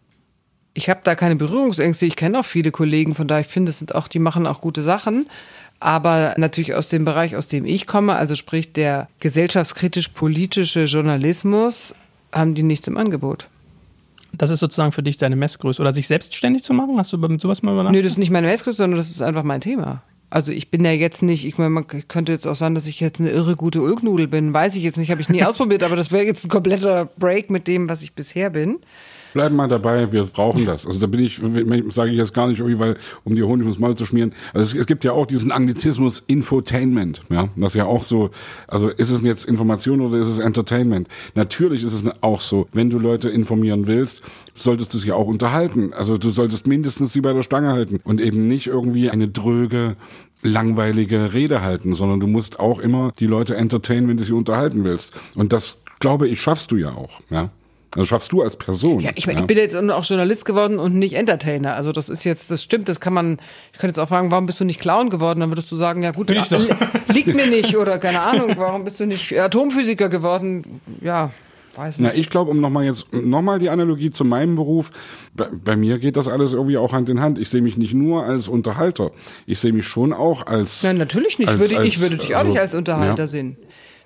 Ich 0.76 0.88
habe 0.88 1.00
da 1.04 1.16
keine 1.16 1.36
Berührungsängste. 1.36 2.06
Ich 2.06 2.16
kenne 2.16 2.40
auch 2.40 2.46
viele 2.46 2.70
Kollegen, 2.70 3.16
von 3.16 3.28
daher 3.28 3.42
ich 3.42 3.48
finde, 3.48 3.72
es 3.72 3.80
sind 3.80 3.96
auch, 3.96 4.08
die 4.08 4.20
machen 4.20 4.46
auch 4.46 4.62
gute 4.62 4.84
Sachen. 4.84 5.28
Aber 5.80 6.36
natürlich 6.38 6.76
aus 6.76 6.90
dem 6.90 7.06
Bereich, 7.06 7.36
aus 7.36 7.48
dem 7.48 7.66
ich 7.66 7.88
komme, 7.88 8.14
also 8.14 8.36
sprich 8.36 8.72
der 8.72 9.10
gesellschaftskritisch-politische 9.20 10.84
Journalismus, 10.84 11.96
haben 12.32 12.54
die 12.54 12.62
nichts 12.62 12.88
im 12.88 12.98
Angebot. 12.98 13.48
Das 14.34 14.52
ist 14.52 14.60
sozusagen 14.60 14.92
für 14.92 15.02
dich 15.02 15.18
deine 15.18 15.36
Messgröße. 15.36 15.82
Oder 15.82 15.92
sich 15.92 16.06
selbstständig 16.06 16.62
zu 16.62 16.76
machen? 16.76 17.00
Hast 17.00 17.12
du 17.12 17.18
mit 17.18 17.42
sowas 17.42 17.64
mal 17.64 17.74
überlegt? 17.74 17.94
Nö, 17.94 18.04
das 18.04 18.12
ist 18.12 18.20
nicht 18.20 18.30
meine 18.30 18.46
Messgröße, 18.46 18.78
sondern 18.78 18.98
das 18.98 19.10
ist 19.10 19.24
einfach 19.24 19.42
mein 19.42 19.62
Thema. 19.62 20.04
Also 20.30 20.52
ich 20.52 20.70
bin 20.70 20.84
ja 20.84 20.92
jetzt 20.92 21.24
nicht, 21.24 21.46
ich 21.46 21.58
meine, 21.58 21.70
man 21.70 21.88
könnte 21.88 22.34
jetzt 22.34 22.46
auch 22.46 22.56
sagen, 22.56 22.76
dass 22.76 22.88
ich 22.88 23.00
jetzt 23.00 23.22
eine 23.22 23.30
irre 23.30 23.56
gute 23.56 23.82
Ulknudel 23.82 24.28
bin. 24.28 24.54
Weiß 24.54 24.76
ich 24.76 24.84
jetzt 24.84 24.98
nicht, 24.98 25.10
habe 25.10 25.22
ich 25.22 25.30
nie 25.30 25.44
ausprobiert, 25.46 25.84
aber 25.84 25.96
das 25.96 26.12
wäre 26.12 26.26
jetzt 26.26 26.46
ein 26.46 26.50
kompletter 26.50 27.06
Break 27.18 27.50
mit 27.50 27.68
dem, 27.68 27.88
was 27.88 28.02
ich 28.02 28.14
bisher 28.14 28.50
bin. 28.50 28.80
Bleiben 29.38 29.56
mal 29.56 29.68
dabei, 29.68 30.12
wir 30.12 30.24
brauchen 30.24 30.66
das. 30.66 30.88
Also 30.88 30.98
da 30.98 31.06
bin 31.06 31.20
ich, 31.20 31.40
sage 31.94 32.10
ich 32.10 32.18
jetzt 32.18 32.34
gar 32.34 32.48
nicht 32.48 32.58
irgendwie, 32.58 32.80
weil, 32.80 32.98
um 33.24 33.36
die 33.36 33.44
Honig 33.44 33.66
ums 33.66 33.78
Maul 33.78 33.96
zu 33.96 34.08
schmieren. 34.08 34.34
Also 34.52 34.72
es, 34.72 34.82
es 34.82 34.88
gibt 34.88 35.04
ja 35.04 35.12
auch 35.12 35.28
diesen 35.28 35.52
Anglizismus 35.52 36.24
Infotainment, 36.26 37.22
ja, 37.30 37.50
das 37.56 37.76
ja 37.76 37.86
auch 37.86 38.02
so, 38.02 38.32
also 38.68 38.90
ist 38.90 39.12
es 39.12 39.22
jetzt 39.22 39.46
Information 39.46 40.02
oder 40.02 40.18
ist 40.18 40.28
es 40.28 40.40
Entertainment? 40.40 41.08
Natürlich 41.36 41.84
ist 41.84 41.94
es 41.94 42.04
auch 42.22 42.42
so, 42.42 42.68
wenn 42.74 42.90
du 42.90 42.98
Leute 42.98 43.30
informieren 43.30 43.86
willst, 43.86 44.24
solltest 44.54 44.96
du 44.96 44.98
sie 44.98 45.12
auch 45.12 45.28
unterhalten. 45.28 45.94
Also 45.94 46.18
du 46.18 46.32
solltest 46.32 46.66
mindestens 46.66 47.14
sie 47.14 47.22
bei 47.22 47.34
der 47.34 47.44
Stange 47.44 47.74
halten 47.74 48.00
und 48.04 48.20
eben 48.20 48.48
nicht 48.48 48.66
irgendwie 48.66 49.12
eine 49.12 49.28
dröge, 49.28 49.98
langweilige 50.42 51.34
Rede 51.34 51.62
halten, 51.62 51.94
sondern 51.94 52.20
du 52.20 52.26
musst 52.26 52.60
auch 52.60 52.80
immer 52.80 53.12
die 53.20 53.28
Leute 53.28 53.56
entertainen, 53.56 54.08
wenn 54.08 54.18
du 54.18 54.24
sie 54.24 54.34
unterhalten 54.34 54.84
willst. 54.84 55.14
Und 55.36 55.54
das, 55.54 55.78
glaube 56.00 56.28
ich, 56.28 56.42
schaffst 56.42 56.72
du 56.72 56.76
ja 56.78 56.96
auch, 56.96 57.22
ja. 57.30 57.52
Also 57.96 58.06
schaffst 58.06 58.32
du 58.32 58.42
als 58.42 58.58
Person. 58.58 59.00
Ja, 59.00 59.12
ich, 59.16 59.28
mein, 59.28 59.38
ja. 59.38 59.42
ich 59.42 59.48
bin 59.48 59.58
jetzt 59.58 59.76
auch 59.76 60.04
Journalist 60.04 60.46
geworden 60.46 60.78
und 60.78 60.96
nicht 60.96 61.14
Entertainer. 61.14 61.76
Also 61.76 61.92
das 61.92 62.10
ist 62.10 62.24
jetzt, 62.24 62.52
das 62.52 62.62
stimmt, 62.62 62.90
das 62.90 63.00
kann 63.00 63.14
man, 63.14 63.40
ich 63.74 63.80
könnte 63.80 63.88
jetzt 63.88 64.00
auch 64.00 64.10
fragen, 64.10 64.30
warum 64.30 64.46
bist 64.46 64.60
du 64.60 64.66
nicht 64.66 64.80
Clown 64.80 65.10
geworden? 65.10 65.40
Dann 65.40 65.50
würdest 65.50 65.72
du 65.72 65.76
sagen, 65.76 66.04
ja 66.04 66.12
gut, 66.12 66.30
ich 66.30 66.50
doch. 66.50 66.64
liegt 67.14 67.34
mir 67.34 67.48
nicht 67.48 67.78
oder 67.78 67.98
keine 67.98 68.22
Ahnung, 68.22 68.54
warum 68.58 68.84
bist 68.84 69.00
du 69.00 69.06
nicht 69.06 69.38
Atomphysiker 69.38 70.10
geworden? 70.10 70.82
Ja, 71.02 71.32
weiß 71.78 72.00
nicht. 72.00 72.08
Na, 72.08 72.20
ich 72.20 72.30
glaube, 72.30 72.52
um 72.52 72.60
nochmal 72.60 72.86
jetzt, 72.86 73.12
nochmal 73.14 73.60
die 73.60 73.70
Analogie 73.70 74.10
zu 74.10 74.26
meinem 74.26 74.56
Beruf, 74.56 74.92
bei, 75.34 75.48
bei, 75.52 75.76
mir 75.76 76.00
geht 76.00 76.18
das 76.18 76.28
alles 76.28 76.54
irgendwie 76.54 76.78
auch 76.78 76.94
Hand 76.94 77.10
in 77.10 77.22
Hand. 77.22 77.40
Ich 77.40 77.50
sehe 77.50 77.62
mich 77.62 77.78
nicht 77.78 77.94
nur 77.94 78.24
als 78.24 78.48
Unterhalter, 78.48 79.12
ich 79.46 79.60
sehe 79.60 79.74
mich 79.74 79.86
schon 79.86 80.14
auch 80.14 80.46
als. 80.46 80.84
Nein, 80.84 80.98
natürlich 80.98 81.40
nicht. 81.40 81.48
Als, 81.48 81.60
würde, 81.60 81.78
als, 81.78 81.88
ich 81.88 82.02
würde 82.02 82.18
dich 82.18 82.36
auch 82.36 82.40
also, 82.40 82.52
nicht 82.52 82.60
als 82.60 82.76
Unterhalter 82.76 83.24
ja. 83.24 83.28
sehen. 83.28 83.58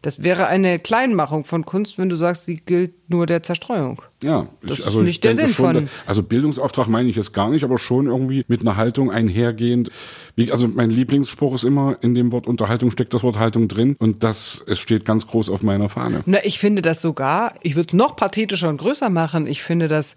Das 0.04 0.24
wäre 0.24 0.48
eine 0.48 0.80
Kleinmachung 0.80 1.44
von 1.44 1.64
Kunst, 1.64 2.00
wenn 2.00 2.10
du 2.10 2.16
sagst, 2.16 2.46
sie 2.46 2.56
gilt 2.56 2.94
nur 3.08 3.28
der 3.28 3.44
Zerstreuung. 3.44 4.02
Ja, 4.24 4.48
Das 4.64 4.72
ich, 4.74 4.80
ist 4.80 4.86
also 4.88 5.02
nicht 5.02 5.10
ich 5.18 5.22
der 5.22 5.36
Sinn 5.36 5.54
schon, 5.54 5.76
von- 5.76 5.90
Also 6.08 6.24
Bildungsauftrag 6.24 6.88
meine 6.88 7.08
ich 7.08 7.16
jetzt 7.18 7.34
gar 7.34 7.50
nicht, 7.50 7.64
aber 7.64 7.78
schon 7.78 8.08
irgendwie 8.08 8.44
mit 8.48 8.62
einer 8.62 8.78
Haltung 8.78 9.12
einhergehend. 9.12 9.92
Also 10.50 10.68
mein 10.68 10.90
Lieblingsspruch 10.90 11.54
ist 11.54 11.66
immer, 11.66 11.98
in 12.02 12.16
dem 12.16 12.32
Wort 12.32 12.48
Unterhaltung 12.48 12.90
steckt 12.90 13.14
das 13.14 13.22
Wort 13.22 13.38
Haltung 13.38 13.68
drin 13.68 13.96
und 14.00 14.24
das 14.24 14.64
es 14.66 14.80
steht 14.80 15.06
ganz 15.06 15.28
groß 15.28 15.50
auf 15.52 15.62
meiner 15.62 15.88
Fahne. 15.88 16.22
Na, 16.26 16.40
ich 16.44 16.58
finde 16.58 16.82
das 16.82 17.02
sogar, 17.02 17.54
ich 17.62 17.76
würde 17.76 17.90
es 17.90 17.94
noch 17.94 18.16
pathetischer 18.16 18.70
und 18.70 18.78
größer 18.78 19.10
machen. 19.10 19.46
Ich 19.46 19.62
finde, 19.62 19.88
dass 19.88 20.16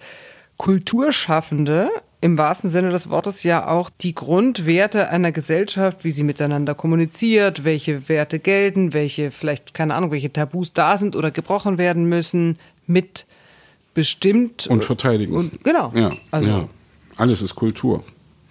Kulturschaffende 0.56 1.90
im 2.24 2.38
wahrsten 2.38 2.70
Sinne 2.70 2.88
des 2.88 3.10
Wortes 3.10 3.42
ja 3.42 3.68
auch 3.68 3.90
die 3.90 4.14
Grundwerte 4.14 5.10
einer 5.10 5.30
Gesellschaft, 5.30 6.04
wie 6.04 6.10
sie 6.10 6.22
miteinander 6.22 6.74
kommuniziert, 6.74 7.64
welche 7.64 8.08
Werte 8.08 8.38
gelten, 8.38 8.94
welche 8.94 9.30
vielleicht, 9.30 9.74
keine 9.74 9.94
Ahnung, 9.94 10.10
welche 10.10 10.32
Tabus 10.32 10.72
da 10.72 10.96
sind 10.96 11.16
oder 11.16 11.30
gebrochen 11.30 11.76
werden 11.76 12.08
müssen, 12.08 12.58
mit 12.86 13.26
bestimmt. 13.92 14.66
Und 14.68 14.84
verteidigen. 14.84 15.34
Und, 15.34 15.62
genau. 15.62 15.92
Ja, 15.94 16.08
Also, 16.30 16.48
ja. 16.48 16.68
Alles 17.18 17.42
ist 17.42 17.54
Kultur. 17.54 18.02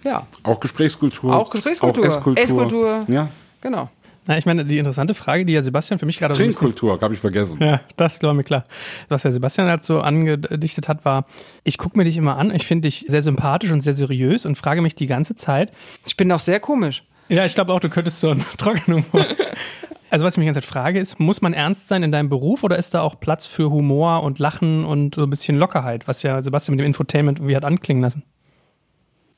ja. 0.04 0.24
Auch 0.44 0.60
Gesprächskultur. 0.60 1.34
Auch 1.34 1.50
Gesprächskultur. 1.50 2.04
Auch 2.04 2.06
Esskultur. 2.06 2.44
Esskultur. 2.44 3.04
Ja. 3.08 3.28
Genau. 3.60 3.90
Na, 4.26 4.38
ich 4.38 4.46
meine, 4.46 4.64
die 4.64 4.78
interessante 4.78 5.12
Frage, 5.12 5.44
die 5.44 5.52
ja 5.52 5.60
Sebastian 5.60 5.98
für 5.98 6.06
mich 6.06 6.18
gerade 6.18 6.34
so 6.34 6.40
Trinkkultur, 6.40 6.98
habe 7.00 7.12
ich 7.12 7.20
vergessen. 7.20 7.58
Ja, 7.60 7.80
das 7.96 8.18
glaube 8.20 8.34
mir 8.36 8.44
klar. 8.44 8.64
Was 9.08 9.22
der 9.22 9.32
Sebastian 9.32 9.68
halt 9.68 9.84
so 9.84 10.00
angedichtet 10.00 10.88
hat, 10.88 11.04
war, 11.04 11.26
ich 11.62 11.76
gucke 11.76 11.98
mir 11.98 12.04
dich 12.04 12.16
immer 12.16 12.38
an, 12.38 12.54
ich 12.54 12.66
finde 12.66 12.88
dich 12.88 13.04
sehr 13.06 13.22
sympathisch 13.22 13.70
und 13.70 13.82
sehr 13.82 13.92
seriös 13.92 14.46
und 14.46 14.56
frage 14.56 14.80
mich 14.80 14.94
die 14.94 15.06
ganze 15.06 15.34
Zeit, 15.34 15.72
Ich 16.06 16.16
bin 16.16 16.32
auch 16.32 16.40
sehr 16.40 16.58
komisch. 16.60 17.04
ja, 17.28 17.44
ich 17.44 17.54
glaube 17.54 17.72
auch, 17.72 17.80
du 17.80 17.90
könntest 17.90 18.20
so 18.20 18.30
einen 18.30 18.40
trockenen 18.58 19.04
Humor. 19.12 19.26
Also 20.10 20.24
was 20.24 20.34
ich 20.34 20.38
mich 20.38 20.44
die 20.44 20.54
ganze 20.54 20.60
Zeit 20.60 20.70
frage 20.70 21.00
ist, 21.00 21.18
muss 21.18 21.42
man 21.42 21.52
ernst 21.52 21.88
sein 21.88 22.02
in 22.02 22.12
deinem 22.12 22.28
Beruf 22.28 22.62
oder 22.62 22.76
ist 22.78 22.94
da 22.94 23.00
auch 23.02 23.18
Platz 23.18 23.46
für 23.46 23.70
Humor 23.70 24.22
und 24.22 24.38
Lachen 24.38 24.84
und 24.84 25.16
so 25.16 25.24
ein 25.24 25.30
bisschen 25.30 25.56
Lockerheit, 25.56 26.06
was 26.06 26.22
ja 26.22 26.40
Sebastian 26.40 26.76
mit 26.76 26.80
dem 26.80 26.86
Infotainment 26.86 27.40
irgendwie 27.40 27.56
hat 27.56 27.64
anklingen 27.64 28.02
lassen? 28.02 28.22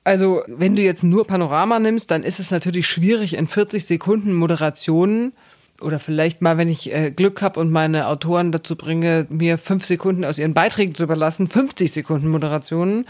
Also, 0.06 0.44
wenn 0.46 0.76
du 0.76 0.82
jetzt 0.82 1.02
nur 1.02 1.26
Panorama 1.26 1.80
nimmst, 1.80 2.12
dann 2.12 2.22
ist 2.22 2.38
es 2.38 2.52
natürlich 2.52 2.86
schwierig 2.86 3.34
in 3.34 3.48
40 3.48 3.84
Sekunden 3.84 4.34
Moderationen 4.34 5.32
oder 5.80 5.98
vielleicht 5.98 6.42
mal, 6.42 6.58
wenn 6.58 6.68
ich 6.68 6.94
äh, 6.94 7.10
Glück 7.10 7.42
habe 7.42 7.58
und 7.58 7.72
meine 7.72 8.06
Autoren 8.06 8.52
dazu 8.52 8.76
bringe, 8.76 9.26
mir 9.30 9.58
fünf 9.58 9.84
Sekunden 9.84 10.24
aus 10.24 10.38
ihren 10.38 10.54
Beiträgen 10.54 10.94
zu 10.94 11.02
überlassen, 11.02 11.48
50 11.48 11.90
Sekunden 11.92 12.28
Moderationen, 12.28 13.04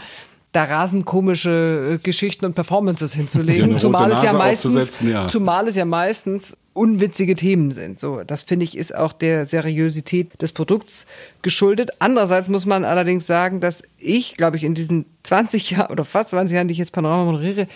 da 0.53 0.63
rasend 0.63 1.05
komische 1.05 1.93
äh, 1.93 1.97
Geschichten 1.99 2.45
und 2.45 2.55
Performances 2.55 3.13
Ja, 3.13 3.19
hinzulegen, 3.19 3.73
rote 3.73 3.81
zumal 3.81 4.11
es 4.11 4.23
ja 4.23 4.33
meistens, 4.33 5.01
ja. 5.01 5.27
zumal 5.27 5.67
es 5.67 5.75
ja 5.75 5.85
meistens 5.85 6.57
unwitzige 6.77 7.35
Themen 7.35 7.71
sind. 7.71 7.99
So, 7.99 8.23
das 8.23 8.43
finde 8.43 8.63
ich 8.63 8.77
ist 8.77 8.95
auch 8.95 9.11
der 9.11 9.45
Seriosität 9.45 10.41
des 10.41 10.51
Produkts 10.51 11.05
geschuldet. 11.41 11.91
Andererseits 11.99 12.49
muss 12.49 12.65
man 12.65 12.85
allerdings 12.85 13.27
sagen, 13.27 13.59
dass 13.59 13.83
ich, 13.97 14.35
glaube 14.35 14.57
ich, 14.57 14.63
in 14.63 14.73
diesen 14.73 15.05
20 15.23 15.71
Jahren 15.71 15.91
oder 15.91 16.05
fast 16.05 16.29
20 16.29 16.55
Jahren, 16.55 16.67
die 16.67 16.73
ich 16.73 16.77
jetzt 16.77 16.91
Panorama 16.91 17.31
moderiere, 17.31 17.67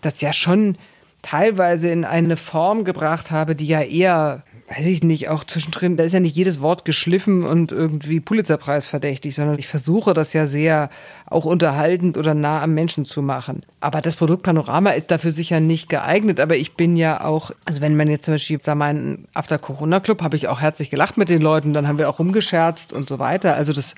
das 0.00 0.20
ja 0.20 0.32
schon 0.32 0.76
teilweise 1.22 1.88
in 1.88 2.04
eine 2.04 2.36
Form 2.36 2.84
gebracht 2.84 3.30
habe, 3.30 3.54
die 3.54 3.66
ja 3.66 3.80
eher, 3.80 4.44
weiß 4.68 4.86
ich 4.86 5.02
nicht, 5.02 5.28
auch 5.28 5.44
zwischendrin, 5.44 5.96
da 5.96 6.04
ist 6.04 6.14
ja 6.14 6.20
nicht 6.20 6.36
jedes 6.36 6.60
Wort 6.60 6.86
geschliffen 6.86 7.42
und 7.42 7.70
irgendwie 7.70 8.20
Pulitzerpreis 8.20 8.86
verdächtig, 8.86 9.34
sondern 9.34 9.58
ich 9.58 9.68
versuche 9.68 10.14
das 10.14 10.32
ja 10.32 10.46
sehr 10.46 10.88
auch 11.26 11.44
unterhaltend 11.44 12.16
oder 12.16 12.32
nah 12.32 12.62
am 12.62 12.72
Menschen 12.72 13.04
zu 13.04 13.20
machen. 13.20 13.62
Aber 13.80 14.00
das 14.00 14.16
Produkt 14.16 14.42
Panorama 14.42 14.90
ist 14.90 15.10
dafür 15.10 15.32
sicher 15.32 15.60
nicht 15.60 15.90
geeignet, 15.90 16.40
aber 16.40 16.56
ich 16.56 16.74
bin 16.74 16.96
ja 16.96 17.22
auch, 17.22 17.50
also 17.66 17.82
wenn 17.82 17.96
man 17.96 18.08
jetzt 18.08 18.24
zum 18.24 18.34
Beispiel 18.34 18.60
sag 18.60 18.76
mal, 18.76 18.90
einen 18.90 19.28
After 19.34 19.58
Corona 19.58 20.00
Club, 20.00 20.22
habe 20.22 20.36
ich 20.36 20.48
auch 20.48 20.62
herzlich 20.62 20.88
gelacht 20.88 21.18
mit 21.18 21.28
den 21.28 21.42
Leuten, 21.42 21.74
dann 21.74 21.86
haben 21.86 21.98
wir 21.98 22.08
auch 22.08 22.18
rumgescherzt 22.18 22.92
und 22.92 23.06
so 23.06 23.18
weiter. 23.18 23.56
Also 23.56 23.74
das 23.74 23.94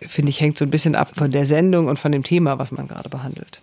finde 0.00 0.30
ich 0.30 0.40
hängt 0.40 0.56
so 0.56 0.64
ein 0.64 0.70
bisschen 0.70 0.94
ab 0.94 1.10
von 1.14 1.30
der 1.30 1.44
Sendung 1.44 1.88
und 1.88 1.98
von 1.98 2.12
dem 2.12 2.22
Thema, 2.22 2.58
was 2.58 2.72
man 2.72 2.88
gerade 2.88 3.10
behandelt. 3.10 3.60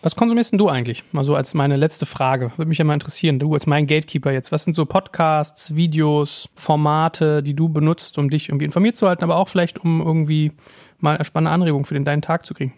Was 0.00 0.14
konsumierst 0.14 0.52
denn 0.52 0.58
du 0.58 0.68
eigentlich? 0.68 1.02
Mal 1.10 1.24
so 1.24 1.34
als 1.34 1.54
meine 1.54 1.76
letzte 1.76 2.06
Frage. 2.06 2.52
Würde 2.56 2.68
mich 2.68 2.78
ja 2.78 2.84
mal 2.84 2.94
interessieren. 2.94 3.40
Du 3.40 3.52
als 3.54 3.66
mein 3.66 3.86
Gatekeeper 3.88 4.30
jetzt. 4.30 4.52
Was 4.52 4.62
sind 4.64 4.74
so 4.74 4.86
Podcasts, 4.86 5.74
Videos, 5.74 6.48
Formate, 6.54 7.42
die 7.42 7.54
du 7.54 7.68
benutzt, 7.68 8.16
um 8.16 8.30
dich 8.30 8.48
irgendwie 8.48 8.64
informiert 8.66 8.96
zu 8.96 9.08
halten, 9.08 9.24
aber 9.24 9.36
auch 9.36 9.48
vielleicht, 9.48 9.78
um 9.78 10.00
irgendwie 10.00 10.52
mal 11.00 11.16
eine 11.16 11.24
spannende 11.24 11.50
Anregung 11.50 11.84
für 11.84 11.94
den 11.94 12.04
deinen 12.04 12.22
Tag 12.22 12.46
zu 12.46 12.54
kriegen? 12.54 12.74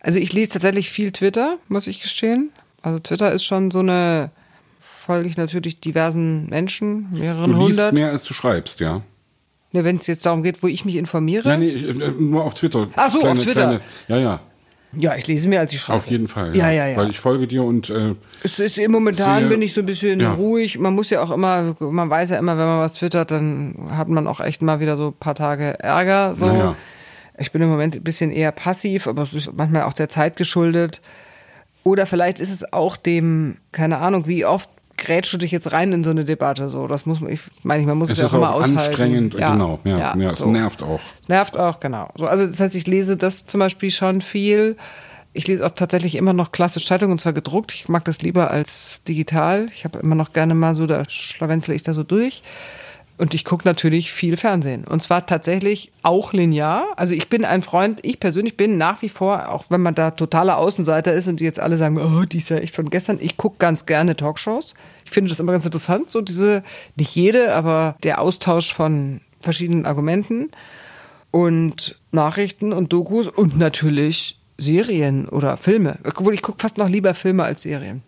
Also 0.00 0.18
ich 0.18 0.32
lese 0.32 0.52
tatsächlich 0.52 0.88
viel 0.88 1.12
Twitter, 1.12 1.58
muss 1.68 1.86
ich 1.86 2.00
gestehen. 2.00 2.50
Also 2.80 2.98
Twitter 3.00 3.30
ist 3.32 3.44
schon 3.44 3.70
so 3.70 3.80
eine, 3.80 4.30
folge 4.80 5.28
ich 5.28 5.36
natürlich 5.36 5.80
diversen 5.80 6.48
Menschen, 6.48 7.10
mehreren 7.18 7.52
Du 7.52 7.66
liest 7.66 7.78
hundert. 7.80 7.94
mehr, 7.94 8.10
als 8.10 8.24
du 8.24 8.32
schreibst, 8.32 8.80
ja. 8.80 9.02
Ne, 9.72 9.84
Wenn 9.84 9.96
es 9.96 10.06
jetzt 10.06 10.24
darum 10.24 10.42
geht, 10.42 10.62
wo 10.62 10.68
ich 10.68 10.84
mich 10.86 10.96
informiere. 10.96 11.48
Ja, 11.50 11.56
nee, 11.58 11.70
äh, 11.70 11.92
nur 12.18 12.44
auf 12.44 12.54
Twitter. 12.54 12.88
Ach 12.96 13.10
so, 13.10 13.20
auf 13.20 13.38
Twitter. 13.38 13.80
ja, 14.08 14.16
ja, 14.18 14.40
Ja, 14.98 15.14
ich 15.16 15.26
lese 15.26 15.48
mehr, 15.48 15.60
als 15.60 15.72
ich 15.72 15.80
schreibe. 15.80 15.98
auf 15.98 16.06
jeden 16.06 16.28
Fall. 16.28 16.56
Ja, 16.56 16.70
ja, 16.70 16.86
ja. 16.86 16.96
Weil 16.96 17.10
ich 17.10 17.18
folge 17.20 17.46
dir 17.46 17.64
und 17.64 17.90
äh, 17.90 18.14
Es 18.42 18.58
ist 18.58 18.78
momentan 18.88 19.40
Sehr- 19.40 19.48
bin 19.48 19.62
ich 19.62 19.72
so 19.74 19.80
ein 19.80 19.86
bisschen 19.86 20.20
ja. 20.20 20.32
ruhig. 20.32 20.78
Man 20.78 20.94
muss 20.94 21.10
ja 21.10 21.22
auch 21.22 21.30
immer, 21.30 21.74
man 21.80 22.10
weiß 22.10 22.30
ja 22.30 22.38
immer, 22.38 22.56
wenn 22.58 22.66
man 22.66 22.80
was 22.80 22.94
twittert, 22.94 23.30
dann 23.30 23.88
hat 23.90 24.08
man 24.08 24.26
auch 24.26 24.40
echt 24.40 24.62
mal 24.62 24.80
wieder 24.80 24.96
so 24.96 25.08
ein 25.08 25.14
paar 25.18 25.34
Tage 25.34 25.78
Ärger. 25.80 26.34
So. 26.34 26.46
Ja. 26.46 26.76
Ich 27.38 27.50
bin 27.52 27.62
im 27.62 27.68
Moment 27.68 27.96
ein 27.96 28.02
bisschen 28.02 28.30
eher 28.30 28.52
passiv, 28.52 29.06
aber 29.06 29.22
es 29.22 29.34
ist 29.34 29.52
manchmal 29.56 29.82
auch 29.82 29.92
der 29.92 30.08
Zeit 30.08 30.36
geschuldet. 30.36 31.00
Oder 31.82 32.06
vielleicht 32.06 32.40
ist 32.40 32.52
es 32.52 32.72
auch 32.72 32.96
dem, 32.96 33.56
keine 33.72 33.98
Ahnung, 33.98 34.26
wie 34.26 34.44
oft 34.44 34.70
grätschst 34.96 35.32
du 35.34 35.38
dich 35.38 35.50
jetzt 35.50 35.72
rein 35.72 35.92
in 35.92 36.04
so 36.04 36.10
eine 36.10 36.24
Debatte. 36.24 36.68
So, 36.68 36.86
das 36.86 37.06
muss 37.06 37.20
man, 37.20 37.32
ich 37.32 37.40
meine, 37.62 37.84
man 37.86 37.98
muss 37.98 38.10
es, 38.10 38.18
es 38.18 38.22
ja 38.22 38.28
auch 38.28 38.34
immer 38.34 38.54
aushalten. 38.54 38.78
anstrengend. 38.78 39.34
Ja, 39.34 39.52
Genau, 39.52 39.78
ja, 39.84 40.14
ja, 40.16 40.30
es 40.30 40.38
so. 40.38 40.50
nervt 40.50 40.82
auch. 40.82 41.00
Nervt 41.28 41.56
auch, 41.58 41.80
genau. 41.80 42.10
So, 42.16 42.26
also 42.26 42.46
das 42.46 42.60
heißt, 42.60 42.74
ich 42.74 42.86
lese 42.86 43.16
das 43.16 43.46
zum 43.46 43.60
Beispiel 43.60 43.90
schon 43.90 44.20
viel. 44.20 44.76
Ich 45.32 45.48
lese 45.48 45.66
auch 45.66 45.70
tatsächlich 45.70 46.14
immer 46.14 46.32
noch 46.32 46.52
klassisch 46.52 46.86
Zeitung 46.86 47.10
und 47.10 47.20
zwar 47.20 47.32
gedruckt. 47.32 47.72
Ich 47.74 47.88
mag 47.88 48.04
das 48.04 48.22
lieber 48.22 48.50
als 48.50 49.02
digital. 49.08 49.66
Ich 49.74 49.84
habe 49.84 49.98
immer 49.98 50.14
noch 50.14 50.32
gerne 50.32 50.54
mal 50.54 50.74
so, 50.74 50.86
da 50.86 51.04
schlawenzle 51.08 51.74
ich 51.74 51.82
da 51.82 51.92
so 51.92 52.04
durch. 52.04 52.42
Und 53.16 53.32
ich 53.32 53.44
gucke 53.44 53.66
natürlich 53.66 54.12
viel 54.12 54.36
Fernsehen. 54.36 54.84
Und 54.84 55.02
zwar 55.02 55.24
tatsächlich 55.24 55.92
auch 56.02 56.32
linear. 56.32 56.86
Also 56.96 57.14
ich 57.14 57.28
bin 57.28 57.44
ein 57.44 57.62
Freund, 57.62 58.00
ich 58.02 58.18
persönlich 58.18 58.56
bin 58.56 58.76
nach 58.76 59.02
wie 59.02 59.08
vor, 59.08 59.50
auch 59.50 59.66
wenn 59.68 59.82
man 59.82 59.94
da 59.94 60.10
totaler 60.10 60.58
Außenseiter 60.58 61.12
ist 61.12 61.28
und 61.28 61.38
die 61.38 61.44
jetzt 61.44 61.60
alle 61.60 61.76
sagen, 61.76 61.98
oh, 61.98 62.24
die 62.24 62.38
ist 62.38 62.48
ja 62.48 62.56
echt 62.56 62.74
von 62.74 62.90
gestern, 62.90 63.18
ich 63.20 63.36
gucke 63.36 63.56
ganz 63.58 63.86
gerne 63.86 64.16
Talkshows. 64.16 64.74
Ich 65.04 65.12
finde 65.12 65.30
das 65.30 65.38
immer 65.38 65.52
ganz 65.52 65.64
interessant, 65.64 66.10
so 66.10 66.22
diese, 66.22 66.64
nicht 66.96 67.14
jede, 67.14 67.54
aber 67.54 67.96
der 68.02 68.20
Austausch 68.20 68.74
von 68.74 69.20
verschiedenen 69.40 69.86
Argumenten 69.86 70.50
und 71.30 72.00
Nachrichten 72.10 72.72
und 72.72 72.92
Dokus 72.92 73.28
und 73.28 73.56
natürlich 73.58 74.40
Serien 74.58 75.28
oder 75.28 75.56
Filme. 75.56 75.98
Obwohl 76.04 76.34
ich 76.34 76.42
gucke 76.42 76.58
fast 76.60 76.78
noch 76.78 76.88
lieber 76.88 77.14
Filme 77.14 77.44
als 77.44 77.62
Serien. 77.62 78.02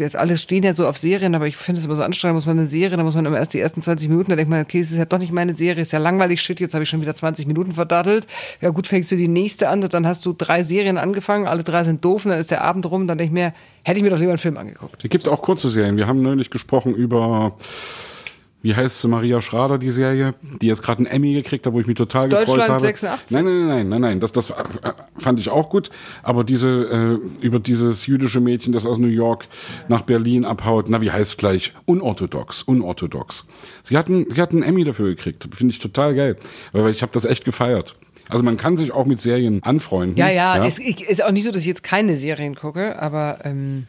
Jetzt 0.00 0.16
alles 0.16 0.42
stehen 0.42 0.64
ja 0.64 0.72
so 0.72 0.88
auf 0.88 0.98
Serien, 0.98 1.36
aber 1.36 1.46
ich 1.46 1.56
finde 1.56 1.78
es 1.78 1.84
immer 1.84 1.94
so 1.94 2.02
anstrengend, 2.02 2.34
muss 2.34 2.46
man 2.46 2.58
eine 2.58 2.66
Serie, 2.66 2.96
da 2.96 3.02
muss 3.04 3.14
man 3.14 3.26
immer 3.26 3.38
erst 3.38 3.54
die 3.54 3.60
ersten 3.60 3.80
20 3.80 4.08
Minuten, 4.08 4.30
da 4.30 4.36
denkt 4.36 4.50
man, 4.50 4.60
okay, 4.60 4.80
es 4.80 4.90
ist 4.90 4.96
ja 4.96 5.04
doch 5.04 5.18
nicht 5.18 5.32
meine 5.32 5.54
Serie, 5.54 5.82
ist 5.82 5.92
ja 5.92 6.00
langweilig, 6.00 6.42
shit, 6.42 6.58
jetzt 6.58 6.74
habe 6.74 6.82
ich 6.82 6.88
schon 6.88 7.00
wieder 7.00 7.14
20 7.14 7.46
Minuten 7.46 7.72
verdattelt. 7.72 8.26
Ja 8.60 8.70
gut, 8.70 8.88
fängst 8.88 9.12
du 9.12 9.16
die 9.16 9.28
nächste 9.28 9.68
an 9.68 9.82
dann 9.82 10.06
hast 10.06 10.26
du 10.26 10.32
drei 10.32 10.62
Serien 10.62 10.98
angefangen, 10.98 11.46
alle 11.46 11.62
drei 11.62 11.84
sind 11.84 12.04
doof 12.04 12.24
und 12.24 12.32
dann 12.32 12.40
ist 12.40 12.50
der 12.50 12.64
Abend 12.64 12.90
rum, 12.90 13.06
dann 13.06 13.18
denke 13.18 13.30
ich 13.30 13.34
mir, 13.34 13.54
hätte 13.84 13.98
ich 13.98 14.02
mir 14.02 14.10
doch 14.10 14.18
lieber 14.18 14.30
einen 14.30 14.38
Film 14.38 14.56
angeguckt. 14.56 15.04
Es 15.04 15.10
gibt 15.10 15.28
auch 15.28 15.42
kurze 15.42 15.68
Serien. 15.68 15.96
Wir 15.96 16.06
haben 16.06 16.22
neulich 16.22 16.50
gesprochen 16.50 16.94
über 16.94 17.54
wie 18.64 18.74
heißt 18.74 19.02
sie, 19.02 19.08
Maria 19.08 19.42
Schrader, 19.42 19.76
die 19.76 19.90
Serie, 19.90 20.32
die 20.62 20.68
jetzt 20.68 20.82
gerade 20.82 21.00
einen 21.00 21.06
Emmy 21.06 21.34
gekriegt 21.34 21.66
hat, 21.66 21.74
wo 21.74 21.80
ich 21.80 21.86
mich 21.86 21.98
total 21.98 22.30
gefreut 22.30 22.66
habe. 22.66 22.80
86? 22.80 23.30
Nein, 23.30 23.44
nein, 23.44 23.68
nein, 23.68 23.88
nein, 23.90 24.00
nein, 24.00 24.20
das, 24.20 24.32
das 24.32 24.48
äh, 24.48 24.54
fand 25.18 25.38
ich 25.38 25.50
auch 25.50 25.68
gut. 25.68 25.90
Aber 26.22 26.44
diese, 26.44 27.20
äh, 27.20 27.44
über 27.44 27.60
dieses 27.60 28.06
jüdische 28.06 28.40
Mädchen, 28.40 28.72
das 28.72 28.86
aus 28.86 28.96
New 28.96 29.08
York 29.08 29.48
nach 29.88 30.00
Berlin 30.00 30.46
abhaut, 30.46 30.88
na, 30.88 31.02
wie 31.02 31.10
heißt 31.10 31.36
gleich? 31.36 31.74
Unorthodox, 31.84 32.62
unorthodox. 32.62 33.44
Sie 33.82 33.98
hatten, 33.98 34.28
sie 34.34 34.40
hatten 34.40 34.62
einen 34.62 34.70
Emmy 34.70 34.84
dafür 34.84 35.08
gekriegt. 35.08 35.46
Finde 35.54 35.74
ich 35.74 35.78
total 35.78 36.14
geil. 36.14 36.36
Weil 36.72 36.90
ich 36.90 37.02
habe 37.02 37.12
das 37.12 37.26
echt 37.26 37.44
gefeiert. 37.44 37.96
Also 38.30 38.42
man 38.42 38.56
kann 38.56 38.78
sich 38.78 38.92
auch 38.92 39.04
mit 39.04 39.20
Serien 39.20 39.62
anfreunden. 39.62 40.16
Ja, 40.16 40.30
ja, 40.30 40.56
ja. 40.56 40.64
Es 40.64 40.78
ist 40.78 41.22
auch 41.22 41.32
nicht 41.32 41.44
so, 41.44 41.50
dass 41.50 41.60
ich 41.60 41.68
jetzt 41.68 41.82
keine 41.82 42.16
Serien 42.16 42.54
gucke, 42.54 42.98
aber 42.98 43.40
ähm, 43.44 43.88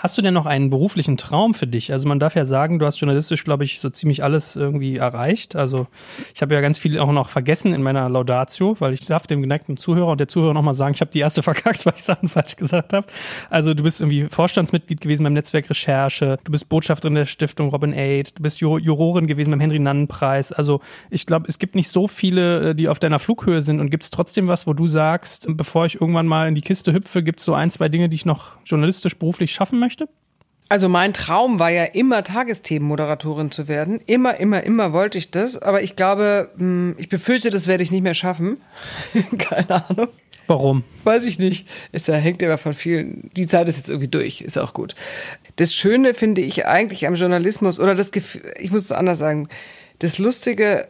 Hast 0.00 0.16
du 0.16 0.22
denn 0.22 0.32
noch 0.32 0.46
einen 0.46 0.70
beruflichen 0.70 1.18
Traum 1.18 1.52
für 1.52 1.66
dich? 1.66 1.92
Also 1.92 2.08
man 2.08 2.18
darf 2.18 2.34
ja 2.34 2.46
sagen, 2.46 2.78
du 2.78 2.86
hast 2.86 2.98
journalistisch, 3.00 3.44
glaube 3.44 3.64
ich, 3.64 3.80
so 3.80 3.90
ziemlich 3.90 4.24
alles 4.24 4.56
irgendwie 4.56 4.96
erreicht. 4.96 5.56
Also 5.56 5.88
ich 6.34 6.40
habe 6.40 6.54
ja 6.54 6.62
ganz 6.62 6.78
viel 6.78 6.98
auch 6.98 7.12
noch 7.12 7.28
vergessen 7.28 7.74
in 7.74 7.82
meiner 7.82 8.08
Laudatio, 8.08 8.76
weil 8.78 8.94
ich 8.94 9.04
darf 9.04 9.26
dem 9.26 9.42
geneigten 9.42 9.76
Zuhörer 9.76 10.12
und 10.12 10.18
der 10.18 10.26
Zuhörer 10.26 10.54
nochmal 10.54 10.72
sagen, 10.72 10.94
ich 10.94 11.02
habe 11.02 11.10
die 11.10 11.18
erste 11.18 11.42
verkackt, 11.50 11.84
weil 11.84 11.92
ich 11.94 12.02
Sachen 12.02 12.28
falsch 12.28 12.56
gesagt 12.56 12.94
habe. 12.94 13.06
Also 13.50 13.74
du 13.74 13.82
bist 13.82 14.00
irgendwie 14.00 14.26
Vorstandsmitglied 14.30 15.02
gewesen 15.02 15.22
beim 15.22 15.34
Netzwerk 15.34 15.68
Recherche, 15.68 16.38
du 16.44 16.52
bist 16.52 16.70
Botschafterin 16.70 17.14
der 17.14 17.26
Stiftung 17.26 17.68
Robin 17.68 17.92
Aid, 17.92 18.38
du 18.38 18.42
bist 18.42 18.60
Jurorin 18.60 19.26
gewesen 19.26 19.50
beim 19.50 19.60
Henry-Nannen-Preis. 19.60 20.52
Also 20.52 20.80
ich 21.10 21.26
glaube, 21.26 21.44
es 21.46 21.58
gibt 21.58 21.74
nicht 21.74 21.90
so 21.90 22.06
viele, 22.06 22.70
äh, 22.70 22.74
die 22.74 22.88
auf 22.88 23.00
deiner 23.00 23.18
Flughöhe 23.18 23.60
sind 23.60 23.80
und 23.80 23.90
gibt 23.90 24.04
es 24.04 24.10
trotzdem 24.10 24.48
was, 24.48 24.66
wo 24.66 24.72
du 24.72 24.88
sagst, 24.88 25.46
bevor 25.50 25.84
ich 25.84 26.00
irgendwann 26.00 26.26
mal 26.26 26.48
in 26.48 26.54
die 26.54 26.62
Kiste 26.62 26.94
hüpfe, 26.94 27.22
gibt 27.22 27.40
es 27.40 27.44
so 27.44 27.52
ein, 27.52 27.68
zwei 27.68 27.90
Dinge, 27.90 28.08
die 28.08 28.14
ich 28.14 28.24
noch 28.24 28.52
journalistisch 28.64 29.18
beruflich 29.18 29.52
schaffen 29.52 29.78
möchte? 29.78 29.89
Möchte? 29.90 30.08
Also 30.68 30.88
mein 30.88 31.12
Traum 31.12 31.58
war 31.58 31.70
ja 31.70 31.82
immer 31.82 32.22
Tagesthemenmoderatorin 32.22 33.50
zu 33.50 33.66
werden. 33.66 34.00
Immer, 34.06 34.38
immer, 34.38 34.62
immer 34.62 34.92
wollte 34.92 35.18
ich 35.18 35.32
das. 35.32 35.58
Aber 35.58 35.82
ich 35.82 35.96
glaube, 35.96 36.50
hm, 36.56 36.94
ich 36.96 37.08
befürchte, 37.08 37.50
das 37.50 37.66
werde 37.66 37.82
ich 37.82 37.90
nicht 37.90 38.02
mehr 38.02 38.14
schaffen. 38.14 38.58
Keine 39.38 39.88
Ahnung. 39.88 40.08
Warum? 40.46 40.84
Weiß 41.02 41.24
ich 41.26 41.40
nicht. 41.40 41.66
Es 41.90 42.06
hängt 42.06 42.40
immer 42.40 42.56
von 42.56 42.74
vielen. 42.74 43.30
Die 43.36 43.48
Zeit 43.48 43.68
ist 43.68 43.78
jetzt 43.78 43.88
irgendwie 43.88 44.08
durch. 44.08 44.42
Ist 44.42 44.58
auch 44.58 44.72
gut. 44.72 44.94
Das 45.56 45.74
Schöne 45.74 46.14
finde 46.14 46.40
ich 46.40 46.66
eigentlich 46.66 47.06
am 47.06 47.14
Journalismus 47.16 47.80
oder 47.80 47.96
das, 47.96 48.12
ich 48.58 48.70
muss 48.70 48.84
es 48.84 48.92
anders 48.92 49.18
sagen. 49.18 49.48
Das 49.98 50.18
Lustige 50.18 50.88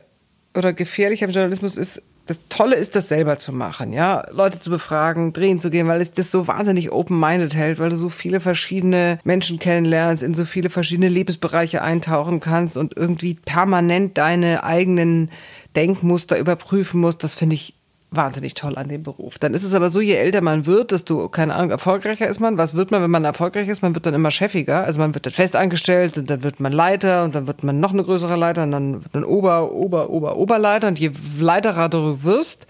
oder 0.54 0.74
Gefährliche 0.74 1.24
am 1.24 1.30
Journalismus 1.30 1.78
ist, 1.78 2.02
das 2.30 2.40
Tolle 2.48 2.76
ist, 2.76 2.94
das 2.94 3.08
selber 3.08 3.38
zu 3.38 3.52
machen, 3.52 3.92
ja, 3.92 4.22
Leute 4.30 4.60
zu 4.60 4.70
befragen, 4.70 5.32
drehen 5.32 5.58
zu 5.58 5.68
gehen, 5.68 5.88
weil 5.88 6.00
es 6.00 6.12
das 6.12 6.30
so 6.30 6.46
wahnsinnig 6.46 6.92
open-minded 6.92 7.56
hält, 7.56 7.80
weil 7.80 7.90
du 7.90 7.96
so 7.96 8.08
viele 8.08 8.38
verschiedene 8.38 9.18
Menschen 9.24 9.58
kennenlernst, 9.58 10.22
in 10.22 10.32
so 10.32 10.44
viele 10.44 10.70
verschiedene 10.70 11.08
Lebensbereiche 11.08 11.82
eintauchen 11.82 12.38
kannst 12.38 12.76
und 12.76 12.96
irgendwie 12.96 13.34
permanent 13.34 14.16
deine 14.16 14.62
eigenen 14.62 15.32
Denkmuster 15.74 16.38
überprüfen 16.38 17.00
musst. 17.00 17.24
Das 17.24 17.34
finde 17.34 17.54
ich 17.54 17.74
wahnsinnig 18.10 18.54
toll 18.54 18.76
an 18.76 18.88
dem 18.88 19.02
Beruf. 19.02 19.38
Dann 19.38 19.54
ist 19.54 19.62
es 19.62 19.72
aber 19.72 19.90
so, 19.90 20.00
je 20.00 20.14
älter 20.14 20.40
man 20.40 20.66
wird, 20.66 20.90
desto, 20.90 21.28
keine 21.28 21.54
Ahnung, 21.54 21.70
erfolgreicher 21.70 22.28
ist 22.28 22.40
man. 22.40 22.58
Was 22.58 22.74
wird 22.74 22.90
man, 22.90 23.02
wenn 23.02 23.10
man 23.10 23.24
erfolgreich 23.24 23.68
ist? 23.68 23.82
Man 23.82 23.94
wird 23.94 24.06
dann 24.06 24.14
immer 24.14 24.30
chefiger. 24.30 24.84
Also 24.84 24.98
man 24.98 25.14
wird 25.14 25.26
dann 25.26 25.32
fest 25.32 25.54
angestellt 25.54 26.18
und 26.18 26.28
dann 26.28 26.42
wird 26.42 26.60
man 26.60 26.72
Leiter 26.72 27.24
und 27.24 27.34
dann 27.34 27.46
wird 27.46 27.62
man 27.62 27.78
noch 27.78 27.92
eine 27.92 28.02
größere 28.02 28.36
Leiter 28.36 28.64
und 28.64 28.72
dann 28.72 29.04
wird 29.04 29.14
man 29.14 29.24
Ober, 29.24 29.72
Ober, 29.72 30.10
Ober, 30.10 30.36
Oberleiter. 30.36 30.88
Und 30.88 30.98
je 30.98 31.12
leiterer 31.38 31.88
du 31.88 32.24
wirst, 32.24 32.66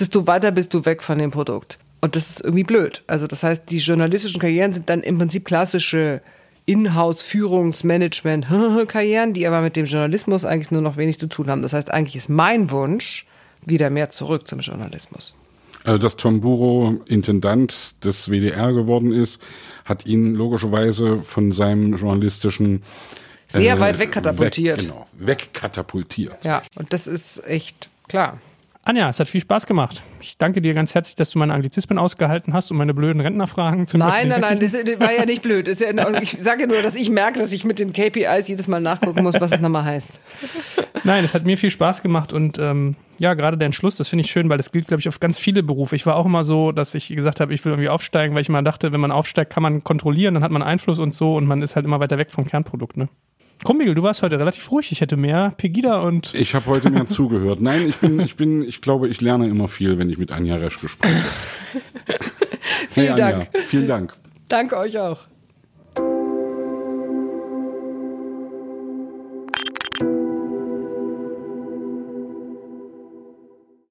desto 0.00 0.26
weiter 0.26 0.52
bist 0.52 0.72
du 0.72 0.86
weg 0.86 1.02
von 1.02 1.18
dem 1.18 1.30
Produkt. 1.30 1.78
Und 2.00 2.16
das 2.16 2.30
ist 2.30 2.42
irgendwie 2.42 2.64
blöd. 2.64 3.02
Also 3.06 3.26
das 3.26 3.42
heißt, 3.42 3.70
die 3.70 3.78
journalistischen 3.78 4.40
Karrieren 4.40 4.72
sind 4.72 4.88
dann 4.88 5.02
im 5.02 5.18
Prinzip 5.18 5.44
klassische 5.44 6.22
Inhouse-Führungsmanagement-Karrieren, 6.66 9.32
die 9.34 9.46
aber 9.46 9.60
mit 9.60 9.76
dem 9.76 9.86
Journalismus 9.86 10.44
eigentlich 10.44 10.70
nur 10.70 10.82
noch 10.82 10.96
wenig 10.96 11.18
zu 11.18 11.28
tun 11.28 11.50
haben. 11.50 11.62
Das 11.62 11.72
heißt, 11.72 11.92
eigentlich 11.92 12.14
ist 12.16 12.28
mein 12.28 12.70
Wunsch, 12.70 13.26
wieder 13.64 13.90
mehr 13.90 14.10
zurück 14.10 14.48
zum 14.48 14.60
Journalismus. 14.60 15.34
Also, 15.84 15.98
dass 15.98 16.16
Tom 16.16 16.40
Buro 16.40 17.00
Intendant 17.06 17.94
des 18.04 18.28
WDR 18.28 18.72
geworden 18.72 19.12
ist, 19.12 19.40
hat 19.84 20.06
ihn 20.06 20.34
logischerweise 20.34 21.22
von 21.22 21.52
seinem 21.52 21.94
journalistischen 21.94 22.82
sehr 23.46 23.76
äh, 23.76 23.80
weit 23.80 23.98
wegkatapultiert. 23.98 24.82
Weg, 24.82 24.88
genau, 24.88 25.06
wegkatapultiert. 25.14 26.44
Ja, 26.44 26.62
und 26.74 26.92
das 26.92 27.06
ist 27.06 27.42
echt 27.46 27.88
klar. 28.08 28.38
Anja, 28.88 29.10
es 29.10 29.20
hat 29.20 29.28
viel 29.28 29.42
Spaß 29.42 29.66
gemacht. 29.66 30.02
Ich 30.22 30.38
danke 30.38 30.62
dir 30.62 30.72
ganz 30.72 30.94
herzlich, 30.94 31.14
dass 31.14 31.28
du 31.28 31.38
meine 31.38 31.52
Anglizismen 31.52 31.98
ausgehalten 31.98 32.54
hast 32.54 32.70
und 32.70 32.78
meine 32.78 32.94
blöden 32.94 33.20
Rentnerfragen 33.20 33.86
zu 33.86 33.98
Nein, 33.98 34.28
nein, 34.28 34.40
nein, 34.40 34.60
das 34.60 34.72
war 34.72 35.12
ja 35.12 35.26
nicht 35.26 35.42
blöd. 35.42 35.68
Ja, 35.68 36.22
ich 36.22 36.30
sage 36.38 36.66
nur, 36.66 36.80
dass 36.80 36.96
ich 36.96 37.10
merke, 37.10 37.38
dass 37.38 37.52
ich 37.52 37.64
mit 37.64 37.80
den 37.80 37.92
KPIs 37.92 38.48
jedes 38.48 38.66
Mal 38.66 38.80
nachgucken 38.80 39.24
muss, 39.24 39.38
was 39.38 39.52
es 39.52 39.60
nochmal 39.60 39.84
heißt. 39.84 40.22
Nein, 41.04 41.22
es 41.22 41.34
hat 41.34 41.44
mir 41.44 41.58
viel 41.58 41.68
Spaß 41.68 42.00
gemacht 42.00 42.32
und 42.32 42.58
ähm, 42.58 42.96
ja, 43.18 43.34
gerade 43.34 43.58
der 43.58 43.66
Entschluss, 43.66 43.96
das 43.98 44.08
finde 44.08 44.24
ich 44.24 44.30
schön, 44.30 44.48
weil 44.48 44.56
das 44.56 44.72
gilt, 44.72 44.88
glaube 44.88 45.02
ich, 45.02 45.08
auf 45.08 45.20
ganz 45.20 45.38
viele 45.38 45.62
Berufe. 45.62 45.94
Ich 45.94 46.06
war 46.06 46.16
auch 46.16 46.24
immer 46.24 46.42
so, 46.42 46.72
dass 46.72 46.94
ich 46.94 47.08
gesagt 47.08 47.40
habe, 47.40 47.52
ich 47.52 47.62
will 47.66 47.72
irgendwie 47.72 47.90
aufsteigen, 47.90 48.34
weil 48.34 48.40
ich 48.40 48.48
immer 48.48 48.62
dachte, 48.62 48.90
wenn 48.90 49.00
man 49.00 49.12
aufsteigt, 49.12 49.52
kann 49.52 49.62
man 49.62 49.84
kontrollieren, 49.84 50.32
dann 50.32 50.42
hat 50.42 50.50
man 50.50 50.62
Einfluss 50.62 50.98
und 50.98 51.14
so 51.14 51.36
und 51.36 51.44
man 51.44 51.60
ist 51.60 51.76
halt 51.76 51.84
immer 51.84 52.00
weiter 52.00 52.16
weg 52.16 52.30
vom 52.30 52.46
Kernprodukt, 52.46 52.96
ne? 52.96 53.10
Krummigel, 53.64 53.94
du 53.94 54.02
warst 54.02 54.22
heute 54.22 54.38
relativ 54.38 54.70
ruhig. 54.70 54.92
Ich 54.92 55.00
hätte 55.00 55.16
mehr 55.16 55.52
Pegida 55.56 55.98
und. 55.98 56.34
Ich 56.34 56.54
habe 56.54 56.66
heute 56.66 56.90
mehr 56.90 57.06
zugehört. 57.06 57.60
Nein, 57.60 57.88
ich 57.88 57.96
bin, 57.96 58.20
ich 58.20 58.36
bin, 58.36 58.62
ich 58.62 58.80
glaube, 58.80 59.08
ich 59.08 59.20
lerne 59.20 59.48
immer 59.48 59.68
viel, 59.68 59.98
wenn 59.98 60.10
ich 60.10 60.18
mit 60.18 60.32
Anja 60.32 60.56
Resch 60.56 60.80
gesprochen 60.80 61.14
habe. 61.14 62.18
Vielen 62.88 63.06
hey, 63.08 63.16
Dank. 63.16 63.48
Anja, 63.52 63.66
vielen 63.66 63.86
Dank. 63.86 64.12
Danke 64.48 64.76
euch 64.76 64.98
auch. 64.98 65.26